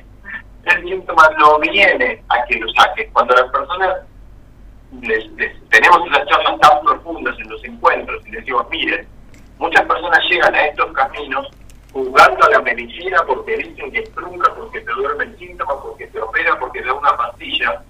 El 0.65 0.83
síntoma 0.89 1.29
no 1.39 1.59
viene 1.59 2.23
a 2.29 2.45
que 2.45 2.59
lo 2.59 2.69
saques. 2.73 3.11
Cuando 3.13 3.35
las 3.35 3.51
personas 3.51 3.97
les, 5.01 5.25
tenemos 5.71 6.07
esas 6.07 6.27
charlas 6.29 6.61
tan 6.61 6.81
profundas 6.83 7.39
en 7.39 7.51
los 7.51 7.65
encuentros 7.65 8.27
y 8.27 8.31
les 8.31 8.45
digo, 8.45 8.67
miren, 8.71 9.07
muchas 9.59 9.83
personas 9.83 10.21
llegan 10.29 10.55
a 10.55 10.67
estos 10.67 10.93
caminos 10.93 11.51
jugando 11.93 12.45
a 12.45 12.51
la 12.51 12.63
medicina 12.63 13.23
porque 13.27 13.57
dicen 13.57 13.93
que 13.93 14.01
es 14.01 14.15
trunca, 14.15 14.53
porque 14.55 14.81
te 14.81 14.93
duerme 14.93 15.25
el 15.25 15.39
síntoma, 15.39 15.81
porque 15.83 16.07
te 16.07 16.21
opera, 16.21 16.59
porque 16.59 16.83
da 16.83 16.95
una 16.95 17.17
pastilla. 17.17 17.83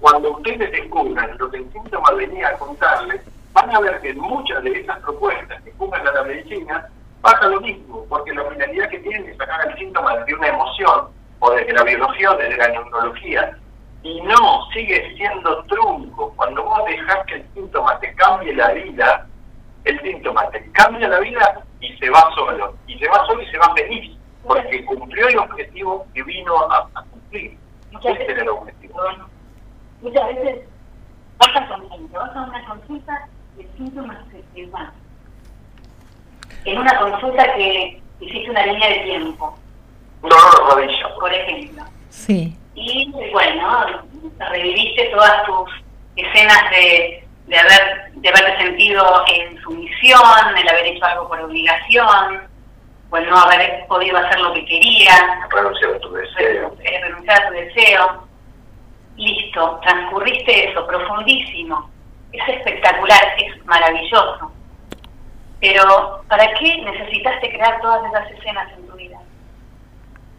Cuando 0.00 0.32
ustedes 0.32 0.70
descubran 0.72 1.36
lo 1.38 1.50
que 1.50 1.58
el 1.58 1.72
síntoma 1.72 2.10
venía 2.12 2.48
a 2.48 2.58
contarles, 2.58 3.20
van 3.52 3.74
a 3.74 3.80
ver 3.80 4.00
que 4.00 4.10
en 4.10 4.18
muchas 4.18 4.62
de 4.62 4.80
esas 4.80 4.98
propuestas 5.00 5.62
que 5.62 5.72
juzgan 5.72 6.06
a 6.06 6.12
la 6.12 6.22
medicina 6.24 6.88
pasa 7.20 7.48
lo 7.48 7.60
mismo, 7.60 8.04
porque 8.08 8.32
la 8.32 8.44
finalidad 8.44 8.88
que 8.88 8.98
tienen 9.00 9.28
es 9.28 9.36
sacar 9.36 9.68
el 9.68 9.76
síntoma 9.78 10.16
de 10.24 10.34
una 10.34 10.48
emoción, 10.48 11.08
o 11.40 11.50
desde 11.50 11.72
la 11.72 11.82
biología 11.82 12.34
desde 12.34 12.56
la 12.56 12.68
neurología, 12.68 13.58
y 14.02 14.20
no, 14.20 14.66
sigue 14.72 15.14
siendo 15.16 15.64
trunco. 15.64 16.32
Cuando 16.36 16.62
vos 16.62 16.80
dejás 16.86 17.26
que 17.26 17.34
el 17.34 17.46
síntoma 17.54 17.98
te 17.98 18.14
cambie 18.14 18.54
la 18.54 18.72
vida, 18.72 19.26
el 19.86 20.02
síntoma 20.02 20.50
te 20.50 20.70
cambia 20.72 21.08
la 21.08 21.20
vida 21.20 21.64
y 21.80 21.96
se 21.96 22.10
va 22.10 22.28
solo. 22.34 22.74
Y 22.86 22.98
se 22.98 23.08
va 23.08 23.24
solo 23.26 23.40
y 23.40 23.46
se 23.46 23.58
va 23.58 23.72
feliz, 23.74 24.16
porque 24.42 24.84
cumplió 24.84 25.28
el 25.28 25.38
objetivo 25.38 26.06
que 26.12 26.22
vino 26.24 26.56
a, 26.70 26.88
cumplir. 27.10 27.56
Muchas 27.92 28.12
veces, 28.18 28.28
era 28.28 28.42
el 28.42 28.48
objetivo. 28.48 29.00
Muchas 30.02 30.26
veces 30.26 30.68
vas 31.38 31.56
a 31.56 31.68
consulta, 31.68 32.18
vas 32.18 32.36
a 32.36 32.42
una 32.42 32.64
consulta 32.66 33.28
de 33.56 33.68
síntomas 33.76 34.18
que 34.54 34.66
van. 34.66 34.92
En 36.64 36.78
una 36.78 36.98
consulta 36.98 37.54
que 37.54 38.02
hiciste 38.20 38.50
una 38.50 38.66
línea 38.66 38.88
de 38.88 38.98
tiempo. 39.04 39.56
No, 40.22 40.28
no, 40.28 40.74
rodilla. 40.74 41.14
Por 41.20 41.32
ejemplo. 41.32 41.84
Sí. 42.08 42.56
Y 42.74 43.12
bueno, 43.32 43.86
reviviste 44.50 45.10
todas 45.10 45.46
tus 45.46 45.70
escenas 46.16 46.70
de 46.70 47.25
de 47.46 47.56
haber 47.56 48.12
de 48.14 48.28
haberte 48.28 48.56
sentido 48.58 49.24
en 49.32 49.60
sumisión, 49.62 50.56
el 50.56 50.68
haber 50.68 50.86
hecho 50.86 51.04
algo 51.04 51.28
por 51.28 51.40
obligación, 51.40 52.42
o 53.10 53.16
el 53.16 53.28
no 53.28 53.36
haber 53.36 53.86
podido 53.86 54.16
hacer 54.18 54.40
lo 54.40 54.52
que 54.54 54.64
querías, 54.64 55.22
renunciar 55.50 55.94
a 55.94 56.00
tu 56.00 56.12
deseo. 56.12 56.76
Eh, 56.82 57.00
renunciar 57.02 57.42
a 57.42 57.48
tu 57.48 57.54
deseo. 57.54 58.28
Listo, 59.16 59.80
transcurriste 59.82 60.70
eso, 60.70 60.86
profundísimo. 60.86 61.90
Es 62.32 62.48
espectacular, 62.48 63.22
es 63.38 63.64
maravilloso. 63.64 64.52
Pero, 65.60 66.22
¿para 66.28 66.52
qué 66.54 66.82
necesitaste 66.82 67.50
crear 67.50 67.80
todas 67.80 68.04
esas 68.12 68.30
escenas 68.32 68.72
en 68.72 68.86
tu 68.88 68.96
vida? 68.96 69.18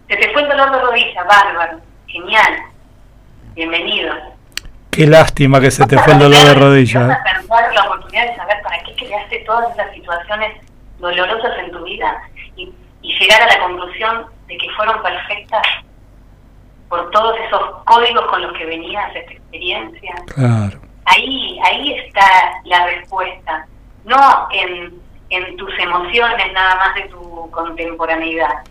Se 0.10 0.18
te 0.18 0.32
fue 0.32 0.42
el 0.42 0.50
dolor 0.50 0.72
de 0.72 0.82
rodilla, 0.82 1.24
bárbaro, 1.24 1.80
genial, 2.08 2.64
bienvenido 3.56 4.37
Qué 4.98 5.06
lástima 5.06 5.62
que 5.62 5.70
se 5.70 5.86
te 5.86 5.96
fue 5.96 6.14
el 6.14 6.18
dolor 6.18 6.44
de 6.44 6.54
rodilla. 6.56 7.06
Vas 7.06 7.20
a 7.20 7.24
perder 7.24 7.76
la 7.76 7.84
oportunidad 7.84 8.32
de 8.32 8.36
saber 8.36 8.58
para 8.64 8.80
qué 8.80 8.96
creaste 8.96 9.44
todas 9.46 9.72
esas 9.76 9.94
situaciones 9.94 10.60
dolorosas 10.98 11.52
en 11.60 11.72
tu 11.72 11.84
vida 11.84 12.20
y, 12.56 12.74
llegar 13.04 13.44
a 13.44 13.46
la 13.46 13.60
conclusión 13.60 14.26
de 14.48 14.58
que 14.58 14.68
fueron 14.76 15.00
perfectas 15.04 15.62
por 16.90 17.12
todos 17.12 17.36
esos 17.46 17.62
códigos 17.86 18.26
con 18.26 18.42
los 18.42 18.58
que 18.58 18.66
venías 18.66 19.16
esta 19.16 19.34
experiencia. 19.34 20.16
Claro. 20.34 20.80
Ahí, 21.06 21.60
ahí 21.64 21.94
está 21.94 22.26
la 22.66 22.88
respuesta, 22.88 23.68
no 24.04 24.48
en, 24.52 25.00
en 25.30 25.58
tus 25.58 25.78
emociones 25.78 26.54
nada 26.54 26.76
más 26.76 26.96
de 26.96 27.04
tu 27.04 27.52
contemporaneidad. 27.52 28.64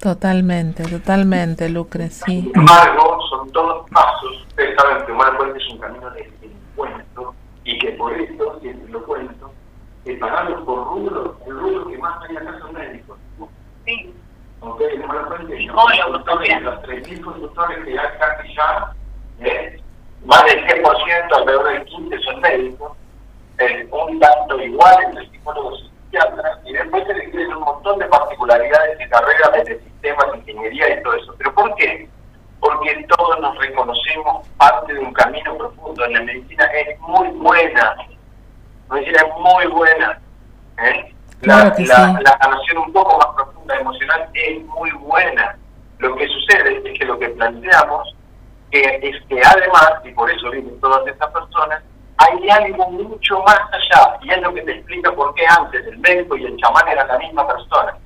Totalmente, 0.00 0.84
totalmente, 0.84 1.70
Lucre, 1.70 2.10
sí. 2.10 2.42
Sin 2.42 2.52
embargo, 2.54 3.18
son 3.30 3.50
todos 3.52 3.88
pasos. 3.90 4.45
Ustedes 4.56 4.74
saben 4.80 5.04
que 5.04 5.12
Humano 5.12 5.36
Puente 5.36 5.58
es 5.58 5.68
un 5.70 5.78
camino 5.78 6.10
de 6.12 6.32
encuentro 6.40 7.34
y 7.64 7.78
que 7.78 7.92
por 7.92 8.10
eso, 8.18 8.58
siempre 8.60 8.90
lo 8.90 9.04
cuento, 9.04 9.52
pagamos 10.18 10.64
por 10.64 10.78
rubro, 10.78 11.36
el 11.46 11.60
rubro 11.60 11.88
que 11.88 11.98
más 11.98 12.22
hay 12.22 12.38
acá 12.38 12.58
son 12.60 12.72
médicos. 12.72 13.18
Sí. 13.84 14.14
Ok, 14.60 14.80
Humano 15.04 15.28
Puente, 15.28 15.60
los 15.60 16.24
3.000 16.24 17.20
consultores 17.22 17.84
que 17.84 17.98
hay 17.98 18.18
casi 18.18 18.54
ya, 18.54 18.92
¿eh? 19.40 19.78
más 20.24 20.42
del 20.46 20.64
10%, 20.64 21.36
alrededor 21.36 21.68
del 21.68 21.84
15% 21.84 22.24
son 22.24 22.40
médicos, 22.40 22.92
eh, 23.58 23.86
un 23.92 24.18
tanto 24.18 24.58
igual 24.58 24.96
entre 25.04 25.28
psicólogos 25.32 25.92
y 26.12 26.70
y 26.70 26.72
después 26.72 27.04
se 27.06 27.12
le 27.12 27.48
un 27.48 27.60
montón 27.60 27.98
de 27.98 28.06
particularidades 28.06 28.98
de 28.98 29.08
carrera 29.10 29.50
desde 29.52 29.80
sistemas, 29.80 30.34
ingeniería 30.34 30.98
y 30.98 31.02
todo 31.02 31.12
eso. 31.12 31.34
¿Pero 31.36 31.52
por 31.52 31.74
qué? 31.74 32.08
Porque 32.60 33.06
todos 33.16 33.40
nos 33.40 33.56
reconocemos 33.58 34.46
parte 34.56 34.94
de 34.94 35.00
un 35.00 35.12
camino 35.12 35.56
profundo. 35.56 36.06
La 36.06 36.20
medicina 36.20 36.64
es 36.66 36.98
muy 37.00 37.28
buena. 37.28 37.96
La 38.88 38.94
medicina 38.94 39.22
es 39.22 39.40
muy 39.40 39.66
buena. 39.66 40.18
¿eh? 40.82 41.14
La, 41.42 41.74
sanación 41.74 42.78
un 42.78 42.92
poco 42.92 43.18
más 43.18 43.28
profunda 43.34 43.76
emocional 43.78 44.28
es 44.34 44.64
muy 44.64 44.90
buena. 44.92 45.56
Lo 45.98 46.16
que 46.16 46.26
sucede 46.28 46.82
es 46.84 46.98
que 46.98 47.04
lo 47.04 47.18
que 47.18 47.28
planteamos 47.30 48.14
que 48.70 48.80
es 48.80 49.24
que 49.28 49.40
además, 49.40 49.92
y 50.04 50.10
por 50.10 50.30
eso 50.30 50.50
vienen 50.50 50.80
todas 50.80 51.06
estas 51.06 51.30
personas, 51.30 51.82
hay 52.18 52.48
algo 52.48 52.90
mucho 52.90 53.40
más 53.42 53.60
allá, 53.72 54.18
y 54.22 54.30
es 54.30 54.40
lo 54.40 54.52
que 54.54 54.62
te 54.62 54.72
explica 54.72 55.12
por 55.12 55.34
qué 55.34 55.44
antes 55.46 55.86
el 55.86 55.98
médico 55.98 56.36
y 56.36 56.46
el 56.46 56.56
chamán 56.56 56.88
eran 56.88 57.06
la 57.06 57.18
misma 57.18 57.46
persona. 57.46 57.96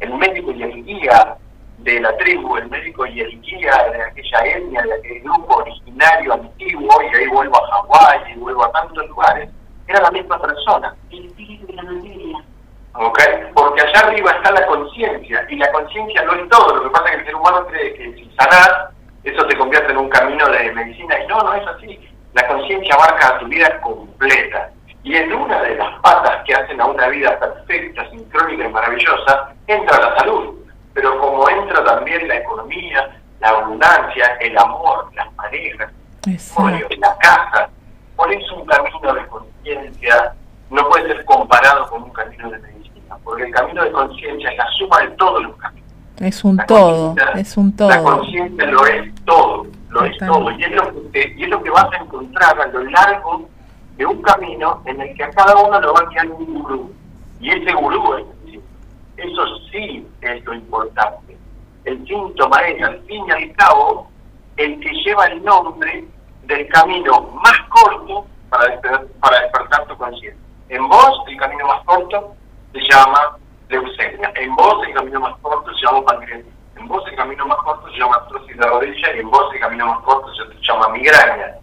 El 0.00 0.14
médico 0.14 0.50
y 0.52 0.62
el 0.62 0.84
guía 0.84 1.36
de 1.78 2.00
la 2.00 2.16
tribu, 2.16 2.56
el 2.56 2.68
médico 2.68 3.06
y 3.06 3.20
el 3.20 3.40
guía 3.42 3.90
de 3.92 4.02
aquella 4.02 4.38
etnia, 4.44 4.82
de 4.82 4.94
aquel 4.94 5.22
grupo 5.22 5.56
originario 5.56 6.32
antiguo, 6.34 7.02
y 7.02 7.16
ahí 7.16 7.26
vuelvo 7.28 7.56
a 7.56 7.68
Hawái 7.68 8.32
y 8.32 8.38
vuelvo 8.38 8.64
a 8.64 8.72
tantos 8.72 9.06
lugares, 9.08 9.48
era 9.86 10.00
la 10.00 10.10
misma 10.10 10.40
persona. 10.40 10.94
El 11.10 11.26
espíritu 11.26 11.66
de 11.66 11.72
la 11.74 11.82
materia. 11.82 12.38
¿ok? 12.94 13.20
Porque 13.54 13.82
allá 13.82 14.00
arriba 14.06 14.30
está 14.32 14.52
la 14.52 14.66
conciencia, 14.66 15.46
y 15.48 15.56
la 15.56 15.70
conciencia 15.72 16.22
no 16.22 16.32
es 16.34 16.48
todo, 16.48 16.76
lo 16.76 16.82
que 16.84 16.90
pasa 16.90 17.04
es 17.04 17.10
que 17.10 17.18
el 17.18 17.26
ser 17.26 17.34
humano 17.36 17.66
cree 17.66 17.94
que 17.94 18.12
si 18.14 18.30
sanás, 18.38 18.70
eso 19.24 19.48
se 19.48 19.58
convierte 19.58 19.92
en 19.92 19.98
un 19.98 20.08
camino 20.08 20.46
de 20.48 20.72
medicina, 20.72 21.22
y 21.22 21.26
no, 21.26 21.38
no 21.40 21.54
es 21.54 21.66
así. 21.66 22.00
La 22.34 22.46
conciencia 22.48 22.94
abarca 22.94 23.38
tu 23.38 23.46
vida 23.46 23.80
completa. 23.80 24.70
Y 25.02 25.14
en 25.14 25.32
una 25.32 25.62
de 25.62 25.76
las 25.76 26.00
patas 26.00 26.44
que 26.44 26.54
hacen 26.54 26.80
a 26.80 26.86
una 26.86 27.06
vida 27.08 27.38
perfecta, 27.38 28.10
sincrónica 28.10 28.64
y 28.64 28.72
maravillosa, 28.72 29.54
entra 29.66 30.00
la 30.00 30.18
salud. 30.18 30.55
Pero 30.96 31.18
como 31.20 31.46
entra 31.50 31.84
también 31.84 32.26
la 32.26 32.36
economía, 32.38 33.20
la 33.40 33.48
abundancia, 33.50 34.34
el 34.40 34.56
amor, 34.56 35.10
las 35.14 35.28
parejas, 35.34 35.92
Exacto. 36.26 36.88
la 36.98 37.18
casa. 37.18 37.68
Por 38.16 38.32
eso 38.32 38.56
un 38.56 38.64
camino 38.64 39.12
de 39.12 39.26
conciencia 39.26 40.32
no 40.70 40.88
puede 40.88 41.06
ser 41.08 41.22
comparado 41.26 41.86
con 41.90 42.04
un 42.04 42.10
camino 42.14 42.50
de 42.50 42.58
medicina, 42.60 43.14
porque 43.22 43.42
el 43.42 43.52
camino 43.52 43.84
de 43.84 43.92
conciencia 43.92 44.50
es 44.50 44.56
la 44.56 44.66
suma 44.78 45.00
de 45.00 45.08
todos 45.10 45.42
los 45.42 45.54
caminos. 45.56 45.86
Es 46.18 46.42
un 46.44 46.56
La 46.56 46.64
todo, 46.64 47.14
es 47.34 47.56
un 47.58 47.74
La 47.76 48.02
todo. 48.02 48.16
conciencia 48.16 48.66
lo 48.66 48.86
es 48.86 49.14
todo, 49.26 49.66
lo 49.90 50.04
es 50.06 50.16
todo. 50.16 50.50
Y 50.52 50.64
es, 50.64 50.70
lo 50.72 51.10
que 51.12 51.34
y 51.36 51.42
es 51.44 51.48
lo 51.50 51.62
que 51.62 51.68
vas 51.68 51.92
a 51.92 51.96
encontrar 52.02 52.58
a 52.58 52.66
lo 52.68 52.84
largo 52.84 53.46
de 53.98 54.06
un 54.06 54.22
camino 54.22 54.80
en 54.86 54.98
el 54.98 55.14
que 55.14 55.24
a 55.24 55.30
cada 55.30 55.54
uno 55.56 55.78
lo 55.78 55.92
va 55.92 56.00
a 56.00 56.06
guiar 56.06 56.26
un 56.30 56.54
gurú. 56.54 56.90
Y 57.38 57.50
ese 57.50 57.70
gurú 57.74 58.14
es 58.14 58.20
el. 58.20 58.35
Eso 59.16 59.58
sí 59.70 60.06
es 60.20 60.44
lo 60.44 60.54
importante. 60.54 61.36
El 61.84 62.06
síntoma 62.06 62.60
es, 62.62 62.82
al 62.82 63.00
fin 63.02 63.24
y 63.26 63.30
al 63.30 63.52
cabo, 63.56 64.10
el 64.56 64.80
que 64.80 64.90
lleva 65.04 65.26
el 65.26 65.42
nombre 65.44 66.04
del 66.42 66.68
camino 66.68 67.22
más 67.42 67.58
corto 67.68 68.26
para, 68.50 68.74
desper- 68.74 69.06
para 69.20 69.40
despertar 69.42 69.86
tu 69.86 69.96
conciencia. 69.96 70.40
En 70.68 70.88
vos, 70.88 71.22
el 71.28 71.36
camino 71.36 71.66
más 71.66 71.82
corto 71.84 72.34
se 72.72 72.80
llama 72.80 73.36
leucemia. 73.68 74.32
En 74.34 74.54
vos, 74.56 74.84
el 74.86 74.94
camino 74.94 75.20
más 75.20 75.34
corto 75.42 75.72
se 75.74 75.86
llama 75.86 76.04
pancreatitis. 76.04 76.52
En 76.76 76.88
vos, 76.88 77.02
el 77.08 77.16
camino 77.16 77.46
más 77.46 77.58
corto 77.58 77.90
se 77.90 77.98
llama 77.98 78.16
artrosis 78.16 78.56
de 78.56 78.66
rodilla. 78.66 79.16
Y 79.16 79.20
en 79.20 79.30
vos, 79.30 79.54
el 79.54 79.60
camino 79.60 79.86
más 79.86 80.00
corto 80.00 80.28
se 80.34 80.42
llama 80.62 80.88
migraña. 80.88 81.54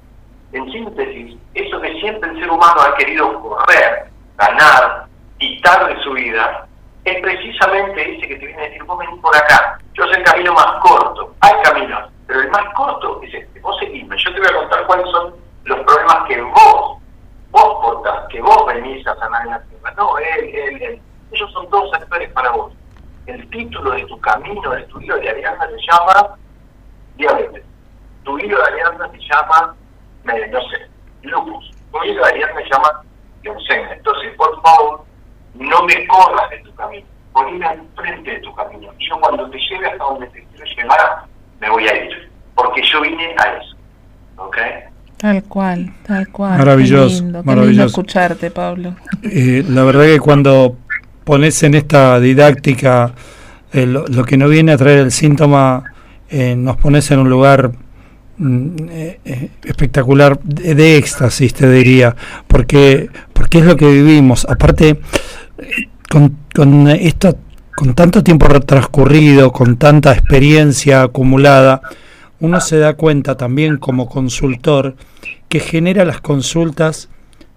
En 0.53 0.71
síntesis, 0.71 1.37
eso 1.53 1.81
que 1.81 1.99
siempre 1.99 2.29
el 2.29 2.39
ser 2.39 2.49
humano 2.49 2.81
ha 2.81 2.95
querido 2.95 3.41
correr, 3.41 4.11
ganar, 4.37 5.05
quitar 5.39 5.87
de 5.87 6.01
su 6.03 6.13
vida, 6.13 6.67
es 7.05 7.21
precisamente 7.21 8.17
ese 8.17 8.27
que 8.27 8.35
te 8.35 8.45
viene 8.45 8.61
a 8.61 8.65
decir, 8.65 8.83
vos 8.83 8.97
venís 8.97 9.19
por 9.21 9.35
acá, 9.35 9.77
yo 9.93 10.05
sé 10.07 10.17
el 10.17 10.23
camino 10.23 10.53
más 10.53 10.81
corto, 10.81 11.33
hay 11.41 11.53
caminos, 11.63 12.09
pero 12.27 12.41
el 12.41 12.49
más 12.49 12.73
corto 12.73 13.21
es 13.23 13.33
este, 13.33 13.59
vos 13.59 13.77
seguime, 13.79 14.15
yo 14.17 14.33
te 14.33 14.39
voy 14.39 14.49
a 14.49 14.59
contar 14.59 14.85
cuáles 14.87 15.09
son 15.11 15.35
los 15.65 15.79
problemas 15.79 16.27
que 16.27 16.41
vos, 16.41 16.97
vos 17.51 17.77
portás, 17.81 18.27
que 18.29 18.41
vos 18.41 18.65
venís 18.67 19.05
a 19.07 19.15
sanar 19.15 19.41
en 19.45 19.51
la 19.51 19.61
tierra, 19.63 19.93
no, 19.97 20.17
él, 20.17 20.49
él, 20.53 20.81
él, 20.81 21.01
ellos 21.33 21.51
son 21.51 21.69
todos 21.69 21.91
actores 21.93 22.31
para 22.31 22.51
vos. 22.51 22.73
El 23.25 23.49
título 23.49 23.91
de 23.91 24.05
tu 24.05 24.19
camino, 24.19 24.69
de 24.71 24.83
tu 24.83 24.99
hilo 25.01 25.17
de 25.17 25.29
alianza 25.29 25.67
se 25.67 25.77
llama 25.91 26.35
diabetes. 27.15 27.63
Tu 28.23 28.39
hilo 28.39 28.57
de 28.57 28.63
alianza 28.63 29.09
se 29.09 29.17
llama, 29.17 29.75
no 30.23 30.61
sé, 30.69 30.89
lupus. 31.23 31.71
Tu 31.91 32.03
hilo 32.03 32.23
de 32.23 32.31
alianza 32.31 32.55
se 32.61 32.69
llama 32.69 33.03
leucemia. 33.41 33.93
Entonces, 33.93 34.35
por 34.35 34.61
favor, 34.61 35.05
no 35.55 35.83
me 35.85 36.07
corras 36.07 36.49
de 36.49 36.57
tu 36.59 36.73
camino. 36.75 37.05
Poneme 37.31 37.65
al 37.65 37.81
frente 37.95 38.31
de 38.31 38.39
tu 38.39 38.53
camino. 38.55 38.89
Y 38.99 39.07
yo 39.09 39.19
cuando 39.19 39.49
te 39.49 39.57
lleve 39.57 39.87
hasta 39.87 40.03
donde 40.03 40.27
te 40.27 40.43
quiero 40.51 40.65
llevar, 40.75 41.23
me 41.59 41.69
voy 41.69 41.87
a 41.87 42.03
ir. 42.05 42.29
Porque 42.55 42.81
yo 42.91 43.01
vine 43.01 43.35
a 43.37 43.57
eso. 43.57 43.75
¿Ok? 44.37 44.57
Tal 45.17 45.43
cual, 45.43 45.93
tal 46.05 46.27
cual. 46.29 46.57
Maravilloso, 46.57 47.15
Qué 47.17 47.21
lindo, 47.23 47.39
qué 47.41 47.45
maravilloso. 47.45 47.71
lindo 47.71 47.85
escucharte, 47.85 48.51
Pablo. 48.51 48.95
Eh, 49.23 49.63
la 49.67 49.83
verdad 49.83 50.03
que 50.05 50.19
cuando 50.19 50.75
pones 51.23 51.63
en 51.63 51.75
esta 51.75 52.19
didáctica 52.19 53.13
eh, 53.71 53.85
lo, 53.85 54.05
lo 54.07 54.25
que 54.25 54.35
no 54.37 54.49
viene 54.49 54.73
a 54.73 54.77
traer 54.77 54.99
el 54.99 55.11
síntoma, 55.11 55.83
eh, 56.29 56.55
nos 56.55 56.75
pones 56.77 57.09
en 57.11 57.19
un 57.19 57.29
lugar 57.29 57.71
mm, 58.37 58.75
eh, 58.89 59.19
eh, 59.23 59.49
espectacular 59.63 60.37
de, 60.41 60.75
de 60.75 60.97
éxtasis, 60.97 61.53
te 61.53 61.69
diría, 61.71 62.15
porque, 62.47 63.09
porque 63.31 63.59
es 63.59 63.65
lo 63.65 63.77
que 63.77 63.87
vivimos. 63.89 64.45
Aparte, 64.49 64.99
con, 66.09 66.37
con 66.53 66.87
esto, 66.89 67.37
con 67.75 67.93
tanto 67.93 68.23
tiempo 68.23 68.47
transcurrido, 68.61 69.51
con 69.51 69.77
tanta 69.77 70.11
experiencia 70.13 71.03
acumulada, 71.03 71.81
uno 72.39 72.59
se 72.61 72.77
da 72.77 72.95
cuenta 72.95 73.35
también 73.37 73.77
como 73.77 74.07
consultor 74.07 74.95
que 75.49 75.59
genera 75.59 76.05
las 76.05 76.19
consultas 76.21 77.09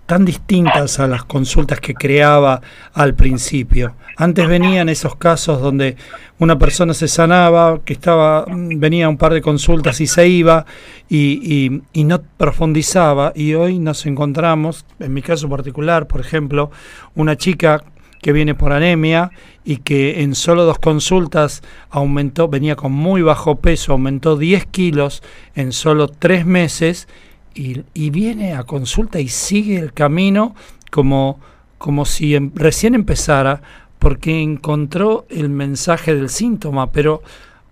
tan 0.06 0.24
distintas 0.24 1.00
a 1.00 1.08
las 1.08 1.24
consultas 1.24 1.80
que 1.80 1.92
creaba 1.94 2.60
al 2.94 3.14
principio. 3.14 3.96
Antes 4.16 4.46
venían 4.46 4.88
esos 4.88 5.16
casos 5.16 5.60
donde 5.60 5.96
una 6.38 6.56
persona 6.58 6.94
se 6.94 7.08
sanaba, 7.08 7.80
que 7.84 7.92
estaba, 7.94 8.46
mm, 8.46 8.78
venía 8.78 9.08
un 9.08 9.16
par 9.18 9.32
de 9.34 9.42
consultas 9.42 10.00
y 10.00 10.06
se 10.06 10.28
iba 10.28 10.64
y- 11.08 11.82
y 11.92 12.04
no 12.04 12.22
profundizaba. 12.22 13.32
Y 13.34 13.54
hoy 13.54 13.80
nos 13.80 14.06
encontramos, 14.06 14.86
en 15.00 15.12
mi 15.12 15.22
caso 15.22 15.48
particular, 15.48 16.06
por 16.06 16.20
ejemplo, 16.20 16.70
una 17.16 17.36
chica 17.36 17.82
que 18.26 18.32
viene 18.32 18.56
por 18.56 18.72
anemia 18.72 19.30
y 19.64 19.76
que 19.76 20.24
en 20.24 20.34
solo 20.34 20.64
dos 20.64 20.80
consultas 20.80 21.62
aumentó, 21.90 22.48
venía 22.48 22.74
con 22.74 22.90
muy 22.90 23.22
bajo 23.22 23.60
peso, 23.60 23.92
aumentó 23.92 24.36
10 24.36 24.66
kilos 24.66 25.22
en 25.54 25.70
solo 25.70 26.08
tres 26.08 26.44
meses 26.44 27.06
y, 27.54 27.84
viene 28.10 28.54
a 28.54 28.64
consulta 28.64 29.20
y 29.20 29.28
sigue 29.28 29.78
el 29.78 29.92
camino 29.92 30.56
como, 30.90 31.38
como 31.78 32.04
si 32.04 32.34
em- 32.34 32.50
recién 32.56 32.96
empezara 32.96 33.62
porque 34.00 34.42
encontró 34.42 35.24
el 35.30 35.48
mensaje 35.48 36.12
del 36.12 36.28
síntoma, 36.28 36.90
pero 36.90 37.22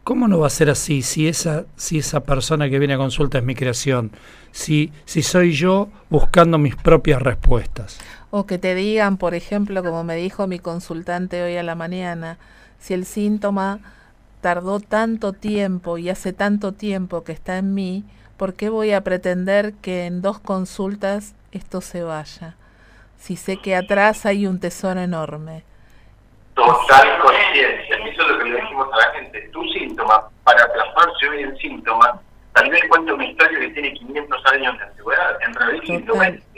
¿cómo 0.04 0.28
no 0.28 0.38
va 0.38 0.46
a 0.46 0.50
ser 0.50 0.70
así 0.70 1.02
si 1.02 1.26
esa, 1.26 1.64
si 1.74 1.98
esa 1.98 2.22
persona 2.22 2.70
que 2.70 2.78
viene 2.78 2.94
a 2.94 2.98
consulta 2.98 3.38
es 3.38 3.44
mi 3.44 3.56
creación? 3.56 4.12
Si, 4.52 4.92
si 5.04 5.22
soy 5.22 5.50
yo 5.50 5.88
buscando 6.10 6.58
mis 6.58 6.76
propias 6.76 7.20
respuestas. 7.20 7.98
O 8.36 8.46
que 8.46 8.58
te 8.58 8.74
digan, 8.74 9.16
por 9.16 9.36
ejemplo, 9.36 9.84
como 9.84 10.02
me 10.02 10.16
dijo 10.16 10.48
mi 10.48 10.58
consultante 10.58 11.40
hoy 11.40 11.56
a 11.56 11.62
la 11.62 11.76
mañana, 11.76 12.36
si 12.80 12.92
el 12.92 13.04
síntoma 13.04 13.78
tardó 14.40 14.80
tanto 14.80 15.34
tiempo 15.34 15.98
y 15.98 16.10
hace 16.10 16.32
tanto 16.32 16.72
tiempo 16.72 17.22
que 17.22 17.30
está 17.30 17.58
en 17.58 17.74
mí, 17.74 18.02
¿por 18.36 18.54
qué 18.54 18.70
voy 18.70 18.90
a 18.90 19.02
pretender 19.02 19.72
que 19.74 20.06
en 20.06 20.20
dos 20.20 20.40
consultas 20.40 21.36
esto 21.52 21.80
se 21.80 22.02
vaya? 22.02 22.56
Si 23.18 23.36
sé 23.36 23.58
que 23.58 23.76
atrás 23.76 24.26
hay 24.26 24.48
un 24.48 24.58
tesoro 24.58 24.98
enorme. 24.98 25.62
Total 26.54 27.20
conciencia. 27.20 27.96
Eso 27.98 28.22
es 28.22 28.28
lo 28.30 28.38
que 28.40 28.50
le 28.50 28.60
decimos 28.60 28.88
a 28.94 28.96
la 28.96 29.12
gente. 29.12 29.48
Tu 29.52 29.62
síntoma, 29.68 30.28
para 30.42 30.72
plasmarse 30.72 31.28
hoy 31.28 31.42
el 31.44 31.56
síntoma, 31.58 32.20
tal 32.52 32.68
vez 32.68 32.82
cuenta 32.88 33.14
una 33.14 33.26
historia 33.26 33.60
que 33.60 33.68
tiene 33.68 33.94
500 33.94 34.46
años 34.46 34.76
de 34.76 34.84
antigüedad. 34.86 35.38
En 35.46 35.54
realidad 35.54 35.82
es 35.84 35.86
Total. 35.86 36.00
indomable. 36.00 36.53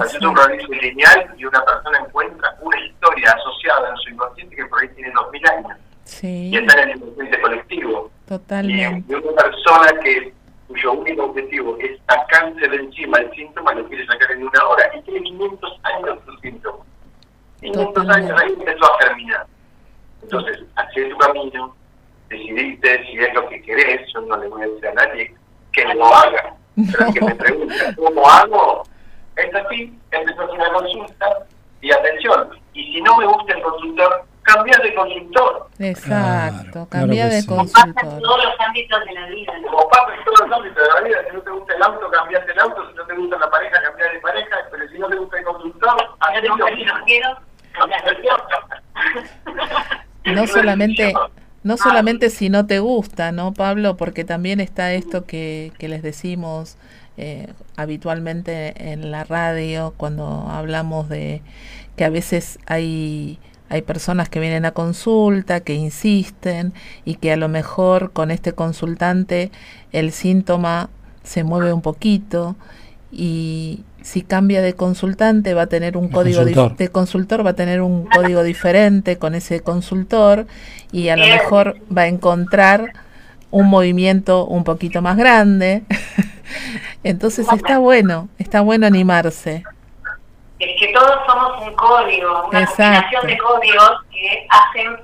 Haces 0.00 0.20
un 0.22 0.30
Exacto. 0.30 0.48
realismo 0.48 0.74
lineal 0.74 1.34
y 1.36 1.44
una 1.44 1.64
persona 1.64 1.98
encuentra 2.00 2.56
una 2.60 2.80
historia 2.80 3.30
asociada 3.30 3.90
en 3.90 3.96
su 3.98 4.10
inconsciente 4.10 4.56
que 4.56 4.64
por 4.66 4.80
ahí 4.82 4.88
tiene 4.88 5.12
2000 5.14 5.48
años 5.50 5.78
Sí, 6.04 6.50
y 6.52 6.56
está 6.56 6.82
en 6.82 6.88
el 6.90 6.96
inconsciente 6.96 7.40
colectivo. 7.40 8.10
Totalmente. 8.26 9.12
y 9.12 9.14
una 9.14 9.32
persona 9.42 10.00
que 10.02 10.32
cuyo 10.68 10.92
único 10.92 11.24
objetivo 11.24 11.76
es 11.80 11.98
sacarse 12.08 12.68
de 12.68 12.76
encima 12.76 13.18
el 13.18 13.30
síntoma 13.34 13.72
lo 13.74 13.86
quiere 13.88 14.04
sacar 14.06 14.32
en 14.32 14.42
una 14.42 14.64
hora 14.68 14.90
y 14.96 15.02
tiene 15.02 15.20
500 15.22 15.80
años 15.84 16.18
su 16.26 16.36
síntoma. 16.40 16.78
500 17.60 17.94
Totalmente. 17.94 18.32
años 18.32 18.40
ahí 18.42 18.52
empezó 18.58 18.84
a 18.94 18.98
terminar. 18.98 19.46
Entonces, 20.22 20.58
hacer 20.76 21.08
tu 21.10 21.18
camino, 21.18 21.76
decidiste 22.28 23.04
si 23.06 23.18
es 23.18 23.34
lo 23.34 23.48
que 23.48 23.62
querés, 23.62 24.00
yo 24.12 24.20
no 24.22 24.36
le 24.38 24.48
voy 24.48 24.62
a 24.62 24.66
decir 24.66 24.86
a 24.88 24.94
nadie 24.94 25.34
que 25.72 25.84
lo 25.94 26.06
haga. 26.14 26.54
Pero 26.76 27.12
que 27.12 27.20
me 27.20 27.34
pregunta, 27.34 27.94
¿cómo 27.96 28.28
hago? 28.28 28.82
Es 29.36 29.54
así, 29.54 29.98
empezó 30.10 30.40
a 30.42 30.44
hacer 30.44 30.56
una 30.56 30.72
consulta 30.72 31.26
y 31.80 31.92
atención. 31.92 32.50
Y 32.72 32.84
si 32.94 33.00
no 33.02 33.16
me 33.16 33.26
gusta 33.26 33.54
el 33.54 33.62
consultor, 33.62 34.24
cambiar 34.42 34.82
de 34.82 34.94
consultor. 34.94 35.68
Exacto, 35.78 36.70
Claro, 36.72 36.88
cambia 36.88 37.14
claro 37.24 37.30
que 37.30 37.34
de 37.36 37.40
sí. 37.42 37.46
Como 37.48 37.64
pasa 37.64 37.86
en 37.86 37.92
consultor. 37.94 38.22
todos 38.22 38.44
los 38.44 38.60
ámbitos 38.60 39.04
de 39.04 39.12
la 39.12 39.26
vida, 39.26 39.58
¿no? 39.60 39.68
Como 39.68 39.88
pasa 39.88 40.14
en 40.14 40.24
todos 40.24 40.40
los 40.40 40.58
ámbitos 40.58 40.82
de 40.82 40.94
la 40.94 41.00
vida, 41.00 41.18
si 41.28 41.36
no 41.36 41.42
te 41.42 41.50
gusta 41.50 41.74
el 41.74 41.82
auto, 41.82 42.10
cambias 42.10 42.48
el 42.48 42.58
auto, 42.60 42.90
si 42.90 42.94
no 42.96 43.06
te 43.06 43.14
gusta 43.14 43.38
la 43.38 43.50
pareja, 43.50 43.82
cambias 43.82 44.12
de 44.12 44.18
pareja, 44.20 44.56
pero 44.70 44.88
si 44.88 44.98
no 44.98 45.08
te 45.08 45.16
gusta 45.16 45.38
el 45.38 45.44
consultor, 45.44 45.96
Si 45.98 46.34
no 46.34 46.40
te 46.40 46.48
gusta 46.48 46.68
el 46.68 47.04
quiero, 47.04 47.38
No 50.24 50.46
solamente, 50.46 51.14
no 51.62 51.76
solamente 51.76 52.30
si 52.30 52.48
no 52.48 52.66
te 52.66 52.78
gusta, 52.78 53.32
¿no, 53.32 53.52
Pablo? 53.52 53.96
Porque 53.96 54.24
también 54.24 54.60
está 54.60 54.92
esto 54.92 55.24
que, 55.24 55.72
que 55.78 55.88
les 55.88 56.02
decimos 56.02 56.76
eh, 57.16 57.48
habitualmente 57.76 58.92
en 58.92 59.10
la 59.10 59.24
radio 59.24 59.94
cuando 59.96 60.46
hablamos 60.50 61.08
de 61.08 61.42
que 61.96 62.04
a 62.04 62.10
veces 62.10 62.58
hay 62.66 63.38
Hay 63.70 63.82
personas 63.82 64.28
que 64.28 64.40
vienen 64.40 64.66
a 64.66 64.72
consulta, 64.72 65.60
que 65.60 65.74
insisten 65.74 66.74
y 67.04 67.14
que 67.16 67.32
a 67.32 67.36
lo 67.36 67.48
mejor 67.48 68.12
con 68.12 68.30
este 68.30 68.52
consultante 68.52 69.50
el 69.90 70.12
síntoma 70.12 70.90
se 71.24 71.44
mueve 71.44 71.72
un 71.72 71.80
poquito 71.80 72.56
y 73.10 73.82
si 74.02 74.22
cambia 74.22 74.60
de 74.60 74.74
consultante 74.74 75.54
va 75.54 75.62
a 75.62 75.66
tener 75.66 75.96
un 75.96 76.08
código 76.08 76.44
de 76.44 76.88
consultor 76.90 77.44
va 77.44 77.50
a 77.50 77.54
tener 77.54 77.80
un 77.80 78.04
código 78.06 78.42
diferente 78.42 79.16
con 79.16 79.34
ese 79.34 79.60
consultor 79.60 80.46
y 80.92 81.08
a 81.08 81.16
lo 81.16 81.26
mejor 81.26 81.76
va 81.90 82.02
a 82.02 82.08
encontrar 82.08 82.92
un 83.50 83.68
movimiento 83.68 84.46
un 84.46 84.64
poquito 84.64 85.00
más 85.00 85.16
grande. 85.16 85.84
Entonces 87.02 87.46
está 87.52 87.78
bueno, 87.78 88.28
está 88.38 88.60
bueno 88.60 88.86
animarse. 88.86 89.64
Es 90.58 90.80
que 90.80 90.92
todos 90.92 91.18
somos 91.26 91.66
un 91.66 91.74
código, 91.74 92.46
una 92.48 92.66
combinación 92.66 93.26
de 93.26 93.38
códigos 93.38 94.04
que 94.12 94.46
hacen 94.48 94.96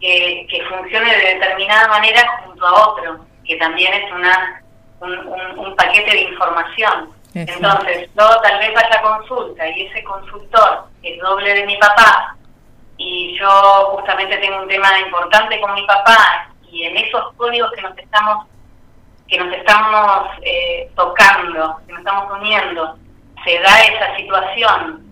que, 0.00 0.62
funcione 0.68 1.16
de 1.16 1.34
determinada 1.34 1.88
manera 1.88 2.42
junto 2.44 2.66
a 2.66 2.88
otro, 2.88 3.26
que 3.44 3.56
también 3.56 3.92
es 3.94 4.12
una 4.12 4.62
un, 5.00 5.74
paquete 5.76 6.10
de 6.10 6.22
información. 6.22 7.10
Entonces, 7.34 8.08
yo 8.18 8.40
tal 8.42 8.58
vez 8.58 8.74
vaya 8.74 8.98
a 8.98 9.02
consulta 9.02 9.68
y 9.68 9.86
ese 9.86 10.02
consultor 10.02 10.84
es 11.02 11.20
doble 11.20 11.54
de 11.54 11.66
mi 11.66 11.76
papá 11.76 12.36
y 12.96 13.38
yo 13.38 13.96
justamente 13.96 14.36
tengo 14.38 14.62
un 14.62 14.68
tema 14.68 14.98
importante 14.98 15.60
con 15.60 15.72
mi 15.74 15.86
papá 15.86 16.50
y 16.70 16.84
en 16.84 16.96
esos 16.96 17.32
códigos 17.34 17.70
que 17.72 17.82
nos 17.82 17.96
estamos 17.96 18.46
que 19.30 19.38
nos 19.38 19.54
estamos 19.54 20.28
eh, 20.42 20.90
tocando, 20.96 21.76
que 21.86 21.92
nos 21.92 22.00
estamos 22.00 22.38
uniendo, 22.38 22.96
se 23.44 23.58
da 23.60 23.80
esa 23.80 24.16
situación 24.16 25.06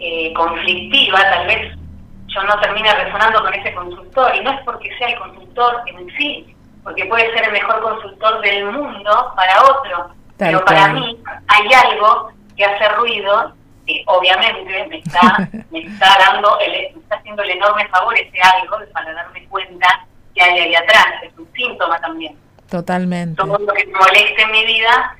eh, 0.00 0.34
conflictiva, 0.34 1.20
tal 1.20 1.46
vez 1.46 1.78
yo 2.26 2.42
no 2.42 2.60
termine 2.60 2.92
resonando 2.92 3.42
con 3.42 3.54
ese 3.54 3.72
consultor, 3.72 4.34
y 4.34 4.40
no 4.40 4.50
es 4.50 4.60
porque 4.64 4.90
sea 4.98 5.08
el 5.08 5.18
consultor 5.20 5.82
en 5.86 6.08
sí, 6.16 6.56
porque 6.82 7.06
puede 7.06 7.32
ser 7.32 7.44
el 7.44 7.52
mejor 7.52 7.80
consultor 7.80 8.40
del 8.40 8.72
mundo 8.72 9.32
para 9.36 9.62
otro, 9.62 10.10
pero 10.36 10.64
para 10.64 10.88
mí 10.88 11.16
hay 11.46 11.68
algo 11.72 12.32
que 12.56 12.64
hace 12.64 12.88
ruido, 12.90 13.54
que 13.86 14.02
obviamente 14.06 14.86
me 14.88 14.98
está, 14.98 15.48
me 15.70 15.78
está 15.78 16.08
dando, 16.18 16.58
el, 16.58 16.72
me 16.72 17.00
está 17.00 17.16
haciendo 17.16 17.42
el 17.44 17.50
enorme 17.50 17.86
favor 17.88 18.18
ese 18.18 18.38
algo 18.42 18.78
para 18.92 19.12
darme 19.12 19.46
cuenta 19.46 20.04
que 20.34 20.42
hay 20.42 20.58
ahí 20.58 20.74
atrás, 20.74 21.06
es 21.22 21.38
un 21.38 21.48
síntoma 21.54 22.00
también. 22.00 22.36
Totalmente. 22.74 23.40
Todo 23.40 23.56
lo 23.56 23.72
que 23.72 23.86
moleste 23.86 24.42
en 24.42 24.50
mi 24.50 24.66
vida 24.66 25.16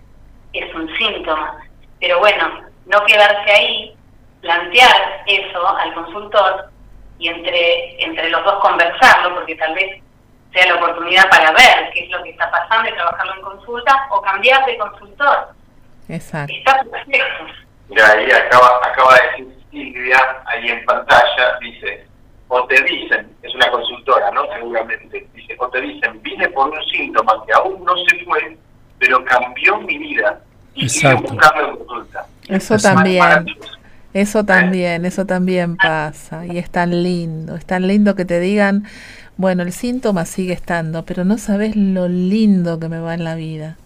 es 0.52 0.74
un 0.74 0.92
síntoma. 0.96 1.56
Pero 2.00 2.18
bueno, 2.18 2.64
no 2.86 3.04
quedarse 3.04 3.48
ahí, 3.48 3.96
plantear 4.40 5.22
eso 5.24 5.68
al 5.78 5.94
consultor 5.94 6.68
y 7.20 7.28
entre, 7.28 8.02
entre 8.02 8.28
los 8.30 8.44
dos 8.44 8.54
conversarlo, 8.54 9.36
porque 9.36 9.54
tal 9.54 9.72
vez 9.76 10.02
sea 10.52 10.66
la 10.66 10.74
oportunidad 10.74 11.30
para 11.30 11.52
ver 11.52 11.92
qué 11.92 12.06
es 12.06 12.10
lo 12.10 12.24
que 12.24 12.30
está 12.30 12.50
pasando 12.50 12.90
y 12.90 12.94
trabajarlo 12.94 13.34
en 13.36 13.42
consulta 13.42 14.08
o 14.10 14.20
cambiar 14.20 14.66
de 14.66 14.76
consultor. 14.76 15.50
Exacto. 16.08 16.52
Está 16.52 16.82
perfecto. 16.82 17.54
Mira, 17.88 18.10
ahí 18.10 18.32
acaba, 18.32 18.80
acaba 18.84 19.14
de 19.14 19.28
decir 19.28 19.64
Silvia, 19.70 20.42
ahí 20.46 20.70
en 20.70 20.84
pantalla, 20.84 21.56
dice, 21.60 22.04
o 22.54 22.66
te 22.66 22.80
dicen, 22.84 23.26
es 23.42 23.52
una 23.52 23.68
consultora, 23.68 24.30
¿no? 24.30 24.42
Seguramente, 24.54 25.26
dice, 25.34 25.56
o 25.58 25.68
te 25.68 25.80
dicen, 25.80 26.22
vine 26.22 26.48
por 26.50 26.70
un 26.70 26.78
síntoma 26.84 27.32
que 27.44 27.52
aún 27.52 27.84
no 27.84 27.92
se 28.08 28.24
fue, 28.24 28.56
pero 29.00 29.24
cambió 29.24 29.78
mi 29.80 29.98
vida 29.98 30.40
y 30.74 30.88
sigue 30.88 31.14
buscando 31.14 31.68
en 31.68 31.76
consulta. 31.78 32.26
Eso 32.48 32.78
también. 32.78 33.46
Eso 34.12 34.40
¿Eh? 34.40 34.44
también, 34.44 35.04
eso 35.04 35.26
también 35.26 35.76
pasa 35.76 36.46
y 36.46 36.58
es 36.58 36.70
tan 36.70 37.02
lindo, 37.02 37.56
es 37.56 37.66
tan 37.66 37.88
lindo 37.88 38.14
que 38.14 38.24
te 38.24 38.38
digan, 38.38 38.84
bueno, 39.36 39.64
el 39.64 39.72
síntoma 39.72 40.24
sigue 40.24 40.52
estando, 40.52 41.04
pero 41.04 41.24
no 41.24 41.38
sabes 41.38 41.74
lo 41.74 42.06
lindo 42.06 42.78
que 42.78 42.88
me 42.88 43.00
va 43.00 43.14
en 43.14 43.24
la 43.24 43.34
vida. 43.34 43.76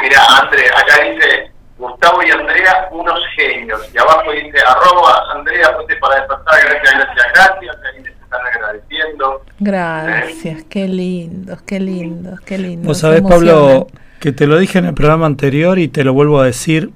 Mira, 0.00 0.20
André, 0.40 0.64
acá 0.68 1.04
dice, 1.04 1.52
Gustavo 1.78 2.22
y 2.22 2.30
Andrea, 2.30 2.88
unos 2.90 3.20
genios. 3.36 3.80
Y 3.94 3.98
abajo 3.98 4.32
dice, 4.32 4.58
arroba 4.66 5.22
Andrea, 5.34 5.72
fuente 5.74 5.96
para 5.96 6.16
despertar, 6.16 6.54
gracias, 6.64 6.94
gracias, 6.94 7.26
gracias. 7.34 7.76
Ahí 7.84 8.02
les 8.02 8.12
están 8.14 8.40
agradeciendo. 8.54 9.42
Gracias, 9.58 10.64
qué 10.70 10.88
lindo, 10.88 11.58
qué 11.66 11.80
lindo, 11.80 12.36
qué 12.44 12.58
lindo. 12.58 12.88
Vos 12.88 12.98
sabés, 12.98 13.22
Pablo, 13.22 13.88
que 14.20 14.32
te 14.32 14.46
lo 14.46 14.58
dije 14.58 14.78
en 14.78 14.86
el 14.86 14.94
programa 14.94 15.26
anterior 15.26 15.78
y 15.78 15.88
te 15.88 16.04
lo 16.04 16.14
vuelvo 16.14 16.40
a 16.40 16.46
decir, 16.46 16.90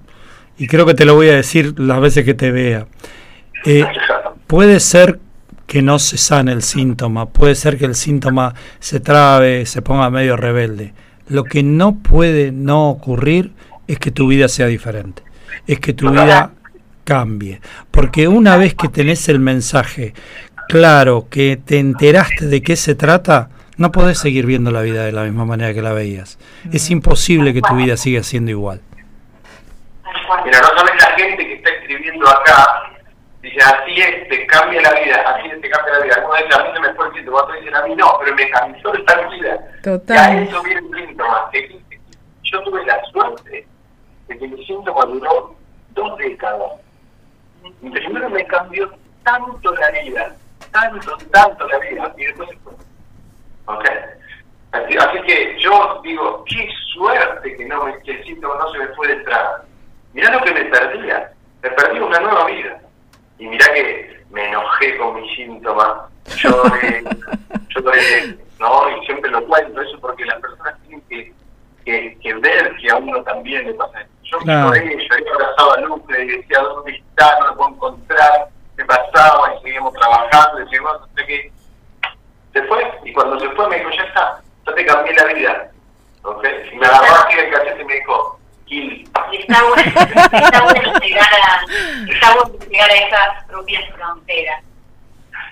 y 0.57 0.67
creo 0.67 0.87
que 0.87 0.95
te 0.95 1.05
lo 1.05 1.15
voy 1.15 1.29
a 1.29 1.37
decir 1.37 1.79
las 1.79 2.01
veces 2.01 2.25
que 2.25 2.35
te 2.35 2.51
vea. 2.51 2.87
Eh, 3.67 3.85
puede 4.47 4.81
ser 4.81 5.21
que 5.67 5.83
no 5.83 5.99
se 5.99 6.17
sane 6.17 6.53
el 6.53 6.63
síntoma, 6.63 7.27
puede 7.27 7.55
ser 7.55 7.79
que 7.79 7.85
el 7.85 7.95
síntoma 7.95 8.55
se 8.79 8.99
trabe, 8.99 9.67
se 9.67 9.83
ponga 9.83 10.11
medio 10.11 10.37
rebelde. 10.37 10.95
Lo 11.29 11.45
que 11.45 11.63
no 11.63 11.97
puede 11.97 12.51
no 12.51 12.91
ocurrir 12.91 13.53
es 13.91 13.99
que 13.99 14.13
tu 14.13 14.29
vida 14.29 14.47
sea 14.47 14.67
diferente, 14.67 15.23
es 15.67 15.81
que 15.81 15.93
tu 15.93 16.11
vida 16.11 16.53
cambie. 17.03 17.61
Porque 17.91 18.29
una 18.29 18.57
vez 18.57 18.75
que 18.75 18.89
tenés 18.89 19.29
el 19.29 19.41
mensaje 19.41 20.15
claro, 20.69 21.27
que 21.29 21.57
te 21.57 21.81
enteraste 21.81 22.47
de 22.47 22.63
qué 22.63 22.77
se 22.77 22.95
trata, 22.95 23.51
no 23.79 23.91
podés 23.91 24.19
seguir 24.19 24.47
viendo 24.47 24.71
la 24.71 24.83
vida 24.83 25.05
de 25.05 25.11
la 25.11 25.25
misma 25.25 25.45
manera 25.45 25.75
que 25.75 25.83
la 25.83 25.93
veías. 25.93 26.39
Es 26.73 26.89
imposible 26.91 27.53
que 27.53 27.63
tu 27.63 27.75
vida 27.75 27.97
siga 27.97 28.23
siendo 28.23 28.53
igual. 28.53 28.81
Mira, 30.45 30.61
no 30.61 30.69
sabes 30.79 30.95
la 31.03 31.11
gente 31.17 31.45
que 31.45 31.55
está 31.55 31.71
escribiendo 31.71 32.29
acá, 32.29 32.93
dice, 33.43 33.59
así 33.61 34.01
es, 34.01 34.29
te 34.29 34.47
cambia 34.47 34.81
la 34.83 34.93
vida, 35.01 35.17
así 35.27 35.49
es, 35.49 35.61
te 35.61 35.69
cambia 35.69 35.99
la 35.99 36.05
vida. 36.05 36.25
Uno 36.25 36.37
dice, 36.37 36.55
a 36.55 36.63
mí 36.63 36.71
no 36.75 36.81
me 36.81 36.95
fue 36.95 37.09
el 37.09 37.15
síntoma, 37.15 37.43
otro 37.43 37.55
dice, 37.57 37.75
a 37.75 37.87
mí 37.87 37.97
no, 37.97 38.19
pero 38.21 38.37
me 38.37 38.51
cambió 38.51 38.95
esta 38.95 39.29
vida. 39.29 39.59
Total. 39.83 40.17
Ya 40.17 40.43
eso 40.43 40.63
viene 40.63 40.81
el 40.81 41.09
síntoma. 41.09 41.51
Yo 42.45 42.63
tuve 42.63 42.85
la 42.87 43.01
suerte 43.13 43.67
de 44.31 44.39
que 44.39 44.49
mi 44.49 44.65
síntoma 44.65 45.05
duró 45.07 45.55
dos 45.91 46.19
décadas. 46.19 46.73
Primero 47.81 48.31
me 48.31 48.47
cambió 48.47 48.91
tanto 49.25 49.75
la 49.75 49.91
vida, 49.91 50.37
tanto, 50.71 51.17
tanto 51.33 51.69
la 51.69 51.79
vida, 51.79 52.15
y 52.17 52.25
después 52.25 52.49
se 52.49 52.57
fue. 52.59 52.73
¿Ok? 53.67 53.85
Así, 54.73 55.23
que 55.27 55.61
yo 55.61 56.01
digo, 56.05 56.45
qué 56.47 56.69
suerte 56.93 57.57
que, 57.57 57.65
no 57.65 57.87
que 58.05 58.13
el 58.13 58.25
síntoma 58.25 58.55
no 58.61 58.73
se 58.73 58.79
me 58.79 58.87
fue 58.95 59.09
detrás. 59.09 59.63
Mirá 60.13 60.31
lo 60.31 60.45
que 60.45 60.55
me 60.55 60.65
perdía. 60.67 61.33
Me 61.63 61.71
perdí 61.71 61.99
una 61.99 62.21
nueva 62.21 62.47
vida. 62.47 62.81
Y 63.39 63.47
mirá 63.49 63.67
que 63.75 64.23
me 64.31 64.47
enojé 64.47 64.97
con 64.97 65.21
mi 65.21 65.35
síntoma. 65.35 66.09
Lloré, 66.37 67.03
lloré, 67.69 68.39
¿no? 68.61 68.97
Y 68.97 69.07
siempre 69.07 69.31
lo 69.31 69.45
cuento 69.47 69.81
eso 69.83 69.99
porque 70.01 70.25
las 70.25 70.41
personas 70.41 70.81
tienen 70.83 71.03
que, 71.09 71.33
que, 72.23 72.35
ver 72.35 72.77
que 72.77 72.91
a 72.91 72.97
uno 72.97 73.23
también 73.25 73.67
le 73.67 73.75
pasa 73.75 74.03
eso. 74.03 74.20
Yo 74.31 74.39
claro. 74.39 74.69
lloré, 74.69 74.97
lloré 75.09 75.25
abrazaba 75.35 75.75
a 75.75 75.81
Lupe 75.81 76.23
y 76.23 76.27
decía, 76.27 76.61
¿dónde 76.61 76.93
está? 76.93 77.39
No 77.41 77.47
lo 77.49 77.57
puedo 77.57 77.71
encontrar. 77.71 78.49
¿Qué 78.77 78.85
pasaba? 78.85 79.55
Y 79.57 79.63
seguimos 79.63 79.93
trabajando. 79.95 80.63
Y 80.63 80.65
seguimos, 80.69 81.01
hasta 81.03 81.27
que 81.27 81.53
se 82.53 82.63
fue. 82.65 82.93
Y 83.05 83.13
cuando 83.13 83.39
se 83.41 83.49
fue 83.51 83.69
me 83.69 83.77
dijo, 83.79 83.91
ya 83.91 84.03
está, 84.05 84.41
ya 84.67 84.75
te 84.75 84.87
cambié 84.87 85.15
la 85.15 85.25
vida. 85.25 85.71
¿Okay? 86.23 86.71
Y 86.73 86.77
me 86.77 86.87
agarró 86.87 87.25
aquí 87.25 87.39
el 87.39 87.51
cachete 87.51 87.83
y 87.83 87.85
me 87.85 87.95
dijo, 87.95 88.41
Kill. 88.67 89.11
Y 89.33 89.37
está 89.37 89.63
bueno, 89.65 89.83
está 89.83 90.63
bueno 90.63 90.99
llegar 91.01 91.29
a, 91.33 91.65
está 92.09 92.35
bueno 92.35 92.65
llegar 92.69 92.91
a 92.91 92.95
esas 92.95 93.45
propias 93.47 93.85
fronteras, 93.95 94.63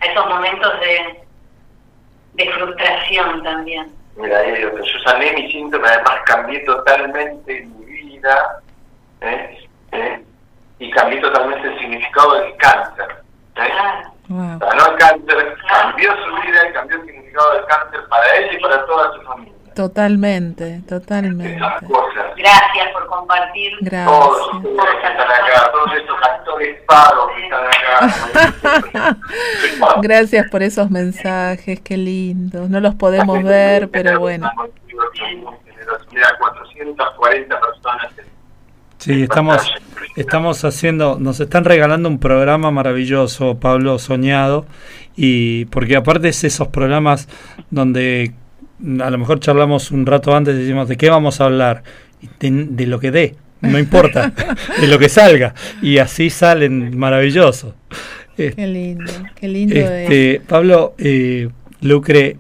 a 0.00 0.06
esos 0.06 0.26
momentos 0.28 0.80
de, 0.80 1.20
de 2.34 2.52
frustración 2.52 3.42
también. 3.42 3.92
Mira, 4.16 4.44
yo, 4.59 4.76
yo 4.76 4.98
sané 5.05 5.32
mi 5.32 5.50
síntoma, 5.50 5.88
además 5.88 6.20
cambié 6.26 6.60
totalmente 6.60 7.62
mi 7.62 7.84
vida. 7.84 8.60
¿Eh? 9.20 9.69
¿Eh? 9.93 10.23
y 10.78 10.90
cambió 10.90 11.20
totalmente 11.20 11.69
el 11.69 11.78
significado 11.78 12.35
del 12.35 12.57
cáncer. 12.57 13.24
¿eh? 13.57 13.69
Ah. 13.73 14.12
Wow. 14.28 14.59
el 14.61 14.97
cáncer, 14.99 15.57
cambió 15.69 16.12
su 16.12 16.43
vida 16.43 16.69
y 16.69 16.73
cambió 16.73 16.97
el 17.01 17.07
significado 17.07 17.55
del 17.55 17.65
cáncer 17.65 18.01
para 18.09 18.36
ella 18.36 18.53
y 18.53 18.61
para 18.61 18.86
toda 18.86 19.12
su 19.15 19.23
familia. 19.23 19.59
Totalmente, 19.74 20.82
totalmente. 20.89 21.57
Gracias 22.36 22.93
por 22.93 23.07
compartir. 23.07 23.73
Gracias. 23.81 24.07
Todos 24.07 24.55
ustedes 24.55 24.95
que 25.01 25.07
están 25.07 25.31
acá, 25.31 25.70
todos 25.70 25.95
estos 25.95 26.16
actores 26.20 26.82
paros 26.82 27.31
que 27.36 27.45
están 27.45 27.65
acá. 27.65 29.16
Gracias 30.03 30.51
por 30.51 30.65
esos 30.65 30.90
mensajes, 30.90 31.81
qué 31.81 31.97
lindos. 31.97 32.69
No 32.69 32.81
los 32.81 32.97
podemos 32.97 33.40
ver, 33.45 33.89
pero 33.89 34.19
bueno. 34.19 34.51
Mira, 36.11 36.36
440 36.39 37.61
personas 37.61 38.12
Sí, 38.98 39.22
estamos, 39.22 39.62
estamos 40.16 40.64
haciendo, 40.64 41.18
nos 41.20 41.38
están 41.38 41.64
regalando 41.64 42.08
un 42.08 42.18
programa 42.18 42.72
maravilloso, 42.72 43.58
Pablo, 43.60 44.00
soñado, 44.00 44.66
y 45.16 45.66
porque 45.66 45.94
aparte 45.94 46.28
es 46.28 46.42
esos 46.42 46.68
programas 46.68 47.28
donde 47.70 48.32
a 49.00 49.10
lo 49.10 49.18
mejor 49.18 49.38
charlamos 49.38 49.92
un 49.92 50.04
rato 50.04 50.34
antes 50.34 50.56
y 50.56 50.58
decimos 50.58 50.88
de 50.88 50.96
qué 50.96 51.10
vamos 51.10 51.40
a 51.40 51.44
hablar, 51.44 51.84
de, 52.40 52.86
lo 52.86 52.98
que 52.98 53.12
dé, 53.12 53.36
no 53.60 53.78
importa, 53.78 54.32
de 54.80 54.88
lo 54.88 54.98
que 54.98 55.08
salga, 55.08 55.54
y 55.80 55.98
así 55.98 56.28
salen 56.28 56.98
maravillosos. 56.98 57.74
qué 58.36 58.52
lindo, 58.66 59.12
qué 59.36 59.46
lindo. 59.46 59.76
Este, 59.76 60.42
Pablo, 60.44 60.94
eh, 60.98 61.48
Lucre, 61.82 62.36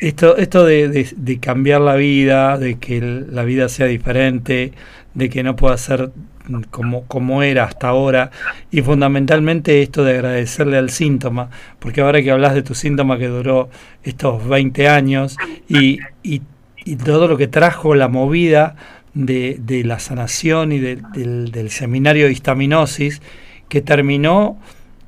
esto, 0.00 0.36
esto 0.36 0.64
de, 0.64 1.08
de, 1.16 1.38
cambiar 1.38 1.80
la 1.80 1.94
vida, 1.94 2.58
de 2.58 2.78
que 2.78 3.00
la 3.00 3.44
vida 3.44 3.68
sea 3.68 3.86
diferente, 3.86 4.72
de 5.16 5.30
que 5.30 5.42
no 5.42 5.56
pueda 5.56 5.76
ser 5.78 6.12
como, 6.70 7.04
como 7.06 7.42
era 7.42 7.64
hasta 7.64 7.88
ahora, 7.88 8.30
y 8.70 8.82
fundamentalmente 8.82 9.82
esto 9.82 10.04
de 10.04 10.12
agradecerle 10.12 10.76
al 10.76 10.90
síntoma, 10.90 11.50
porque 11.78 12.02
ahora 12.02 12.22
que 12.22 12.30
hablas 12.30 12.54
de 12.54 12.62
tu 12.62 12.74
síntoma 12.74 13.18
que 13.18 13.26
duró 13.26 13.70
estos 14.04 14.46
20 14.46 14.88
años 14.88 15.36
y, 15.68 15.98
y, 16.22 16.42
todo 17.04 17.26
lo 17.26 17.36
que 17.36 17.48
trajo 17.48 17.96
la 17.96 18.06
movida 18.06 18.76
de, 19.12 19.58
de 19.58 19.82
la 19.82 19.98
sanación 19.98 20.70
y 20.70 20.78
del, 20.78 21.50
del 21.50 21.70
seminario 21.70 22.26
de 22.26 22.32
histaminosis, 22.32 23.20
que 23.68 23.80
terminó 23.80 24.56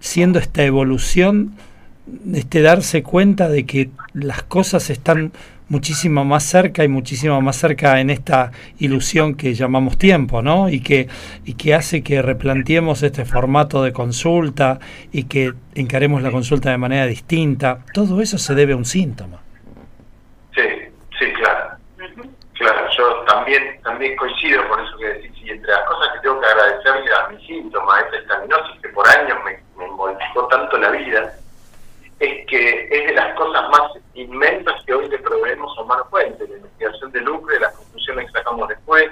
siendo 0.01 0.41
esta 0.41 0.65
evolución, 0.65 1.53
este 2.35 2.63
darse 2.63 3.05
cuenta 3.05 3.49
de 3.49 3.65
que 3.65 3.91
las 4.15 4.43
cosas 4.43 4.91
están 4.91 5.31
muchísimo 5.69 6.25
más 6.25 6.45
cerca 6.45 6.85
y 6.85 6.89
muchísimo 6.89 7.41
más 7.41 7.57
cerca 7.57 8.01
en 8.01 8.11
esta 8.11 8.51
ilusión 8.79 9.35
que 9.35 9.55
llamamos 9.55 9.99
tiempo, 9.99 10.43
¿no? 10.43 10.69
Y 10.69 10.81
que, 10.81 11.09
y 11.45 11.55
que 11.55 11.75
hace 11.75 12.03
que 12.03 12.23
replanteemos 12.23 13.03
este 13.03 13.25
formato 13.25 13.83
de 13.83 13.93
consulta 13.93 14.79
y 15.13 15.25
que 15.25 15.53
encaremos 15.75 16.23
la 16.23 16.31
consulta 16.31 16.71
de 16.71 16.79
manera 16.79 17.07
distinta. 17.07 17.81
Todo 17.93 18.21
eso 18.21 18.39
se 18.39 18.55
debe 18.55 18.73
a 18.73 18.77
un 18.77 18.85
síntoma. 18.85 19.39
Sí, 20.55 20.63
sí, 21.19 21.33
claro. 21.35 21.77
Claro, 22.55 22.89
yo 22.97 23.25
también, 23.27 23.81
también 23.83 24.17
coincido 24.17 24.67
con 24.69 24.85
eso 24.85 24.99
que 24.99 25.07
decís. 25.07 25.33
Y 25.45 25.51
entre 25.51 25.71
las 25.71 25.85
cosas 25.85 26.13
que 26.15 26.21
tengo 26.21 26.41
que 26.41 26.47
agradecerle 26.47 27.11
a 27.15 27.29
mi 27.29 27.47
síntoma, 27.47 28.01
esta 28.01 28.17
estaminosis 28.19 28.83
que 28.83 28.89
por 28.89 29.09
años 29.09 29.39
me, 29.45 29.63
me 29.79 29.91
modificó 29.93 30.47
tanto 30.49 30.77
la 30.77 30.91
vida, 30.91 31.33
es 32.19 32.47
que 32.47 32.89
es 32.91 33.07
de 33.07 33.15
las 33.15 33.35
cosas 33.37 33.63
más 33.71 33.93
inmensas 34.23 34.85
que 34.85 34.95
hoy 34.95 35.09
le 35.09 35.19
proveemos 35.19 35.77
a 35.77 35.83
Omar 35.83 36.05
Fuente, 36.11 36.47
la 36.49 36.57
investigación 36.57 37.13
de 37.13 37.21
lucre, 37.21 37.61
las 37.61 37.75
conclusiones 37.75 38.27
que 38.27 38.39
sacamos 38.39 38.69
después, 38.69 39.09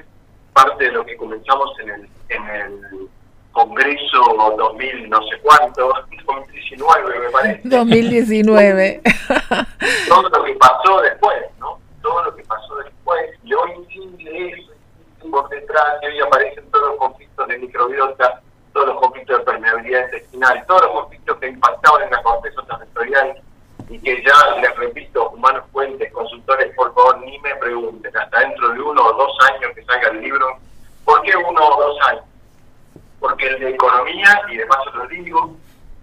parte 0.52 0.84
de 0.84 0.92
lo 0.92 1.04
que 1.04 1.16
comenzamos 1.16 1.70
en 1.80 1.90
el, 1.90 2.08
en 2.28 2.50
el 2.50 3.08
Congreso 3.52 4.18
2000 4.58 5.08
no 5.08 5.22
sé 5.28 5.38
cuánto, 5.40 5.88
2019 6.26 7.20
me 7.20 7.30
parece. 7.30 7.60
2019. 7.64 9.02
Todo 10.08 10.28
lo 10.28 10.44
que 10.44 10.54
pasó 10.54 11.00
después, 11.00 11.42
¿no? 11.58 11.78
Todo 12.02 12.24
lo 12.24 12.36
que 12.36 12.42
pasó 12.44 12.76
después, 12.76 13.30
y 13.44 13.54
hoy 13.54 13.86
sin 13.92 14.16
eso, 14.26 14.72
por 15.30 15.48
detrás, 15.48 15.96
y 16.02 16.06
hoy 16.06 16.20
aparecen 16.20 16.70
todos 16.70 16.90
los 16.90 16.98
conflictos 16.98 17.48
de 17.48 17.58
microbiota 17.58 18.42
todos 18.76 18.88
los 18.88 19.00
conflictos 19.00 19.38
de 19.38 19.44
permeabilidad 19.44 20.04
intestinal, 20.04 20.62
todos 20.66 20.82
los 20.82 20.90
conflictos 20.90 21.38
que 21.38 21.48
impactaban 21.48 22.02
en 22.02 22.10
la 22.10 22.22
corteza 22.22 22.62
territorial 22.62 23.42
y 23.88 23.98
que 24.00 24.22
ya, 24.22 24.60
les 24.60 24.76
repito, 24.76 25.30
humanos 25.30 25.64
fuentes, 25.72 26.12
consultores, 26.12 26.74
por 26.74 26.92
favor, 26.94 27.18
ni 27.20 27.38
me 27.38 27.54
pregunten, 27.56 28.16
hasta 28.16 28.40
dentro 28.40 28.70
de 28.70 28.80
uno 28.80 29.04
o 29.04 29.12
dos 29.12 29.36
años 29.50 29.72
que 29.74 29.84
salga 29.84 30.08
el 30.08 30.22
libro, 30.22 30.58
¿por 31.04 31.22
qué 31.22 31.36
uno 31.36 31.60
o 31.64 31.88
dos 31.88 32.00
años? 32.08 32.24
Porque 33.20 33.46
el 33.46 33.60
de 33.60 33.70
economía, 33.70 34.42
y 34.50 34.56
de 34.56 34.66
paso 34.66 34.90
lo 34.94 35.06
digo, 35.06 35.56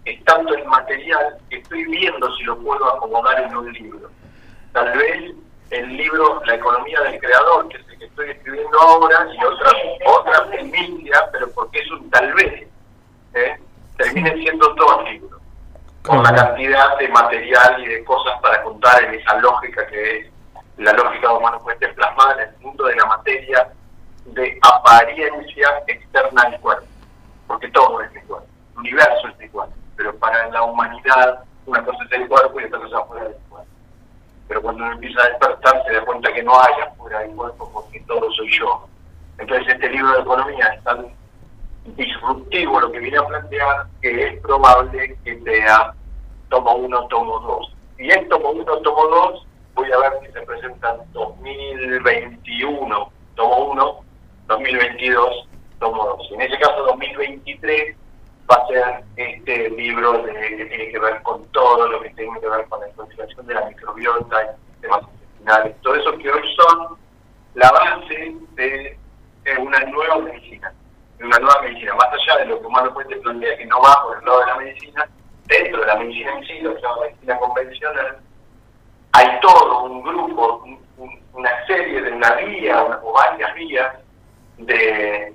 es 0.06 0.24
tanto 0.24 0.54
el 0.54 0.66
material 0.66 1.38
que 1.50 1.58
estoy 1.58 1.86
viendo 1.86 2.34
si 2.36 2.44
lo 2.44 2.58
puedo 2.60 2.86
acomodar 2.94 3.42
en 3.42 3.56
un 3.56 3.72
libro. 3.72 4.10
Tal 4.72 4.98
vez 4.98 5.36
el 5.70 5.98
libro 5.98 6.42
La 6.46 6.56
economía 6.56 7.02
del 7.02 7.20
creador, 7.20 7.68
que 7.68 7.78
es 7.78 7.88
el 7.90 8.00
que 8.00 8.06
estoy 8.06 8.30
escribiendo 8.30 8.80
ahora, 8.80 9.28
y 9.34 9.44
otra, 9.44 9.72
otra 10.06 10.46
primicia, 10.50 11.30
pero 11.32 11.50
porque 11.52 11.80
es 11.80 11.92
un 11.92 12.10
tal 12.10 12.34
vez, 12.34 12.68
¿eh? 13.34 13.58
terminen 13.98 14.38
siendo 14.40 14.74
dos 14.74 15.04
libros, 15.10 15.42
con 16.06 16.22
la 16.24 16.34
cantidad 16.34 16.98
de 16.98 17.08
material 17.10 17.82
y 17.82 17.88
de 17.88 18.04
cosas 18.04 18.40
para 18.42 18.62
contar 18.64 19.04
en 19.04 19.16
esa 19.16 19.36
lógica 19.38 19.86
que 19.88 20.20
es 20.20 20.28
la 20.78 20.92
lógica 20.94 21.30
de 21.30 21.34
humano 21.36 21.60
puede 21.64 21.88
plasmada 21.90 22.44
en 22.44 22.50
el 22.50 22.60
mundo 22.60 22.86
de 22.86 22.96
la 22.96 23.06
materia 23.06 23.72
de 24.26 24.60
apariencia 24.62 25.68
externa 25.88 26.42
al 26.44 26.60
cuerpo, 26.60 26.88
porque 27.48 27.70
todo 27.70 28.02
es 28.02 28.16
igual, 28.16 28.44
el 28.74 28.80
universo 28.80 29.28
es 29.28 29.46
igual, 29.46 29.70
pero 29.96 30.16
para 30.18 30.48
la 30.50 30.64
humanidad 30.64 31.44
una 31.66 31.84
cosa 31.84 32.04
es 32.06 32.12
el 32.12 32.28
cuerpo 32.28 32.60
y 32.60 32.66
otra 32.66 32.80
cosa 32.80 32.96
es 32.98 33.04
afuera 33.04 33.24
del 33.26 33.34
cuerpo 33.50 33.74
pero 34.48 34.62
cuando 34.62 34.84
uno 34.84 34.94
empieza 34.94 35.22
a 35.22 35.30
despertar 35.30 35.84
se 35.86 35.94
da 35.94 36.06
cuenta 36.06 36.34
que 36.34 36.44
no 36.44 36.54
hay 36.62 36.74
afuera 36.86 37.20
del 37.20 37.32
cuerpo 37.32 37.70
porque 37.74 38.00
todo 38.02 38.32
soy 38.34 38.50
yo. 38.60 38.88
Entonces 39.38 39.74
este 39.74 39.90
libro 39.90 40.12
de 40.14 40.22
economía 40.22 40.66
es 40.68 40.84
tan 40.84 41.08
disruptivo 41.86 42.80
lo 42.80 42.92
que 42.92 43.00
viene 43.00 43.18
a 43.18 43.28
plantear 43.28 43.88
que 44.02 44.28
es 44.28 44.40
probable 44.42 45.18
que 45.24 45.40
sea 45.42 45.94
tomo 46.50 46.76
uno, 46.76 47.08
tomo 47.08 47.40
dos. 47.40 47.76
Y 47.98 48.12
en 48.12 48.28
tomo 48.30 48.52
uno, 48.52 48.78
tomo 48.78 49.08
dos, 49.08 49.48
voy 49.74 49.92
a 49.92 49.98
ver 49.98 50.14
si 50.26 50.32
se 50.32 50.42
presentan 50.42 50.98
2021, 51.14 53.12
tomo 53.36 53.72
uno, 53.72 54.00
2022, 54.48 55.48
tomo 55.80 56.06
dos. 56.06 56.32
En 56.32 56.42
ese 56.42 56.58
caso 56.60 56.84
2023 56.84 57.96
va 58.50 58.56
a 58.56 58.68
ser 58.68 59.04
este 59.16 59.70
libro 59.72 60.14
de, 60.24 60.34
que 60.34 60.66
tiene 60.66 60.90
que 60.90 61.00
ver 61.00 61.22
con 61.24 61.44
todo 61.52 61.88
lo 61.88 62.02
que 62.02 62.10
tiene 62.12 62.40
que 62.40 62.50
ver 62.50 62.66
con 62.68 62.80
la 62.82 62.90
investigación 62.90 63.48
de 63.48 63.54
la 63.54 63.66
microbiota 63.66 64.44
y 64.44 64.72
sistemas 64.72 65.02
intestinales, 65.14 65.82
todo 65.82 65.96
eso 65.96 66.18
que 66.18 66.32
hoy 66.32 66.56
son 66.56 66.98
la 67.56 67.72
base 67.72 68.36
de, 68.56 68.98
una 69.60 69.80
nueva 69.86 70.20
medicina, 70.20 70.74
una 71.26 71.40
nueva 71.40 71.62
medicina, 71.62 71.94
más 71.96 72.08
allá 72.08 72.40
de 72.40 72.46
lo 72.46 72.60
que 72.60 72.68
Humano 72.68 72.94
Puente 72.94 73.16
plantea 73.18 73.58
que 73.58 73.66
no 73.66 73.82
va 73.82 74.04
por 74.04 74.18
el 74.18 74.26
lado 74.26 74.40
de 74.40 74.46
la 74.46 74.58
medicina, 74.58 75.10
dentro 75.46 75.82
de 75.82 75.88
la 75.88 75.96
medicina 75.96 76.38
en 76.38 76.46
sí, 76.46 76.60
lo 76.62 76.76
que 76.76 76.82
la 76.82 76.96
medicina 77.02 77.38
convencional, 77.38 78.18
hay 79.14 79.40
todo 79.42 79.84
un 79.84 80.04
grupo, 80.04 80.66
una 81.34 81.66
serie 81.68 82.02
de 82.02 82.12
una 82.12 82.32
vía, 82.36 82.84
o 83.04 83.14
varias 83.14 83.54
vías 83.56 83.94
de 84.58 85.34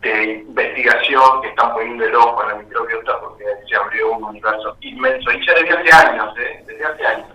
de 0.00 0.44
investigación 0.48 1.42
que 1.42 1.48
están 1.48 1.74
poniendo 1.74 2.04
el 2.04 2.14
ojo 2.14 2.42
en 2.42 2.48
la 2.48 2.54
microbiota 2.56 3.20
porque 3.20 3.44
se 3.68 3.76
abrió 3.76 4.12
un 4.12 4.24
universo 4.24 4.76
inmenso 4.80 5.30
y 5.30 5.46
ya 5.46 5.54
desde 5.54 5.76
hace 5.76 6.08
años, 6.08 6.38
¿eh? 6.38 6.64
desde 6.66 6.84
hace 6.84 7.06
años. 7.06 7.28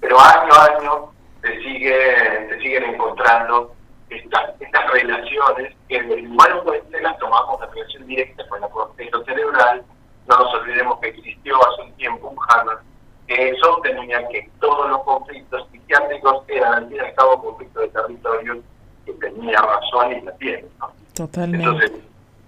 Pero 0.00 0.20
año 0.20 0.52
a 0.52 0.64
año 0.64 1.12
se, 1.42 1.62
sigue, 1.62 2.48
se 2.48 2.58
siguen 2.58 2.84
encontrando 2.84 3.74
estas, 4.10 4.60
estas 4.60 4.92
relaciones 4.92 5.74
que 5.88 5.96
en 5.96 6.10
el 6.10 6.26
humano 6.28 6.62
las 7.00 7.18
tomamos 7.18 7.60
la 7.60 7.66
relación 7.66 8.06
directa 8.06 8.46
con 8.48 8.60
la 8.60 8.68
corteza 8.68 9.24
cerebral. 9.24 9.84
No 10.28 10.38
nos 10.38 10.54
olvidemos 10.54 10.98
que 11.00 11.08
existió 11.08 11.56
hace 11.56 11.82
un 11.82 11.92
tiempo 11.94 12.28
un 12.28 12.38
Hammer 12.48 12.78
que 13.26 13.54
sostenía 13.62 14.26
que 14.28 14.50
todos 14.60 14.90
los 14.90 15.02
conflictos 15.04 15.66
psiquiátricos 15.70 16.44
eran 16.48 16.74
al 16.74 16.88
fin 16.88 16.96
y 16.96 17.00
al 17.00 17.14
cabo 17.14 17.42
conflictos 17.42 17.82
de 17.82 17.88
territorio 17.88 18.62
que 19.06 19.12
tenía 19.14 19.58
razón 19.58 20.12
y 20.12 20.20
la 20.22 20.32
tiene. 20.36 20.64
Totalmente. 21.14 21.64
Entonces, 21.64 21.92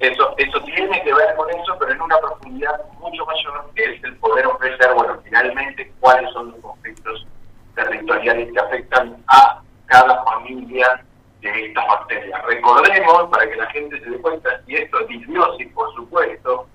eso, 0.01 0.35
eso 0.37 0.61
tiene 0.63 1.01
que 1.05 1.15
ver 1.15 1.37
con 1.37 1.49
eso, 1.51 1.77
pero 1.79 1.93
en 1.93 2.01
una 2.01 2.19
profundidad 2.19 2.81
mucho 2.99 3.25
mayor, 3.25 3.71
que 3.77 3.85
es 3.85 4.03
el 4.03 4.17
poder 4.17 4.47
ofrecer, 4.47 4.93
bueno, 4.95 5.17
finalmente, 5.23 5.93
cuáles 6.01 6.33
son 6.33 6.51
los 6.51 6.61
conflictos 6.61 7.27
territoriales 7.77 8.53
que 8.53 8.59
afectan 8.59 9.17
a 9.29 9.63
cada 9.87 10.25
familia 10.25 11.05
de 11.51 11.67
estas 11.67 11.87
bacterias. 11.87 12.43
Recordemos, 12.45 13.29
para 13.31 13.49
que 13.49 13.57
la 13.57 13.67
gente 13.71 14.01
se 14.01 14.11
dé 14.11 14.19
cuenta, 14.19 14.61
y 14.67 14.77
esto 14.77 15.01
es 15.01 15.09
disbiosis, 15.09 15.69
por 15.73 15.93
supuesto, 15.95 16.67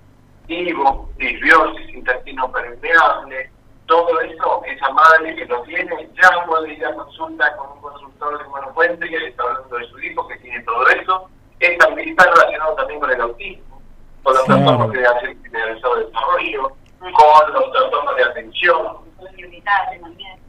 vivo, 0.46 1.08
disbiosis, 1.16 1.94
intestino 1.94 2.50
permeable, 2.52 3.50
todo 3.86 4.20
eso, 4.20 4.62
esa 4.66 4.90
madre 4.90 5.34
que 5.34 5.46
lo 5.46 5.62
tiene, 5.62 6.08
ya 6.20 6.44
puede 6.46 6.74
ir 6.74 6.84
a 6.84 6.94
consulta 6.94 7.56
con 7.56 7.72
un 7.72 7.80
consultor 7.80 8.38
de 8.38 8.48
Buenos 8.48 8.74
Fuente 8.74 9.08
que 9.08 9.28
está 9.28 9.42
hablando 9.42 9.76
de 9.76 9.86
su 9.86 9.98
hijo 10.00 10.28
que 10.28 10.36
tiene 10.36 10.60
todo 10.62 10.86
eso, 10.88 11.30
está, 11.58 11.86
relacionado 11.86 12.74
también 12.74 13.00
con 13.00 13.10
el 13.10 13.20
autismo, 13.22 13.82
con 14.22 14.34
los 14.34 14.44
trastornos 14.44 14.92
de 14.92 15.36
generalizado 15.42 15.96
de 15.96 16.04
desarrollo, 16.04 16.72
con 17.00 17.52
los 17.52 17.72
trastornos 17.72 18.16
de 18.16 18.24
atención, 18.24 19.08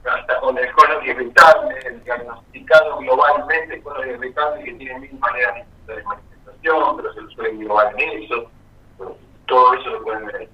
hasta 0.06 0.40
con 0.40 0.58
el 0.58 0.72
colon 0.72 1.06
irritable, 1.06 1.76
el 1.86 2.04
diagnosticado 2.04 2.98
globalmente 3.00 3.82
colon 3.82 4.10
irritable 4.10 4.64
que 4.64 4.74
tiene 4.74 5.00
mil 5.00 5.20
maneras 5.20 5.66
de 5.88 6.04
manifestación, 6.04 6.98
pero 6.98 7.14
se 7.14 7.22
lo 7.22 7.30
suele 7.32 7.50
englobar 7.52 7.94
en 7.98 8.24
eso, 8.24 8.50
todo 9.48 9.74
eso 9.74 9.90
lo 9.90 10.04
pueden 10.04 10.26
ver. 10.28 10.50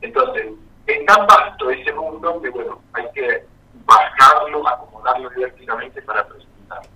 Entonces, 0.00 0.46
es 0.86 1.06
tan 1.06 1.26
vasto 1.26 1.70
ese 1.70 1.92
mundo 1.92 2.40
que 2.42 2.50
bueno, 2.50 2.80
hay 2.92 3.04
que 3.14 3.44
bajarlo, 3.84 4.68
acomodarlo 4.68 5.30
didácticamente 5.30 6.02
para 6.02 6.26
presentarlo. 6.26 6.90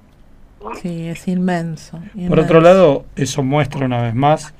Sí, 0.75 1.09
es 1.09 1.27
inmenso, 1.27 2.01
Por 2.29 2.39
otro 2.39 2.61
lado, 2.61 3.05
eso 3.17 3.43
muestra 3.43 3.85
una 3.85 4.03
vez 4.03 4.15
más 4.15 4.55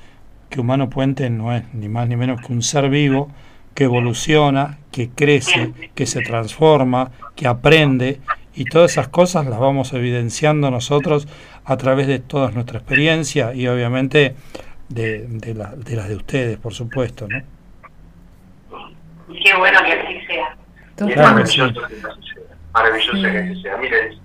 que 0.49 0.59
Humano 0.59 0.89
Puente 0.89 1.29
no 1.29 1.53
es 1.53 1.63
ni 1.73 1.89
más 1.89 2.07
ni 2.07 2.15
menos 2.15 2.41
que 2.41 2.53
un 2.53 2.61
ser 2.61 2.89
vivo 2.89 3.29
que 3.73 3.85
evoluciona, 3.85 4.77
que 4.91 5.09
crece, 5.09 5.73
que 5.95 6.05
se 6.05 6.21
transforma, 6.21 7.11
que 7.35 7.47
aprende 7.47 8.19
y 8.55 8.65
todas 8.65 8.91
esas 8.91 9.07
cosas 9.07 9.45
las 9.47 9.59
vamos 9.59 9.93
evidenciando 9.93 10.69
nosotros 10.69 11.27
a 11.65 11.77
través 11.77 12.07
de 12.07 12.19
toda 12.19 12.51
nuestra 12.51 12.79
experiencia 12.79 13.53
y 13.53 13.67
obviamente 13.67 14.35
de, 14.89 15.25
de, 15.27 15.53
de 15.53 15.95
las 15.95 16.07
de 16.07 16.15
ustedes, 16.15 16.57
por 16.57 16.73
supuesto, 16.73 17.27
¿no? 17.27 17.41
Qué 19.43 19.55
bueno 19.57 19.79
que 19.83 19.93
así 19.93 20.25
sea. 20.27 20.55
Es 20.97 21.17
maravilloso 21.17 21.73
que 21.73 21.95
así 21.95 22.01
sea. 22.01 22.55
Maravilloso 22.73 23.21
que 23.21 23.37
así 23.37 23.61
sea. 23.61 23.77
Mire, 23.77 24.17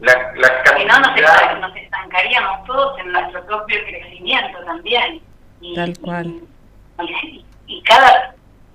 la, 0.00 0.32
la 0.34 0.78
si 0.78 0.84
no, 0.84 0.98
nos, 0.98 1.16
estancaríamos, 1.16 1.60
nos 1.60 1.76
estancaríamos 1.76 2.64
todos 2.66 2.98
en 2.98 3.12
nuestro 3.12 3.46
propio 3.46 3.78
crecimiento 3.86 4.58
también. 4.64 5.20
Y, 5.60 5.74
Tal 5.74 5.98
cual. 5.98 6.40
Y, 7.00 7.43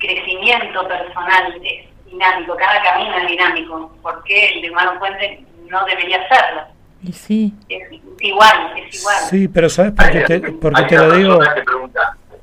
crecimiento 0.10 0.88
personal 0.88 1.62
es 1.64 1.88
dinámico, 2.06 2.56
cada 2.56 2.82
camino 2.82 3.16
es 3.18 3.28
dinámico. 3.28 3.92
¿Por 4.02 4.24
qué 4.24 4.50
el 4.54 4.62
de 4.62 4.72
Mano 4.72 4.98
Puente 5.00 5.46
no 5.68 5.86
debería 5.86 6.28
serlo? 6.28 6.64
Y 7.04 7.14
sí. 7.14 7.54
Es 7.70 7.88
igual, 8.20 8.74
es 8.78 9.00
igual. 9.00 9.16
Sí, 9.30 9.48
pero 9.48 9.70
¿sabes 9.70 9.94
por 9.94 10.12
qué 10.12 10.22
te, 10.22 10.40
porque 10.54 10.84
te 10.84 10.98
lo 10.98 11.12
digo? 11.12 11.40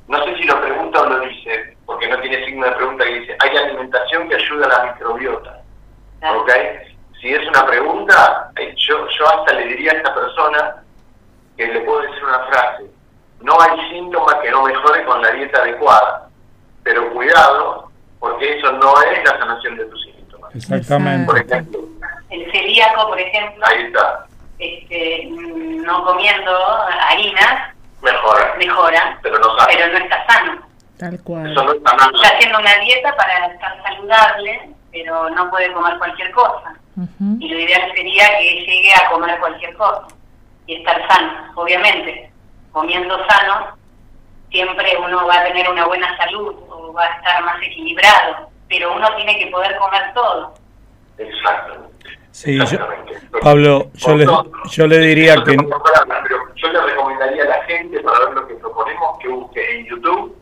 no 0.07 0.23
sé 0.23 0.37
si 0.37 0.43
lo 0.43 0.61
pregunta 0.61 1.01
o 1.01 1.09
lo 1.09 1.19
dice, 1.19 1.75
porque 1.85 2.07
no 2.07 2.19
tiene 2.21 2.45
signo 2.45 2.65
de 2.65 2.71
pregunta 2.71 3.03
que 3.03 3.19
dice, 3.19 3.37
hay 3.39 3.57
alimentación 3.57 4.29
que 4.29 4.35
ayuda 4.35 4.65
a 4.65 4.69
la 4.69 4.93
microbiota. 4.93 5.61
¿Ok? 6.21 6.51
Si 7.21 7.33
es 7.33 7.47
una 7.49 7.65
pregunta, 7.65 8.51
eh, 8.57 8.73
yo, 8.77 9.05
yo 9.19 9.27
hasta 9.27 9.53
le 9.53 9.67
diría 9.67 9.91
a 9.91 9.95
esta 9.95 10.15
persona 10.15 10.75
que 11.57 11.67
le 11.67 11.81
puedo 11.81 12.01
decir 12.01 12.23
una 12.23 12.39
frase. 12.45 12.85
No 13.41 13.59
hay 13.59 13.89
síntoma 13.89 14.39
que 14.41 14.49
no 14.49 14.63
mejore 14.63 15.03
con 15.05 15.21
la 15.21 15.31
dieta 15.31 15.61
adecuada, 15.61 16.26
pero 16.87 17.11
cuidado, 17.11 17.91
porque 18.17 18.57
eso 18.57 18.71
no 18.71 18.93
es 19.01 19.23
la 19.25 19.37
sanación 19.37 19.75
de 19.75 19.85
tus 19.87 20.01
síntomas. 20.03 20.55
Exactamente. 20.55 21.25
Por 21.25 21.37
ejemplo, 21.37 21.79
el 22.29 22.51
celíaco, 22.51 23.07
por 23.09 23.19
ejemplo, 23.19 23.65
ahí 23.67 23.83
está. 23.87 24.25
Este, 24.57 25.27
no 25.29 26.05
comiendo 26.05 26.51
harinas, 27.09 27.75
mejora, 28.01 28.55
mejora 28.57 29.19
pero, 29.21 29.37
no 29.37 29.49
pero 29.67 29.87
no 29.91 29.97
está 29.97 30.25
sano. 30.27 30.61
Tal 30.97 31.21
cual. 31.23 31.51
Eso 31.51 31.61
no 31.61 31.73
está, 31.73 31.91
está 31.91 32.35
haciendo 32.35 32.57
una 32.57 32.75
dieta 32.77 33.15
para 33.17 33.47
estar 33.47 33.83
saludable, 33.83 34.69
pero 34.93 35.29
no 35.31 35.49
puede 35.49 35.71
comer 35.73 35.97
cualquier 35.97 36.31
cosa. 36.31 36.73
Y 37.39 37.49
lo 37.49 37.59
ideal 37.59 37.91
sería 37.93 38.39
que 38.39 38.65
llegue 38.65 38.93
a 38.93 39.09
comer 39.11 39.37
cualquier 39.39 39.75
cosa 39.75 40.07
y 40.65 40.77
estar 40.77 41.05
sano, 41.07 41.51
obviamente. 41.55 42.31
Comiendo 42.71 43.17
sano, 43.27 43.76
siempre 44.49 44.97
uno 45.03 45.25
va 45.27 45.41
a 45.41 45.43
tener 45.45 45.69
una 45.69 45.85
buena 45.85 46.15
salud 46.17 46.55
o 46.69 46.93
va 46.93 47.03
a 47.03 47.15
estar 47.17 47.43
más 47.43 47.61
equilibrado, 47.61 48.49
pero 48.69 48.93
uno 48.93 49.07
tiene 49.15 49.37
que 49.39 49.47
poder 49.47 49.75
comer 49.77 50.13
todo. 50.13 50.53
Exacto. 51.17 51.91
Sí, 52.31 52.59
Pablo, 53.41 53.89
yo 53.95 54.15
le, 54.15 54.27
yo 54.69 54.85
le 54.85 54.99
diría 54.99 55.35
que... 55.43 55.57
Pero 55.57 56.55
yo 56.55 56.67
le 56.71 56.81
recomendaría 56.81 57.43
a 57.43 57.47
la 57.47 57.63
gente, 57.63 57.99
para 58.01 58.19
ver 58.19 58.33
lo 58.35 58.47
que 58.47 58.53
proponemos, 58.55 59.17
que 59.19 59.27
busque 59.27 59.79
en 59.79 59.85
YouTube 59.87 60.37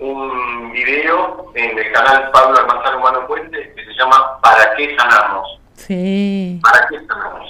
un 0.00 0.72
video 0.72 1.52
en 1.54 1.78
el 1.78 1.92
canal 1.92 2.30
Pablo 2.32 2.58
Almazán 2.58 2.96
Humano 2.96 3.26
Puente 3.26 3.72
que 3.74 3.84
se 3.84 3.92
llama 3.92 4.40
¿Para 4.40 4.74
qué 4.74 4.96
sanamos? 4.96 5.60
Sí. 5.74 6.58
¿Para 6.62 6.86
qué 6.88 6.98
sanamos? 7.06 7.46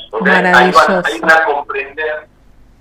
Ahí, 0.56 0.72
van, 0.72 1.30
a 1.30 1.44
comprender, 1.44 2.26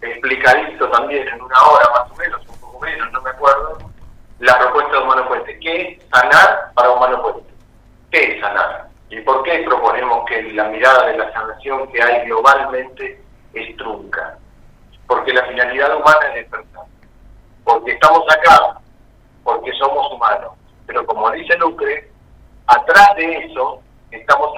explicadito 0.01 0.89
también 0.89 1.27
en 1.27 1.41
una 1.41 1.61
hora 1.61 1.89
más 1.91 2.11
o 2.11 2.15
menos, 2.15 2.41
menos, 2.79 3.11
no 3.11 3.21
me 3.21 3.29
acuerdo, 3.29 3.77
la 4.39 4.57
propuesta 4.57 4.91
de 4.91 5.03
Humano 5.03 5.27
Puente. 5.27 5.59
¿Qué 5.59 5.81
es 5.81 6.09
sanar 6.09 6.71
para 6.73 6.91
Humano 6.91 7.21
Puente? 7.21 7.53
¿Qué 8.11 8.35
es 8.35 8.41
sanar? 8.41 8.87
¿Y 9.09 9.19
por 9.21 9.43
qué 9.43 9.63
proponemos 9.65 10.25
que 10.25 10.43
la 10.53 10.65
mirada 10.65 11.07
de 11.07 11.17
la 11.17 11.31
sanación 11.33 11.91
que 11.91 12.01
hay 12.01 12.25
globalmente 12.27 13.21
es 13.53 13.77
trunca? 13.77 14.37
Porque 15.07 15.33
la 15.33 15.45
finalidad 15.45 15.95
humana 15.95 16.19
es 16.29 16.35
despertar. 16.35 16.83
Porque 17.63 17.91
estamos 17.91 18.23
acá, 18.31 18.79
porque 19.43 19.71
somos 19.73 20.11
humanos. 20.13 20.51
Pero 20.85 21.05
como 21.05 21.31
dice 21.31 21.57
Lucre, 21.57 22.09
atrás 22.67 23.15
de 23.15 23.45
eso 23.45 23.81
estamos 24.11 24.53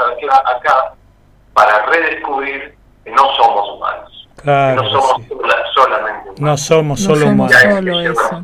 acá 0.46 0.94
para 1.54 1.86
redescubrir 1.86 2.78
que 3.04 3.12
no 3.12 3.24
somos 3.36 3.70
humanos. 3.72 4.21
No 4.46 4.90
somos 4.90 5.28
solamente 5.74 6.30
humanos. 6.30 6.42
No 6.42 6.58
somos 6.58 7.00
solo 7.00 7.28
humanos. 7.28 7.56
Solo 7.62 8.02
eso. 8.02 8.44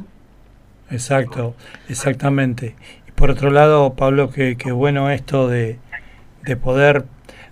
Exacto, 0.90 1.56
exactamente. 1.90 2.76
Y 3.07 3.11
por 3.11 3.32
otro 3.32 3.49
lado, 3.49 3.94
Pablo, 3.94 4.30
que, 4.30 4.57
que 4.57 4.72
bueno 4.72 5.10
esto 5.10 5.48
de, 5.48 5.80
de 6.44 6.57
poder 6.57 7.06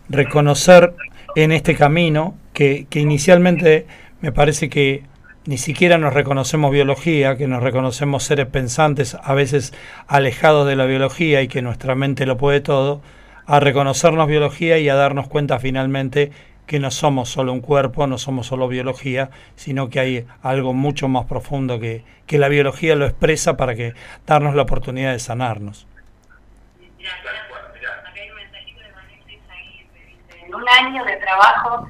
reconocer 0.09 0.93
en 1.35 1.51
este 1.51 1.75
camino 1.75 2.35
que, 2.53 2.87
que 2.89 2.99
inicialmente 2.99 3.87
me 4.21 4.31
parece 4.31 4.69
que 4.69 5.03
ni 5.45 5.57
siquiera 5.57 5.97
nos 5.97 6.13
reconocemos 6.13 6.71
biología, 6.71 7.37
que 7.37 7.47
nos 7.47 7.61
reconocemos 7.61 8.23
seres 8.23 8.47
pensantes, 8.47 9.15
a 9.21 9.33
veces 9.33 9.73
alejados 10.07 10.67
de 10.67 10.75
la 10.75 10.85
biología 10.85 11.41
y 11.41 11.47
que 11.47 11.61
nuestra 11.61 11.93
mente 11.93 12.25
lo 12.25 12.37
puede 12.37 12.61
todo, 12.61 13.01
a 13.45 13.59
reconocernos 13.59 14.27
biología 14.27 14.79
y 14.79 14.89
a 14.89 14.95
darnos 14.95 15.27
cuenta 15.27 15.59
finalmente 15.59 16.31
que 16.67 16.79
no 16.79 16.91
somos 16.91 17.29
solo 17.29 17.53
un 17.53 17.61
cuerpo, 17.61 18.07
no 18.07 18.17
somos 18.17 18.47
solo 18.47 18.67
biología, 18.67 19.29
sino 19.55 19.89
que 19.89 19.99
hay 19.99 20.27
algo 20.41 20.73
mucho 20.73 21.07
más 21.07 21.25
profundo 21.25 21.79
que, 21.79 22.03
que 22.27 22.37
la 22.37 22.47
biología 22.47 22.95
lo 22.95 23.05
expresa 23.05 23.57
para 23.57 23.75
que 23.75 23.93
darnos 24.25 24.55
la 24.55 24.63
oportunidad 24.63 25.11
de 25.11 25.19
sanarnos. 25.19 25.87
un 30.55 30.69
año 30.69 31.03
de 31.03 31.17
trabajo 31.17 31.89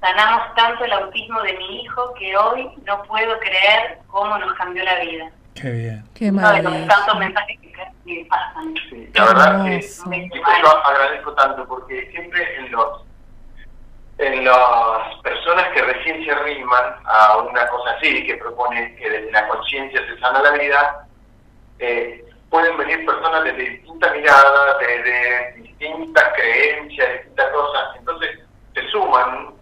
sanamos 0.00 0.54
tanto 0.54 0.84
el 0.84 0.92
autismo 0.92 1.40
de 1.42 1.56
mi 1.56 1.82
hijo 1.82 2.14
que 2.18 2.36
hoy 2.36 2.68
no 2.86 3.02
puedo 3.04 3.38
creer 3.38 3.98
cómo 4.06 4.36
nos 4.38 4.54
cambió 4.54 4.84
la 4.84 5.00
vida. 5.00 5.30
Qué 5.54 5.70
bien. 5.70 6.04
Qué 6.14 6.30
Uno 6.30 6.52
de 6.52 6.62
los 6.62 6.86
tantos 6.86 7.18
mensajes 7.18 7.58
que 7.74 7.86
me 8.04 8.24
pasan. 8.26 8.74
Sí, 8.88 9.10
la 9.14 9.24
verdad 9.26 9.64
que 9.64 9.80
yo 10.62 10.86
agradezco 10.86 11.34
tanto 11.34 11.66
porque 11.66 12.10
siempre 12.10 12.56
en 12.58 12.72
los 12.72 13.04
en 14.18 14.44
las 14.44 15.16
personas 15.22 15.68
que 15.72 15.82
recién 15.82 16.24
se 16.24 16.30
arriman 16.30 16.94
a 17.04 17.38
una 17.38 17.66
cosa 17.66 17.90
así, 17.96 18.24
que 18.26 18.36
propone 18.36 18.94
que 18.94 19.10
desde 19.10 19.32
la 19.32 19.48
conciencia 19.48 20.00
se 20.06 20.20
sana 20.20 20.40
la 20.40 20.52
vida, 20.52 21.06
eh, 21.80 22.24
pueden 22.48 22.76
venir 22.76 23.04
personas 23.04 23.42
desde 23.42 23.70
distintas 23.70 24.12
miradas, 24.12 24.78
desde 24.78 25.52
distintas 25.62 26.24
creencias, 26.34 27.12
distintas 27.12 27.50
cosas. 27.50 27.96
Entonces 27.98 28.38
se 28.74 28.88
suman 28.90 29.54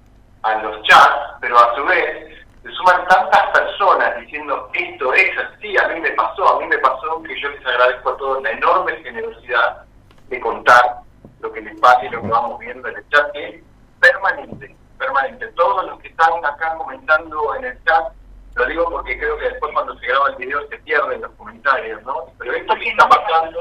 a 0.43 0.55
los 0.57 0.83
chats, 0.83 1.39
pero 1.41 1.59
a 1.59 1.75
su 1.75 1.85
vez 1.85 2.32
se 2.63 2.71
suman 2.71 3.07
tantas 3.09 3.47
personas 3.51 4.21
diciendo 4.21 4.71
esto 4.73 5.13
es 5.15 5.31
así, 5.39 5.77
a 5.77 5.89
mí 5.89 6.01
me 6.01 6.11
pasó, 6.13 6.57
a 6.57 6.61
mí 6.61 6.67
me 6.67 6.79
pasó, 6.79 7.23
que 7.23 7.41
yo 7.41 7.49
les 7.49 7.67
agradezco 7.67 8.11
a 8.11 8.17
todos 8.17 8.43
la 8.43 8.51
enorme 8.53 8.97
generosidad 9.03 9.85
de 10.29 10.41
contar 10.41 11.01
lo 11.41 11.53
que 11.53 11.61
les 11.61 11.79
pasa 11.81 12.05
y 12.05 12.11
lo 12.11 12.23
que 12.23 12.29
vamos 12.29 12.59
viendo 12.61 12.89
en 12.89 12.97
el 12.97 13.09
chat, 13.09 13.33
que 13.33 13.49
es 13.49 13.65
permanente, 14.01 14.77
permanente. 14.99 15.49
Todos 15.49 15.85
los 15.87 16.01
que 16.01 16.09
están 16.09 16.33
acá 16.45 16.77
comentando 16.77 17.55
en 17.57 17.65
el 17.65 17.85
chat 17.85 18.13
lo 18.55 18.67
digo 18.67 18.85
porque 18.91 19.19
creo 19.19 19.39
que 19.39 19.49
después 19.49 19.73
cuando 19.73 19.99
se 19.99 20.07
graba 20.07 20.29
el 20.29 20.37
video 20.37 20.69
se 20.69 20.77
pierden 20.79 21.23
los 21.23 21.33
comentarios, 21.33 22.03
¿no? 22.03 22.27
Pero 22.39 22.53
esto 22.55 22.75
que 22.75 22.89
está 22.91 23.09
pasando... 23.09 23.59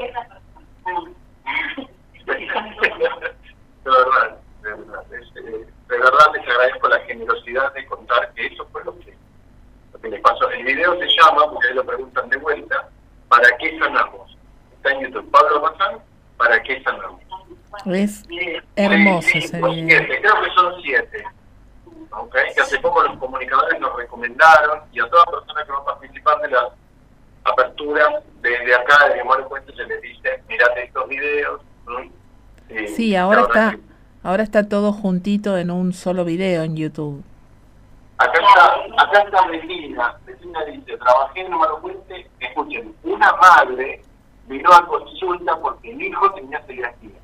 de 2.24 3.90
verdad, 3.90 4.38
de 4.62 4.74
verdad. 4.74 5.04
Eh, 5.12 5.66
de 5.92 5.98
verdad 5.98 6.32
les 6.34 6.48
agradezco 6.48 6.88
la 6.88 7.00
generosidad 7.00 7.72
de 7.74 7.86
contar 7.86 8.32
que 8.32 8.46
eso 8.46 8.66
fue 8.72 8.82
lo 8.84 8.98
que, 8.98 9.14
lo 9.92 10.00
que 10.00 10.08
les 10.08 10.20
pasó. 10.22 10.50
El 10.50 10.64
video 10.64 10.98
se 10.98 11.06
llama, 11.06 11.50
porque 11.50 11.68
ahí 11.68 11.74
lo 11.74 11.84
preguntan 11.84 12.28
de 12.30 12.36
vuelta, 12.38 12.88
¿para 13.28 13.56
qué 13.58 13.78
sanamos? 13.78 14.36
Está 14.74 14.92
en 14.92 15.02
YouTube. 15.02 15.30
Pablo 15.30 15.60
Mazán, 15.60 15.98
¿para 16.38 16.62
qué 16.62 16.82
sanamos? 16.82 17.20
Es 17.86 18.24
hermoso 18.76 19.28
ese 19.34 19.60
video. 19.60 20.06
creo 20.06 20.42
que 20.42 20.50
son 20.54 20.82
siete 20.82 21.24
que 22.54 22.60
hace 22.60 22.78
poco 22.78 23.02
los 23.02 23.18
comunicadores 23.18 23.80
nos 23.80 23.96
recomendaron 23.96 24.80
y 24.92 25.00
a 25.00 25.08
todas 25.08 25.26
personas 25.26 25.64
que 25.64 25.72
van 25.72 25.80
a 25.80 25.84
participar 25.84 26.40
de 26.42 26.50
las 26.50 26.64
aperturas 27.44 28.22
desde 28.40 28.74
acá 28.74 29.08
de 29.08 29.16
Memoria 29.16 29.46
Cuento 29.46 29.72
se 29.74 29.84
les 29.84 30.00
dice 30.02 30.42
mirate 30.46 30.84
estos 30.84 31.08
videos 31.08 31.60
sí 32.94 33.16
ahora 33.16 33.42
está 33.42 33.78
ahora 34.22 34.42
está 34.42 34.68
todo 34.68 34.92
juntito 34.92 35.56
en 35.58 35.70
un 35.70 35.92
solo 35.92 36.24
video 36.24 36.62
en 36.62 36.76
YouTube 36.76 37.22
acá 38.18 38.40
está 38.40 39.02
acá 39.02 39.22
está 39.22 39.46
Regina 39.46 40.16
Regina 40.26 40.64
dice 40.64 40.96
trabajé 40.96 41.40
en 41.40 41.50
Número 41.50 41.80
Puente 41.80 42.30
escuchen 42.40 42.94
una 43.04 43.32
madre 43.34 44.02
vino 44.48 44.72
a 44.72 44.86
consulta 44.86 45.56
porque 45.60 45.90
el 45.90 46.02
hijo 46.02 46.32
tenía 46.32 46.62
celiaquía 46.62 47.18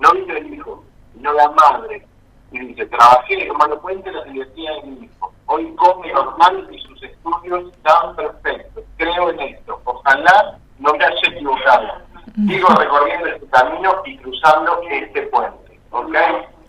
no 0.00 0.12
vino 0.12 0.34
el 0.34 0.54
hijo 0.54 0.84
sino 1.14 1.32
la 1.32 1.48
madre 1.50 2.06
y 2.52 2.58
dice, 2.60 2.86
trabajé 2.86 3.34
en 3.34 3.50
Hermano 3.50 3.80
Puente 3.80 4.10
la 4.12 4.22
universidad 4.22 4.74
de 4.82 4.90
mi 4.90 5.04
hijo. 5.06 5.32
Hoy 5.46 5.74
come 5.76 6.12
normal 6.12 6.68
y 6.70 6.78
sus 6.80 7.02
estudios 7.02 7.72
están 7.72 8.14
perfectos. 8.16 8.84
Creo 8.96 9.30
en 9.30 9.40
esto. 9.40 9.80
Ojalá 9.84 10.58
no 10.78 10.92
me 10.92 11.04
haya 11.04 11.28
equivocado. 11.28 11.88
Sigo 12.46 12.68
recorriendo 12.68 13.26
este 13.28 13.46
camino 13.48 13.94
y 14.04 14.18
cruzando 14.18 14.80
este 14.90 15.22
puente. 15.22 15.65
¿Ok? 15.90 16.16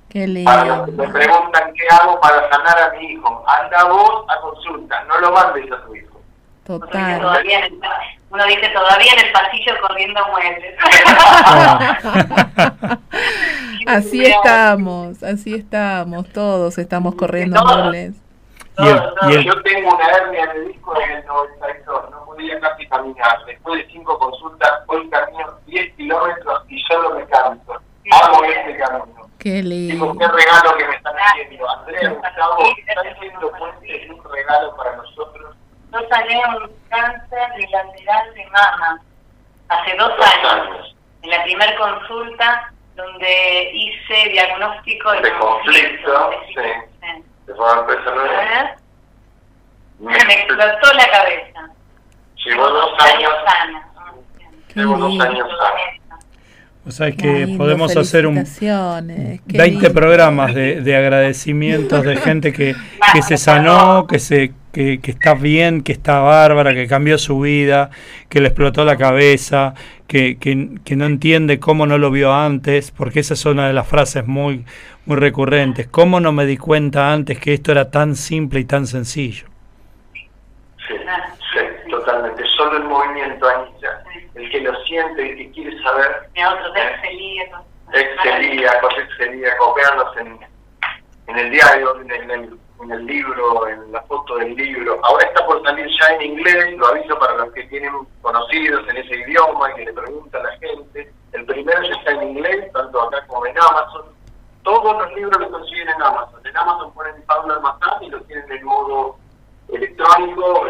Qué 0.09 0.27
lindo. 0.27 0.49
Para 0.49 0.65
los 0.65 0.85
que 0.85 0.91
me 0.93 1.07
preguntan 1.09 1.73
qué 1.73 1.95
hago 1.95 2.19
para 2.21 2.49
sanar 2.49 2.81
a 2.81 2.89
mi 2.97 3.11
hijo, 3.11 3.45
anda 3.47 3.83
vos 3.85 4.25
a 4.29 4.41
consulta, 4.41 5.03
no 5.03 5.19
lo 5.19 5.31
mandes 5.31 5.71
a 5.71 5.85
tu 5.85 5.95
hijo. 5.95 6.19
Total. 6.65 7.21
Todavía 7.21 7.69
uno 8.29 8.45
dice 8.45 8.69
todavía 8.69 9.13
en 9.13 9.25
el 9.25 9.31
pasillo 9.31 9.73
corriendo 9.81 10.21
muebles. 10.27 10.75
así 13.87 14.25
estamos, 14.25 15.23
así 15.23 15.55
estamos, 15.55 16.29
todos 16.33 16.77
estamos 16.77 17.15
corriendo 17.15 17.63
muebles. 17.63 18.15
Yo 18.77 19.63
tengo 19.63 19.95
una 19.95 20.07
hernia 20.07 20.45
de 20.53 20.67
disco 20.67 20.93
desde 20.99 21.19
el 21.19 21.25
92, 21.25 22.11
no 22.11 22.25
podía 22.25 22.59
casi 22.59 22.85
caminar. 22.87 23.45
Después 23.45 23.79
de 23.79 23.87
cinco 23.91 24.19
consultas, 24.19 24.71
hoy 24.87 25.09
camino 25.09 25.53
10 25.65 25.95
kilómetros 25.95 26.63
y 26.67 26.81
solo 26.81 27.15
me 27.15 27.25
canso. 27.25 27.81
Hago 28.11 28.43
este 28.43 28.77
camino. 28.77 29.29
Qué 29.39 29.61
lindo. 29.63 29.93
Digo, 29.93 30.17
qué 30.17 30.27
regalo 30.27 30.77
que 30.77 30.87
me 30.87 30.95
están 30.95 31.15
haciendo. 31.15 31.69
Andrea 31.69 32.09
Gustavo, 32.09 32.63
está 32.77 33.01
haciendo 33.01 33.51
puente 33.51 34.07
un 34.09 34.31
regalo 34.31 34.75
para 34.75 34.95
nosotros. 34.95 35.55
Yo 35.91 35.99
salí 36.09 36.35
un 36.35 36.71
cáncer 36.89 37.53
bilateral 37.55 38.33
de 38.33 38.45
mama 38.47 39.01
hace 39.69 39.95
dos, 39.97 40.11
años. 40.43 40.95
En 41.21 41.29
la 41.29 41.43
primera 41.43 41.75
consulta 41.77 42.73
donde 42.95 43.71
hice 43.73 44.29
diagnóstico 44.29 45.11
de, 45.11 45.37
conflicto, 45.37 46.31
sí. 46.47 46.61
De 47.45 47.53
forma 47.53 47.87
personal. 47.87 48.75
Me 49.99 50.15
explotó 50.15 50.93
la 50.93 51.09
cabeza. 51.09 51.69
Llevo 52.43 52.69
dos 52.69 52.99
años 52.99 53.31
sana. 53.45 53.89
Llevo 54.75 54.97
dos 54.97 55.19
años 55.19 55.47
sana. 55.57 56.06
O 56.87 56.91
sea, 56.91 57.11
que 57.11 57.53
podemos 57.57 57.97
hacer 57.97 58.25
un 58.25 58.45
20 59.45 59.89
programas 59.89 60.55
de, 60.55 60.81
de, 60.81 60.95
agradecimientos 60.95 62.01
de 62.05 62.15
gente 62.15 62.53
que, 62.53 62.75
que 63.11 63.21
se 63.21 63.37
sanó, 63.37 64.07
que 64.07 64.19
se 64.19 64.53
que, 64.71 65.01
que, 65.01 65.11
está 65.11 65.33
bien, 65.33 65.81
que 65.81 65.91
está 65.91 66.19
bárbara, 66.19 66.73
que 66.73 66.87
cambió 66.87 67.17
su 67.17 67.41
vida, 67.41 67.89
que 68.29 68.39
le 68.39 68.47
explotó 68.47 68.85
la 68.85 68.95
cabeza, 68.95 69.73
que, 70.07 70.37
que, 70.37 70.77
que, 70.85 70.95
no 70.95 71.05
entiende 71.05 71.59
cómo 71.59 71.85
no 71.87 71.97
lo 71.97 72.09
vio 72.09 72.33
antes, 72.33 72.91
porque 72.91 73.19
esa 73.19 73.33
es 73.33 73.45
una 73.45 73.67
de 73.67 73.73
las 73.73 73.87
frases 73.87 74.25
muy, 74.25 74.63
muy 75.05 75.17
recurrentes. 75.17 75.87
¿Cómo 75.87 76.21
no 76.21 76.31
me 76.31 76.45
di 76.45 76.55
cuenta 76.55 77.11
antes 77.11 77.37
que 77.37 77.53
esto 77.53 77.73
era 77.73 77.91
tan 77.91 78.15
simple 78.15 78.61
y 78.61 78.65
tan 78.65 78.87
sencillo? 78.87 79.47
Sí, 80.13 80.23
sí 80.95 81.89
totalmente. 81.89 82.43
Solo 82.55 82.77
el 82.77 82.83
movimiento, 82.85 83.45
Anita 83.45 84.03
el 84.37 84.49
que 84.51 84.61
lo 84.61 84.75
siente, 84.83 85.31
el 85.31 85.37
que 85.37 85.51
quiere 85.51 85.81
saber. 85.81 86.29
Y 86.35 86.43
otros 86.43 86.73
de 86.73 86.81
Excelía. 86.81 87.61
Excelía, 87.93 88.79
con 88.81 88.91
Excelía, 88.91 89.57
copiarlos 89.57 90.17
en, 90.17 90.39
en 91.27 91.37
el 91.37 91.51
diario, 91.51 91.99
en 92.01 92.11
el, 92.11 92.59
en 92.81 92.91
el 92.91 93.05
libro, 93.05 93.67
en 93.67 93.91
la 93.91 94.01
foto 94.03 94.37
del 94.37 94.55
libro. 94.55 94.99
Ahora 95.03 95.25
está 95.25 95.45
por 95.45 95.63
salir 95.63 95.87
ya 95.99 96.15
en 96.15 96.21
inglés, 96.21 96.77
lo 96.77 96.87
aviso 96.87 97.17
para 97.17 97.35
los 97.35 97.51
que 97.53 97.63
tienen 97.63 97.91
conocidos 98.21 98.87
en 98.89 98.97
ese 98.97 99.15
idioma, 99.15 99.73
que 99.73 99.85
le 99.85 99.93
pregunta 99.93 100.39
a 100.39 100.43
la 100.43 100.57
gente. 100.57 101.11
El 101.31 101.45
primero 101.45 101.81
ya 101.83 101.95
está 101.95 102.11
en 102.11 102.29
inglés, 102.29 102.71
tanto 102.73 103.01
acá 103.01 103.25
como 103.27 103.45
en 103.45 103.57
Amazon. 103.57 104.05
Todos 104.63 104.97
los 105.01 105.13
libros 105.13 105.39
los 105.39 105.49
consiguen 105.49 105.89
en 105.89 106.01
Amazon. 106.01 106.45
En 106.45 106.57
Amazon 106.57 106.93
ponen 106.93 107.21
Pablo 107.25 107.55
Almazán 107.55 108.03
y 108.03 108.09
lo 108.09 108.21
tienen 108.23 108.51
en 108.51 108.65
modo 108.65 109.17
electrónico, 109.69 110.67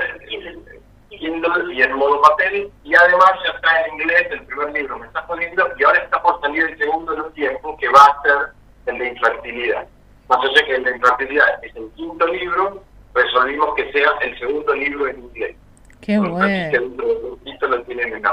y 1.10 1.82
en 1.82 1.94
modo 1.94 2.22
papel, 2.22 2.70
y 2.84 2.96
además 2.96 3.32
ya 3.44 3.52
está 3.52 3.82
en 3.82 3.94
inglés 3.94 4.28
el 4.32 4.46
primer 4.46 4.74
libro, 4.74 5.00
me 5.00 5.08
está 5.08 5.22
jodiendo, 5.24 5.68
y 5.78 5.84
ahora 5.84 6.00
está 6.00 6.22
por 6.22 6.40
salir 6.42 6.64
el 6.64 6.78
segundo 6.78 7.14
en 7.14 7.22
un 7.22 7.34
tiempo, 7.34 7.78
que 7.78 7.88
va 7.90 8.04
a 8.04 8.22
ser 8.22 8.54
el 8.88 8.98
de 9.00 9.08
infertilidad. 9.10 9.88
Más 10.30 10.40
allá 10.40 10.66
que 10.66 10.76
el 10.76 10.84
de 10.84 10.92
infertilidad 10.92 11.64
es 11.64 11.76
el 11.76 11.90
quinto 11.96 12.28
libro, 12.28 12.84
resolvimos 13.14 13.76
que 13.76 13.92
sea 13.92 14.10
el 14.22 14.38
segundo 14.38 14.74
libro 14.74 15.08
en 15.08 15.20
inglés. 15.20 15.56
Qué 16.02 16.18
bueno. 16.20 16.46
El 16.46 16.96
lo 16.96 17.82
tienen 17.84 18.14
en 18.14 18.24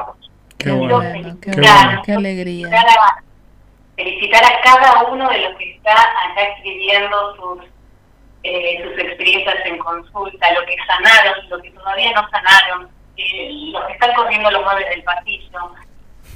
Qué 0.59 0.71
bueno, 0.71 1.37
qué, 1.41 1.51
bueno, 1.51 2.03
qué 2.05 2.13
alegría. 2.13 2.69
Felicitar 3.97 4.45
a 4.45 4.61
cada 4.63 5.05
uno 5.05 5.29
de 5.29 5.39
los 5.41 5.59
que 5.59 5.77
está 5.77 5.93
acá 5.93 6.43
escribiendo 6.57 7.37
sus 7.37 7.74
eh, 8.45 8.85
sus 8.85 8.99
experiencias 8.99 9.57
en 9.65 9.79
consulta, 9.79 10.53
lo 10.53 10.67
que 10.67 10.77
sanaron, 10.87 11.49
lo 11.49 11.63
que 11.63 11.71
todavía 11.71 12.13
no 12.13 12.29
sanaron, 12.29 12.91
eh, 13.17 13.51
los 13.73 13.85
que 13.87 13.93
están 13.95 14.15
corriendo 14.15 14.51
los 14.51 14.63
muebles 14.63 14.89
del 14.91 15.03
pasillo, 15.03 15.73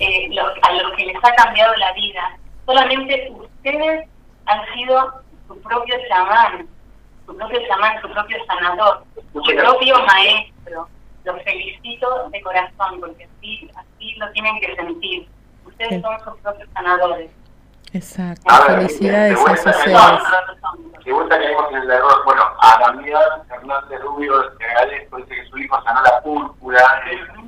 eh, 0.00 0.30
a 0.62 0.72
los 0.72 0.92
que 0.96 1.04
les 1.04 1.16
ha 1.22 1.34
cambiado 1.34 1.74
la 1.76 1.92
vida. 1.92 2.38
Solamente 2.64 3.30
ustedes 3.30 4.08
han 4.46 4.74
sido 4.74 5.22
su 5.46 5.60
propio 5.60 5.96
chamán, 6.08 6.66
su 7.26 7.36
propio 7.36 7.60
chamán, 7.68 8.00
su 8.00 8.10
propio 8.10 8.38
sanador, 8.46 9.04
su 9.34 9.42
propio 9.42 9.98
maestro. 10.06 10.88
Los 11.24 11.42
felicito 11.42 12.30
de 12.30 12.40
corazón 12.40 13.00
porque 13.00 13.24
así, 13.24 13.70
así 13.76 14.14
lo 14.14 14.30
tienen 14.32 14.58
que 14.60 14.74
sentir. 14.76 15.28
Ustedes 15.66 16.00
son 16.00 16.18
sus 16.24 16.40
propios 16.40 16.68
sanadores. 16.72 17.30
Exacto, 17.92 18.54
felicidades 18.66 19.38
a 19.46 19.52
esos 19.52 19.76
seres. 19.76 20.00
Si 21.04 21.10
caímos 21.28 21.70
en 21.70 21.76
el 21.76 21.90
error, 21.90 22.22
bueno, 22.24 22.42
a 22.60 22.78
Damián 22.80 23.22
Hernández 23.50 24.00
Rubio 24.02 24.50
le 24.58 24.66
agradezco, 24.66 25.16
dice 25.18 25.34
que 25.36 25.46
su 25.46 25.58
hijo 25.58 25.82
sanó 25.82 26.02
la 26.02 26.20
púrpura 26.22 26.80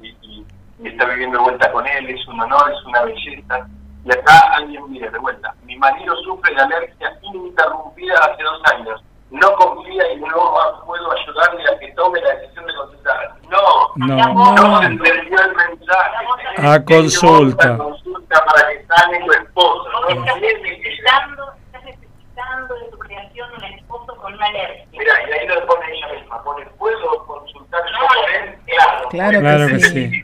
y, 0.03 0.17
y, 0.23 0.47
está 0.89 1.05
viviendo 1.07 1.37
de 1.39 1.45
vuelta 1.45 1.71
con 1.71 1.87
él, 1.87 2.09
es 2.09 2.27
un 2.27 2.41
honor, 2.41 2.73
es 2.73 2.85
una 2.87 3.03
belleza. 3.03 3.69
Y 4.03 4.12
acá 4.12 4.39
alguien 4.55 4.91
mire 4.91 5.11
de 5.11 5.19
vuelta, 5.19 5.55
mi 5.65 5.77
marido 5.77 6.17
sufre 6.25 6.55
de 6.55 6.61
alergia 6.62 7.19
ininterrumpida 7.21 8.15
hace 8.19 8.43
dos 8.43 8.62
años. 8.73 9.05
No 9.31 9.52
confía 9.55 10.12
y 10.12 10.16
no 10.16 10.55
puedo 10.85 11.12
ayudarle 11.12 11.62
a 11.70 11.78
que 11.78 11.93
tome 11.93 12.20
la 12.20 12.35
decisión 12.35 12.66
de 12.66 12.74
consultar. 12.74 13.35
No, 13.48 13.61
no, 13.97 14.35
no, 14.35 14.55
no. 14.55 14.82
entendió 14.82 15.39
el 15.40 15.55
mensaje. 15.55 16.27
A 16.59 16.85
consulta. 16.85 17.74
A 17.74 17.78
consulta 17.78 18.44
para 18.44 18.69
que 18.70 18.86
sane 18.86 19.24
tu 19.24 19.32
esposo. 19.32 19.89
¿no? 19.93 20.09
Estás 20.09 20.40
necesitando, 20.40 21.52
estás 21.66 21.85
necesitando 21.85 22.74
de 22.74 22.85
tu 22.90 22.98
creación 22.98 23.51
un 23.57 23.65
esposo 23.65 24.16
con 24.16 24.35
una 24.35 24.47
alergia. 24.47 24.86
Mira, 24.90 25.15
y 25.28 25.32
ahí 25.32 25.47
lo 25.47 25.66
pone 25.66 25.86
ella 25.93 26.09
misma. 26.12 26.43
Pone, 26.43 26.66
¿puedo 26.78 27.27
consultar 27.27 27.82
yo 27.86 28.07
con 28.09 28.35
él? 28.35 28.59
Claro. 28.66 29.09
Claro, 29.11 29.40
claro 29.40 29.66
que, 29.66 29.73
que 29.74 29.81
sí. 29.81 30.23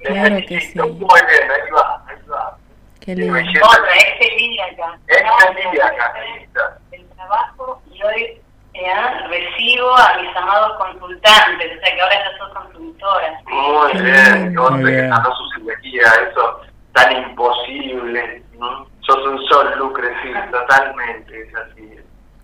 Claro 0.00 0.36
que 0.48 0.60
sí. 0.60 0.78
Muy 0.78 0.90
bien, 0.98 1.50
ahí 1.50 1.70
va, 1.72 2.04
ahí 2.08 2.16
va. 2.30 2.56
Qué 3.00 3.14
lindo. 3.16 3.38
Otra, 3.38 3.92
este 3.96 4.34
día 4.36 4.64
acá. 4.64 4.98
Este 5.08 5.70
día 5.70 5.86
acá, 5.86 6.12
ahí 6.14 6.42
está. 6.42 6.78
Trabajo 7.26 7.82
y 7.90 8.02
hoy 8.02 8.40
eh, 8.74 8.92
recibo 9.28 9.96
a 9.96 10.18
mis 10.20 10.36
amados 10.36 10.76
consultantes, 10.78 11.72
o 11.76 11.80
sea 11.80 11.94
que 11.94 12.00
ahora 12.02 12.16
ya 12.16 12.38
son 12.38 12.54
consultoras. 12.54 13.44
Muy 13.46 14.02
bien, 14.02 14.54
Muy 14.54 14.92
bien. 14.92 15.10
que 15.10 15.30
su 15.36 15.50
cirugía, 15.54 16.02
eso 16.30 16.60
tan 16.92 17.12
imposible. 17.30 18.42
¿no? 18.58 18.86
Sos 19.00 19.26
un 19.26 19.42
sol, 19.46 19.72
Lucre, 19.78 20.08
sí, 20.22 20.28
totalmente, 20.50 21.42
es 21.42 21.54
así. 21.54 21.90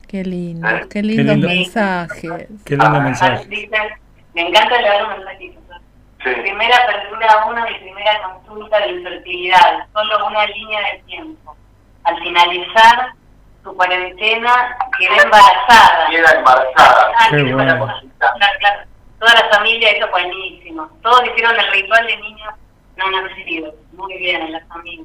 Qué 0.09 0.24
lindo, 0.24 0.69
¿Eh? 0.69 0.86
qué 0.90 1.02
lindos 1.02 1.36
lindo. 1.36 1.48
mensajes. 1.48 2.48
Qué 2.65 2.77
lindo 2.77 2.97
ah, 2.97 3.01
mensaje. 3.01 3.69
Me 4.35 4.48
encanta 4.48 4.81
leer 4.81 5.05
un 5.05 5.11
mensajito. 5.11 5.61
Sí. 6.24 6.31
Primera 6.43 6.77
apertura 6.77 7.47
uno 7.48 7.65
mi 7.66 7.74
primera 7.78 8.23
consulta 8.23 8.78
de 8.81 8.93
infertilidad, 8.93 9.86
solo 9.93 10.27
una 10.27 10.47
línea 10.47 10.81
de 10.93 11.02
tiempo. 11.07 11.57
Al 12.05 12.19
finalizar 12.23 13.15
su 13.62 13.74
cuarentena, 13.77 14.78
quedé 14.99 15.23
embarazada. 15.23 16.07
Queda 16.11 16.31
embarazada. 16.32 17.12
Ah, 17.19 17.28
Qué 17.31 17.53
bueno. 17.53 17.89
Toda 19.19 19.35
la 19.35 19.49
familia, 19.51 19.91
eso 19.91 20.09
buenísimo. 20.11 20.89
Todos 21.03 21.27
hicieron 21.27 21.59
el 21.59 21.73
ritual 21.73 22.07
de 22.07 22.16
niños 22.16 22.55
no 22.97 23.11
nacidos. 23.11 23.74
Muy 23.93 24.16
bien 24.16 24.43
en 24.43 24.53
la 24.53 24.61
familia. 24.66 25.05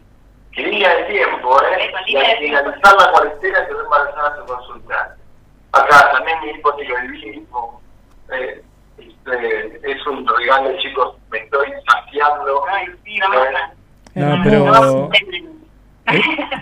Qué 0.54 0.64
línea 0.64 0.96
de 0.96 1.04
tiempo, 1.04 1.62
¿eh? 1.64 1.92
Y 2.08 2.16
al 2.16 2.38
finalizar 2.38 2.96
la 2.98 3.12
cuarentena 3.12 3.68
quedó 3.68 3.84
embarazada 3.84 4.38
su 4.38 4.46
consulta. 4.46 5.16
Acá 5.74 6.12
también 6.14 6.40
mi 6.42 6.52
hijo 6.52 6.72
lo 6.72 7.10
mismo. 7.10 7.82
Eh, 8.32 8.64
este, 8.98 9.92
es 9.92 10.08
un 10.08 10.26
regalo, 10.26 10.78
chicos, 10.78 11.16
me 11.30 11.40
estoy 11.40 11.74
saciando. 11.90 12.66
Ay, 12.70 12.88
sí, 13.04 13.18
no, 13.18 13.28
no, 14.16 14.44
pero... 14.44 15.10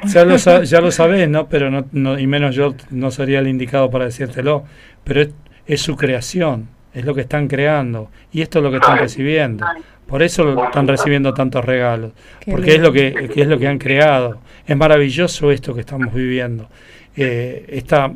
Ya, 0.05 0.25
lo, 0.25 0.37
ya 0.37 0.81
lo 0.81 0.91
sabés, 0.91 1.29
¿no? 1.29 1.47
Pero 1.47 1.69
no, 1.69 1.85
no, 1.91 2.19
y 2.19 2.27
menos 2.27 2.55
yo 2.55 2.75
no 2.89 3.11
sería 3.11 3.39
el 3.39 3.47
indicado 3.47 3.89
para 3.89 4.05
decírtelo, 4.05 4.63
pero 5.03 5.21
es, 5.21 5.29
es 5.65 5.81
su 5.81 5.95
creación, 5.95 6.69
es 6.93 7.05
lo 7.05 7.13
que 7.15 7.21
están 7.21 7.47
creando 7.47 8.09
y 8.31 8.41
esto 8.41 8.59
es 8.59 8.63
lo 8.63 8.71
que 8.71 8.77
están 8.77 8.97
recibiendo. 8.97 9.65
Por 10.07 10.21
eso 10.21 10.65
están 10.65 10.87
recibiendo 10.87 11.33
tantos 11.33 11.63
regalos, 11.63 12.11
porque 12.45 12.75
es 12.75 12.81
lo 12.81 12.91
que, 12.91 13.29
que, 13.33 13.41
es 13.41 13.47
lo 13.47 13.57
que 13.57 13.67
han 13.67 13.79
creado. 13.79 14.41
Es 14.65 14.75
maravilloso 14.75 15.51
esto 15.51 15.73
que 15.73 15.81
estamos 15.81 16.13
viviendo. 16.13 16.69
Eh, 17.15 17.65
está 17.69 18.11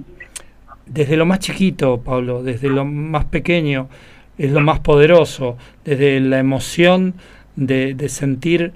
desde 0.86 1.18
lo 1.18 1.26
más 1.26 1.40
chiquito, 1.40 2.02
Pablo, 2.02 2.44
desde 2.44 2.70
lo 2.70 2.86
más 2.86 3.26
pequeño, 3.26 3.90
es 4.38 4.52
lo 4.52 4.60
más 4.62 4.80
poderoso, 4.80 5.58
desde 5.84 6.20
la 6.20 6.40
emoción 6.40 7.16
de, 7.56 7.94
de 7.94 8.10
sentir 8.10 8.74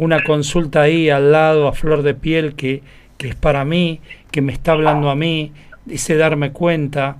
una 0.00 0.24
consulta 0.24 0.80
ahí 0.80 1.10
al 1.10 1.30
lado, 1.30 1.68
a 1.68 1.74
flor 1.74 2.02
de 2.02 2.14
piel, 2.14 2.54
que, 2.54 2.82
que 3.18 3.28
es 3.28 3.34
para 3.34 3.66
mí, 3.66 4.00
que 4.30 4.40
me 4.40 4.50
está 4.50 4.72
hablando 4.72 5.10
a 5.10 5.14
mí, 5.14 5.52
ese 5.88 6.16
darme 6.16 6.52
cuenta. 6.52 7.18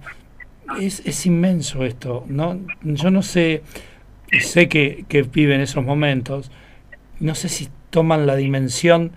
Es, 0.81 1.02
es 1.05 1.27
inmenso 1.27 1.85
esto, 1.85 2.24
¿no? 2.27 2.59
Yo 2.82 3.11
no 3.11 3.23
sé, 3.23 3.62
sé 4.40 4.69
que, 4.69 5.05
que 5.09 5.23
viven 5.23 5.61
esos 5.61 5.85
momentos, 5.85 6.51
no 7.19 7.35
sé 7.35 7.51
si 7.51 7.69
toman 7.90 8.27
la 8.27 8.36
dimensión 8.36 9.12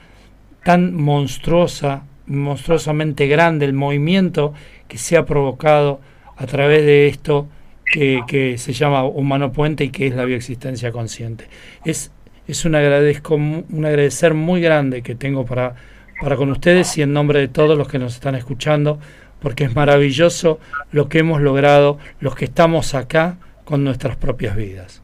tan 0.65 0.93
monstruosa, 0.93 2.03
monstruosamente 2.25 3.27
grande, 3.27 3.65
el 3.65 3.73
movimiento 3.73 4.53
que 4.89 4.97
se 4.97 5.15
ha 5.15 5.25
provocado 5.25 6.01
a 6.35 6.47
través 6.47 6.85
de 6.85 7.07
esto 7.07 7.47
que, 7.85 8.23
que 8.27 8.57
se 8.57 8.73
llama 8.73 9.05
humano 9.05 9.53
puente 9.53 9.85
y 9.85 9.89
que 9.89 10.07
es 10.07 10.15
la 10.15 10.25
bioexistencia 10.25 10.91
consciente. 10.91 11.47
Es, 11.85 12.11
es 12.47 12.65
un, 12.65 12.75
agradezco, 12.75 13.35
un 13.35 13.85
agradecer 13.85 14.33
muy 14.33 14.61
grande 14.61 15.01
que 15.03 15.15
tengo 15.15 15.45
para, 15.45 15.75
para 16.21 16.35
con 16.35 16.49
ustedes 16.51 16.97
y 16.97 17.01
en 17.01 17.13
nombre 17.13 17.39
de 17.39 17.47
todos 17.47 17.77
los 17.77 17.87
que 17.87 17.99
nos 17.99 18.15
están 18.15 18.35
escuchando, 18.35 18.99
porque 19.41 19.65
es 19.65 19.75
maravilloso 19.75 20.59
lo 20.91 21.09
que 21.09 21.19
hemos 21.19 21.41
logrado, 21.41 21.99
los 22.19 22.35
que 22.35 22.45
estamos 22.45 22.95
acá 22.95 23.35
con 23.65 23.83
nuestras 23.83 24.15
propias 24.15 24.55
vidas. 24.55 25.01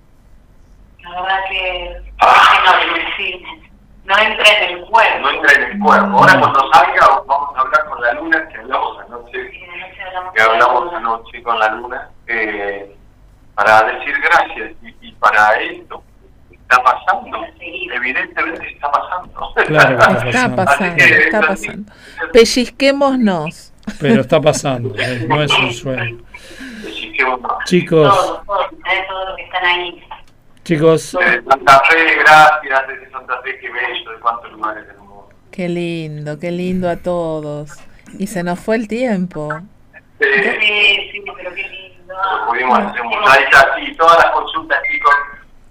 La 1.02 1.22
verdad 1.22 1.40
que 1.50 2.02
no, 2.22 4.16
no 4.16 4.18
entra 4.18 4.46
en 4.58 4.74
el 4.74 4.86
cuerpo. 4.86 5.20
No 5.22 5.30
entra 5.32 5.54
en 5.54 5.72
el 5.72 5.80
cuerpo. 5.80 6.18
Ahora 6.18 6.40
cuando 6.40 6.72
salga 6.72 7.22
vamos 7.28 7.56
a 7.56 7.62
hablar 7.62 7.86
con 7.90 8.02
la 8.02 8.14
luna, 8.14 8.48
que 8.50 8.58
hablamos 8.58 9.00
anoche, 9.06 9.52
que 10.36 10.42
hablamos 10.42 10.94
anoche 10.94 11.44
con 11.44 11.60
la 11.60 11.70
luna, 11.76 12.10
eh, 12.28 12.96
para 13.56 13.84
decir 13.84 14.16
gracias 14.22 14.72
y, 15.02 15.12
para 15.14 15.56
esto 15.62 16.02
está 16.70 16.84
pasando. 16.84 17.46
Evidentemente 17.60 18.68
está 18.68 18.92
pasando. 18.92 19.54
Claro, 19.66 19.98
está 20.30 20.56
pasando, 20.56 21.04
está 21.04 21.42
pasando. 21.42 21.92
Pellizquémonos. 22.32 23.74
Pero 24.00 24.22
está 24.22 24.40
pasando, 24.40 24.94
eh, 25.00 25.26
no 25.28 25.42
es 25.42 25.52
un 25.58 25.74
sueño. 25.74 26.20
Chicos, 27.66 28.08
todos, 28.08 28.46
todos, 28.46 28.68
los 29.28 29.36
que 29.36 29.44
están 29.44 29.66
ahí. 29.66 30.04
Chicos. 30.64 31.12
De 31.14 31.44
Santa 31.44 31.82
Fe, 31.90 32.16
gracias, 32.20 32.88
desde 32.88 33.12
Santa 33.12 33.42
Fe, 33.42 33.58
qué 33.60 33.70
bello, 33.70 34.12
de 34.12 34.20
cuántos 34.20 34.52
lugares 34.52 34.88
del 34.88 34.98
mundo. 34.98 35.30
Qué 35.52 35.68
lindo, 35.68 36.40
qué 36.40 36.52
lindo 36.52 36.88
a 36.88 36.98
todos. 36.98 37.72
Y 38.20 38.28
se 38.28 38.44
nos 38.44 38.60
fue 38.60 38.76
el 38.76 38.88
tiempo. 38.88 39.50
Sí, 40.20 40.28
sí, 41.12 41.24
pero 41.36 41.54
qué 41.56 41.64
lindo. 41.64 42.14
Lo 42.14 42.48
pudimos 42.48 42.80
hacer 42.80 43.02
Ahí 43.02 43.44
está, 43.44 43.76
sí, 43.76 43.96
todas 43.98 44.18
las 44.18 44.32
consultas, 44.32 44.80
chicos, 44.92 45.14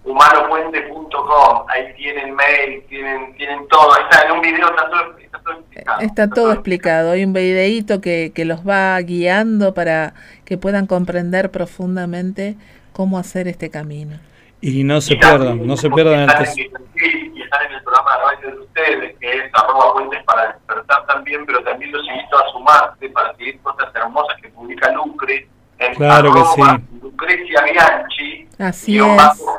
humanopuente.com, 0.09 1.67
ahí 1.69 1.93
tienen 1.97 2.35
mail, 2.35 2.83
tienen, 2.89 3.35
tienen 3.37 3.69
todo, 3.69 3.95
ahí 3.95 4.03
está, 4.11 4.27
en 4.27 4.33
un 4.33 4.41
video 4.41 4.69
está 4.69 4.91
todo, 4.91 5.19
está 5.19 5.39
todo 5.41 5.55
explicado. 5.55 6.01
Está 6.01 6.31
todo 6.31 6.53
explicado, 6.53 7.11
hay 7.13 7.25
un 7.25 7.33
videíto 7.33 8.01
que, 8.01 8.33
que 8.35 8.45
los 8.45 8.67
va 8.67 8.99
guiando 9.01 9.75
para 9.75 10.15
que 10.45 10.57
puedan 10.57 10.87
comprender 10.87 11.51
profundamente 11.51 12.57
cómo 12.93 13.19
hacer 13.19 13.49
este 13.49 13.71
camino. 13.71 14.19
Y 14.61 14.83
no 14.83 15.01
se 15.01 15.15
pierdan, 15.17 15.65
no 15.67 15.77
se 15.77 15.89
pierdan 15.89 16.21
el 16.21 16.29
Y 16.57 17.43
están 17.43 17.67
en 17.67 17.73
el 17.75 17.83
programa 17.85 18.11
de 18.17 18.25
radio 18.25 18.57
de 18.57 18.61
ustedes, 18.63 19.17
que 19.21 19.37
es 19.37 19.45
arroba 19.53 19.93
puentes 19.93 20.25
para 20.25 20.49
despertar 20.49 21.07
también, 21.07 21.47
pero 21.47 21.63
también 21.63 21.93
los 21.93 22.05
invito 22.09 22.39
a 22.39 22.51
sumarse 22.51 23.09
para 23.11 23.37
seguir 23.37 23.61
cosas 23.61 23.95
hermosas 23.95 24.37
que 24.43 24.49
publica 24.49 24.91
Lucre 24.93 25.49
en 25.79 25.95
claro 25.95 26.33
que 26.33 26.45
sí. 26.45 26.63
Lucrecia 27.03 27.63
Bianchi 27.63 28.49
así 28.59 28.93
y 28.93 28.99
es. 28.99 29.05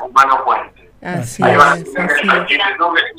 Humano 0.02 0.44
Puente. 0.44 0.90
Así 1.02 1.42
ahí 1.42 1.52
es, 1.52 1.60
así 1.60 2.54
es. 2.54 2.60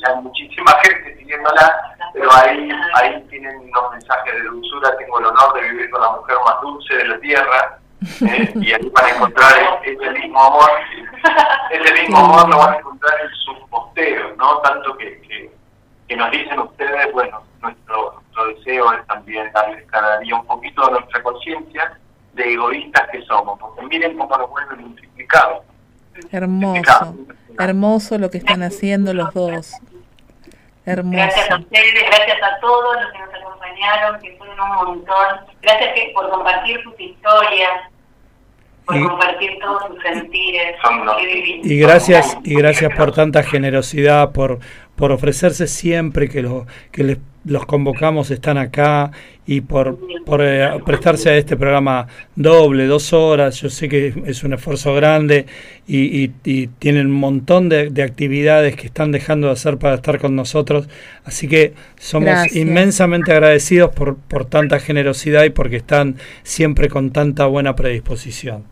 Hay 0.08 0.22
muchísima 0.22 0.72
gente 0.84 1.16
siguiéndola, 1.16 1.96
pero 2.12 2.32
ahí, 2.32 2.70
ahí 2.94 3.26
tienen 3.28 3.56
unos 3.58 3.92
mensajes 3.92 4.34
de 4.34 4.42
dulzura. 4.42 4.96
Tengo 4.98 5.18
el 5.18 5.26
honor 5.26 5.54
de 5.54 5.68
vivir 5.68 5.90
con 5.90 6.00
la 6.00 6.12
mujer 6.12 6.36
más 6.44 6.60
dulce 6.60 6.94
de 6.94 7.04
la 7.06 7.18
tierra 7.18 7.78
¿eh? 8.20 8.52
y 8.54 8.72
ahí 8.72 8.90
van 8.90 9.04
a 9.04 9.10
encontrar 9.10 9.80
ese 9.84 10.10
mismo 10.10 10.42
amor, 10.42 10.70
ese 11.70 12.02
mismo 12.02 12.18
amor 12.18 12.48
lo 12.48 12.58
van 12.58 12.74
a 12.74 12.78
encontrar 12.78 13.14
en 13.20 13.30
sus 13.30 13.68
posteos, 13.68 14.36
¿no? 14.36 14.58
Tanto 14.58 14.96
que, 14.96 15.20
que, 16.08 16.16
nos 16.16 16.30
dicen 16.30 16.58
ustedes, 16.58 17.10
bueno, 17.12 17.42
nuestro, 17.62 18.12
nuestro 18.12 18.46
deseo 18.48 18.92
es 18.92 19.06
también 19.06 19.50
darles 19.54 19.82
cada 19.90 20.18
día 20.18 20.36
un 20.36 20.46
poquito 20.46 20.84
de 20.84 20.92
nuestra 20.92 21.22
conciencia 21.22 21.98
de 22.34 22.52
egoístas 22.52 23.08
que 23.10 23.22
somos, 23.22 23.58
porque 23.58 23.82
miren 23.86 24.16
cómo 24.16 24.36
nos 24.36 24.50
vuelven 24.50 24.88
multiplicados. 24.88 25.62
Hermoso, 26.30 27.16
hermoso 27.58 28.18
lo 28.18 28.30
que 28.30 28.38
están 28.38 28.62
haciendo 28.62 29.14
los 29.14 29.32
dos. 29.34 29.72
Hermoso. 30.84 31.16
Gracias 31.16 31.50
a 31.50 31.58
ustedes, 31.58 32.04
gracias 32.06 32.38
a 32.42 32.60
todos 32.60 32.96
los 33.02 33.12
que 33.12 33.18
nos 33.18 33.34
acompañaron, 33.34 34.20
que 34.20 34.36
fueron 34.36 34.60
un 34.60 34.76
montón. 34.76 35.26
Gracias 35.62 35.90
por 36.14 36.30
compartir 36.30 36.82
sus 36.82 36.98
historias, 36.98 37.70
por 38.84 38.96
y, 38.96 39.04
compartir 39.04 39.58
todos 39.60 39.84
sus 39.86 40.02
sentires. 40.02 40.76
Y 41.62 41.78
gracias, 41.78 42.36
y 42.44 42.54
gracias 42.54 42.92
por 42.96 43.12
tanta 43.12 43.42
generosidad, 43.42 44.32
por, 44.32 44.58
por 44.96 45.12
ofrecerse 45.12 45.66
siempre 45.68 46.28
que, 46.28 46.42
lo, 46.42 46.66
que 46.90 47.04
les 47.04 47.18
los 47.44 47.66
convocamos, 47.66 48.30
están 48.30 48.58
acá 48.58 49.10
y 49.46 49.60
por, 49.60 49.98
por 50.24 50.40
eh, 50.42 50.70
prestarse 50.86 51.30
a 51.30 51.36
este 51.36 51.56
programa 51.56 52.06
doble, 52.36 52.86
dos 52.86 53.12
horas. 53.12 53.60
Yo 53.60 53.68
sé 53.68 53.88
que 53.88 54.14
es 54.26 54.44
un 54.44 54.52
esfuerzo 54.52 54.94
grande 54.94 55.46
y, 55.86 56.30
y, 56.44 56.66
tienen 56.78 57.06
un 57.08 57.18
montón 57.18 57.68
de, 57.68 57.90
de, 57.90 58.02
actividades 58.02 58.76
que 58.76 58.86
están 58.86 59.10
dejando 59.10 59.48
de 59.48 59.54
hacer 59.54 59.78
para 59.78 59.96
estar 59.96 60.20
con 60.20 60.36
nosotros. 60.36 60.88
Así 61.24 61.48
que 61.48 61.74
somos 61.98 62.54
inmensamente 62.54 63.32
agradecidos 63.32 63.92
por, 63.92 64.16
por 64.16 64.44
tanta 64.44 64.78
generosidad 64.78 65.44
y 65.44 65.50
porque 65.50 65.76
están 65.76 66.16
siempre 66.44 66.88
con 66.88 67.10
tanta 67.10 67.46
buena 67.46 67.74
predisposición. 67.74 68.64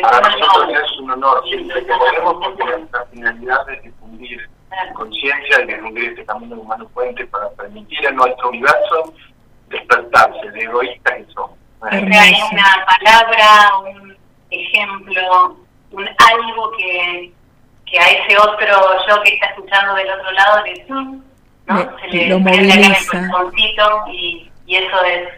Para 0.00 0.20
nosotros 0.20 0.78
es 0.84 1.00
un 1.00 1.10
honor, 1.10 1.42
siempre 1.48 1.84
que 1.84 1.92
podemos, 1.92 2.34
porque 2.44 2.64
nuestra 2.64 3.04
finalidad 3.06 3.68
es 3.70 3.82
difundir 3.82 4.48
conciencia 4.94 5.60
y 5.62 5.66
difundir 5.66 6.10
este 6.10 6.24
camino 6.24 6.56
humano 6.56 6.88
puente 6.88 7.26
para 7.26 7.50
permitir 7.50 8.06
a 8.06 8.12
nuestro 8.12 8.48
universo 8.48 9.12
despertarse 9.68 10.50
de 10.50 10.60
egoístas 10.60 11.14
que 11.14 11.32
somos. 11.32 11.58
Hay 11.82 12.34
una 12.52 12.86
palabra, 12.86 13.76
un 13.78 14.16
ejemplo, 14.50 15.56
un 15.92 16.08
algo 16.08 16.70
que, 16.76 17.32
que 17.86 17.98
a 17.98 18.10
ese 18.10 18.38
otro 18.38 18.66
yo 19.08 19.22
que 19.22 19.34
está 19.34 19.46
escuchando 19.46 19.94
del 19.94 20.10
otro 20.10 20.30
lado 20.32 20.64
le, 20.64 20.84
¿no? 20.88 21.98
se 22.00 22.08
le 22.08 22.28
lo 22.28 22.40
moviliza. 22.40 23.18
El 23.18 24.14
y, 24.14 24.50
y 24.66 24.76
eso 24.76 25.04
es 25.04 25.28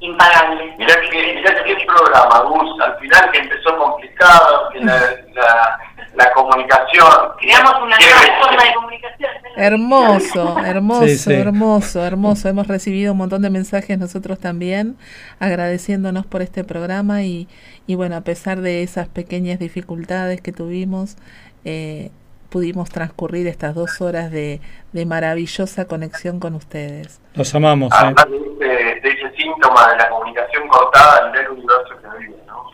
impagable. 0.00 0.74
Mirá 0.78 1.00
que, 1.00 1.10
mirá 1.10 1.62
el 1.64 1.86
programa, 1.86 2.40
Gus, 2.40 2.80
al 2.80 2.98
final 2.98 3.30
que 3.30 3.38
empezó 3.38 3.76
complicado, 3.76 4.70
que 4.72 4.80
la, 4.80 4.98
la, 5.34 5.78
la 6.14 6.32
comunicación. 6.32 7.12
Creamos 7.38 7.74
una 7.82 7.96
nueva 7.98 8.42
forma 8.42 8.64
de 8.64 8.74
comunicación. 8.74 9.30
Hermoso, 9.56 10.58
hermoso, 10.64 11.30
hermoso, 11.30 12.04
hermoso. 12.04 12.48
Hemos 12.48 12.66
recibido 12.66 13.12
un 13.12 13.18
montón 13.18 13.42
de 13.42 13.50
mensajes 13.50 13.98
nosotros 13.98 14.38
también, 14.38 14.96
agradeciéndonos 15.38 16.26
por 16.26 16.42
este 16.42 16.64
programa 16.64 17.22
y, 17.22 17.48
y 17.86 17.94
bueno, 17.94 18.16
a 18.16 18.22
pesar 18.22 18.60
de 18.60 18.82
esas 18.82 19.08
pequeñas 19.08 19.58
dificultades 19.58 20.40
que 20.40 20.52
tuvimos, 20.52 21.16
eh, 21.64 22.10
pudimos 22.50 22.90
transcurrir 22.90 23.46
estas 23.46 23.74
dos 23.74 24.00
horas 24.00 24.30
de, 24.30 24.60
de, 24.92 25.06
maravillosa 25.06 25.86
conexión 25.86 26.40
con 26.40 26.54
ustedes. 26.54 27.20
Los 27.34 27.54
amamos. 27.54 27.92
¿eh? 28.02 28.14
de, 28.58 29.08
ese 29.08 29.36
síntoma 29.36 29.92
de 29.92 29.96
la 29.96 30.08
comunicación 30.10 30.68
cortada 30.68 31.30
en 31.30 31.36
el 31.36 31.50
universo 31.50 31.94
que 32.02 32.18
vive, 32.18 32.36
¿no? 32.46 32.70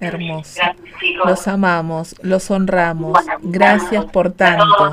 Hermoso. 0.00 0.60
Los 1.24 1.48
amamos, 1.48 2.16
los 2.22 2.50
honramos. 2.50 3.18
Gracias 3.40 4.04
por 4.06 4.32
tanto. 4.32 4.90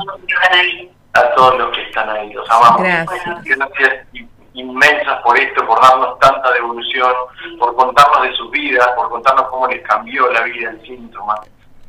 A 1.14 1.36
todos 1.36 1.58
los 1.58 1.76
que 1.76 1.82
están 1.84 2.10
ahí, 2.10 2.32
los 2.32 2.50
amamos. 2.50 2.84
Gracias. 2.84 3.44
Gracias 3.44 4.08
inmensas 4.54 5.22
por 5.24 5.38
esto, 5.38 5.66
por 5.66 5.82
darnos 5.82 6.20
tanta 6.20 6.52
devolución, 6.52 7.14
por 7.60 7.76
contarnos 7.76 8.24
de 8.24 8.34
sus 8.34 8.52
vidas, 8.52 8.88
por 8.96 9.10
contarnos 9.10 9.48
cómo 9.48 9.68
les 9.68 9.82
cambió 9.84 10.30
la 10.32 10.42
vida 10.44 10.72
el 10.72 10.82
síntoma 10.86 11.36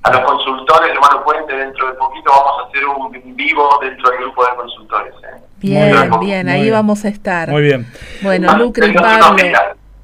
a 0.03 0.11
los 0.13 0.21
consultores, 0.21 0.91
hermano 0.93 1.23
Puente, 1.25 1.55
dentro 1.55 1.89
de 1.89 1.95
poquito 1.95 2.31
vamos 2.31 2.65
a 2.65 2.69
hacer 2.69 2.87
un 2.87 3.37
vivo 3.37 3.79
dentro 3.83 4.11
del 4.11 4.21
grupo 4.21 4.47
de 4.47 4.57
consultores. 4.57 5.15
¿eh? 5.25 5.41
Bien, 5.59 6.11
bien, 6.21 6.49
ahí 6.49 6.71
vamos 6.71 7.05
a 7.05 7.09
estar. 7.09 7.51
Muy 7.51 7.63
bien. 7.63 7.87
Bueno, 8.23 8.57
Lucre 8.57 8.89
y 8.89 8.95
Pablo. 8.95 9.37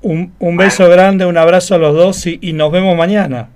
Un, 0.02 0.34
un 0.38 0.56
beso 0.56 0.88
grande, 0.88 1.24
un 1.24 1.36
abrazo 1.38 1.74
a 1.74 1.78
los 1.78 1.94
dos 1.94 2.26
y, 2.26 2.38
y 2.42 2.52
nos 2.52 2.70
vemos 2.70 2.96
mañana. 2.96 3.48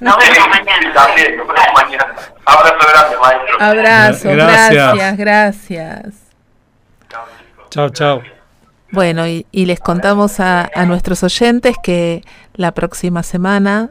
Nos 0.00 0.16
vemos 0.18 0.48
mañana. 0.48 0.92
también, 0.92 1.36
nos 1.36 1.46
vemos 1.46 1.68
mañana. 1.74 2.14
Abrazo 2.44 2.88
grande, 2.92 3.16
maestro. 3.18 3.56
Abrazo, 3.60 4.28
gracias, 4.30 5.16
gracias. 5.16 6.14
Chao, 7.70 7.88
chao. 7.90 8.22
Bueno, 8.90 9.26
y, 9.26 9.46
y 9.50 9.66
les 9.66 9.80
contamos 9.80 10.40
a, 10.40 10.68
a 10.74 10.84
nuestros 10.86 11.22
oyentes 11.22 11.76
que 11.82 12.22
la 12.54 12.72
próxima 12.72 13.22
semana 13.22 13.90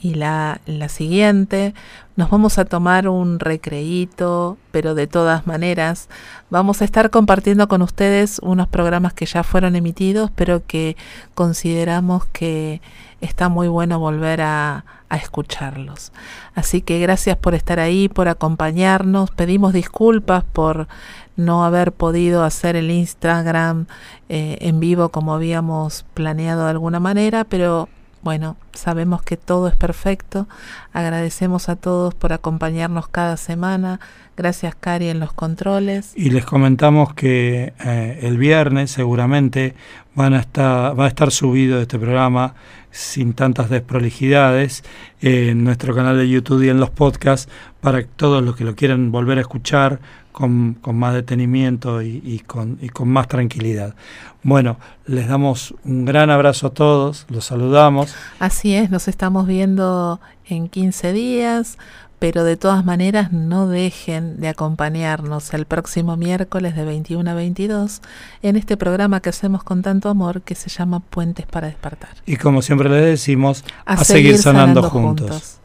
y 0.00 0.14
la, 0.14 0.60
la 0.66 0.88
siguiente. 0.88 1.74
Nos 2.16 2.30
vamos 2.30 2.58
a 2.58 2.64
tomar 2.64 3.08
un 3.08 3.38
recreíto, 3.38 4.58
pero 4.72 4.94
de 4.94 5.06
todas 5.06 5.46
maneras 5.46 6.08
vamos 6.50 6.82
a 6.82 6.84
estar 6.84 7.10
compartiendo 7.10 7.68
con 7.68 7.82
ustedes 7.82 8.40
unos 8.40 8.68
programas 8.68 9.14
que 9.14 9.26
ya 9.26 9.42
fueron 9.42 9.76
emitidos, 9.76 10.30
pero 10.34 10.66
que 10.66 10.96
consideramos 11.34 12.26
que 12.26 12.80
está 13.20 13.48
muy 13.48 13.68
bueno 13.68 13.98
volver 13.98 14.40
a, 14.42 14.84
escucharlos. 15.10 16.12
Así 16.54 16.82
que 16.82 17.00
gracias 17.00 17.36
por 17.36 17.56
estar 17.56 17.80
ahí, 17.80 18.08
por 18.08 18.28
acompañarnos. 18.28 19.32
Pedimos 19.32 19.72
disculpas 19.72 20.44
por 20.44 20.86
no 21.34 21.64
haber 21.64 21.90
podido 21.90 22.44
hacer 22.44 22.76
el 22.76 22.92
Instagram 22.92 23.86
eh, 24.28 24.58
en 24.60 24.78
vivo 24.78 25.08
como 25.08 25.34
habíamos 25.34 26.04
planeado 26.14 26.62
de 26.62 26.70
alguna 26.70 27.00
manera, 27.00 27.42
pero 27.42 27.88
bueno, 28.22 28.56
sabemos 28.74 29.22
que 29.22 29.36
todo 29.36 29.68
es 29.68 29.76
perfecto. 29.76 30.46
Agradecemos 30.92 31.68
a 31.68 31.76
todos 31.76 32.14
por 32.14 32.32
acompañarnos 32.32 33.08
cada 33.08 33.36
semana. 33.36 34.00
Gracias, 34.36 34.74
Cari, 34.74 35.08
en 35.08 35.20
los 35.20 35.32
controles. 35.32 36.12
Y 36.16 36.30
les 36.30 36.44
comentamos 36.44 37.14
que 37.14 37.72
eh, 37.84 38.18
el 38.22 38.38
viernes 38.38 38.90
seguramente 38.90 39.74
van 40.14 40.34
a 40.34 40.40
estar, 40.40 40.98
va 40.98 41.06
a 41.06 41.08
estar 41.08 41.30
subido 41.30 41.80
este 41.80 41.98
programa 41.98 42.54
sin 42.90 43.34
tantas 43.34 43.70
desprolijidades 43.70 44.84
en 45.20 45.64
nuestro 45.64 45.94
canal 45.94 46.16
de 46.16 46.28
YouTube 46.28 46.62
y 46.64 46.68
en 46.68 46.80
los 46.80 46.90
podcasts 46.90 47.50
para 47.80 48.04
todos 48.04 48.42
los 48.42 48.56
que 48.56 48.64
lo 48.64 48.74
quieran 48.74 49.12
volver 49.12 49.38
a 49.38 49.42
escuchar 49.42 50.00
con, 50.32 50.74
con 50.74 50.96
más 50.96 51.14
detenimiento 51.14 52.02
y, 52.02 52.22
y, 52.24 52.40
con, 52.40 52.78
y 52.80 52.88
con 52.88 53.08
más 53.08 53.28
tranquilidad. 53.28 53.94
Bueno, 54.42 54.78
les 55.06 55.28
damos 55.28 55.74
un 55.84 56.04
gran 56.04 56.30
abrazo 56.30 56.68
a 56.68 56.70
todos, 56.70 57.26
los 57.28 57.44
saludamos. 57.44 58.14
Así 58.38 58.74
es, 58.74 58.90
nos 58.90 59.08
estamos 59.08 59.46
viendo 59.46 60.20
en 60.46 60.68
15 60.68 61.12
días, 61.12 61.78
pero 62.20 62.44
de 62.44 62.56
todas 62.56 62.84
maneras 62.84 63.32
no 63.32 63.66
dejen 63.66 64.38
de 64.40 64.48
acompañarnos 64.48 65.52
el 65.54 65.64
próximo 65.64 66.16
miércoles 66.16 66.76
de 66.76 66.84
21 66.84 67.28
a 67.28 67.34
22 67.34 68.02
en 68.42 68.56
este 68.56 68.76
programa 68.76 69.20
que 69.20 69.30
hacemos 69.30 69.64
con 69.64 69.82
tanto 69.82 70.10
amor 70.10 70.42
que 70.42 70.54
se 70.54 70.68
llama 70.68 71.00
Puentes 71.00 71.46
para 71.46 71.66
despertar. 71.66 72.10
Y 72.26 72.36
como 72.36 72.60
siempre 72.60 72.90
les 72.90 73.04
decimos, 73.04 73.64
a, 73.86 73.94
a 73.94 74.04
seguir, 74.04 74.36
seguir, 74.38 74.60
juntos. 74.60 74.90
juntos. 74.92 75.56